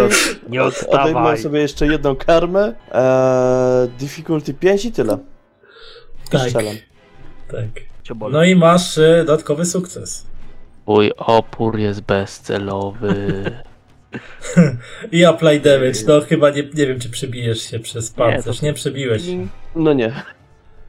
Nie 0.49 0.63
odstawaj. 0.63 1.37
sobie 1.37 1.59
jeszcze 1.61 1.87
jedną 1.87 2.15
karmę. 2.15 2.73
Eee, 2.91 3.89
difficulty 3.99 4.53
5 4.53 4.85
i 4.85 4.91
tyle. 4.91 5.17
Tak. 6.31 6.41
Strzelam. 6.41 6.75
tak. 7.51 7.65
No 8.31 8.43
i 8.43 8.55
masz 8.55 8.97
e, 8.97 9.23
dodatkowy 9.25 9.65
sukces. 9.65 10.27
Twój 10.83 11.11
opór 11.17 11.79
jest 11.79 12.01
bezcelowy. 12.01 13.43
I 15.11 15.25
apply 15.25 15.59
damage. 15.59 15.99
No 16.07 16.21
chyba 16.21 16.49
nie, 16.49 16.63
nie 16.63 16.87
wiem, 16.87 16.99
czy 16.99 17.09
przebijesz 17.09 17.61
się 17.61 17.79
przez 17.79 18.11
pancerz. 18.11 18.61
Nie, 18.61 18.73
przebiłeś. 18.73 19.23
No 19.75 19.93
nie. 19.93 20.13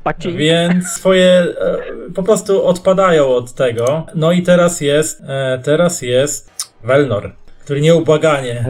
Paci. 0.07 0.33
Więc 0.33 0.87
swoje 0.87 1.31
e, 1.31 1.77
po 2.15 2.23
prostu 2.23 2.67
odpadają 2.67 3.29
od 3.29 3.53
tego. 3.53 4.07
No 4.15 4.33
i 4.33 4.43
teraz 4.43 4.81
jest, 4.81 5.23
e, 5.29 5.61
teraz 5.65 6.03
jest 6.03 6.51
Velnor, 6.85 7.33
który 7.65 7.81
nieubłaganie 7.81 8.65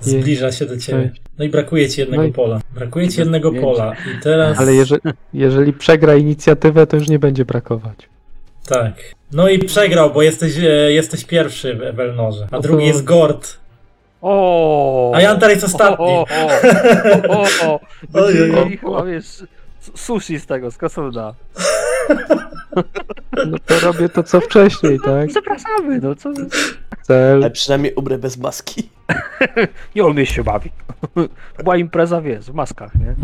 zbliża 0.00 0.52
się 0.52 0.66
do 0.66 0.76
ciebie. 0.76 1.10
No 1.38 1.44
i 1.44 1.48
brakuje 1.48 1.88
ci 1.88 2.00
jednego 2.00 2.22
No 2.22 2.28
i- 2.28 2.32
pola. 2.32 2.60
Brakuje 2.74 3.08
ci 3.08 3.20
jednego 3.20 3.52
pola. 3.52 3.92
I 3.92 4.22
teraz. 4.22 4.58
Ale 4.58 4.74
jeżeli, 4.74 5.00
jeżeli 5.34 5.72
przegra 5.72 6.14
inicjatywę, 6.16 6.86
to 6.86 6.96
już 6.96 7.08
nie 7.08 7.18
będzie 7.18 7.44
brakować. 7.44 8.08
Tak. 8.68 8.94
No 9.32 9.48
i 9.48 9.58
przegrał, 9.58 10.10
bo 10.10 10.22
jesteś, 10.22 10.58
e, 10.58 10.92
jesteś 10.92 11.24
pierwszy 11.24 11.74
w 11.74 11.96
Velnorze. 11.96 12.46
A 12.50 12.56
No 12.56 12.60
drugi 12.60 12.86
jest 12.86 13.04
Gord. 13.04 13.56
O. 14.22 15.12
A 15.14 15.20
Jantar 15.20 15.50
jest 15.50 15.64
ostatni. 15.64 16.06
O, 16.06 16.26
o, 16.30 16.48
o, 17.28 17.40
o, 17.40 17.72
o. 17.72 17.80
Oj, 18.14 18.34
oj, 18.42 18.78
oj. 18.84 19.20
Sushi 19.94 20.38
z 20.40 20.46
tego, 20.46 20.70
z 20.70 20.76
Kosuda. 20.78 21.34
No 23.46 23.58
to 23.66 23.80
robię 23.80 24.08
to 24.08 24.22
co 24.22 24.40
wcześniej, 24.40 25.00
tak? 25.04 25.32
Zapraszamy, 25.32 26.00
no 26.00 26.14
co? 26.14 26.32
Cel. 27.02 27.34
Ale 27.36 27.50
przynajmniej 27.50 27.94
umrę 27.94 28.18
bez 28.18 28.38
maski. 28.38 28.88
Nie 29.94 30.04
umiesz 30.04 30.28
się 30.28 30.44
bawić. 30.44 30.72
To 31.56 31.62
była 31.62 31.76
impreza, 31.76 32.20
wiesz, 32.20 32.44
w 32.44 32.54
maskach, 32.54 32.94
nie? 32.94 33.14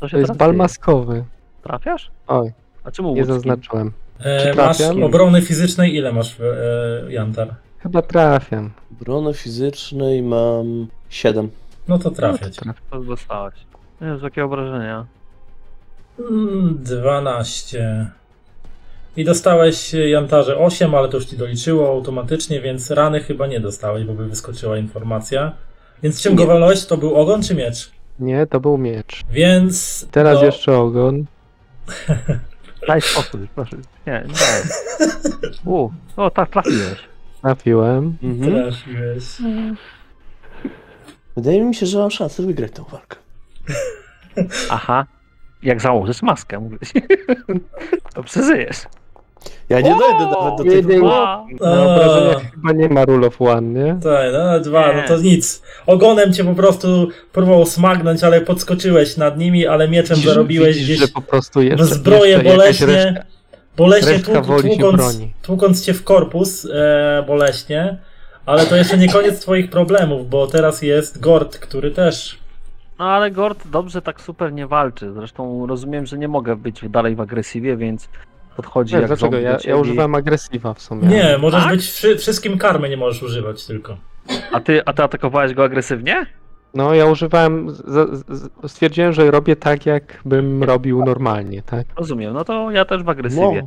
To 0.00 0.08
się 0.08 0.10
To 0.12 0.18
jest 0.18 0.26
teraz 0.28 0.36
bal 0.36 0.48
dzieje. 0.48 0.58
maskowy. 0.58 1.24
Trafiasz? 1.62 2.10
Oj, 2.26 2.52
A 2.84 2.90
czemu 2.90 3.08
nie 3.14 3.20
łódzki? 3.20 3.34
zaznaczyłem. 3.34 3.92
E, 4.20 4.40
Czy 4.42 4.54
masz 4.56 4.76
trafiam? 4.78 5.02
obrony 5.02 5.42
fizycznej. 5.42 5.94
Ile 5.96 6.12
masz, 6.12 6.40
e, 6.40 7.12
Jantar? 7.12 7.54
Chyba 7.78 8.02
trafiam. 8.02 8.70
Obrony 9.00 9.34
fizycznej 9.34 10.22
mam 10.22 10.86
7. 11.08 11.50
No 11.88 11.98
to 11.98 12.10
trafia 12.10 12.50
cię. 12.50 12.62
To 12.90 13.00
dostałeś. 13.00 13.54
Jezu, 14.00 14.24
jakie 14.24 14.44
obrażenia. 14.44 15.06
Mm, 16.18 16.78
12. 16.82 18.10
I 19.16 19.24
dostałeś 19.24 19.94
e, 19.94 20.08
Jantarze 20.08 20.58
8, 20.58 20.94
ale 20.94 21.08
to 21.08 21.16
już 21.16 21.26
ci 21.26 21.36
doliczyło 21.36 21.88
automatycznie, 21.88 22.60
więc 22.60 22.90
rany 22.90 23.20
chyba 23.20 23.46
nie 23.46 23.60
dostałeś, 23.60 24.04
bo 24.04 24.14
by 24.14 24.28
wyskoczyła 24.28 24.78
informacja. 24.78 25.52
Więc 26.02 26.22
czym 26.22 26.34
go 26.34 26.46
walałeś? 26.46 26.86
To 26.86 26.96
był 26.96 27.14
ogon 27.14 27.42
czy 27.42 27.54
miecz? 27.54 27.90
Nie, 28.18 28.46
to 28.46 28.60
był 28.60 28.78
miecz. 28.78 29.20
Więc. 29.30 30.06
Teraz 30.10 30.38
no, 30.38 30.44
jeszcze 30.44 30.78
ogon. 30.78 31.24
Daj 32.88 33.00
spokój, 33.00 33.48
proszę. 33.54 33.76
Nie, 34.06 34.24
nie 34.28 34.34
daj. 34.34 34.62
U, 35.74 35.90
o 36.16 36.30
tak 36.30 36.50
trafiłeś. 36.50 36.98
Trafiłem. 37.42 38.16
Mhm. 38.22 38.52
Trafiłeś. 38.52 39.24
Wydaje 41.36 41.64
mi 41.64 41.74
się, 41.74 41.86
że 41.86 41.98
mam 41.98 42.10
szansę 42.10 42.42
wygrać 42.42 42.72
tą 42.72 42.84
walkę. 42.84 43.16
Aha. 44.70 45.06
Jak 45.62 45.80
założysz 45.80 46.22
maskę, 46.22 46.58
mówię 46.60 46.78
ci. 46.86 47.02
To 48.14 48.22
przeżyjesz. 48.22 48.76
Ja 49.68 49.80
nie 49.80 49.90
dojdę 49.96 50.26
nawet 50.40 50.58
do 50.58 50.64
nie, 50.64 50.82
tego. 50.82 51.06
nie. 51.06 51.12
A, 51.12 51.44
Na 51.60 51.82
obrażeniach 51.94 52.42
chyba 52.54 52.72
nie 52.72 52.88
ma 52.88 53.04
rule 53.04 53.26
of 53.26 53.42
one, 53.42 53.62
nie? 53.84 53.96
Tak, 54.02 54.32
no 54.32 54.60
dwa, 54.60 54.92
Nie. 54.92 55.02
no 55.02 55.08
to 55.08 55.16
nic. 55.22 55.62
Ogonem 55.86 56.32
cię 56.32 56.44
po 56.44 56.54
prostu 56.54 57.08
próbował 57.32 57.66
smagnąć, 57.66 58.24
ale 58.24 58.40
podskoczyłeś 58.40 59.16
nad 59.16 59.38
nimi, 59.38 59.66
ale 59.66 59.88
mieczem 59.88 60.16
Widzisz- 60.16 60.30
zarobiłeś 60.30 60.76
widzisz, 60.76 60.84
gdzieś 60.96 60.98
że 61.00 61.08
po 61.14 61.22
prostu 61.22 61.62
jeszcze, 61.62 61.84
zbroję 61.84 62.30
jeszcze 62.32 62.44
jakaś 62.44 62.56
boleśnie. 62.58 62.86
resztka- 62.86 63.22
Boleśnie 63.76 64.12
resztka 64.12 64.32
tłuk, 64.32 64.46
woli 64.46 64.70
się 64.70 64.78
tłukąc, 64.78 64.96
broni. 65.16 65.32
tłukąc 65.42 65.84
cię 65.84 65.94
w 65.94 66.04
korpus 66.04 66.64
e, 66.72 67.24
boleśnie, 67.26 67.96
ale 68.46 68.66
to 68.66 68.76
jeszcze 68.76 68.98
nie 68.98 69.08
koniec 69.08 69.40
twoich 69.40 69.70
problemów, 69.70 70.30
bo 70.30 70.46
teraz 70.46 70.82
jest 70.82 71.20
Gord, 71.20 71.58
który 71.58 71.90
też. 71.90 72.38
No 72.98 73.04
ale 73.10 73.30
Gord 73.30 73.68
dobrze 73.68 74.02
tak 74.02 74.20
super 74.20 74.52
nie 74.52 74.66
walczy. 74.66 75.12
Zresztą 75.12 75.66
rozumiem, 75.66 76.06
że 76.06 76.18
nie 76.18 76.28
mogę 76.28 76.56
być 76.56 76.88
dalej 76.88 77.16
w 77.16 77.20
agresywie, 77.20 77.76
więc 77.76 78.08
podchodzi 78.56 78.94
Nie, 78.94 79.00
jak 79.00 79.08
dlaczego? 79.08 79.30
zombie 79.32 79.44
Ja, 79.44 79.56
ciebie. 79.56 79.74
ja 79.74 79.80
używam 79.80 80.14
agresywa 80.14 80.74
w 80.74 80.82
sumie. 80.82 81.08
Nie, 81.08 81.38
możesz 81.38 81.62
Tak? 81.62 81.72
być 81.72 81.82
wszy, 81.86 82.18
wszystkim 82.18 82.58
karmy 82.58 82.88
nie 82.88 82.96
możesz 82.96 83.22
używać 83.22 83.66
tylko. 83.66 83.96
A 84.52 84.60
ty, 84.60 84.84
a 84.84 84.92
ty 84.92 85.02
atakowałeś 85.02 85.54
go 85.54 85.64
agresywnie? 85.64 86.26
No 86.74 86.94
ja 86.94 87.06
używałem, 87.06 87.70
z, 87.70 87.80
z, 88.28 88.50
stwierdziłem, 88.70 89.12
że 89.12 89.30
robię 89.30 89.56
tak, 89.56 89.86
jakbym 89.86 90.62
robił 90.64 91.04
normalnie, 91.04 91.62
tak? 91.62 91.86
Rozumiem, 91.96 92.34
no 92.34 92.44
to 92.44 92.70
ja 92.70 92.84
też 92.84 93.02
w 93.02 93.08
agresywie. 93.08 93.66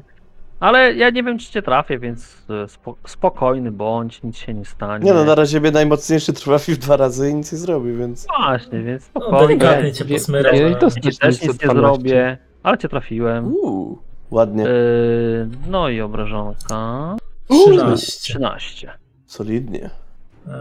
No. 0.65 0.69
Ale 0.69 0.93
ja 0.93 1.09
nie 1.09 1.23
wiem, 1.23 1.39
czy 1.39 1.51
cię 1.51 1.61
trafię, 1.61 1.99
więc 1.99 2.45
e, 2.49 2.67
spo, 2.67 2.95
spokojny 3.07 3.71
bądź, 3.71 4.23
nic 4.23 4.37
się 4.37 4.53
nie 4.53 4.65
stanie. 4.65 5.05
Nie 5.05 5.13
no, 5.13 5.23
na 5.23 5.35
razie 5.35 5.61
mnie 5.61 5.71
najmocniejszy 5.71 6.33
trafił 6.33 6.77
dwa 6.77 6.97
razy 6.97 7.29
i 7.29 7.35
nic 7.35 7.51
nie 7.51 7.57
zrobił, 7.57 7.97
więc... 7.97 8.27
Właśnie, 8.27 8.81
więc 8.83 9.09
No, 9.15 9.21
spokojnie. 9.21 9.47
delikatnie 9.47 9.93
cię 9.93 10.05
posmyrał. 10.05 10.55
Ja 10.55 10.79
ci 10.89 11.17
też 11.17 11.41
nic 11.41 11.61
nie 11.61 11.69
12. 11.69 11.75
zrobię, 11.75 12.37
ale 12.63 12.77
cię 12.77 12.89
trafiłem. 12.89 13.53
Uuu, 13.53 13.99
ładnie. 14.31 14.63
Yy, 14.63 15.49
no 15.67 15.89
i 15.89 16.01
obrażonka. 16.01 17.15
13. 17.49 18.21
13. 18.21 18.91
Solidnie. 19.25 19.89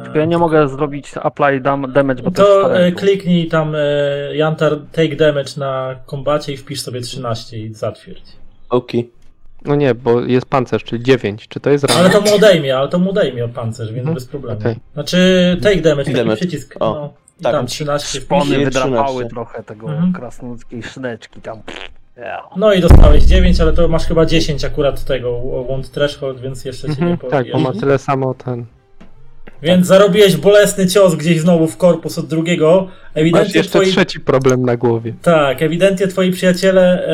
Tylko 0.05 0.19
ja 0.19 0.25
nie 0.25 0.39
mogę 0.39 0.69
zrobić 0.69 1.13
apply 1.23 1.61
dam, 1.61 1.93
damage, 1.93 2.23
bo 2.23 2.31
to, 2.31 2.77
e, 2.77 2.93
kliknij 2.93 3.49
tam 3.49 3.77
Jantar 4.33 4.73
take 4.93 5.17
damage 5.17 5.51
na 5.57 5.97
kombacie 6.07 6.53
i 6.53 6.57
wpisz 6.57 6.81
sobie 6.81 7.01
13 7.01 7.59
i 7.59 7.75
zatwierdź. 7.75 8.37
Okej. 8.71 9.11
No 9.65 9.75
nie, 9.75 9.95
bo 9.95 10.21
jest 10.21 10.47
pancerz, 10.47 10.85
czyli 10.85 11.03
9. 11.03 11.49
Czy 11.49 11.61
to 11.61 11.71
jest 11.71 11.85
rana? 11.85 12.01
Ale 12.01 12.11
to 12.11 12.21
mu 12.21 12.35
odejmie, 12.35 12.77
ale 12.79 12.89
to 12.89 12.99
mu 12.99 13.11
odejmie 13.11 13.45
o 13.45 13.49
pancerz, 13.49 13.89
więc 13.89 13.99
Mhm, 13.99 14.15
bez 14.15 14.27
problemu. 14.27 14.61
okej. 14.61 14.77
Znaczy 14.95 15.19
take 15.63 15.81
damage, 15.81 16.05
taki 16.05 16.17
Damage. 16.17 16.37
przycisk. 16.37 16.75
O, 16.81 16.95
no, 16.95 17.13
i 17.41 17.43
tak. 17.43 17.53
tam 17.53 17.67
13 17.67 18.09
wpisz. 18.09 18.23
Szpony 18.25 18.65
wydrapały 18.65 18.97
13. 19.25 19.29
trochę 19.29 19.63
tego 19.63 19.89
Mhm. 19.93 20.13
krasnoludzkiej 20.13 20.83
szneczki 20.83 21.41
tam. 21.41 21.59
Yeah. 22.17 22.45
No 22.57 22.73
i 22.73 22.81
dostałeś 22.81 23.25
9, 23.25 23.61
ale 23.61 23.73
to 23.73 23.89
masz 23.89 24.07
chyba 24.07 24.27
10 24.27 24.65
akurat 24.65 25.05
tego 25.05 25.41
wound 25.41 25.91
threshold, 25.91 26.41
więc 26.41 26.65
jeszcze 26.65 26.89
cię 26.89 27.03
nie 27.05 27.11
Mhm, 27.13 27.31
tak, 27.31 27.47
bo 27.53 27.59
ma 27.59 27.73
tyle 27.73 27.99
samo 27.99 28.35
ten. 28.35 28.65
Więc 29.65 29.87
zarobiłeś 29.87 30.37
bolesny 30.37 30.87
cios 30.87 31.15
gdzieś 31.15 31.41
znowu 31.41 31.67
w 31.67 31.77
korpus 31.77 32.19
od 32.19 32.27
drugiego. 32.27 32.89
Masz 32.89 33.11
Ewidentnie 33.15 33.59
jeszcze 33.59 33.71
twoi... 33.71 33.87
trzeci 33.87 34.21
problem 34.21 34.63
na 34.63 34.77
głowie. 34.77 35.15
Tak, 35.23 35.63
ewidentnie 35.63 36.09
twoi 36.09 36.31
przyjaciele 36.31 37.07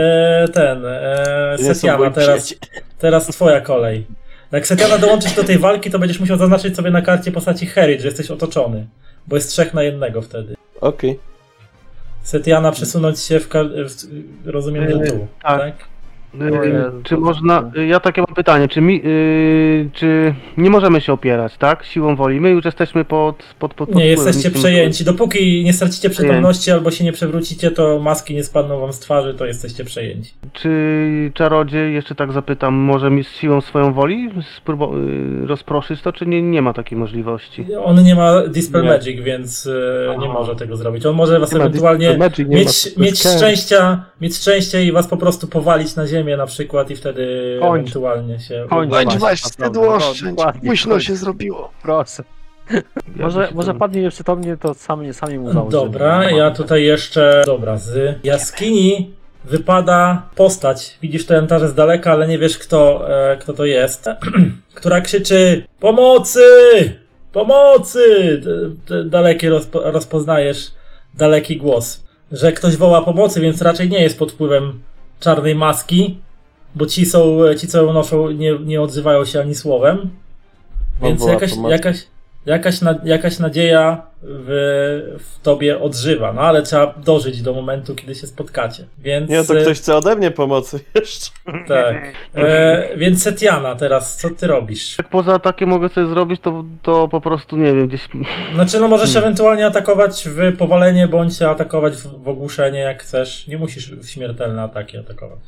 e, 0.45 0.49
ten 0.49 0.83
e, 0.87 1.57
Setiana 1.75 2.11
teraz, 2.11 2.55
teraz 2.99 3.27
twoja 3.27 3.61
kolej. 3.61 4.07
Jak 4.53 4.67
Setiana 4.67 4.99
dołączysz 4.99 5.33
do 5.33 5.45
tej 5.45 5.59
walki, 5.59 5.91
to 5.91 5.99
będziesz 5.99 6.21
musiał 6.21 6.37
zaznaczyć 6.37 6.77
sobie 6.77 6.91
na 6.91 7.03
karcie 7.03 7.33
postaci 7.33 7.67
Herit, 7.67 8.01
że 8.01 8.09
jesteś 8.09 8.31
otoczony. 8.31 8.87
Bo 9.27 9.37
jest 9.37 9.51
trzech 9.51 9.75
na 9.75 9.83
jednego 9.83 10.23
wtedy. 10.23 10.55
Okej. 10.81 11.19
Setiana 12.23 12.73
przesunąć 12.73 13.21
się 13.21 13.41
w, 13.41 13.49
w 14.45 14.49
rozumiem 14.49 14.91
do 14.91 14.99
dół, 14.99 15.27
tak. 15.43 15.61
tak? 15.61 15.90
O 16.41 16.45
Yy, 16.65 16.69
Jezu, 16.73 17.01
czy 17.03 17.17
można. 17.17 17.71
y, 17.77 17.87
Ja 17.87 18.01
takie 18.01 18.21
mam 18.21 18.35
pytanie, 18.35 18.69
czy 18.69 18.81
mi. 18.81 19.03
Yy, 19.05 19.91
czy 19.93 20.35
nie 20.57 20.71
możemy 20.71 21.01
się 21.01 21.13
opierać, 21.13 21.57
tak? 21.57 21.85
Siłą 21.85 22.17
woli. 22.17 22.41
My 22.41 22.51
już 22.51 22.65
jesteśmy 22.65 23.05
pod. 23.05 23.37
pod, 23.37 23.75
pod, 23.75 23.75
pod 23.75 23.89
Nie, 23.89 23.95
wpływem, 23.95 24.11
jesteście 24.27 24.51
przejęci. 24.51 25.05
Dopóki 25.05 25.65
nie 25.65 25.73
stracicie 25.73 26.11
przytomności 26.11 26.71
albo 26.71 26.91
się 26.91 27.05
nie 27.05 27.13
przewrócicie, 27.13 27.71
to 27.71 27.99
maski 27.99 28.35
nie 28.35 28.45
spadną 28.45 28.81
wam 28.81 28.93
z 28.93 28.99
twarzy, 28.99 29.35
to 29.35 29.47
jesteście 29.47 29.85
przejęci. 29.85 30.33
Czy 30.53 31.31
czarodziej, 31.35 31.95
jeszcze 31.95 32.15
tak 32.15 32.33
zapytam, 32.33 32.75
może 32.75 33.11
mi 33.11 33.25
z 33.25 33.29
siłą 33.33 33.61
swoją 33.61 33.93
woli 33.93 34.31
spróbo- 34.65 34.97
yy, 35.41 35.47
rozproszyć 35.47 36.03
to, 36.03 36.13
czy 36.13 36.27
nie, 36.27 36.43
nie 36.43 36.63
ma 36.63 36.73
takiej 36.73 36.99
możliwości? 36.99 37.67
On 37.85 38.03
nie 38.03 38.15
ma 38.15 38.43
Dispel 38.43 38.83
Nie. 38.83 38.89
Magic, 38.89 39.21
więc 39.21 39.67
e, 39.67 40.17
nie 40.19 40.25
Aha. 40.25 40.35
może 40.35 40.57
tego 40.57 40.77
zrobić. 40.77 41.07
On 41.07 41.15
może 41.17 41.41
was 41.41 41.53
ewentualnie 41.55 42.17
Magic, 42.19 42.49
nie 42.49 42.57
mieć, 42.57 42.97
ma 42.97 43.05
mieć, 43.05 43.19
szczęścia, 43.21 44.05
mieć 44.21 44.37
szczęście 44.37 44.85
i 44.85 44.93
was 44.93 45.09
po 45.09 45.17
prostu 45.17 45.47
powalić 45.49 45.97
na 45.97 46.07
ziemię 46.07 46.20
ziemię 46.21 46.37
na 46.37 46.47
przykład 46.47 46.91
i 46.91 46.97
wtedy 46.97 47.57
Kończ. 47.61 47.81
ewentualnie 47.81 48.41
się... 48.41 48.67
Kończ. 48.71 48.91
Bądź 48.91 49.19
Właśnie, 49.19 49.51
wstydu 49.51 49.81
no, 49.83 49.95
oszczędź. 49.95 50.39
Późno 50.67 50.91
kończ. 50.93 51.05
się 51.05 51.17
zrobiło. 51.17 51.71
Proszę. 51.83 52.23
Może, 53.17 53.49
się 53.49 53.55
może 53.55 53.69
tam- 53.71 53.79
padnie 53.79 54.03
nieprzytomnie, 54.03 54.57
to 54.57 54.75
sami, 54.75 55.15
sami 55.15 55.39
mu 55.39 55.53
założymy. 55.53 55.83
Dobra, 55.83 56.31
ja 56.31 56.51
tutaj 56.51 56.85
jeszcze. 56.85 57.43
Dobra, 57.47 57.77
z 57.77 58.19
jaskini 58.25 59.11
wypada 59.45 60.23
postać. 60.37 60.99
Widzisz 61.03 61.27
te 61.27 61.35
jantarze 61.35 61.69
z 61.69 61.75
daleka, 61.75 62.13
ale 62.13 62.29
nie 62.29 62.39
wiesz 62.39 62.59
kto, 62.59 63.09
e, 63.33 63.37
kto 63.37 63.53
to 63.53 63.65
jest. 63.65 64.07
Która 64.75 65.01
krzyczy: 65.01 65.65
Pomocy! 65.81 66.41
Pomocy! 67.33 68.01
D- 68.45 68.71
d- 68.89 69.05
Dalekie 69.11 69.51
rozpo, 69.51 69.81
rozpoznajesz 69.91 70.71
daleki 71.15 71.57
głos. 71.57 72.05
Że 72.33 72.53
ktoś 72.53 72.77
woła 72.77 73.03
pomocy, 73.03 73.41
więc 73.41 73.63
raczej 73.63 73.89
nie 73.89 74.03
jest 74.03 74.19
pod 74.19 74.33
wpływem 74.33 74.81
czarnej 75.21 75.55
maski, 75.55 76.19
bo 76.75 76.87
ci 76.87 77.07
są, 77.07 77.39
ci 77.59 77.69
co 77.69 77.83
ją 77.83 77.93
noszą, 77.93 78.31
nie, 78.31 78.59
nie 78.59 78.81
odzywają 78.81 79.25
się 79.25 79.41
ani 79.41 79.55
słowem. 79.55 80.11
Więc 81.03 81.27
jakaś, 81.27 81.53
jakaś, 81.69 82.07
jakaś, 82.47 82.81
na, 82.81 82.95
jakaś 83.05 83.39
nadzieja 83.39 84.03
w, 84.23 84.49
w 85.19 85.41
tobie 85.43 85.81
odżywa, 85.81 86.33
no 86.33 86.41
ale 86.41 86.63
trzeba 86.63 86.95
dożyć 87.05 87.43
do 87.43 87.53
momentu, 87.53 87.95
kiedy 87.95 88.15
się 88.15 88.27
spotkacie. 88.27 88.85
Więc, 88.99 89.31
Nie, 89.31 89.45
to 89.45 89.59
e, 89.59 89.63
ktoś 89.63 89.79
chce 89.79 89.97
ode 89.97 90.17
mnie 90.17 90.31
pomocy 90.31 90.81
jeszcze. 90.95 91.31
Tak. 91.69 91.97
E, 92.35 92.89
więc 92.97 93.23
Setiana, 93.23 93.75
teraz 93.77 94.17
co 94.17 94.31
ty 94.31 94.47
robisz? 94.47 94.99
Jak 94.99 95.09
poza 95.09 95.35
atakiem 95.35 95.69
mogę 95.69 95.89
sobie 95.89 96.07
zrobić, 96.07 96.41
to, 96.41 96.65
to 96.83 97.09
po 97.09 97.21
prostu 97.21 97.57
nie 97.57 97.75
wiem, 97.75 97.89
gdzieś. 97.89 98.09
Znaczy, 98.55 98.81
no 98.81 98.89
możesz 98.89 99.13
Hmm. 99.13 99.25
ewentualnie 99.25 99.67
atakować 99.67 100.29
w 100.29 100.57
powalenie, 100.57 101.09
bądź 101.09 101.43
atakować 101.43 101.95
w, 101.95 102.23
w 102.23 102.29
ogłuszenie, 102.29 102.79
jak 102.79 103.03
chcesz. 103.03 103.47
Nie 103.47 103.59
musisz 103.59 103.91
w 103.95 104.09
śmiertelne 104.09 104.63
ataki 104.63 104.99
atakować. 104.99 105.39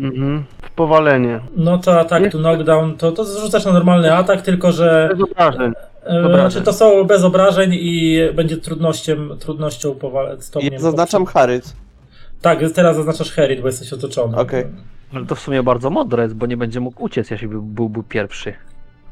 Mhm. 0.00 0.44
W 0.62 0.70
powalenie. 0.70 1.40
No 1.56 1.78
to 1.78 2.00
atak 2.00 2.32
to 2.32 2.38
knockdown, 2.38 2.96
to, 2.96 3.12
to 3.12 3.24
zrzucasz 3.24 3.64
na 3.64 3.72
normalny 3.72 4.14
atak, 4.14 4.42
tylko 4.42 4.72
że 4.72 5.08
Bez 5.12 5.30
obrażeń. 5.30 5.72
E, 6.04 6.34
znaczy 6.34 6.62
to 6.62 6.72
są 6.72 7.04
bez 7.04 7.24
obrażeń 7.24 7.70
i 7.74 8.18
będzie 8.34 8.56
trudnością, 8.56 9.14
trudnością 9.38 9.94
powale, 9.94 10.40
stopniem. 10.42 10.74
I 10.74 10.78
zaznaczam 10.78 11.26
Haryt. 11.26 11.72
Tak, 12.40 12.58
teraz 12.74 12.96
zaznaczasz 12.96 13.30
Herit, 13.32 13.60
bo 13.60 13.66
jesteś 13.66 13.92
otoczony. 13.92 14.36
Okej. 14.36 14.64
Ale 15.14 15.26
to 15.26 15.34
w 15.34 15.40
sumie 15.40 15.62
bardzo 15.62 15.90
mądre 15.90 16.22
jest, 16.22 16.34
bo 16.34 16.46
nie 16.46 16.56
będzie 16.56 16.80
mógł 16.80 17.04
uciec, 17.04 17.30
jeśli 17.30 17.48
by, 17.48 17.62
byłby 17.62 18.02
pierwszy. 18.02 18.54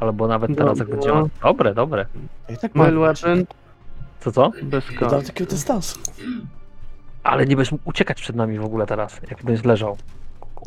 Albo 0.00 0.28
nawet 0.28 0.56
teraz, 0.58 0.78
jak 0.78 0.88
No, 0.88 0.94
będzie. 0.94 1.08
no. 1.08 1.28
Dobre, 1.42 1.74
dobre. 1.74 2.06
I 2.48 2.56
tak 2.56 2.74
mam. 2.74 2.86
Mail 2.86 2.98
weapon 3.00 3.44
Co, 4.20 4.32
co? 4.32 4.50
bez 4.62 4.90
I 4.92 4.94
kar. 4.94 5.10
dam 5.10 5.22
takiego 5.22 5.50
dystansu. 5.50 5.98
Ale 7.22 7.46
nie 7.46 7.56
będziesz 7.56 7.72
mógł 7.72 7.88
uciekać 7.90 8.20
przed 8.20 8.36
nami 8.36 8.58
w 8.58 8.64
ogóle 8.64 8.86
teraz, 8.86 9.20
jak 9.30 9.42
będziesz 9.44 9.64
leżał. 9.64 9.96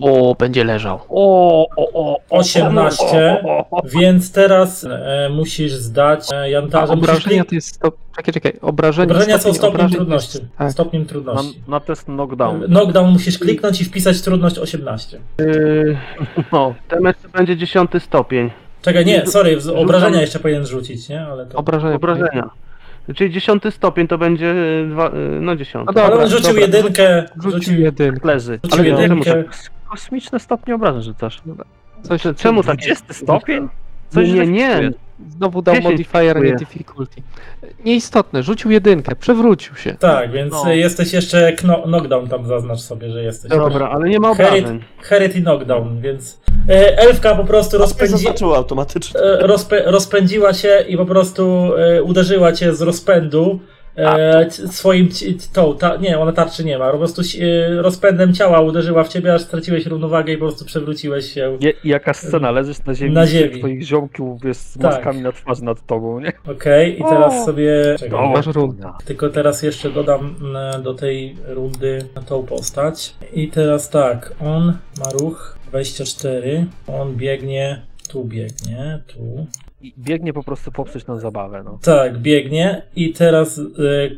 O, 0.01 0.35
będzie 0.39 0.63
leżał. 0.63 0.99
O, 1.09 1.67
o, 1.75 1.91
o, 1.93 2.19
o 2.29 2.37
18. 2.37 3.03
o, 3.43 3.49
o, 3.57 3.65
o. 3.71 3.81
Więc 3.87 4.31
teraz 4.31 4.83
e, 4.83 5.29
musisz 5.35 5.71
zdać 5.73 6.31
e, 6.33 6.37
A 6.39 6.47
jantarze. 6.47 6.95
musisz 6.95 7.09
obrażenia 7.09 7.43
klik- 7.43 7.49
to 7.49 7.55
jest 7.55 7.75
stop... 7.75 7.95
Czekaj, 8.15 8.33
czekaj. 8.33 8.53
Obrażenia, 8.61 9.05
Obrażenia 9.13 9.37
są 9.37 9.39
stopień 9.39 9.55
stopniem 9.55 9.75
obrażeń 9.75 9.95
trudności. 9.97 10.37
jest- 10.37 10.57
Tak. 10.57 10.71
Stopniem 10.71 11.01
Na, 11.03 11.09
trudności. 11.09 11.61
na 11.67 11.79
test 11.79 12.05
knockdown. 12.05 12.61
Knockdown 12.63 13.11
musisz 13.11 13.39
kliknąć 13.39 13.81
i 13.81 13.85
wpisać 13.85 14.21
trudność 14.21 14.59
18. 14.59 15.19
Yy, 15.39 15.97
No, 16.51 16.73
damage 16.89 17.17
to 17.23 17.29
będzie 17.37 17.57
dziesiąty 17.57 17.99
stopień. 17.99 18.49
Czekaj, 18.81 19.05
nie, 19.05 19.27
sorry, 19.27 19.61
z- 19.61 19.67
obrażenia 19.67 20.21
jeszcze 20.21 20.39
powinien 20.39 20.65
rzucić, 20.65 21.09
nie? 21.09 21.21
Ale 21.21 21.45
to... 21.45 21.57
Obrażenia. 21.57 21.95
Obrażenia. 21.95 22.49
Czyli 23.15 23.33
dziesiąty 23.33 23.71
stopień 23.71 24.07
to 24.07 24.17
będzie 24.17 24.45
yy, 24.45 24.87
dwa, 24.89 25.05
yy, 25.05 25.41
no 25.41 25.55
dziesiąty. 25.55 25.85
No 25.87 25.93
dobra, 25.93 26.15
Ale 26.15 26.23
on 26.23 26.29
rzucił 26.29 26.47
dobra, 26.47 26.61
jedynkę. 26.61 27.25
Rzucił 27.35 27.51
Rzucił, 27.51 27.81
jedynkę. 27.81 28.27
leży. 28.27 28.59
rzucił 28.63 28.79
Ale 28.79 29.01
jedynkę. 29.01 29.43
Kosmiczne 29.97 30.39
stopnie 30.39 30.75
obrażeń 30.75 31.03
rzucasz. 31.03 31.41
Coś, 32.03 32.21
Czemu 32.37 32.63
tak 32.63 32.77
20 32.77 33.13
stopień? 33.13 33.69
Nie, 34.15 34.25
źle 34.25 34.47
nie, 34.47 34.51
nie. 34.51 34.69
wpisuje. 34.69 34.91
Znowu 35.29 35.61
dał 35.61 35.75
10 35.75 35.91
modifier, 35.91 36.41
nie 36.43 36.55
difficulty. 36.55 37.21
Nieistotne, 37.85 38.43
rzucił 38.43 38.71
jedynkę, 38.71 39.15
przewrócił 39.15 39.75
się. 39.75 39.93
Tak, 39.99 40.31
więc 40.31 40.53
No. 40.53 40.71
jesteś 40.73 41.13
jeszcze 41.13 41.53
kno- 41.53 41.81
knockdown 41.83 42.27
tam 42.27 42.45
zaznacz 42.45 42.79
sobie, 42.79 43.09
że 43.11 43.23
jesteś. 43.23 43.51
Dobra, 43.51 43.89
ale 43.89 44.09
nie 44.09 44.19
ma 44.19 44.31
obrażeń. 44.31 44.83
Herit 45.01 45.35
i 45.35 45.41
knockdown, 45.41 46.01
więc 46.01 46.41
e, 46.69 46.97
elfka 46.97 47.35
po 47.35 47.43
prostu 47.43 47.77
rozpędzi, 47.77 48.27
automatycznie. 48.55 49.21
e, 49.21 49.47
rozpę, 49.47 49.83
rozpędziła 49.85 50.53
się 50.53 50.85
i 50.87 50.97
po 50.97 51.05
prostu 51.05 51.71
e, 51.77 52.03
uderzyła 52.03 52.51
cię 52.51 52.73
z 52.75 52.81
rozpędu 52.81 53.59
e, 53.97 54.51
swoim 54.51 55.09
tą, 55.53 55.77
ta, 55.77 55.95
nie, 55.95 56.19
ona 56.19 56.31
tarczy 56.31 56.65
nie 56.65 56.77
ma, 56.77 56.91
po 56.91 56.97
prostu 56.97 57.21
e, 57.21 57.81
rozpędem 57.81 58.33
ciała 58.33 58.61
uderzyła 58.61 59.03
w 59.03 59.07
ciebie, 59.09 59.33
aż 59.33 59.41
straciłeś 59.41 59.85
równowagę 59.85 60.33
i 60.33 60.37
po 60.37 60.45
prostu 60.45 60.65
przewróciłeś 60.65 61.33
się. 61.33 61.57
Je, 61.61 61.73
jaka 61.83 62.13
scena, 62.13 62.51
leżysz 62.51 62.85
na 62.85 62.95
ziemi, 62.95 63.11
Na 63.13 63.27
ziemi. 63.27 63.59
twoich 63.59 63.81
ziomków 63.83 64.43
jest 64.43 64.71
z 64.71 64.73
Tak. 64.77 64.81
maskami 64.83 65.21
na 65.21 65.31
twarzy 65.31 65.63
nad 65.63 65.85
tobą, 65.85 66.19
nie? 66.19 66.33
Okej, 66.51 66.99
i 67.01 67.03
teraz 67.03 67.45
sobie. 67.45 67.95
Czekaj, 67.99 68.19
O, 68.19 68.27
Masz 68.27 68.45
rundę. 68.47 68.91
Tylko 69.05 69.29
teraz 69.29 69.63
jeszcze 69.63 69.89
dodam 69.89 70.35
mm, 70.41 70.83
do 70.83 70.93
tej 70.93 71.35
rundy 71.47 72.05
tą 72.27 72.43
postać. 72.43 73.15
I 73.33 73.47
teraz 73.47 73.89
tak, 73.89 74.33
on 74.41 74.77
ma 74.99 75.11
ruch 75.19 75.57
24, 75.67 76.65
on 76.87 77.15
biegnie, 77.15 77.81
tu 78.09 78.23
biegnie, 78.23 78.99
tu. 79.07 79.47
Biegnie 79.97 80.33
po 80.33 80.43
prostu 80.43 80.71
popsuć 80.71 81.07
nam 81.07 81.19
zabawę, 81.19 81.63
no. 81.65 81.79
Tak, 81.81 82.17
biegnie 82.17 82.81
i 82.95 83.13
teraz 83.13 83.57
y, 83.57 84.17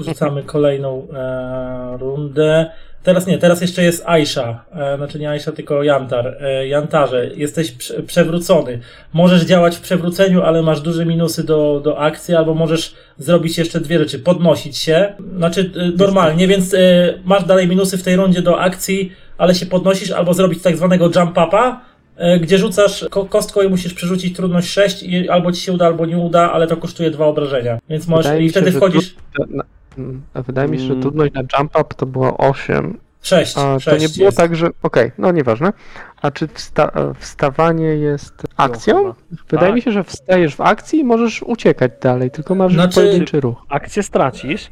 rzucamy 0.00 0.42
kolejną 0.54 1.06
e, 1.12 1.96
rundę. 2.00 2.70
Teraz 3.02 3.26
nie, 3.26 3.38
teraz 3.38 3.60
jeszcze 3.60 3.82
jest 3.82 4.02
Aisha, 4.06 4.64
e, 4.72 4.96
znaczy 4.96 5.18
nie 5.18 5.30
Aisha, 5.30 5.52
tylko 5.52 5.82
Jantar. 5.82 6.36
E, 6.40 6.68
Jantarze, 6.68 7.30
jesteś 7.34 7.72
prze, 7.72 8.02
przewrócony. 8.02 8.80
Możesz 9.12 9.42
działać 9.42 9.76
w 9.76 9.80
przewróceniu, 9.80 10.42
ale 10.42 10.62
masz 10.62 10.80
duże 10.80 11.06
minusy 11.06 11.44
do, 11.44 11.80
do 11.84 11.98
akcji, 11.98 12.34
albo 12.34 12.54
możesz 12.54 12.94
zrobić 13.18 13.58
jeszcze 13.58 13.80
dwie 13.80 13.98
rzeczy. 13.98 14.18
Podnosić 14.18 14.76
się, 14.78 15.14
znaczy 15.36 15.60
y, 15.60 15.96
normalnie, 15.96 16.48
więc 16.48 16.74
y, 16.74 16.78
masz 17.24 17.44
dalej 17.44 17.68
minusy 17.68 17.98
w 17.98 18.02
tej 18.02 18.16
rundzie 18.16 18.42
do 18.42 18.60
akcji, 18.60 19.12
ale 19.38 19.54
się 19.54 19.66
podnosisz, 19.66 20.10
albo 20.10 20.34
zrobić 20.34 20.62
tak 20.62 20.76
zwanego 20.76 21.10
jump 21.14 21.30
upa, 21.30 21.68
e, 21.70 21.93
gdzie 22.40 22.58
rzucasz 22.58 23.04
ko- 23.10 23.24
kostką 23.24 23.62
i 23.62 23.68
musisz 23.68 23.94
przerzucić 23.94 24.36
trudność 24.36 24.68
6 24.68 25.02
i 25.02 25.28
albo 25.28 25.52
ci 25.52 25.60
się 25.60 25.72
uda, 25.72 25.86
albo 25.86 26.06
nie 26.06 26.18
uda, 26.18 26.52
ale 26.52 26.66
to 26.66 26.76
kosztuje 26.76 27.10
dwa 27.10 27.26
obrażenia. 27.26 27.78
Więc 27.88 28.08
możesz 28.08 28.26
Wydaje 28.26 28.42
i 28.44 28.48
się, 28.48 28.50
wtedy 28.52 28.70
że 28.72 28.78
wchodzisz 28.78 29.14
To 29.38 29.44
na- 29.50 29.64
mm, 29.98 30.22
Wydaje 30.46 30.68
mi 30.68 30.78
się, 30.78 30.84
że 30.84 30.90
Mm. 30.90 31.02
trudność 31.02 31.32
na 31.34 31.40
jump 31.58 31.70
up 31.80 31.94
to 31.96 32.06
było 32.06 32.36
8. 32.38 32.98
6. 33.22 33.58
A 33.58 33.60
to 33.74 33.80
6 33.80 34.02
nie 34.02 34.08
było 34.08 34.26
jest. 34.26 34.36
tak, 34.36 34.56
że. 34.56 34.66
Okej, 34.82 35.10
no 35.18 35.32
nieważne. 35.32 35.72
A 36.22 36.30
czy 36.30 36.48
wsta 36.54 36.92
wstawanie 37.18 37.84
jest 37.86 38.42
akcją? 38.56 39.14
Wydaje 39.50 39.68
Tak. 39.68 39.74
mi 39.74 39.82
się, 39.82 39.92
że 39.92 40.04
wstajesz 40.04 40.56
w 40.56 40.60
akcji 40.60 40.98
i 40.98 41.04
możesz 41.04 41.42
uciekać 41.42 41.92
dalej, 42.00 42.30
tylko 42.30 42.54
masz 42.54 42.72
Znaczy- 42.72 42.94
pojedynczy 42.94 43.40
ruch. 43.40 43.56
Akcję 43.68 44.02
stracisz. 44.02 44.70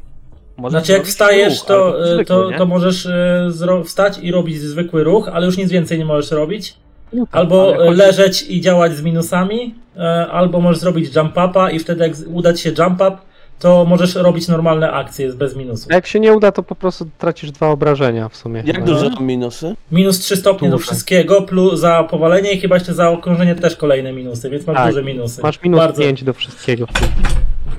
możesz 0.57 0.71
Znaczy 0.71 0.91
jak 0.91 1.03
wstajesz, 1.05 1.53
ruch, 1.59 1.67
to, 1.67 2.03
e, 2.03 2.07
zwykły, 2.07 2.25
to, 2.25 2.51
to 2.57 2.65
możesz 2.65 3.05
e, 3.05 3.47
zro- 3.49 3.83
wstać 3.83 4.19
i 4.21 4.31
robić 4.31 4.59
zwykły 4.61 5.03
ruch, 5.03 5.29
ale 5.33 5.45
już 5.45 5.57
nic 5.57 5.69
więcej 5.69 5.97
nie 5.99 6.05
możesz 6.05 6.31
robić. 6.31 6.75
No 7.13 7.25
tak, 7.25 7.35
Albo 7.35 7.73
chodzi- 7.77 7.97
leżeć 7.97 8.45
i 8.49 8.61
działać 8.61 8.95
z 8.95 9.01
minusami, 9.01 9.75
e, 9.97 10.27
albo 10.31 10.61
możesz 10.61 10.79
zrobić 10.81 11.15
jump 11.15 11.33
upa 11.49 11.71
i 11.71 11.79
wtedy 11.79 12.03
jak 12.03 12.13
uda 12.33 12.53
ci 12.53 12.63
się 12.63 12.71
jump 12.77 12.93
up, 12.95 13.17
to 13.59 13.85
możesz 13.85 14.15
robić 14.15 14.47
normalne 14.47 14.91
akcje 14.91 15.33
bez 15.33 15.55
minusów. 15.55 15.87
A 15.91 15.95
jak 15.95 16.07
się 16.07 16.19
nie 16.19 16.33
uda, 16.33 16.51
to 16.51 16.63
po 16.63 16.75
prostu 16.75 17.05
tracisz 17.17 17.51
dwa 17.51 17.69
obrażenia 17.69 18.29
w 18.29 18.35
sumie. 18.35 18.63
Jak 18.65 18.75
chyba. 18.75 18.87
duże 18.87 19.09
mam 19.09 19.25
minusy? 19.25 19.75
Minus 19.91 20.19
3 20.19 20.35
stopnie 20.37 20.69
do 20.69 20.75
Duże. 20.77 20.85
wszystkiego, 20.85 21.41
plus 21.41 21.79
za 21.79 22.03
powalenie 22.03 22.51
i 22.51 22.59
chyba 22.59 22.75
jeszcze 22.75 22.93
za 22.93 23.09
okrążenie 23.09 23.55
też 23.55 23.75
kolejne 23.75 24.13
minusy, 24.13 24.49
więc 24.49 24.67
masz 24.67 24.75
Tak, 24.77 24.87
duże 24.89 25.03
minusy. 25.03 25.41
Masz 25.41 25.61
minus 25.61 25.77
Bardzo. 25.77 26.01
5 26.01 26.23
do 26.23 26.33
wszystkiego. 26.33 26.85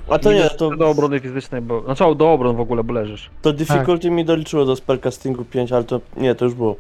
A 0.09 0.19
to 0.19 0.32
nie, 0.32 0.51
to, 0.51 0.77
do 0.77 0.89
obrony 0.89 1.20
fizycznej, 1.20 1.61
bo. 1.61 1.82
Znaczy 1.82 2.05
do 2.16 2.32
obron 2.32 2.56
w 2.56 2.61
ogóle, 2.61 2.85
bo 2.85 2.94
leżysz. 2.94 3.31
to 3.43 3.52
difficulty 3.52 4.11
mi 4.11 4.24
doliczyło 4.24 4.65
do 4.65 4.77
spellcastingu 4.77 5.44
5, 5.44 5.73
ale 5.73 5.85
to 5.85 6.01
nie, 6.16 6.35
to 6.35 6.44
już 6.44 6.55
było. 6.55 6.77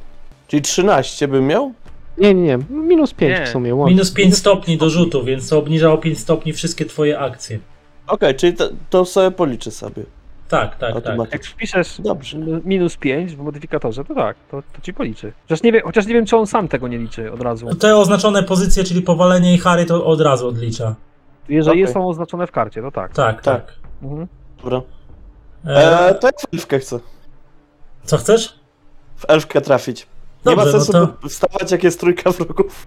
Czyli 0.48 0.62
13 0.62 1.28
bym 1.28 1.46
miał? 1.46 1.72
Nie, 2.18 2.34
nie, 2.34 2.42
nie. 2.42 2.58
Minus 2.70 3.14
5 3.14 3.38
Nie. 3.38 3.46
w 3.46 3.48
sumie. 3.48 3.74
Łącznie. 3.74 3.94
Minus 3.94 4.12
5 4.12 4.36
stopni 4.36 4.78
do 4.78 4.90
rzutu, 4.90 5.24
więc 5.24 5.48
to 5.48 5.58
obniża 5.58 5.92
o 5.92 5.98
5 5.98 6.18
stopni 6.18 6.52
wszystkie 6.52 6.84
twoje 6.84 7.18
akcje. 7.18 7.58
Okej, 8.06 8.34
czyli 8.34 8.54
to, 8.54 8.68
to 8.90 9.04
sobie 9.04 9.30
policzę 9.30 9.70
sobie. 9.70 10.02
Tak, 10.48 10.70
tak, 10.70 10.78
tak. 10.80 10.94
Automatycznie. 10.96 11.38
Jak 11.38 11.44
wpiszesz 11.46 12.00
Dobrze. 12.00 12.38
minus 12.64 12.96
5 12.96 13.36
w 13.36 13.38
modyfikatorze, 13.38 14.04
to 14.04 14.14
tak, 14.14 14.36
to, 14.50 14.62
to 14.72 14.80
ci 14.82 14.94
policzy. 14.94 15.32
Chociaż 15.42 15.62
nie, 15.62 15.72
wiem, 15.72 15.82
chociaż 15.84 16.06
nie 16.06 16.14
wiem, 16.14 16.26
czy 16.26 16.36
on 16.36 16.46
sam 16.46 16.68
tego 16.68 16.88
nie 16.88 16.98
liczy 16.98 17.32
od 17.32 17.40
razu. 17.42 17.74
Te 17.74 17.96
oznaczone 17.96 18.42
pozycje, 18.42 18.84
czyli 18.84 19.02
powalenie 19.02 19.54
i 19.54 19.58
Harry, 19.58 19.86
to 19.86 20.04
od 20.06 20.20
razu 20.20 20.48
odlicza. 20.48 20.94
Jeżeli 21.48 21.82
Okej. 21.82 21.94
są 21.94 22.08
oznaczone 22.08 22.46
w 22.46 22.52
karcie, 22.52 22.82
to 22.82 22.90
tak. 22.90 23.12
Tak, 23.12 23.42
tak. 23.42 23.66
Tak. 23.66 23.74
Mhm. 24.02 24.28
Dobra. 24.62 24.82
E, 25.66 26.08
Eee, 26.08 26.14
to 26.20 26.26
jak 26.26 26.40
w 26.40 26.54
elfkę 26.54 26.78
chcę. 26.78 26.98
co 28.04 28.16
chcesz? 28.16 28.58
W 29.16 29.24
elfkę 29.30 29.60
trafić. 29.60 30.06
Nie 30.46 30.56
Dobrze, 30.56 30.64
ma 30.66 30.72
sensu 30.72 30.92
no 30.92 31.06
to- 31.06 31.28
wstawać 31.28 31.72
jak 31.72 31.84
jest 31.84 32.00
trójka 32.00 32.30
wrogów. 32.30 32.86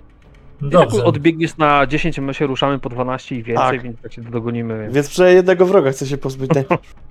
Dobrze. 0.62 1.04
odbiegniesz 1.04 1.58
na 1.58 1.88
10, 1.88 2.20
my 2.20 2.34
się 2.34 2.48
ruszamy 2.48 2.80
po 2.80 2.90
12 2.90 3.36
i 3.36 3.44
więcej, 3.44 3.66
Tak. 3.78 3.82
więc 3.82 4.02
tak 4.02 4.14
się 4.14 4.22
dogonimy. 4.22 4.82
Więc... 4.82 4.94
Więc 4.96 5.10
przynajmniej 5.10 5.36
jednego 5.36 5.66
wroga 5.66 5.92
chcę 5.92 6.06
się 6.08 6.18
pozbyć. 6.18 6.52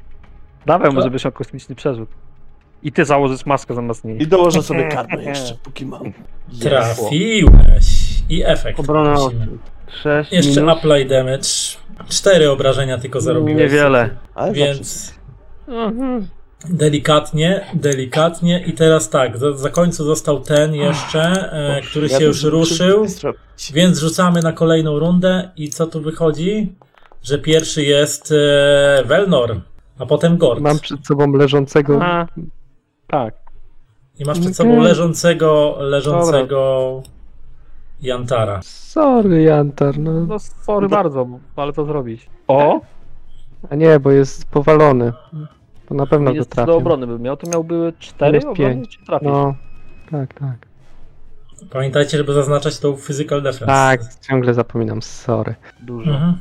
Dawaj, 0.66 0.92
może 0.92 1.10
byś 1.10 1.24
miał 1.24 1.32
kosmiczny 1.32 1.74
przerzut. 1.74 2.08
I 2.82 2.92
ty 2.92 3.04
założysz 3.04 3.46
maskę 3.46 3.74
zamiast 3.74 4.04
niej. 4.04 4.22
I 4.22 4.26
dołożę 4.26 4.62
sobie 4.62 4.88
karmę 4.96 5.24
jeszcze, 5.24 5.54
póki 5.62 5.86
mam. 5.86 6.12
Trafiłeś. 6.62 7.86
I 8.28 8.42
efekt. 8.44 8.80
Obrona 8.80 9.14
musimy. 9.14 9.46
6 10.02 10.32
Jeszcze 10.32 10.60
minus. 10.60 10.76
apply 10.78 11.04
damage. 11.04 11.48
Cztery 12.08 12.50
obrażenia 12.50 12.98
tylko 12.98 13.20
zarobiłeś. 13.20 13.62
Niewiele. 13.62 14.10
Ale 14.34 14.52
Więc 14.52 15.14
Mhm. 15.68 16.28
Delikatnie, 16.70 17.66
delikatnie 17.74 18.64
i 18.66 18.72
teraz 18.72 19.10
tak, 19.10 19.38
za, 19.38 19.52
za 19.52 19.70
końcu 19.70 20.04
został 20.04 20.40
ten 20.40 20.74
jeszcze, 20.74 21.52
e, 21.52 21.80
który 21.82 22.08
się 22.08 22.24
już 22.24 22.42
ruszył, 22.42 23.06
więc 23.72 23.98
rzucamy 23.98 24.42
na 24.42 24.52
kolejną 24.52 24.98
rundę 24.98 25.50
i 25.56 25.68
co 25.68 25.86
tu 25.86 26.00
wychodzi? 26.00 26.72
Że 27.22 27.38
pierwszy 27.38 27.82
jest 27.82 28.32
e, 28.32 29.02
Velnor, 29.06 29.60
a 29.98 30.06
potem 30.06 30.38
Gord. 30.38 30.60
Mam 30.60 30.78
przed 30.78 31.06
sobą 31.06 31.32
leżącego. 31.32 31.98
A, 32.02 32.26
tak. 33.06 33.34
I 34.18 34.24
masz 34.24 34.40
przed 34.40 34.56
sobą 34.56 34.80
leżącego, 34.80 35.76
leżącego 35.80 37.02
Jantara. 38.02 38.60
Sorry, 38.62 39.42
Jantar, 39.42 39.98
no. 39.98 40.26
No 40.26 40.38
sorry 40.38 40.88
bardzo, 40.88 41.26
ale 41.56 41.72
to 41.72 41.84
zrobić. 41.84 42.30
O! 42.48 42.80
A 43.70 43.74
nie, 43.74 44.00
bo 44.00 44.10
jest 44.10 44.44
powalony. 44.44 45.12
To 45.88 45.94
na 45.94 46.06
pewno 46.06 46.30
go 46.30 46.36
Jest 46.36 46.48
do 46.48 46.54
trafił. 46.54 46.74
obrony 46.74 47.06
by 47.06 47.18
miał, 47.18 47.36
to 47.36 47.50
miałby 47.50 47.92
cztery 47.98 48.38
Minus 48.38 48.50
obrony, 48.52 48.74
pięć. 48.74 48.88
czy 48.98 49.04
trafisz? 49.06 49.28
No, 49.28 49.54
tak, 50.10 50.34
tak. 50.34 50.66
Pamiętajcie, 51.70 52.18
żeby 52.18 52.32
zaznaczać 52.32 52.78
tą 52.78 52.96
physical 52.96 53.42
defense. 53.42 53.66
Tak, 53.66 54.00
ciągle 54.28 54.54
zapominam, 54.54 55.02
sorry. 55.02 55.54
Dużo. 55.80 56.10
Mhm. 56.10 56.38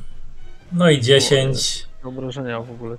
No 0.72 0.90
i 0.90 1.02
10. 1.02 1.86
Obrażenia 2.04 2.60
w 2.62 2.72
ogóle. 2.72 2.98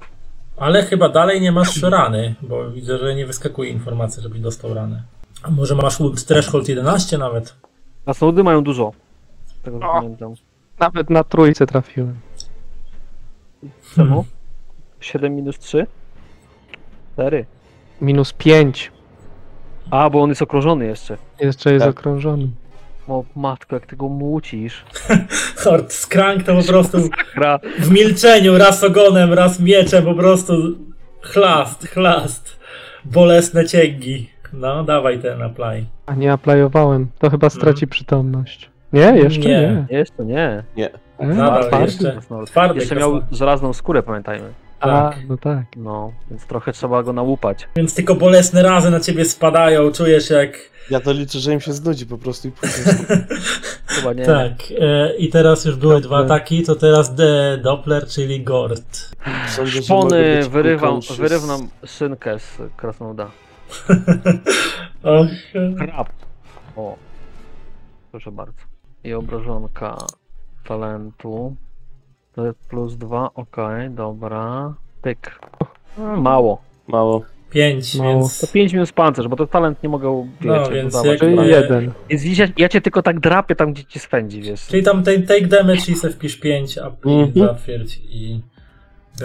Ale 0.57 0.83
chyba 0.83 1.09
dalej 1.09 1.41
nie 1.41 1.53
masz 1.53 1.83
rany, 1.83 2.35
bo 2.43 2.71
widzę, 2.71 2.99
że 2.99 3.15
nie 3.15 3.27
wyskakuje 3.27 3.71
informacja, 3.71 4.23
żebyś 4.23 4.41
dostał 4.41 4.75
ranę. 4.75 5.03
A 5.43 5.51
może 5.51 5.75
masz 5.75 6.01
ult 6.01 6.25
threshold 6.27 6.69
11 6.69 7.19
nawet? 7.19 7.55
A 8.07 8.15
sołdy 8.15 8.45
mają 8.45 8.65
dużo. 8.65 8.93
Z 9.47 9.61
tego 9.63 9.79
co 9.81 9.91
O. 9.91 9.95
pamiętam. 9.95 10.35
Nawet 10.81 11.11
na 11.11 11.25
trójce 11.25 11.67
trafiłem. 11.67 12.17
Czemu? 13.95 14.25
7 15.01 15.37
minus 15.37 15.59
3? 15.59 15.87
4. 17.17 17.47
Minus 18.01 18.33
5. 18.33 18.93
A, 19.91 20.11
bo 20.11 20.23
on 20.23 20.29
jest 20.29 20.43
okrążony 20.43 20.87
jeszcze. 20.87 21.17
Jeszcze 21.41 21.73
jest 21.73 21.87
Tak. 21.87 21.99
okrążony. 21.99 22.49
O 23.09 23.25
matko, 23.37 23.77
jak 23.77 23.87
ty 23.87 23.97
go 23.97 24.09
mucisz. 24.09 24.85
Hort, 25.65 25.93
skrank 25.93 26.43
to 26.43 26.55
po 26.57 26.63
prostu 26.63 26.99
Gra. 27.35 27.59
w 27.79 27.91
milczeniu, 27.91 28.59
raz 28.59 28.85
ogonem, 28.85 29.33
raz 29.33 29.61
mieczem, 29.61 30.05
po 30.05 30.15
prostu 30.15 30.53
chlast, 31.23 31.89
chlast. 31.89 32.57
Bolesne 33.05 33.65
cięgi. 33.65 34.31
No, 34.53 34.85
dawaj 34.85 35.19
ten 35.19 35.43
apply. 35.43 35.85
A 36.07 36.15
nie 36.15 36.33
aplayowałem. 36.33 37.07
To 37.19 37.31
chyba 37.31 37.51
straci 37.51 37.87
przytomność. 37.87 38.71
Nie, 38.93 39.01
jeszcze 39.01 39.41
Nie. 39.41 39.49
nie. 39.49 39.99
Jeszcze 39.99 40.25
nie. 40.25 40.63
E, 41.19 41.27
Nadal 41.27 41.67
twardy. 41.69 41.85
jeszcze. 41.87 42.21
Twardy 42.47 42.81
Jeszcze 42.81 42.97
miał 42.97 43.21
żelazną 43.33 43.73
skórę, 43.73 44.03
pamiętajmy. 44.03 44.53
A, 44.81 44.87
Tak. 45.11 45.29
no 45.29 45.37
tak. 45.37 45.65
No, 45.77 46.13
więc 46.31 46.47
trochę 46.47 46.73
trzeba 46.73 47.03
go 47.03 47.13
nałupać. 47.13 47.69
Więc 47.77 47.95
tylko 47.95 48.15
bolesne 48.15 48.63
razy 48.63 48.91
na 48.91 49.01
ciebie 49.01 49.25
spadają, 49.25 49.93
czujesz 49.93 50.31
jak... 50.31 50.59
Ja 50.91 51.01
to 51.01 51.13
liczę, 51.13 51.39
że 51.39 51.53
im 51.53 51.61
się 51.61 51.73
znudzi 51.73 52.07
po 52.07 52.19
prostu 52.19 52.49
i. 52.49 52.53
Chyba 53.87 54.13
nie. 54.13 54.25
Tak, 54.27 54.53
e, 54.81 55.17
i 55.17 55.29
teraz 55.29 55.65
już 55.65 55.77
były 55.77 56.01
dwa 56.01 56.19
Doppler. 56.19 56.37
ataki, 56.39 56.63
to 56.63 56.75
teraz 56.77 57.15
de, 57.15 57.59
Doppler, 57.63 58.07
czyli 58.07 58.45
Gord. 58.45 59.11
Sądzę, 59.49 59.83
Szpony, 59.83 60.49
wyrywam, 60.49 60.89
ukończy 60.91 61.15
z- 61.15 61.17
wyrywam 61.17 61.69
szynkę 61.87 62.39
z 62.39 62.59
krasnoluda. 62.77 63.31
Och, 65.03 65.27
Krab. 65.79 66.09
O. 66.77 66.97
Proszę 68.11 68.33
bardzo. 68.33 68.61
I 69.05 69.15
obrażonka 69.15 69.97
talentu. 70.65 71.57
To 72.37 72.47
jest 72.47 72.59
plus 72.69 72.97
dwa, 72.97 73.31
okej, 73.35 73.91
dobra. 73.91 74.75
Pyk. 75.03 75.39
A, 75.99 76.17
Mało. 76.17 76.63
Mało. 76.89 77.23
pięć, 77.51 77.95
Mało. 77.95 78.11
więc... 78.11 78.41
To 78.41 78.47
5 78.47 78.73
minus 78.73 78.93
pancerz, 78.93 79.29
bo 79.29 79.37
to 79.37 79.47
talent 79.47 79.83
nie 79.83 79.89
mogę 79.89 80.27
wiecie, 80.41 80.61
No, 80.61 80.71
więc 80.71 80.93
dodawać. 80.95 81.21
Czyli 81.21 81.49
jeden. 81.49 81.93
Więc 82.09 82.23
widzisz, 82.23 82.49
ja- 82.59 82.69
cię 82.69 82.81
tylko 82.81 83.03
tak 83.03 83.21
drapię 83.21 83.55
tam, 83.57 83.73
gdzie 83.73 83.85
ci 83.85 83.99
spędzi, 83.99 84.43
wiesz. 84.43 84.67
Czyli 84.67 84.83
tam 84.83 85.03
ten 85.03 85.27
take 85.27 85.47
damage 85.47 85.81
i 85.89 85.95
se 85.95 86.11
wpisz 86.11 86.37
5, 86.37 86.79
a 86.79 86.87
Mhm. 87.09 87.33
zatwierdź 87.47 88.01
i 88.11 88.41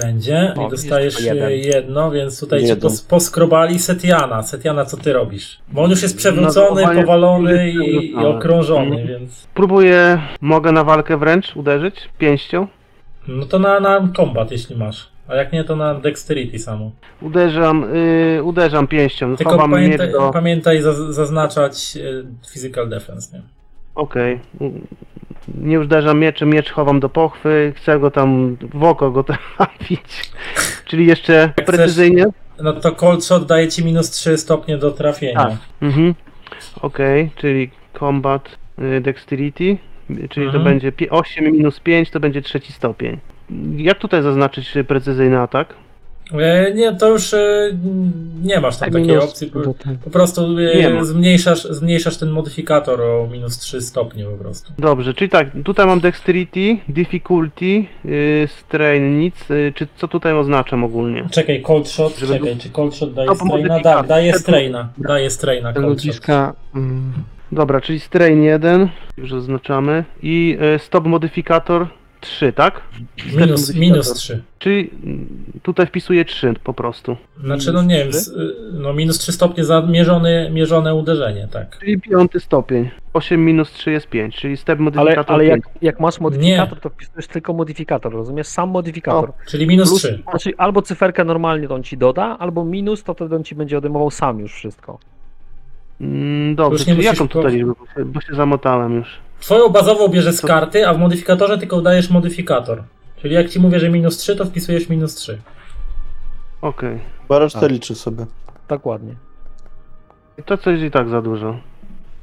będzie. 0.04 0.54
O, 0.58 0.68
I 0.68 0.70
dostajesz 0.70 1.22
jeden. 1.22 1.52
jedno, 1.52 2.12
więc 2.12 2.40
tutaj 2.40 2.60
cię 2.60 2.66
Jeden. 2.68 2.82
pos, 2.82 3.02
poskrobali 3.02 3.80
Setiana. 3.80 4.44
Setiana, 4.44 4.86
co 4.86 4.98
ty 4.98 5.14
robisz? 5.14 5.60
Bo 5.68 5.84
on 5.84 5.90
już 5.90 6.02
jest 6.02 6.18
przewrócony, 6.18 6.82
No, 6.82 7.02
powalony 7.02 7.68
jest 7.68 7.78
i, 7.78 7.96
i 7.96 8.00
przewrócony. 8.10 8.28
okrążony, 8.38 8.86
Mhm. 9.02 9.08
więc... 9.08 9.48
Próbuję, 9.54 10.22
mogę 10.42 10.72
na 10.72 10.84
walkę 10.84 11.18
wręcz 11.18 11.56
uderzyć 11.56 11.96
pięścią. 12.18 12.68
No 13.28 13.46
to 13.46 13.60
na, 13.60 13.80
na 13.80 14.08
combat, 14.16 14.52
jeśli 14.52 14.76
masz. 14.76 15.12
A 15.28 15.36
jak 15.36 15.54
nie, 15.54 15.64
to 15.64 15.76
na 15.76 15.96
dexterity 15.96 16.60
samo. 16.60 16.92
Uderzam, 17.22 17.84
y, 17.96 18.44
uderzam 18.44 18.88
pięścią. 18.88 19.36
Tylko 19.36 19.52
Chowam 19.52 19.72
pamiętaj, 19.72 20.08
miecz 20.08 20.16
do... 20.18 20.32
pamiętaj 20.32 20.82
zaz- 20.82 21.12
zaznaczać 21.14 21.98
e, 21.98 22.24
physical 22.54 22.90
defense, 22.90 23.38
nie? 23.38 23.44
Okej. 23.96 24.40
Nie 25.56 25.80
uderzam 25.80 26.20
mieczem, 26.20 26.50
miecz 26.50 26.72
chowam 26.72 27.00
do 27.00 27.10
pochwy, 27.10 27.74
chcę 27.76 28.00
go 28.00 28.12
tam 28.12 28.58
w 28.74 28.84
oko 28.84 29.12
go 29.12 29.24
trafić. 29.24 30.32
Czyli 30.88 31.06
jeszcze 31.06 31.54
chcesz- 31.58 31.66
precyzyjnie. 31.66 32.26
No 32.64 32.74
to 32.74 32.92
cold 32.92 33.26
shot 33.26 33.46
daje 33.46 33.68
ci 33.68 33.86
minus 33.86 34.10
3 34.10 34.38
stopnie 34.38 34.78
do 34.78 34.92
trafienia. 34.92 35.34
Tak. 35.46 35.54
Mhm. 35.82 36.16
Okej, 36.82 37.32
czyli 37.36 37.72
combat 38.00 38.58
y, 38.80 39.02
dexterity, 39.02 39.64
y, 39.64 39.78
czyli 40.30 40.46
Mhm. 40.46 40.52
to 40.64 40.70
będzie 40.70 40.92
pi- 40.92 41.10
8 41.10 41.52
minus 41.52 41.80
5 41.80 42.10
to 42.10 42.20
będzie 42.20 42.42
trzeci 42.42 42.74
stopień. 42.74 43.18
Jak 43.78 44.00
tutaj 44.00 44.22
zaznaczyć 44.24 44.74
precyzyjny 44.88 45.40
atak? 45.40 45.74
E, 46.40 46.74
nie, 46.74 46.96
to 46.96 47.10
już 47.10 47.34
e, 47.34 47.70
nie 48.44 48.60
masz 48.60 48.78
tam 48.78 48.90
takiej 48.92 49.08
Minus 49.08 49.24
opcji. 49.24 49.52
tego. 49.52 49.74
Po 50.04 50.10
prostu 50.10 50.42
e, 51.00 51.06
zmniejszasz, 51.06 51.64
zmniejszasz 51.64 52.18
ten 52.18 52.30
modyfikator 52.30 53.02
o 53.02 53.28
minus 53.32 53.58
3 53.60 53.82
stopnie 53.82 54.24
po 54.26 54.38
prostu. 54.44 54.74
Dobrze, 54.80 55.14
czyli 55.14 55.30
tak, 55.30 55.48
tutaj 55.66 55.86
mam 55.88 56.00
dexterity, 56.00 56.78
difficulty, 56.90 57.86
y, 58.06 58.48
strain, 58.60 59.20
nic. 59.20 59.52
Y, 59.52 59.74
czy 59.76 59.88
co 59.96 60.08
tutaj 60.08 60.34
oznaczam 60.34 60.84
ogólnie? 60.84 61.28
Czekaj, 61.32 61.62
cold 61.62 61.90
shot, 61.90 62.18
Żeby- 62.18 62.34
czekaj, 62.34 62.58
czy 62.58 62.70
cold 62.70 62.96
shot 62.96 63.14
daje 63.14 63.28
No, 63.28 63.36
straina? 63.36 63.80
Tak, 63.80 64.08
daje 64.08 64.34
straina, 64.34 64.90
daje 64.98 65.30
straina 65.30 65.74
Te 65.74 65.82
cold 65.82 66.02
shot. 66.02 66.56
Dobra, 67.52 67.82
czyli 67.82 68.00
strain 68.00 68.44
1, 68.44 68.90
już 69.18 69.32
zaznaczamy. 69.32 70.04
I 70.24 70.58
y, 70.76 70.80
stop 70.80 71.06
modyfikator 71.06 71.88
3, 72.22 72.54
tak? 72.54 72.82
Minus, 73.38 73.76
minus 73.76 74.14
3. 74.14 74.44
Czyli 74.60 74.90
mm, 75.04 75.28
tutaj 75.64 75.88
wpisuję 75.88 76.26
3 76.26 76.54
po 76.64 76.74
prostu. 76.74 77.18
Znaczy, 77.44 77.72
no 77.74 77.84
nie 77.84 77.98
wiem, 77.98 78.10
s- 78.10 78.28
y, 78.28 78.56
no 78.74 78.94
minus 78.94 79.18
3 79.20 79.32
stopnie 79.32 79.66
za 79.66 79.82
mierzone, 79.82 80.50
mierzone 80.52 80.96
uderzenie, 80.96 81.48
tak. 81.52 81.78
Czyli 81.80 82.02
piąty 82.02 82.40
stopień. 82.40 82.90
8 83.14 83.46
minus 83.46 83.72
3 83.72 83.92
jest 83.92 84.08
5, 84.08 84.36
czyli 84.36 84.58
step 84.58 84.80
Ale, 84.80 84.84
modyfikator 84.84 85.36
ale 85.36 85.46
5. 85.46 85.64
jak, 85.66 85.84
jak 85.84 86.00
masz 86.00 86.20
modyfikator, 86.20 86.80
to 86.80 86.90
wpisujesz 86.90 87.28
tylko 87.28 87.54
modyfikator, 87.54 88.14
rozumiesz? 88.14 88.48
Sam 88.48 88.70
modyfikator. 88.70 89.32
Czyli 89.48 89.68
minus 89.68 89.90
Plus, 89.90 90.00
3. 90.02 90.24
znaczy 90.32 90.52
albo 90.58 90.82
cyferkę 90.82 91.24
normalnie 91.24 91.68
to 91.68 91.76
on 91.76 91.84
ci 91.84 91.98
doda, 91.98 92.38
albo 92.40 92.66
minus 92.66 93.04
to 93.04 93.14
wtedy 93.14 93.36
on 93.36 93.44
ci 93.44 93.56
będzie 93.56 93.78
odejmował 93.78 94.12
sam 94.12 94.40
już 94.40 94.54
wszystko. 94.54 95.00
Mm, 96.02 96.56
dobrze, 96.56 96.74
Już 96.74 96.88
nie 96.88 96.94
czyli 96.94 96.98
musisz 97.08 97.20
jaką 97.20 97.28
tutaj 97.28 97.54
liczbę? 97.54 97.74
Bo 97.80 97.86
się- 97.86 98.06
Bo 98.06 98.22
się 98.22 98.36
zamotałem 98.36 98.96
już. 98.96 99.08
Twoją 99.40 99.70
bazową 99.70 100.08
bierzesz 100.08 100.36
z 100.36 100.42
karty, 100.42 100.88
a 100.88 100.94
w 100.94 100.98
modyfikatorze 101.00 101.58
tylko 101.58 101.82
dajesz 101.82 102.10
modyfikator. 102.10 102.84
Czyli 103.18 103.34
jak 103.36 103.50
ci 103.50 103.60
mówię, 103.60 103.80
że 103.80 103.90
minus 103.90 104.18
3, 104.18 104.36
to 104.36 104.46
wpisujesz 104.46 104.90
minus 104.90 105.16
3. 105.16 105.42
Okej. 106.62 107.00
Bo 107.30 107.40
resztę 107.40 107.68
liczy 107.70 107.96
sobie. 107.96 108.26
Dokładnie. 108.68 109.16
To 110.46 110.58
coś 110.58 110.82
i 110.82 110.92
tak 110.92 111.10
za 111.10 111.22
dużo. 111.22 111.58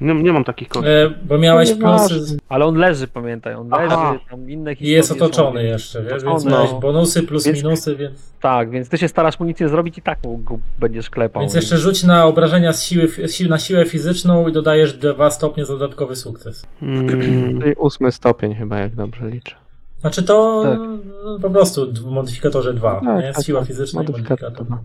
Nie, 0.00 0.14
nie 0.14 0.32
mam 0.32 0.44
takich 0.44 0.68
kości. 0.68 0.88
E, 0.90 1.10
bo 1.24 1.38
miałeś 1.38 1.76
No 1.78 1.98
plusy. 1.98 2.36
Ale 2.48 2.64
on 2.64 2.74
leży, 2.74 3.06
pamiętaj, 3.08 3.54
on 3.54 3.68
leży, 3.68 3.86
Aha. 3.94 4.18
tam 4.30 4.50
inne 4.50 4.72
i 4.72 4.76
historie 4.76 4.96
jest 4.96 5.08
są, 5.08 5.14
otoczony 5.14 5.62
więc- 5.62 5.72
jeszcze, 5.72 6.02
wiesz, 6.02 6.10
więc 6.12 6.24
Otoczony. 6.24 6.50
miałeś 6.50 6.70
No. 6.72 6.80
bonusy 6.80 7.22
plus 7.22 7.44
Więc- 7.46 7.58
minusy, 7.62 7.96
więc... 7.96 8.32
Tak, 8.40 8.70
więc 8.70 8.88
ty 8.88 8.98
się 8.98 9.08
starasz 9.08 9.40
mu 9.40 9.46
nic 9.46 9.60
nie 9.60 9.68
zrobić 9.68 9.98
i 9.98 10.02
tak 10.02 10.24
mu 10.24 10.38
go 10.38 10.58
będziesz 10.78 11.10
klepał. 11.10 11.40
Więc 11.42 11.54
jeszcze 11.54 11.78
rzuć 11.78 12.04
na 12.04 12.24
obrażenia 12.24 12.72
z 12.72 12.82
siły, 12.84 13.08
si- 13.28 13.48
na 13.48 13.58
siłę 13.58 13.84
fizyczną 13.84 14.48
i 14.48 14.52
dodajesz 14.52 14.92
2 14.92 15.30
stopnie 15.30 15.64
za 15.64 15.72
dodatkowy 15.72 16.16
sukces. 16.16 16.66
Mm, 16.82 17.60
czyli 17.60 17.74
ósmy 17.74 18.12
stopień 18.12 18.54
chyba, 18.54 18.78
jak 18.78 18.94
dobrze 18.94 19.28
liczę. 19.30 19.54
Znaczy 20.00 20.22
to 20.22 20.62
Tak. 20.64 20.78
no, 21.24 21.38
po 21.42 21.50
prostu 21.50 21.92
w 21.92 22.04
modyfikatorze 22.06 22.74
2, 22.74 23.00
Tak, 23.04 23.24
nie? 23.24 23.32
tak, 23.32 23.44
Siła 23.44 23.60
tak. 23.60 23.68
fizyczna 23.68 24.02
i 24.02 24.06
Modyfikator 24.06 24.50
modyfikator. 24.50 24.66
dwa. 24.66 24.84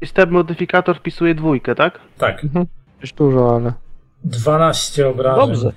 I 0.00 0.06
step 0.06 0.30
modyfikator 0.30 0.96
wpisuje 0.98 1.34
dwójkę, 1.34 1.74
tak? 1.74 2.00
Tak, 2.18 2.44
Mhm. 2.44 2.66
Dużo, 3.18 3.56
ale. 3.56 3.72
12 4.26 5.08
obrażeń. 5.08 5.46
Dobrze. 5.46 5.72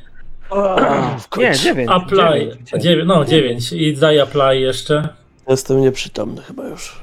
w 1.19 1.37
Nie, 1.37 1.45
końcu. 1.45 1.63
9. 1.63 1.89
Apply, 1.91 2.51
dziewię- 2.79 3.05
no 3.05 3.25
9 3.25 3.71
i 3.73 3.93
daj 3.97 4.19
apply 4.19 4.59
jeszcze. 4.59 5.07
Jestem 5.49 5.81
nieprzytomny 5.81 6.41
chyba 6.41 6.67
już. 6.67 7.01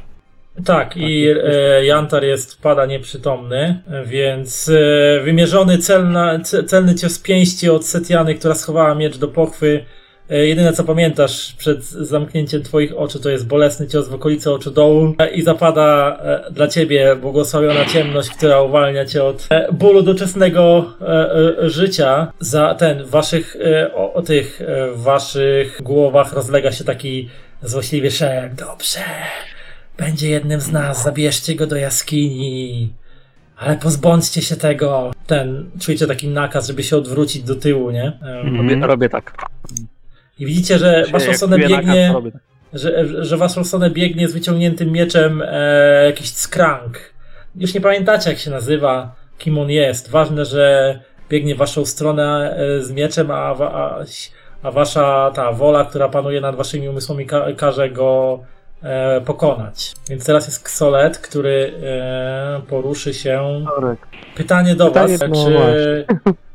Tak, 0.64 0.96
i 0.96 1.28
e, 1.44 1.84
Jantar 1.84 2.24
jest, 2.24 2.60
pada 2.62 2.86
nieprzytomny, 2.86 3.82
więc 4.06 4.68
e, 4.68 5.20
wymierzony 5.24 5.78
celna, 5.78 6.38
ce- 6.38 6.64
celny 6.64 6.94
cios 6.94 7.18
pięści 7.18 7.70
od 7.70 7.86
Setiany, 7.86 8.34
która 8.34 8.54
schowała 8.54 8.94
miecz 8.94 9.18
do 9.18 9.28
pochwy. 9.28 9.84
E, 10.30 10.46
jedyne 10.46 10.72
co 10.72 10.84
pamiętasz 10.84 11.52
przed 11.58 11.84
zamknięciem 11.84 12.62
twoich 12.62 12.98
oczu 12.98 13.18
to 13.18 13.30
jest 13.30 13.46
bolesny 13.46 13.86
cios 13.86 14.08
w 14.08 14.14
okolicy 14.14 14.52
oczu 14.52 14.70
dołu 14.70 15.14
e, 15.18 15.30
i 15.30 15.42
zapada 15.42 16.18
e, 16.22 16.50
dla 16.50 16.68
ciebie 16.68 17.16
błogosławiona 17.16 17.84
ciemność, 17.84 18.30
która 18.30 18.62
uwalnia 18.62 19.04
cię 19.04 19.24
od 19.24 19.48
bólu 19.72 20.02
doczesnego 20.02 20.84
życia. 21.60 22.32
Za 22.40 22.74
ten, 22.74 23.04
w 23.04 23.10
waszych, 23.10 23.56
o, 23.94 24.12
o 24.12 24.22
tych, 24.22 24.60
waszych 24.94 25.82
głowach 25.82 26.32
rozlega 26.32 26.72
się 26.72 26.84
taki 26.84 27.28
złośliwy 27.62 28.10
szept. 28.10 28.54
Dobrze. 28.54 29.00
Będzie 29.98 30.30
jednym 30.30 30.60
z 30.60 30.72
nas, 30.72 31.02
zabierzcie 31.02 31.54
go 31.54 31.66
do 31.66 31.76
jaskini. 31.76 32.92
Ale 33.56 33.76
pozbądźcie 33.76 34.42
się 34.42 34.56
tego. 34.56 35.12
Ten, 35.26 35.70
czujecie 35.80 36.06
taki 36.06 36.28
nakaz, 36.28 36.66
żeby 36.66 36.82
się 36.82 36.96
odwrócić 36.96 37.42
do 37.42 37.54
tyłu, 37.54 37.90
nie? 37.90 38.18
Em, 38.22 38.56
Robię, 38.56 38.86
robię 38.86 39.08
tak. 39.08 39.32
I 40.38 40.46
widzicie, 40.46 40.78
że 40.78 41.04
waszą 41.12 41.48
biegnie, 41.48 42.14
że, 42.72 43.24
że 43.24 43.36
waszą 43.36 43.62
biegnie 43.90 44.28
z 44.28 44.32
wyciągniętym 44.32 44.92
mieczem 44.92 45.42
e, 45.46 46.04
jakiś 46.06 46.30
skrank. 46.32 46.98
Już 47.56 47.74
nie 47.74 47.80
pamiętacie, 47.80 48.30
jak 48.30 48.38
się 48.38 48.50
nazywa, 48.50 49.14
kim 49.38 49.58
on 49.58 49.70
jest. 49.70 50.10
Ważne, 50.10 50.44
że 50.44 50.98
biegnie 51.30 51.54
w 51.54 51.58
waszą 51.58 51.84
stronę 51.84 52.56
e, 52.56 52.82
z 52.82 52.90
mieczem, 52.92 53.30
a, 53.30 53.56
a, 53.58 54.04
a 54.62 54.70
wasza 54.70 55.30
ta 55.34 55.52
wola, 55.52 55.84
która 55.84 56.08
panuje 56.08 56.40
nad 56.40 56.56
waszymi 56.56 56.88
umysłami, 56.88 57.26
ka, 57.26 57.46
każe 57.56 57.90
go 57.90 58.40
e, 58.82 59.20
pokonać. 59.20 59.94
Więc 60.10 60.26
teraz 60.26 60.46
jest 60.46 60.64
Ksolet, 60.64 61.18
który 61.18 61.72
e, 61.82 62.60
poruszy 62.68 63.14
się. 63.14 63.64
Pytanie 64.36 64.74
do 64.74 64.86
Pytanie- 64.86 65.18
was, 65.18 65.28
no 65.28 65.46
czy 65.46 66.06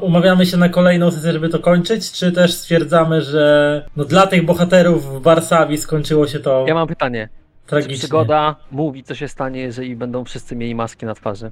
umawiamy 0.00 0.46
się 0.46 0.56
na 0.56 0.68
kolejną 0.68 1.10
sesję, 1.10 1.32
żeby 1.32 1.48
to 1.48 1.58
kończyć, 1.58 2.12
czy 2.12 2.32
też 2.32 2.52
stwierdzamy, 2.54 3.22
że 3.22 3.86
no, 3.96 4.04
dla 4.04 4.26
tych 4.26 4.44
bohaterów 4.44 5.04
w 5.16 5.20
Barsawi 5.20 5.78
skończyło 5.78 6.26
się 6.26 6.40
to 6.40 6.64
Ja 6.68 6.74
mam 6.74 6.88
pytanie. 6.88 7.28
Czy 7.64 7.70
tragicznie? 7.70 7.98
przygoda 7.98 8.56
mówi, 8.70 9.04
co 9.04 9.14
się 9.14 9.28
stanie, 9.28 9.60
jeżeli 9.60 9.96
będą 9.96 10.24
wszyscy 10.24 10.56
mieli 10.56 10.74
maski 10.74 11.06
na 11.06 11.14
twarzy? 11.14 11.50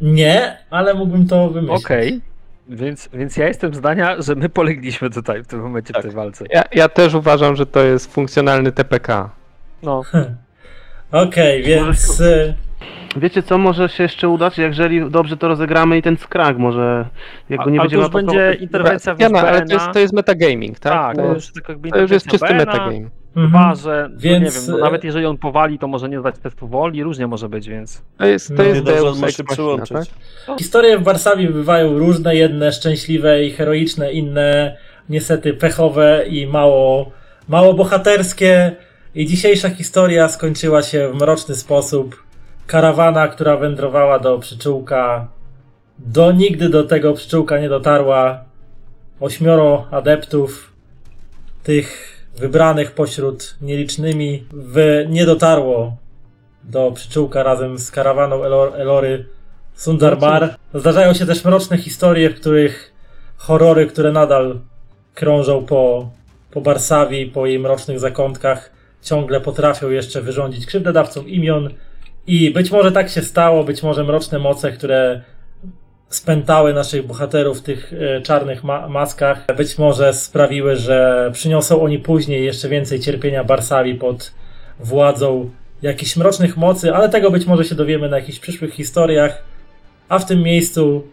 Nie, 0.00 0.56
ale 0.70 0.94
mógłbym 0.94 1.26
to 1.26 1.50
wymyślić. 1.50 1.84
Okej. 1.84 2.20
Więc, 2.68 3.08
więc 3.12 3.36
ja 3.36 3.48
jestem 3.48 3.74
zdania, 3.74 4.22
że 4.22 4.34
my 4.34 4.48
polegliśmy 4.48 5.10
tutaj 5.10 5.42
w 5.42 5.46
tym 5.46 5.60
momencie 5.60 5.92
Tak. 5.92 6.02
w 6.02 6.06
tej 6.06 6.14
walce. 6.14 6.44
Ja, 6.50 6.62
ja 6.72 6.88
też 6.88 7.14
uważam, 7.14 7.56
że 7.56 7.66
to 7.66 7.80
jest 7.84 8.12
funkcjonalny 8.14 8.72
TPK. 8.72 9.30
No, 9.82 10.02
Okej, 11.12 11.62
więc 11.62 12.20
y, 12.20 12.54
Wiecie 13.16 13.42
co, 13.42 13.58
może 13.58 13.88
się 13.88 14.02
jeszcze 14.02 14.28
udać, 14.28 14.58
jeżeli 14.58 15.10
dobrze 15.10 15.36
to 15.36 15.48
rozegramy 15.48 15.98
i 15.98 16.02
ten 16.02 16.16
skrak 16.16 16.58
może, 16.58 17.08
jak 17.48 17.64
go 17.64 17.70
nie 17.70 17.78
a, 17.78 17.82
ale 17.82 17.90
będzie 17.90 17.96
to 17.96 18.02
już 18.02 18.12
będzie 18.12 18.56
interwencja 18.60 19.14
w 19.14 19.20
Jana, 19.20 19.40
ale 19.40 19.66
to 19.66 19.74
jest, 19.74 19.86
to 19.92 19.98
jest 19.98 20.12
metagaming, 20.12 20.78
tak? 20.78 20.92
Tak, 20.92 21.16
to, 21.16 21.22
to 21.22 21.34
już 21.34 21.52
tak 21.52 21.68
jakby 21.68 21.90
to 21.90 21.98
już 21.98 22.10
jest 22.10 22.26
czysty 22.26 22.46
BN-a. 22.46 22.58
metagame. 22.58 23.10
Chyba, 23.34 23.58
mhm. 23.58 23.76
że 23.76 24.08
no 24.12 24.18
Więc, 24.20 24.44
nie 24.44 24.50
wiem, 24.50 24.70
no 24.70 24.78
e, 24.78 24.80
nawet 24.80 25.04
jeżeli 25.04 25.26
on 25.26 25.38
powali, 25.38 25.78
to 25.78 25.88
może 25.88 26.08
nie 26.08 26.20
zdać 26.20 26.34
testu 26.42 26.68
woli, 26.68 27.02
różnie 27.02 27.26
może 27.26 27.48
być, 27.48 27.68
więc. 27.68 28.02
To 28.18 28.26
jest, 28.26 28.48
to 28.48 28.54
No, 28.54 28.62
jest 28.62 28.82
Deus 28.82 29.22
Ex 29.22 29.38
Machina, 29.50 29.86
tak? 29.86 30.58
historie 30.58 30.98
w 30.98 31.02
Barsawi 31.02 31.48
bywają 31.48 31.98
różne, 31.98 32.36
jedne 32.36 32.72
szczęśliwe 32.72 33.44
i 33.44 33.50
heroiczne, 33.50 34.12
inne 34.12 34.76
niestety 35.08 35.54
pechowe 35.54 36.24
i 36.28 36.46
mało, 36.46 37.10
mało 37.48 37.74
bohaterskie. 37.74 38.76
I 39.14 39.26
dzisiejsza 39.26 39.70
historia 39.70 40.28
skończyła 40.28 40.82
się 40.82 41.12
w 41.12 41.14
mroczny 41.14 41.54
sposób. 41.54 42.27
Karawana, 42.68 43.28
która 43.28 43.56
wędrowała 43.56 44.18
do 44.18 44.38
przyczółka, 44.38 45.28
do 45.98 46.32
nigdy 46.32 46.68
do 46.68 46.84
tego 46.84 47.12
przyczółka 47.12 47.58
nie 47.58 47.68
dotarła. 47.68 48.44
Ośmioro 49.20 49.86
adeptów, 49.90 50.72
tych 51.62 52.18
wybranych 52.36 52.92
pośród 52.92 53.56
nielicznymi, 53.62 54.44
w, 54.52 55.04
nie 55.08 55.26
dotarło 55.26 55.96
do 56.64 56.92
przyczółka 56.92 57.42
razem 57.42 57.78
z 57.78 57.90
karawaną 57.90 58.36
Elor- 58.36 58.74
Elory 58.74 59.26
Sundarbar. 59.74 60.54
Zdarzają 60.74 61.14
się 61.14 61.26
też 61.26 61.44
mroczne 61.44 61.78
historie, 61.78 62.30
w 62.30 62.40
których 62.40 62.92
horrory, 63.36 63.86
które 63.86 64.12
nadal 64.12 64.58
krążą 65.14 65.64
po, 65.64 66.10
po 66.50 66.60
Barsawi, 66.60 67.26
po 67.26 67.46
jej 67.46 67.58
mrocznych 67.58 68.00
zakątkach, 68.00 68.70
ciągle 69.02 69.40
potrafią 69.40 69.90
jeszcze 69.90 70.22
wyrządzić 70.22 70.66
krzywdę 70.66 70.92
dawcom 70.92 71.28
imion. 71.28 71.70
I 72.28 72.50
być 72.50 72.70
może 72.70 72.92
tak 72.92 73.08
się 73.08 73.22
stało, 73.22 73.64
być 73.64 73.82
może 73.82 74.04
mroczne 74.04 74.38
moce, 74.38 74.72
które 74.72 75.20
spętały 76.08 76.74
naszych 76.74 77.06
bohaterów 77.06 77.58
w 77.58 77.62
tych 77.62 77.92
e, 77.92 78.20
czarnych 78.20 78.64
ma- 78.64 78.88
maskach, 78.88 79.46
być 79.56 79.78
może 79.78 80.14
sprawiły, 80.14 80.76
że 80.76 81.30
przyniosą 81.32 81.82
oni 81.82 81.98
później 81.98 82.44
jeszcze 82.44 82.68
więcej 82.68 83.00
cierpienia 83.00 83.44
Barsawi 83.44 83.94
pod 83.94 84.32
władzą 84.80 85.50
jakichś 85.82 86.16
mrocznych 86.16 86.56
mocy, 86.56 86.94
ale 86.94 87.08
tego 87.08 87.30
być 87.30 87.46
może 87.46 87.64
się 87.64 87.74
dowiemy 87.74 88.08
na 88.08 88.16
jakichś 88.16 88.38
przyszłych 88.38 88.74
historiach. 88.74 89.42
A 90.08 90.18
w 90.18 90.26
tym 90.26 90.42
miejscu 90.42 91.06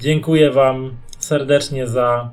dziękuję 0.00 0.50
Wam 0.50 0.96
serdecznie 1.18 1.86
za 1.86 2.30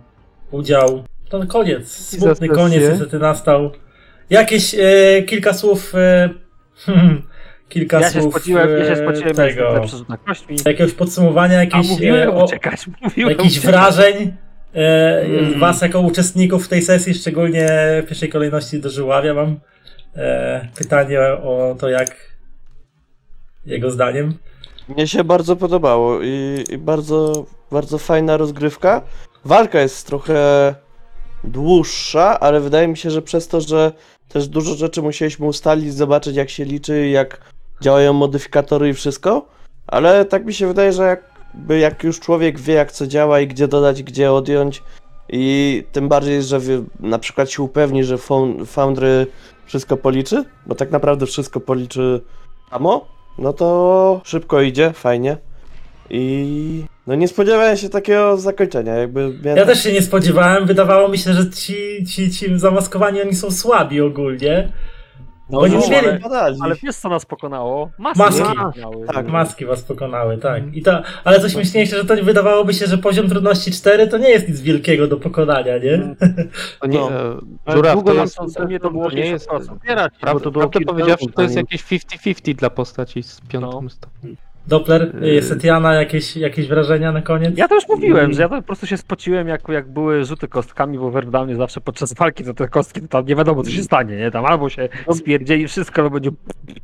udział. 0.52 1.04
Ten 1.30 1.48
koniec, 1.48 1.92
smutny 1.92 2.50
koniec 2.50 2.84
niestety 2.90 3.20
nastał. 3.20 3.72
Jakieś 4.30 4.76
e, 4.76 5.24
kilka 5.24 5.54
słów. 5.54 5.96
E, 5.96 6.30
kilka 7.70 8.00
Ja 8.00 8.12
się 8.12 8.22
słów 8.22 8.34
spociłem, 8.34 8.70
ja 8.80 8.86
się 8.86 8.92
e, 8.92 9.04
spociłem 9.10 9.36
tego. 9.36 9.82
kośćmi. 10.26 10.58
Jakiegoś 10.66 10.94
podsumowania, 10.94 11.58
A 11.58 11.64
jakichś, 11.64 11.90
mówiłem 11.90 12.30
e, 12.30 12.34
o, 12.34 12.46
uciekać, 12.46 12.86
mówiłem 13.02 13.30
jakichś 13.30 13.58
uciekać. 13.58 13.72
wrażeń. 13.72 14.34
E, 14.76 15.22
Mm. 15.26 15.60
Was 15.60 15.82
jako 15.82 16.00
uczestników 16.02 16.66
w 16.66 16.68
tej 16.68 16.82
sesji, 16.82 17.14
szczególnie 17.14 17.68
w 18.04 18.08
pierwszej 18.08 18.30
kolejności 18.30 18.80
do 18.80 18.90
Żuławia 18.90 19.34
mam 19.34 19.60
e, 20.16 20.68
pytanie 20.78 21.20
o 21.22 21.76
to, 21.80 21.90
jak 21.90 22.16
jego 23.66 23.92
zdaniem. 23.92 24.38
Mnie 24.90 25.08
się 25.08 25.24
bardzo 25.24 25.56
podobało 25.56 26.22
i, 26.24 26.64
i 26.70 26.78
bardzo, 26.78 27.46
bardzo 27.72 27.98
fajna 27.98 28.38
rozgrywka. 28.38 29.02
Walka 29.46 29.80
jest 29.82 30.08
trochę 30.08 30.36
dłuższa, 31.44 32.40
ale 32.40 32.60
wydaje 32.60 32.88
mi 32.88 32.98
się, 32.98 33.12
że 33.12 33.22
przez 33.22 33.48
to, 33.48 33.62
że 33.62 33.92
też 34.30 34.48
dużo 34.48 34.76
rzeczy 34.76 35.02
musieliśmy 35.02 35.46
ustalić, 35.46 35.94
zobaczyć 35.94 36.36
jak 36.36 36.50
się 36.50 36.66
liczy, 36.66 37.08
jak 37.08 37.42
działają 37.82 38.14
modyfikatory 38.14 38.90
i 38.90 38.94
wszystko, 38.94 39.48
ale 39.88 40.26
tak 40.26 40.46
mi 40.46 40.54
się 40.54 40.68
wydaje, 40.68 40.94
że 40.94 41.04
jakby 41.04 41.80
jak 41.80 42.04
już 42.04 42.20
człowiek 42.20 42.60
wie 42.60 42.74
jak 42.74 42.92
co 42.92 43.08
działa 43.08 43.40
i 43.40 43.48
gdzie 43.48 43.68
dodać, 43.68 44.04
gdzie 44.04 44.32
odjąć 44.32 44.84
i 45.30 45.84
tym 45.92 46.10
bardziej, 46.10 46.44
że 46.44 46.60
wie, 46.60 46.84
na 47.00 47.20
przykład 47.20 47.52
się 47.52 47.64
upewni, 47.64 48.04
że 48.04 48.18
Found- 48.18 48.66
Foundry 48.66 49.28
wszystko 49.66 49.98
policzy, 49.98 50.44
bo 50.66 50.76
tak 50.76 50.92
naprawdę 50.92 51.26
wszystko 51.26 51.60
policzy 51.60 52.22
samo, 52.70 53.08
no 53.38 53.54
to 53.54 54.22
szybko 54.24 54.62
idzie, 54.62 54.94
fajnie. 54.94 55.38
I 56.10 56.84
no 57.08 57.16
nie 57.16 57.28
spodziewałem 57.28 57.78
się 57.78 57.90
takiego 57.90 58.38
zakończenia, 58.38 58.96
jakby 58.96 59.20
miałem... 59.44 59.58
Ja 59.58 59.66
też 59.66 59.84
się 59.84 59.94
nie 59.94 60.02
spodziewałem. 60.02 60.66
Wydawało 60.66 61.10
mi 61.10 61.18
się, 61.18 61.34
że 61.34 61.50
ci, 61.50 62.06
ci, 62.06 62.32
ci 62.32 62.60
zamaskowani 62.60 63.22
oni 63.22 63.36
są 63.36 63.52
słabi 63.52 64.02
ogólnie. 64.02 64.72
No, 65.50 65.60
bo 65.60 65.68
nie 65.68 65.78
no, 65.78 65.88
mieli- 65.88 66.20
ale. 66.24 66.56
Ale 66.62 66.76
wiesz 66.84 66.96
co 66.96 67.10
nas 67.10 67.26
pokonało? 67.26 67.90
Maski. 67.98 68.20
Maski. 68.20 68.40
nas 68.44 68.50
pokonały. 68.76 69.06
Tak. 69.08 69.28
Maski 69.28 69.66
was 69.66 69.82
pokonały, 69.82 70.38
tak. 70.38 70.76
I 70.76 70.82
to, 70.82 71.02
ale 71.24 71.40
coś 71.40 71.54
śmieszniejsze, 71.54 71.96
że 71.98 72.06
to 72.06 72.16
wydawałoby 72.24 72.74
się, 72.74 72.86
że 72.88 72.98
poziom 72.98 73.30
trudności 73.30 73.72
4 73.72 74.08
to 74.08 74.18
nie 74.18 74.30
jest 74.30 74.50
nic 74.50 74.62
wielkiego 74.62 75.08
do 75.08 75.18
pokonania, 75.18 75.78
nie? 75.78 76.16
To 76.82 76.88
nie, 76.88 77.00
No. 77.00 77.10
Ale 77.66 77.76
Żuraw, 77.78 77.94
długo 77.94 78.10
to 78.12 78.16
nam 78.16 78.24
jest, 78.26 78.36
to- 78.56 78.64
U 78.64 78.66
mnie 78.68 78.80
to 78.80 78.92
było 78.92 79.10
to 79.10 79.16
nie 79.16 79.26
jest- 79.26 79.50
50%. 79.50 79.80
Zbierać, 79.84 80.14
bo 80.14 80.20
prawdę, 80.20 80.44
to 80.44 80.52
było 80.52 80.62
prawdę 80.64 80.80
kilka 80.80 80.94
powiedziawszy, 80.94 81.26
to 81.36 81.42
jest 81.42 81.56
jakieś 81.56 81.84
50-50 81.84 82.54
dla 82.56 82.70
postaci 82.70 83.24
z 83.24 83.42
piątym 83.42 83.84
No. 83.84 83.90
stopniem. 83.90 84.36
Doppler, 84.68 85.12
Yy. 85.22 85.42
Setiana, 85.42 85.94
jakieś, 85.94 86.36
jakieś 86.38 86.68
wrażenia 86.68 87.12
na 87.12 87.22
koniec? 87.22 87.58
Ja 87.58 87.68
to 87.68 87.76
już 87.76 87.88
mówiłem, 87.88 88.34
że 88.34 88.42
ja 88.42 88.50
to 88.50 88.56
po 88.56 88.62
prostu 88.62 88.88
się 88.88 88.98
spociłem, 88.98 89.48
jak, 89.48 89.62
jak 89.70 89.88
były 89.92 90.26
rzuty 90.26 90.48
kostkami, 90.48 90.98
bo 91.00 91.12
w 91.12 91.18
Airdownie 91.18 91.56
zawsze 91.56 91.82
podczas 91.82 92.14
walki 92.14 92.44
to 92.44 92.54
te 92.54 92.68
kostki, 92.68 93.02
to 93.02 93.08
tam 93.08 93.26
nie 93.26 93.36
wiadomo 93.36 93.64
co 93.64 93.70
się 93.72 93.84
stanie, 93.84 94.18
nie? 94.18 94.32
Tam 94.32 94.46
albo 94.46 94.70
się 94.70 94.90
spierdzieli 95.14 95.68
wszystko, 95.68 96.02
albo 96.02 96.14
będzie 96.14 96.30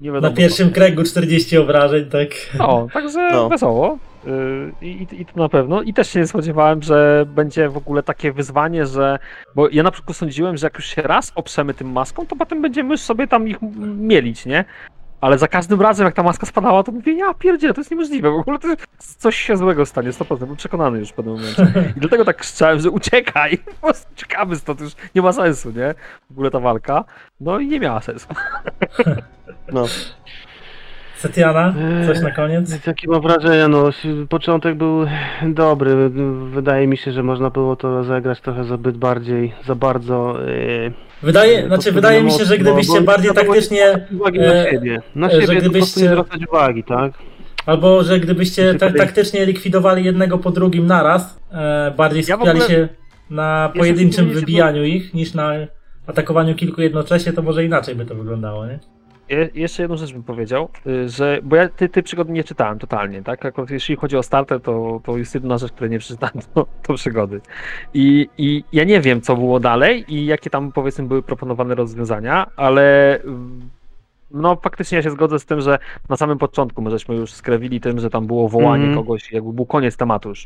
nie 0.02 0.12
wiadomo 0.12 0.30
Na 0.30 0.36
pierwszym 0.38 0.68
co. 0.70 0.74
kręgu 0.76 1.04
40 1.04 1.58
obrażeń, 1.58 2.06
tak. 2.10 2.28
No, 2.58 2.88
także 2.94 3.30
No. 3.32 3.50
wesoło. 3.50 3.98
Yy, 4.26 4.72
I, 4.82 4.88
i, 5.12 5.22
I 5.22 5.26
to 5.26 5.32
na 5.40 5.50
pewno. 5.50 5.82
I 5.82 5.94
też 5.94 6.10
się 6.10 6.20
nie 6.20 6.28
spodziewałem, 6.28 6.82
że 6.84 7.26
będzie 7.36 7.70
w 7.70 7.78
ogóle 7.78 8.04
takie 8.04 8.32
wyzwanie, 8.32 8.86
że. 8.86 9.20
Bo 9.56 9.70
ja 9.70 9.84
na 9.84 9.92
przykład 9.92 10.18
sądziłem, 10.18 10.58
że 10.58 10.66
jak 10.66 10.76
już 10.76 10.86
się 10.86 11.02
raz 11.02 11.32
oprzemy 11.36 11.74
tym 11.74 11.92
maską, 11.92 12.28
to 12.28 12.36
potem 12.36 12.62
będziemy 12.62 12.90
już 12.92 13.02
sobie 13.02 13.28
tam 13.28 13.48
ich 13.48 13.58
mielić, 13.98 14.46
nie? 14.46 14.66
Ale 15.22 15.38
za 15.38 15.48
każdym 15.48 15.82
razem, 15.82 16.06
jak 16.06 16.16
ta 16.16 16.24
maska 16.24 16.46
spadała, 16.46 16.84
to 16.84 16.92
mówię, 16.92 17.14
ja 17.14 17.34
pierdzielę, 17.34 17.74
to 17.74 17.82
jest 17.82 17.92
niemożliwe, 17.92 18.32
w 18.32 18.36
ogóle 18.36 18.60
to 18.60 18.68
jest 18.68 18.88
coś 19.18 19.36
się 19.36 19.58
złego 19.58 19.86
stanie, 19.86 20.12
100%, 20.12 20.40
byłem 20.40 20.56
przekonany 20.56 21.00
już 21.00 21.10
w 21.10 21.14
pewnym 21.14 21.36
momencie. 21.36 21.94
I 21.98 22.00
dlatego 22.00 22.26
tak 22.26 22.38
krzyczałem, 22.38 22.80
że 22.80 22.90
uciekaj, 22.90 23.58
po 23.82 23.88
prostu 23.88 24.12
uciekamy 24.14 24.56
stąd, 24.56 24.82
już 24.82 24.92
nie 25.16 25.22
ma 25.22 25.34
sensu, 25.34 25.72
nie? 25.72 25.94
W 26.30 26.32
ogóle 26.32 26.52
ta 26.52 26.60
walka. 26.60 27.06
No 27.42 27.60
i 27.60 27.68
nie 27.68 27.80
miała 27.80 28.02
sensu. 28.02 28.28
No. 29.74 29.86
Setiana, 31.18 31.74
coś 32.06 32.22
na 32.22 32.32
koniec? 32.32 32.86
Jakie 32.88 33.08
mam 33.08 33.22
wrażenia, 33.22 33.68
no 33.68 33.90
początek 34.30 34.76
był 34.76 35.06
dobry. 35.44 36.10
Wydaje 36.52 36.88
mi 36.88 36.98
się, 36.98 37.12
że 37.12 37.24
można 37.24 37.50
było 37.50 37.76
to 37.76 37.90
rozegrać 37.90 38.42
trochę 38.42 38.64
zbyt 38.64 38.98
bardziej, 38.98 39.54
za 39.66 39.76
bardzo. 39.76 40.36
Yy, 40.46 40.94
Wydaje, 41.24 41.68
znaczy 41.68 41.92
wydaje 41.92 42.24
mi 42.24 42.32
się, 42.32 42.46
że 42.46 42.58
gdybyście 42.58 43.02
bardziej 43.02 43.32
taktycznie, 43.34 44.08
uwagi 44.16 44.40
e, 44.40 44.48
na 44.48 44.72
siebie. 44.72 45.02
Na 45.16 45.30
że 45.30 45.34
siebie 45.42 45.48
prostu 45.48 45.70
gdybyście- 45.70 46.02
nie 46.02 46.08
zwracać 46.10 46.42
uwagi, 46.48 46.84
tak? 46.84 47.12
albo 47.66 48.04
że 48.04 48.20
gdybyście 48.20 48.64
Znaczy, 48.72 48.80
tak 48.80 48.98
taktycznie 48.98 49.46
likwidowali 49.46 50.06
jednego 50.06 50.38
po 50.38 50.52
drugim 50.52 50.86
naraz, 50.88 51.40
e, 51.52 51.94
bardziej 51.98 52.24
Ja 52.28 52.36
skupiali 52.36 52.60
ogóle- 52.62 52.68
się 52.76 52.90
na 53.30 53.72
pojedynczym 53.78 54.30
wybijaniu 54.30 54.84
ich, 54.84 55.14
niż 55.14 55.34
na 55.34 55.54
atakowaniu 56.08 56.56
kilku 56.56 56.82
jednocześnie, 56.82 57.34
to 57.34 57.42
może 57.42 57.66
inaczej 57.66 57.96
by 57.96 58.06
to 58.06 58.16
wyglądało, 58.16 58.66
nie? 58.66 58.80
Je, 59.32 59.50
jeszcze 59.54 59.84
jedną 59.84 59.98
rzecz 59.98 60.14
bym 60.14 60.24
powiedział, 60.24 60.70
y, 60.88 61.10
że, 61.10 61.40
bo 61.44 61.56
ja 61.56 61.70
ty, 61.70 61.90
ty 61.90 62.04
przygody 62.04 62.32
nie 62.32 62.44
czytałem 62.44 62.80
totalnie, 62.80 63.24
tak? 63.24 63.46
Akurat 63.46 63.70
jeśli 63.70 63.96
chodzi 63.96 64.18
o 64.18 64.24
starter, 64.24 64.62
to, 64.62 65.02
to 65.04 65.18
jest 65.18 65.34
jedna 65.34 65.58
rzecz, 65.58 65.72
której 65.72 65.92
nie 65.92 66.00
przeczytałem, 66.00 66.36
to, 66.54 66.68
to 66.84 66.94
przygody. 66.94 67.42
I, 67.94 68.30
I 68.38 68.64
ja 68.74 68.84
nie 68.84 69.02
wiem, 69.02 69.22
co 69.22 69.36
było 69.36 69.60
dalej 69.60 70.14
i 70.14 70.26
jakie 70.26 70.50
tam 70.50 70.72
powiedzmy 70.72 71.06
były 71.06 71.24
proponowane 71.24 71.76
rozwiązania, 71.76 72.48
ale 72.56 73.16
mm, 73.22 73.70
no 74.32 74.56
faktycznie 74.56 74.96
ja 74.96 75.04
się 75.04 75.12
zgodzę 75.12 75.40
z 75.40 75.46
tym, 75.46 75.62
że 75.62 75.80
na 76.10 76.18
samym 76.18 76.38
początku 76.38 76.82
my 76.82 76.92
żeśmy 76.92 77.16
już 77.16 77.34
skrewili 77.34 77.82
tym, 77.82 78.00
że 78.00 78.10
tam 78.10 78.28
było 78.28 78.50
wołanie 78.50 78.86
Mhm. 78.86 79.04
kogoś, 79.04 79.32
jakby 79.32 79.54
był 79.54 79.66
koniec 79.66 79.98
tematu 79.98 80.30
już. 80.30 80.46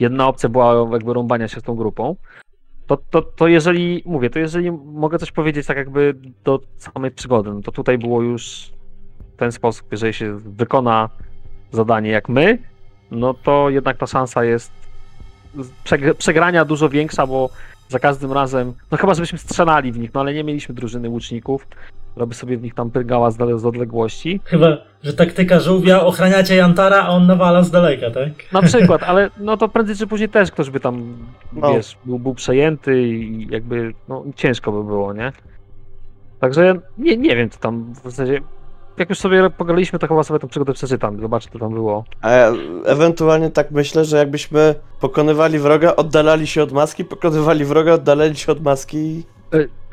Jedna 0.00 0.28
opcja 0.28 0.48
była 0.48 0.88
jakby 0.92 1.14
rąbania 1.14 1.48
się 1.48 1.60
z 1.60 1.62
tą 1.62 1.74
grupą. 1.74 2.16
To, 2.88 2.96
to, 2.96 3.22
to 3.22 3.48
jeżeli, 3.48 4.02
mówię, 4.06 4.30
to 4.30 4.38
jeżeli 4.38 4.70
mogę 4.72 5.18
coś 5.18 5.32
powiedzieć 5.32 5.66
tak 5.66 5.76
jakby 5.76 6.14
do 6.44 6.60
samej 6.76 7.10
przygody, 7.10 7.52
no 7.52 7.62
to 7.62 7.72
tutaj 7.72 7.98
było 7.98 8.22
już 8.22 8.72
w 9.34 9.36
ten 9.36 9.52
sposób, 9.52 9.92
jeżeli 9.92 10.14
się 10.14 10.36
wykona 10.36 11.08
zadanie 11.72 12.10
jak 12.10 12.28
my, 12.28 12.58
no 13.10 13.34
to 13.34 13.70
jednak 13.70 13.96
ta 13.96 14.06
szansa 14.06 14.44
jest 14.44 14.72
przeg- 15.84 16.14
przegrania 16.14 16.64
dużo 16.64 16.88
większa, 16.88 17.26
bo 17.26 17.50
za 17.88 17.98
każdym 17.98 18.32
razem, 18.32 18.72
no 18.90 18.98
chyba 18.98 19.14
żebyśmy 19.14 19.38
strzelali 19.38 19.92
w 19.92 19.98
nich, 19.98 20.14
no 20.14 20.20
ale 20.20 20.34
nie 20.34 20.44
mieliśmy 20.44 20.74
drużyny 20.74 21.08
łuczników, 21.08 21.66
która 22.18 22.26
by 22.26 22.34
sobie 22.34 22.56
w 22.56 22.62
nich 22.62 22.74
tam 22.74 22.90
pyrgała 22.90 23.30
z, 23.30 23.36
z 23.60 23.64
odległości. 23.64 24.40
Chyba, 24.44 24.76
że 25.02 25.12
taktyka 25.12 25.60
żółwia, 25.60 26.00
ochraniacie 26.00 26.56
Jantara, 26.56 27.02
a 27.02 27.08
on 27.08 27.26
nawala 27.26 27.62
z 27.62 27.70
daleka, 27.70 28.10
tak? 28.10 28.28
Na 28.52 28.62
przykład, 28.62 29.02
ale 29.02 29.30
no 29.40 29.56
to 29.56 29.68
prędzej 29.68 29.96
czy 29.96 30.06
później 30.06 30.28
też 30.28 30.50
ktoś 30.50 30.70
by 30.70 30.80
tam, 30.80 31.16
No. 31.52 31.72
wiesz, 31.74 31.96
był, 32.04 32.18
był 32.18 32.34
przejęty 32.34 33.02
i 33.02 33.46
jakby, 33.50 33.94
no 34.08 34.24
ciężko 34.36 34.72
by 34.72 34.84
było, 34.84 35.12
nie? 35.12 35.32
Także 36.40 36.74
nie, 36.98 37.16
nie 37.16 37.36
wiem, 37.36 37.50
co 37.50 37.58
tam 37.58 37.92
w 37.94 38.10
zasadzie, 38.10 38.40
jak 38.96 39.08
już 39.10 39.18
sobie 39.18 39.50
pograliśmy, 39.50 39.98
to 39.98 40.06
chyba 40.06 40.22
sobie 40.22 40.40
tę 40.40 40.48
przygodę 40.48 40.72
przeczytam, 40.72 41.20
zobaczę, 41.20 41.48
co 41.52 41.58
tam 41.58 41.74
było. 41.74 42.04
A 42.22 42.30
ja 42.30 42.52
ewentualnie 42.84 43.50
tak 43.50 43.70
myślę, 43.70 44.04
że 44.04 44.16
jakbyśmy 44.16 44.74
pokonywali 45.00 45.58
wroga, 45.58 45.96
oddalali 45.96 46.46
się 46.46 46.62
od 46.62 46.72
maski, 46.72 47.04
pokonywali 47.04 47.64
wroga, 47.64 47.92
oddalali 47.92 48.36
się 48.36 48.52
od 48.52 48.62
maski. 48.62 49.24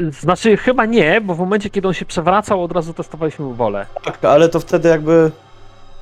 Znaczy, 0.09 0.57
chyba 0.57 0.85
nie, 0.85 1.21
bo 1.21 1.35
w 1.35 1.39
momencie, 1.39 1.69
kiedy 1.69 1.87
on 1.87 1.93
się 1.93 2.05
przewracał, 2.05 2.63
od 2.63 2.71
razu 2.71 2.93
testowaliśmy 2.93 3.53
wolę. 3.53 3.85
Tak, 4.03 4.25
ale 4.25 4.49
to 4.49 4.59
wtedy 4.59 4.89
jakby... 4.89 5.31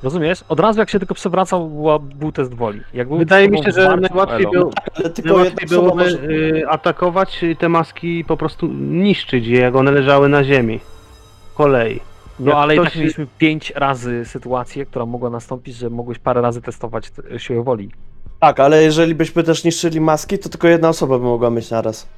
Rozumiesz? 0.02 0.44
Od 0.48 0.60
razu, 0.60 0.80
jak 0.80 0.90
się 0.90 0.98
tylko 0.98 1.14
przewracał, 1.14 1.68
była, 1.68 1.98
był 1.98 2.32
test 2.32 2.54
woli. 2.54 2.80
Jak 2.94 3.08
był 3.08 3.18
Wydaje 3.18 3.48
mi 3.48 3.64
się, 3.64 3.72
że 3.72 3.96
najłatwiej, 3.96 4.40
Elo. 4.40 4.50
było, 4.50 4.70
Ale 4.94 5.10
tylko 5.10 5.36
najłatwiej 5.36 5.68
byłoby 5.68 6.04
może... 6.04 6.16
y, 6.16 6.68
atakować 6.68 7.44
te 7.58 7.68
maski 7.68 8.18
i 8.18 8.24
po 8.24 8.36
prostu 8.36 8.66
niszczyć 8.76 9.46
je, 9.46 9.60
jak 9.60 9.76
one 9.76 9.90
leżały 9.90 10.28
na 10.28 10.44
ziemi. 10.44 10.80
Kolei. 11.54 12.00
No 12.40 12.50
Jak 12.50 12.56
ale 12.56 12.76
i 12.76 12.80
tak 12.80 12.96
mieliśmy 12.96 13.26
pięć 13.38 13.72
razy 13.76 14.24
sytuację, 14.24 14.86
która 14.86 15.06
mogła 15.06 15.30
nastąpić, 15.30 15.76
że 15.76 15.90
mogłeś 15.90 16.18
parę 16.18 16.40
razy 16.40 16.62
testować 16.62 17.12
siłę 17.38 17.62
woli. 17.62 17.90
Tak, 18.40 18.60
ale 18.60 18.82
jeżeli 18.82 19.14
byśmy 19.14 19.42
też 19.42 19.64
niszczyli 19.64 20.00
maski, 20.00 20.38
to 20.38 20.48
tylko 20.48 20.68
jedna 20.68 20.88
osoba 20.88 21.18
by 21.18 21.24
mogła 21.24 21.50
mieć 21.50 21.70
naraz. 21.70 22.08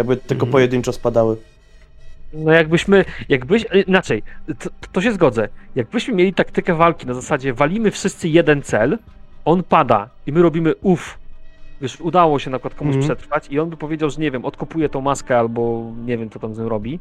Jakby 0.00 0.16
tylko 0.16 0.44
Mhm. 0.46 0.52
pojedynczo 0.52 0.92
spadały. 0.92 1.36
No 2.32 2.52
jakbyśmy, 2.52 3.04
jakbyś, 3.28 3.66
e, 3.70 3.80
inaczej, 3.80 4.22
to, 4.58 4.70
to 4.92 5.00
się 5.00 5.12
zgodzę. 5.12 5.48
Jakbyśmy 5.74 6.14
mieli 6.14 6.34
taktykę 6.34 6.74
walki 6.74 7.06
na 7.06 7.14
zasadzie 7.14 7.54
walimy 7.54 7.90
wszyscy 7.90 8.28
jeden 8.28 8.62
cel, 8.62 8.98
on 9.44 9.62
pada 9.62 10.08
i 10.26 10.32
my 10.32 10.42
robimy 10.42 10.74
uff, 10.74 11.18
wiesz, 11.80 12.00
udało 12.00 12.38
się 12.38 12.50
na 12.50 12.58
przykład 12.58 12.74
komuś 12.74 12.94
Mhm. 12.96 13.14
przetrwać 13.16 13.48
i 13.50 13.58
on 13.60 13.70
by 13.70 13.76
powiedział, 13.76 14.10
że 14.10 14.20
nie 14.20 14.30
wiem, 14.30 14.44
odkopuje 14.44 14.88
tą 14.88 15.00
maskę 15.00 15.38
albo 15.38 15.92
nie 16.06 16.18
wiem, 16.18 16.30
co 16.30 16.38
tam 16.38 16.54
z 16.54 16.58
nią 16.58 16.68
robi. 16.68 17.00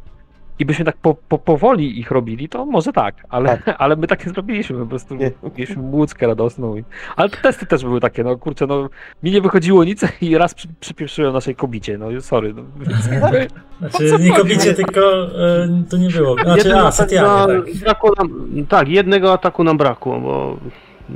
I 0.59 0.65
byśmy 0.65 0.85
tak 0.85 0.97
po, 0.97 1.15
po, 1.29 1.37
powoli 1.37 1.99
ich 1.99 2.11
robili, 2.11 2.49
to 2.49 2.65
może 2.65 2.93
tak, 2.93 3.15
ale, 3.29 3.61
ale 3.77 3.95
my 3.95 4.07
tak 4.07 4.25
nie 4.25 4.31
zrobiliśmy, 4.31 4.79
po 4.79 4.85
prostu 4.85 5.15
Nie. 5.15 5.31
mieliśmy 5.57 5.81
łódzkę 5.83 6.27
radosną. 6.27 6.77
I, 6.77 6.83
ale 7.15 7.29
te 7.29 7.37
testy 7.37 7.65
też 7.65 7.83
były 7.83 7.99
takie, 7.99 8.23
no 8.23 8.37
kurczę, 8.37 8.67
no 8.67 8.89
mi 9.23 9.31
nie 9.31 9.41
wychodziło 9.41 9.83
nic 9.83 10.01
i 10.21 10.37
raz 10.37 10.53
przy, 10.53 10.67
przypieprzyłem 10.79 11.33
naszej 11.33 11.55
kobicie, 11.55 11.97
no 11.97 12.21
sorry. 12.21 12.53
No, 12.53 12.63
więc 12.87 13.07
jakby- 13.07 13.47
Znaczy, 13.79 14.03
nie 14.03 14.11
chodzi? 14.11 14.31
kobicie, 14.31 14.73
tylko 14.73 15.01
e, 15.23 15.83
to 15.89 15.97
nie 15.97 16.09
było. 16.09 16.33
Znaczy, 16.35 16.57
Jednego 16.57 16.79
a, 16.79 16.87
ataku 16.87 16.97
Setianie, 16.97 17.27
na- 17.85 17.93
tak. 17.93 18.03
nam, 18.17 18.65
tak, 18.69 18.87
jednego 18.87 19.33
ataku 19.33 19.63
nam 19.63 19.77
brakło, 19.77 20.19
bo 20.19 20.57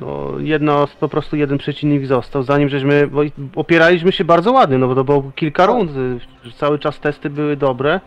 no, 0.01 0.31
jedno, 0.39 0.87
po 0.99 1.09
prostu 1.09 1.35
jeden 1.35 1.57
przeciwnik 1.57 2.05
został, 2.05 2.43
zanim 2.43 2.69
żeśmy, 2.69 3.07
bo 3.07 3.21
opieraliśmy 3.55 4.11
się 4.11 4.25
bardzo 4.25 4.51
ładnie, 4.51 4.77
no 4.77 4.87
bo 4.87 4.95
to 4.95 5.03
było 5.03 5.31
kilka 5.35 5.65
rund, 5.65 5.91
y, 6.45 6.51
cały 6.57 6.79
czas 6.79 6.99
testy 6.99 7.29
były 7.29 7.55
dobre, 7.57 7.99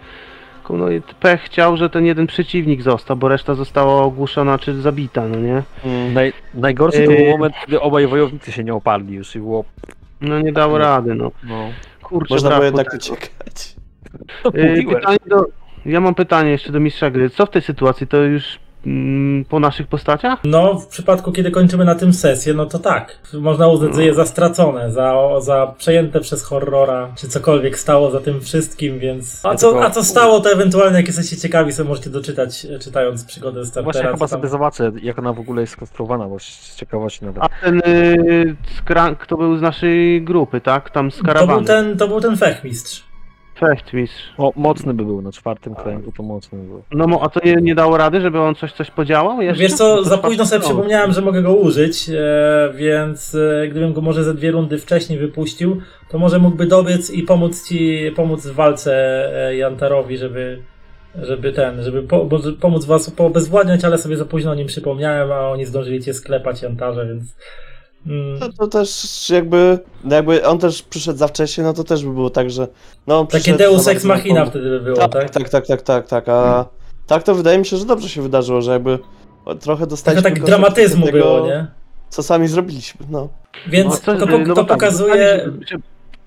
no 0.74 0.90
i 0.90 1.02
pech 1.20 1.40
chciał, 1.43 1.76
że 1.76 1.90
ten 1.90 2.06
jeden 2.06 2.26
przeciwnik 2.26 2.82
został, 2.82 3.16
bo 3.16 3.28
reszta 3.28 3.55
została 3.55 4.02
ogłuszona 4.02 4.59
czy 4.59 4.80
zabita, 4.82 5.28
no 5.28 5.36
nie? 5.36 5.62
Mm. 5.84 6.14
Naj, 6.14 6.32
najgorszy 6.55 6.98
to 7.05 7.10
był 7.10 7.20
Yy. 7.20 7.30
moment, 7.30 7.55
kiedy 7.66 7.80
obaj 7.80 8.06
wojownicy 8.06 8.52
się 8.52 8.64
nie 8.64 8.74
oparli 8.74 9.14
już 9.14 9.36
i 9.36 9.38
było. 9.38 9.64
No 10.20 10.40
nie 10.40 10.52
dało 10.52 10.78
rady, 10.78 11.14
no. 11.14 11.30
No, 11.44 11.68
Kurczę, 12.02 12.34
Można 12.34 12.48
było 12.48 12.60
brakło 12.60 12.64
jednak 12.78 12.90
tego. 12.90 13.14
uciekać. 13.14 13.76
to 14.43 14.48
Y, 14.55 14.68
mówiłem. 14.68 14.94
pytanie 15.01 15.18
do, 15.26 15.47
ja 15.86 16.01
mam 16.01 16.14
pytanie 16.14 16.51
jeszcze 16.51 16.72
do 16.72 16.80
mistrza 16.80 17.10
gry, 17.10 17.30
co 17.30 17.47
w 17.47 17.51
tej 17.51 17.62
sytuacji, 17.62 18.06
to 18.06 18.16
już 18.16 18.59
po 19.48 19.60
naszych 19.60 19.86
postaciach? 19.86 20.38
No, 20.44 20.74
w 20.74 20.86
przypadku, 20.86 21.32
kiedy 21.32 21.50
kończymy 21.50 21.84
na 21.84 21.94
tym 21.94 22.12
sesję, 22.12 22.54
no 22.54 22.66
to 22.66 22.78
tak. 22.78 23.18
Można 23.34 23.68
uznać 23.68 23.96
je 23.96 24.14
za 24.14 24.26
stracone, 24.26 24.92
za, 24.92 25.14
za 25.40 25.74
przejęte 25.78 26.20
przez 26.20 26.42
horrora, 26.42 27.12
czy 27.16 27.28
cokolwiek 27.28 27.78
stało 27.78 28.10
za 28.10 28.20
tym 28.20 28.40
wszystkim, 28.40 28.98
więc... 28.98 29.40
A 29.44 29.54
co, 29.54 29.84
a 29.84 29.90
co 29.90 30.04
stało, 30.04 30.40
to 30.40 30.52
ewentualnie, 30.52 30.96
jak 30.96 31.06
jesteście 31.06 31.36
ciekawi, 31.36 31.72
sobie 31.72 31.88
możecie 31.88 32.10
doczytać, 32.10 32.64
e, 32.64 32.78
czytając 32.78 33.24
przygodę 33.24 33.66
startera. 33.66 33.92
Właśnie 33.92 34.10
chyba 34.10 34.28
sobie 34.28 34.48
zobaczę, 34.48 34.92
jak 35.02 35.18
ona 35.18 35.32
w 35.32 35.40
ogóle 35.40 35.60
jest 35.60 35.72
skonstruowana, 35.72 36.28
bo 36.28 36.38
z 36.38 36.76
ciekawości 36.76 37.24
nawet. 37.24 37.42
A 37.42 37.48
ten 37.64 37.80
y, 37.86 38.56
skrank 38.78 39.26
to 39.26 39.36
był 39.36 39.56
z 39.56 39.62
naszej 39.62 40.22
grupy, 40.22 40.60
tak? 40.60 40.90
Tam 40.90 41.10
z 41.10 41.16
To 41.16 41.22
był 41.22 41.34
karawany. 41.34 41.66
ten, 41.66 41.96
to 41.96 42.08
był 42.08 42.20
ten 42.20 42.36
fechmistrz. 42.36 43.04
Fechtmistrz. 43.58 44.34
O, 44.38 44.52
mocny 44.56 44.94
by 44.94 45.04
był 45.04 45.22
na 45.22 45.32
czwartym 45.32 45.74
kręgu, 45.74 46.12
to 46.12 46.22
mocny 46.22 46.58
by 46.58 46.64
był. 46.64 46.82
No 46.92 47.06
mo- 47.06 47.22
a 47.22 47.28
to 47.28 47.40
nie, 47.44 47.54
nie 47.54 47.74
dało 47.74 47.96
rady, 47.96 48.20
żeby 48.20 48.40
on 48.40 48.54
coś 48.54 48.72
coś 48.72 48.90
podziałał 48.90 49.42
jeszcze? 49.42 49.62
Wiesz 49.62 49.72
co, 49.72 50.04
za 50.04 50.18
późno 50.18 50.46
sobie 50.46 50.60
przypomniałem, 50.62 51.12
że 51.12 51.22
mogę 51.22 51.42
go 51.42 51.54
użyć, 51.54 52.08
e, 52.08 52.72
więc 52.74 53.34
e, 53.34 53.68
gdybym 53.68 53.92
go 53.92 54.00
może 54.00 54.24
ze 54.24 54.34
dwie 54.34 54.50
rundy 54.50 54.78
wcześniej 54.78 55.18
wypuścił, 55.18 55.80
to 56.10 56.18
może 56.18 56.38
mógłby 56.38 56.66
dobiec 56.66 57.10
i 57.10 57.22
pomóc 57.22 57.68
ci, 57.68 58.12
pomóc 58.16 58.46
w 58.46 58.54
walce 58.54 58.92
e, 59.48 59.56
Jantarowi, 59.56 60.18
żeby, 60.18 60.62
żeby 61.22 61.52
ten, 61.52 61.82
żeby 61.82 62.02
po, 62.02 62.24
może 62.24 62.52
pomóc 62.52 62.84
was 62.84 63.10
poobezwładniać, 63.10 63.84
ale 63.84 63.98
sobie 63.98 64.16
za 64.16 64.24
późno 64.24 64.50
o 64.50 64.54
nim 64.54 64.66
przypomniałem, 64.66 65.32
a 65.32 65.50
oni 65.50 65.64
zdążyli 65.64 66.02
cię 66.02 66.14
sklepać 66.14 66.62
Jantarze, 66.62 67.06
więc... 67.06 67.36
Mm, 68.06 68.38
No 68.40 68.48
to 68.58 68.66
też 68.66 68.90
jakby, 69.30 69.78
no 70.04 70.14
jakby 70.16 70.46
on 70.46 70.58
też 70.58 70.82
przyszedł 70.82 71.18
za 71.18 71.28
wcześnie, 71.28 71.64
no 71.64 71.72
to 71.72 71.84
też 71.84 72.04
by 72.04 72.12
było 72.12 72.30
tak, 72.30 72.50
że... 72.50 72.68
No, 73.06 73.20
on 73.20 73.26
takie 73.26 73.40
przyszedł 73.40 73.58
Deus 73.58 73.88
Ex 73.88 74.04
Machina 74.04 74.40
na 74.40 74.46
wtedy 74.46 74.70
by 74.70 74.80
było, 74.80 74.96
tak, 74.96 75.12
tak? 75.12 75.30
tak, 75.30 75.48
tak, 75.48 75.66
tak, 75.66 75.82
tak, 75.82 76.06
tak, 76.08 76.28
a 76.28 76.64
tak 77.06 77.22
to 77.22 77.34
wydaje 77.34 77.58
mi 77.58 77.66
się, 77.66 77.76
że 77.76 77.84
dobrze 77.84 78.08
się 78.08 78.22
wydarzyło, 78.22 78.62
że 78.62 78.72
jakby 78.72 78.98
o, 79.44 79.54
trochę 79.54 79.60
Trochę 79.60 79.86
dostaliśmy 79.86 80.22
tak 80.22 80.42
dramatyzmu 80.44 81.06
tego, 81.06 81.18
było, 81.18 81.46
nie? 81.46 81.66
co 82.08 82.22
sami 82.22 82.48
zrobiliśmy, 82.48 83.06
no. 83.10 83.28
Więc 83.68 83.90
No, 84.06 84.14
co- 84.14 84.20
to, 84.20 84.26
po, 84.26 84.38
no 84.38 84.46
bo 84.46 84.54
to 84.54 84.64
tak, 84.64 84.68
pokazuje... 84.68 85.50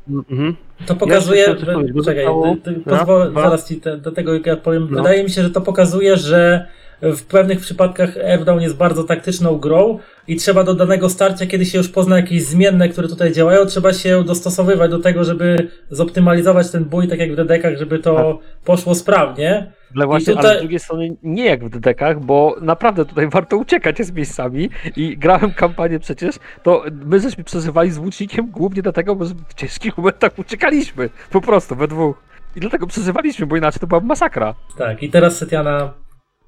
Mhm. 0.09 0.55
To 0.85 0.95
pokazuje. 0.95 1.45
coś 1.55 1.65
powiedzieć, 1.65 1.93
bo 1.95 2.03
czekaj, 2.03 2.25
zostało- 2.25 2.55
ty- 2.55 2.73
ty- 2.73 2.89
raz, 2.89 2.99
pozwolę 2.99 3.29
dwa. 3.31 3.41
zaraz 3.41 3.67
ci 3.67 3.81
te, 3.81 3.97
do 3.97 4.11
tego 4.11 4.33
jak 4.33 4.45
ja 4.45 4.57
powiem. 4.57 4.87
No. 4.91 4.97
Wydaje 4.97 5.23
mi 5.23 5.29
się, 5.29 5.43
że 5.43 5.49
to 5.49 5.61
pokazuje, 5.61 6.17
że 6.17 6.67
w 7.01 7.23
pewnych 7.23 7.59
przypadkach 7.59 8.17
Airdown 8.17 8.61
jest 8.61 8.77
bardzo 8.77 9.03
taktyczną 9.03 9.57
grą 9.57 9.99
i 10.27 10.35
trzeba 10.35 10.63
do 10.63 10.73
danego 10.73 11.09
starcia, 11.09 11.45
kiedy 11.45 11.65
się 11.65 11.77
już 11.77 11.89
pozna 11.89 12.15
jakieś 12.17 12.43
zmienne, 12.43 12.89
które 12.89 13.07
tutaj 13.07 13.33
działają, 13.33 13.65
trzeba 13.65 13.93
się 13.93 14.23
dostosowywać 14.23 14.91
do 14.91 14.99
tego, 14.99 15.23
żeby 15.23 15.67
zoptymalizować 15.89 16.71
ten 16.71 16.85
bój, 16.85 17.07
tak 17.07 17.19
jak 17.19 17.31
w 17.31 17.35
dedekach, 17.35 17.77
żeby 17.77 17.99
to 17.99 18.39
poszło 18.65 18.95
sprawnie. 18.95 19.71
Ale 19.95 20.05
właśnie, 20.05 20.33
tutaj- 20.33 20.49
ale 20.49 20.57
z 20.57 20.61
drugiej 20.61 20.79
strony 20.79 21.17
nie 21.23 21.45
jak 21.45 21.65
w 21.65 21.69
dedekach, 21.69 22.19
bo 22.19 22.55
naprawdę 22.61 23.05
tutaj 23.05 23.29
warto 23.37 23.57
uciekać 23.57 23.97
z 23.97 24.11
miejscami 24.11 24.69
i 24.95 25.17
grałem 25.17 25.51
kampanię 25.53 25.99
przecież, 25.99 26.35
to 26.63 26.83
my 27.05 27.19
żeśmy 27.19 27.43
przeżywali 27.43 27.91
z 27.91 27.97
łucznikiem 27.97 28.51
głównie 28.51 28.81
dlatego, 28.81 29.25
że 29.25 29.33
w 29.47 29.53
ciężkich 29.53 29.97
momentach 29.97 30.39
uciekaliśmy, 30.39 31.09
po 31.31 31.41
prostu, 31.41 31.75
we 31.75 31.87
dwóch. 31.87 32.23
I 32.55 32.59
dlatego 32.59 32.87
przeżywaliśmy, 32.87 33.45
bo 33.45 33.57
inaczej 33.57 33.79
to 33.79 33.87
była 33.87 34.01
masakra. 34.01 34.55
Tak, 34.77 35.03
i 35.03 35.09
teraz 35.09 35.37
Setiana 35.37 35.93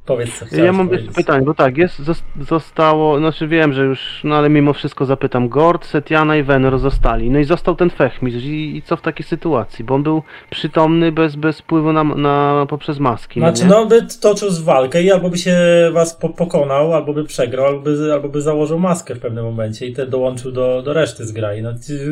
Powiedz 0.06 0.40
co 0.40 0.46
chciałeś 0.46 0.66
Ja 0.66 0.74
mam 0.74 0.88
powiedzieć. 0.88 1.08
jeszcze 1.08 1.22
pytanie, 1.22 1.46
bo 1.46 1.54
tak, 1.54 1.78
jest, 1.78 2.00
zos- 2.00 2.24
zostało, 2.48 3.18
znaczy 3.18 3.48
wiem, 3.48 3.74
że 3.74 3.86
już, 3.86 4.22
no 4.24 4.36
ale 4.36 4.50
mimo 4.50 4.74
wszystko 4.74 5.06
zapytam, 5.06 5.50
Gord, 5.50 5.86
Setiana 5.86 6.36
i 6.38 6.44
Venor 6.44 6.80
zostali, 6.80 7.30
no 7.30 7.40
i 7.40 7.44
został 7.44 7.76
ten 7.76 7.90
Fechmistrz 7.90 8.44
i, 8.46 8.78
i 8.78 8.82
co 8.82 8.98
w 8.98 9.02
takiej 9.02 9.26
sytuacji, 9.26 9.86
bo 9.86 9.96
on 9.96 10.04
był 10.04 10.24
przytomny 10.50 11.12
bez, 11.12 11.36
bez 11.36 11.60
wpływu 11.60 11.94
na, 11.94 12.04
na, 12.04 12.66
poprzez 12.70 13.00
maski, 13.00 13.40
Znaczy, 13.40 13.66
no, 13.66 13.76
nie? 13.76 13.82
no 13.82 13.86
by 13.86 14.08
toczył 14.22 14.50
z 14.50 14.62
walkę 14.62 15.04
i 15.04 15.12
albo 15.12 15.30
by 15.30 15.38
się 15.38 15.58
was 15.94 16.16
po 16.16 16.30
pokonał, 16.30 16.94
albo 16.94 17.14
by 17.14 17.24
przegrał, 17.24 17.66
albo 17.66 17.80
by, 17.82 18.14
albo 18.14 18.30
by 18.30 18.42
założył 18.42 18.80
maskę 18.80 19.16
w 19.16 19.20
pewnym 19.20 19.44
momencie 19.46 19.86
i 19.88 19.94
te 19.94 20.08
dołączył 20.08 20.52
do, 20.52 20.82
do 20.82 20.94
reszty 20.94 21.26
zgrai. 21.26 21.62
No, 21.62 21.70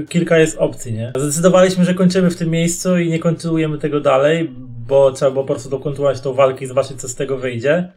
kilka 0.10 0.38
jest 0.38 0.58
opcji, 0.58 0.94
nie? 0.94 1.12
Zdecydowaliśmy, 1.18 1.86
że 1.86 1.94
kończymy 1.94 2.30
w 2.30 2.38
tym 2.38 2.50
miejscu 2.50 2.98
i 2.98 3.10
nie 3.10 3.20
kontynuujemy 3.20 3.78
tego 3.78 4.00
dalej, 4.02 4.52
bo 4.90 5.12
trzeba 5.12 5.32
było 5.32 5.44
po 5.44 5.54
prostu 5.54 5.70
dokontynuować 5.70 6.22
tą 6.22 6.34
walkę 6.34 6.66
i 6.66 6.68
zobaczyć, 6.68 7.02
co 7.02 7.10
z 7.10 7.16
tego 7.16 7.38
wyjdzie. 7.38 7.90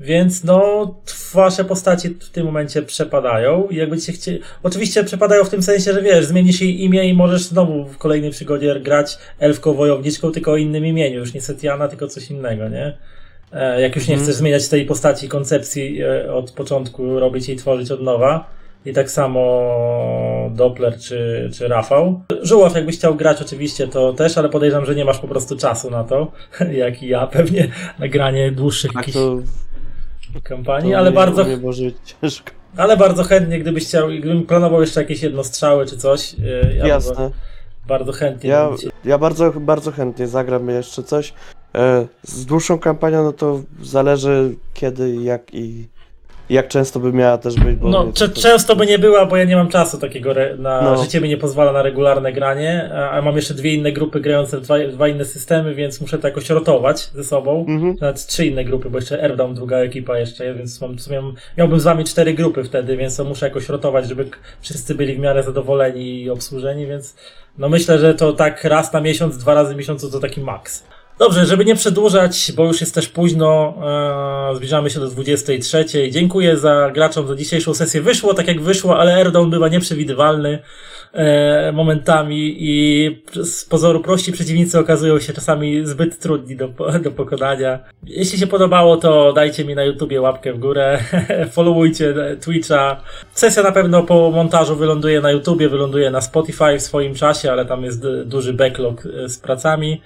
Więc 0.00 0.44
no, 0.44 0.94
wasze 1.34 1.64
postacie 1.64 2.08
w 2.08 2.30
tym 2.30 2.46
momencie 2.46 2.82
przepadają 2.82 3.68
i 3.70 3.76
jakbyście 3.76 4.12
chcieli... 4.12 4.40
Oczywiście 4.62 5.04
przepadają 5.04 5.44
w 5.44 5.50
tym 5.50 5.62
sensie, 5.62 5.92
że 5.92 6.02
wiesz, 6.02 6.24
zmienisz 6.26 6.60
jej 6.60 6.84
imię 6.84 7.08
i 7.08 7.14
możesz 7.14 7.42
znowu 7.42 7.84
w 7.84 7.98
kolejnej 7.98 8.30
przygodzie 8.30 8.80
grać 8.80 9.18
elfką 9.38 9.74
wojowniczką, 9.74 10.32
tylko 10.32 10.52
o 10.52 10.56
innym 10.56 10.86
imieniu. 10.86 11.18
Już 11.18 11.34
nie 11.34 11.40
Setiana, 11.40 11.88
tylko 11.88 12.08
coś 12.08 12.30
innego, 12.30 12.68
nie? 12.68 12.96
E, 13.52 13.80
Jak 13.80 13.96
już 13.96 14.08
nie 14.08 14.14
Mhm. 14.14 14.24
chcesz 14.26 14.36
zmieniać 14.36 14.68
tej 14.68 14.86
postaci, 14.86 15.28
koncepcji 15.28 16.02
e, 16.02 16.32
od 16.32 16.50
początku, 16.50 17.20
robić 17.20 17.48
i 17.48 17.56
tworzyć 17.56 17.90
od 17.90 18.02
nowa. 18.02 18.50
I 18.84 18.92
tak 18.92 19.10
samo 19.10 20.50
Doppler 20.50 20.98
czy, 20.98 21.50
czy 21.54 21.68
Rafał. 21.68 22.20
Żuław, 22.42 22.74
jakbyś 22.74 22.96
chciał 22.98 23.14
grać 23.14 23.42
oczywiście, 23.42 23.88
to 23.88 24.12
też, 24.12 24.38
ale 24.38 24.48
podejrzewam, 24.48 24.84
że 24.86 24.94
nie 24.94 25.04
masz 25.04 25.18
po 25.18 25.28
prostu 25.28 25.56
czasu 25.56 25.90
na 25.90 26.04
to, 26.04 26.32
jak 26.72 27.02
i 27.02 27.08
ja 27.08 27.26
pewnie, 27.26 27.68
na 27.98 28.08
granie 28.08 28.52
dłuższych 28.52 28.92
Tak 28.92 28.96
jakichś 28.96 29.16
to, 29.16 29.38
kampanii, 30.42 30.92
to 30.92 30.98
ale 30.98 31.10
mnie- 31.10 31.16
bardzo, 31.16 31.44
mnie 31.44 31.56
może 31.56 31.84
być 31.84 31.96
ciężko. 32.22 32.50
ale 32.76 32.96
bardzo 32.96 33.24
chętnie, 33.24 33.58
gdybyś 33.58 33.84
chciał, 33.86 34.08
gdybym 34.08 34.46
planował 34.46 34.80
jeszcze 34.80 35.00
jakieś 35.02 35.22
jednostrzały 35.22 35.86
czy 35.86 35.96
coś, 35.96 36.34
e, 36.34 36.74
ja 36.76 36.86
Jasne. 36.86 37.30
bardzo 37.88 38.12
chętnie 38.12 38.50
Ja, 38.50 38.70
ci- 38.80 38.88
ja 39.04 39.18
bardzo, 39.18 39.52
bardzo 39.52 39.92
chętnie 39.92 40.26
zagram 40.28 40.68
jeszcze 40.68 41.02
coś. 41.02 41.34
E, 41.74 42.06
Z 42.22 42.46
dłuższą 42.46 42.78
kampanią, 42.78 43.24
no 43.24 43.32
to 43.32 43.60
zależy 43.82 44.54
kiedy, 44.74 45.14
jak 45.16 45.54
i 45.54 45.88
jak 46.50 46.68
często 46.68 47.00
by 47.00 47.12
miała 47.12 47.38
też 47.38 47.54
być. 47.54 47.76
Bo 47.76 47.88
No, 47.88 48.12
cze- 48.12 48.28
często 48.28 48.76
by 48.76 48.86
nie 48.86 48.98
była, 48.98 49.26
bo 49.26 49.36
ja 49.36 49.44
nie 49.44 49.56
mam 49.56 49.68
czasu 49.68 49.98
takiego 49.98 50.30
re- 50.30 50.56
na 50.56 50.82
No. 50.82 51.02
życie 51.02 51.20
mi 51.20 51.28
nie 51.28 51.36
pozwala 51.36 51.72
na 51.72 51.82
regularne 51.82 52.32
granie, 52.32 52.90
a, 52.94 53.10
a 53.10 53.22
mam 53.22 53.36
jeszcze 53.36 53.54
dwie 53.54 53.74
inne 53.74 53.92
grupy 53.92 54.20
grające 54.20 54.58
w 54.58 54.60
dwa, 54.60 54.78
dwa 54.92 55.08
inne 55.08 55.24
systemy, 55.24 55.74
więc 55.74 56.00
muszę 56.00 56.18
to 56.18 56.28
jakoś 56.28 56.50
rotować 56.50 57.10
ze 57.14 57.24
sobą. 57.24 57.64
Mhm. 57.68 57.96
Nawet 58.00 58.26
trzy 58.26 58.46
inne 58.46 58.64
grupy, 58.64 58.90
bo 58.90 58.98
jeszcze 58.98 59.22
Airdown, 59.22 59.54
druga 59.54 59.76
ekipa 59.78 60.18
jeszcze 60.18 60.54
więc 60.54 60.80
mam, 60.80 60.94
w 60.96 61.00
sumie 61.02 61.20
mam- 61.20 61.34
miałbym 61.58 61.80
z 61.80 61.84
wami 61.84 62.04
cztery 62.04 62.34
grupy 62.34 62.64
wtedy, 62.64 62.96
więc 62.96 63.16
to 63.16 63.24
muszę 63.24 63.46
jakoś 63.46 63.68
rotować, 63.68 64.08
żeby 64.08 64.28
wszyscy 64.60 64.94
byli 64.94 65.14
w 65.14 65.18
miarę 65.18 65.42
zadowoleni 65.42 66.22
i 66.22 66.30
obsłużeni, 66.30 66.86
więc 66.86 67.14
no 67.58 67.68
myślę, 67.68 67.98
że 67.98 68.14
to 68.14 68.32
tak 68.32 68.64
raz 68.64 68.92
na 68.92 69.00
miesiąc, 69.00 69.38
dwa 69.38 69.54
razy 69.54 69.74
w 69.74 69.76
miesiącu 69.76 70.10
to 70.10 70.20
taki 70.20 70.40
maks. 70.40 70.84
Dobrze, 71.18 71.46
żeby 71.46 71.64
nie 71.64 71.74
przedłużać, 71.74 72.52
bo 72.56 72.64
już 72.64 72.80
jest 72.80 72.94
też 72.94 73.08
późno, 73.08 73.74
e, 74.52 74.56
zbliżamy 74.56 74.90
się 74.90 75.00
do 75.00 75.08
23. 75.08 76.10
Dziękuję 76.10 76.56
za 76.56 76.90
graczom 76.94 77.26
za 77.28 77.34
dzisiejszą 77.34 77.74
sesję. 77.74 78.00
Wyszło 78.00 78.34
tak 78.34 78.48
jak 78.48 78.60
wyszło, 78.60 78.98
ale 78.98 79.14
Airdown 79.14 79.50
bywa 79.50 79.68
nieprzewidywalny 79.68 80.58
e, 81.12 81.72
momentami 81.72 82.56
i 82.58 83.22
z 83.42 83.64
pozoru 83.64 84.00
prości 84.00 84.32
przeciwnicy 84.32 84.78
okazują 84.78 85.18
się 85.20 85.32
czasami 85.32 85.86
zbyt 85.86 86.18
trudni 86.18 86.56
do, 86.56 86.68
do 87.02 87.10
pokonania. 87.10 87.78
Jeśli 88.02 88.38
się 88.38 88.46
podobało, 88.46 88.96
to 88.96 89.32
dajcie 89.32 89.64
mi 89.64 89.74
na 89.74 89.84
YouTubie 89.84 90.20
łapkę 90.20 90.52
w 90.52 90.58
górę, 90.58 90.98
followujcie 91.52 92.14
Twitcha. 92.40 93.00
Sesja 93.32 93.62
na 93.62 93.72
pewno 93.72 94.02
po 94.02 94.30
montażu 94.30 94.76
wyląduje 94.76 95.20
na 95.20 95.30
YouTubie, 95.30 95.68
wyląduje 95.68 96.10
na 96.10 96.20
Spotify 96.20 96.78
w 96.78 96.82
swoim 96.82 97.14
czasie, 97.14 97.52
ale 97.52 97.66
tam 97.66 97.84
jest 97.84 98.02
du- 98.02 98.24
duży 98.24 98.52
backlog 98.52 99.06
e, 99.06 99.28
z 99.28 99.38
pracami. 99.38 100.00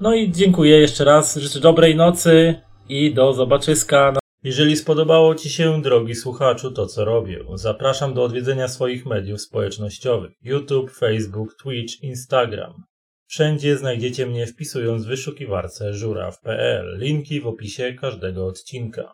No 0.00 0.14
i 0.14 0.32
dziękuję 0.32 0.78
jeszcze 0.78 1.04
raz, 1.04 1.36
życzę 1.36 1.60
dobrej 1.60 1.96
nocy 1.96 2.54
i 2.88 3.14
do 3.14 3.32
zobaczyska. 3.32 4.12
Jeżeli 4.42 4.76
spodobało 4.76 5.34
Ci 5.34 5.50
się, 5.50 5.82
drogi 5.82 6.14
słuchaczu, 6.14 6.70
to 6.70 6.86
co 6.86 7.04
robię, 7.04 7.44
zapraszam 7.54 8.14
do 8.14 8.22
odwiedzenia 8.22 8.68
swoich 8.68 9.06
mediów 9.06 9.40
społecznościowych 9.40 10.32
YouTube, 10.42 10.90
Facebook, 10.90 11.56
Twitch, 11.62 12.02
Instagram. 12.02 12.72
Wszędzie 13.26 13.76
znajdziecie 13.76 14.26
mnie 14.26 14.46
wpisując 14.46 15.04
w 15.04 15.08
wyszukiwarce 15.08 15.94
żuraw.pl. 15.94 16.98
Linki 16.98 17.40
w 17.40 17.46
opisie 17.46 17.94
każdego 17.94 18.46
odcinka. 18.46 19.12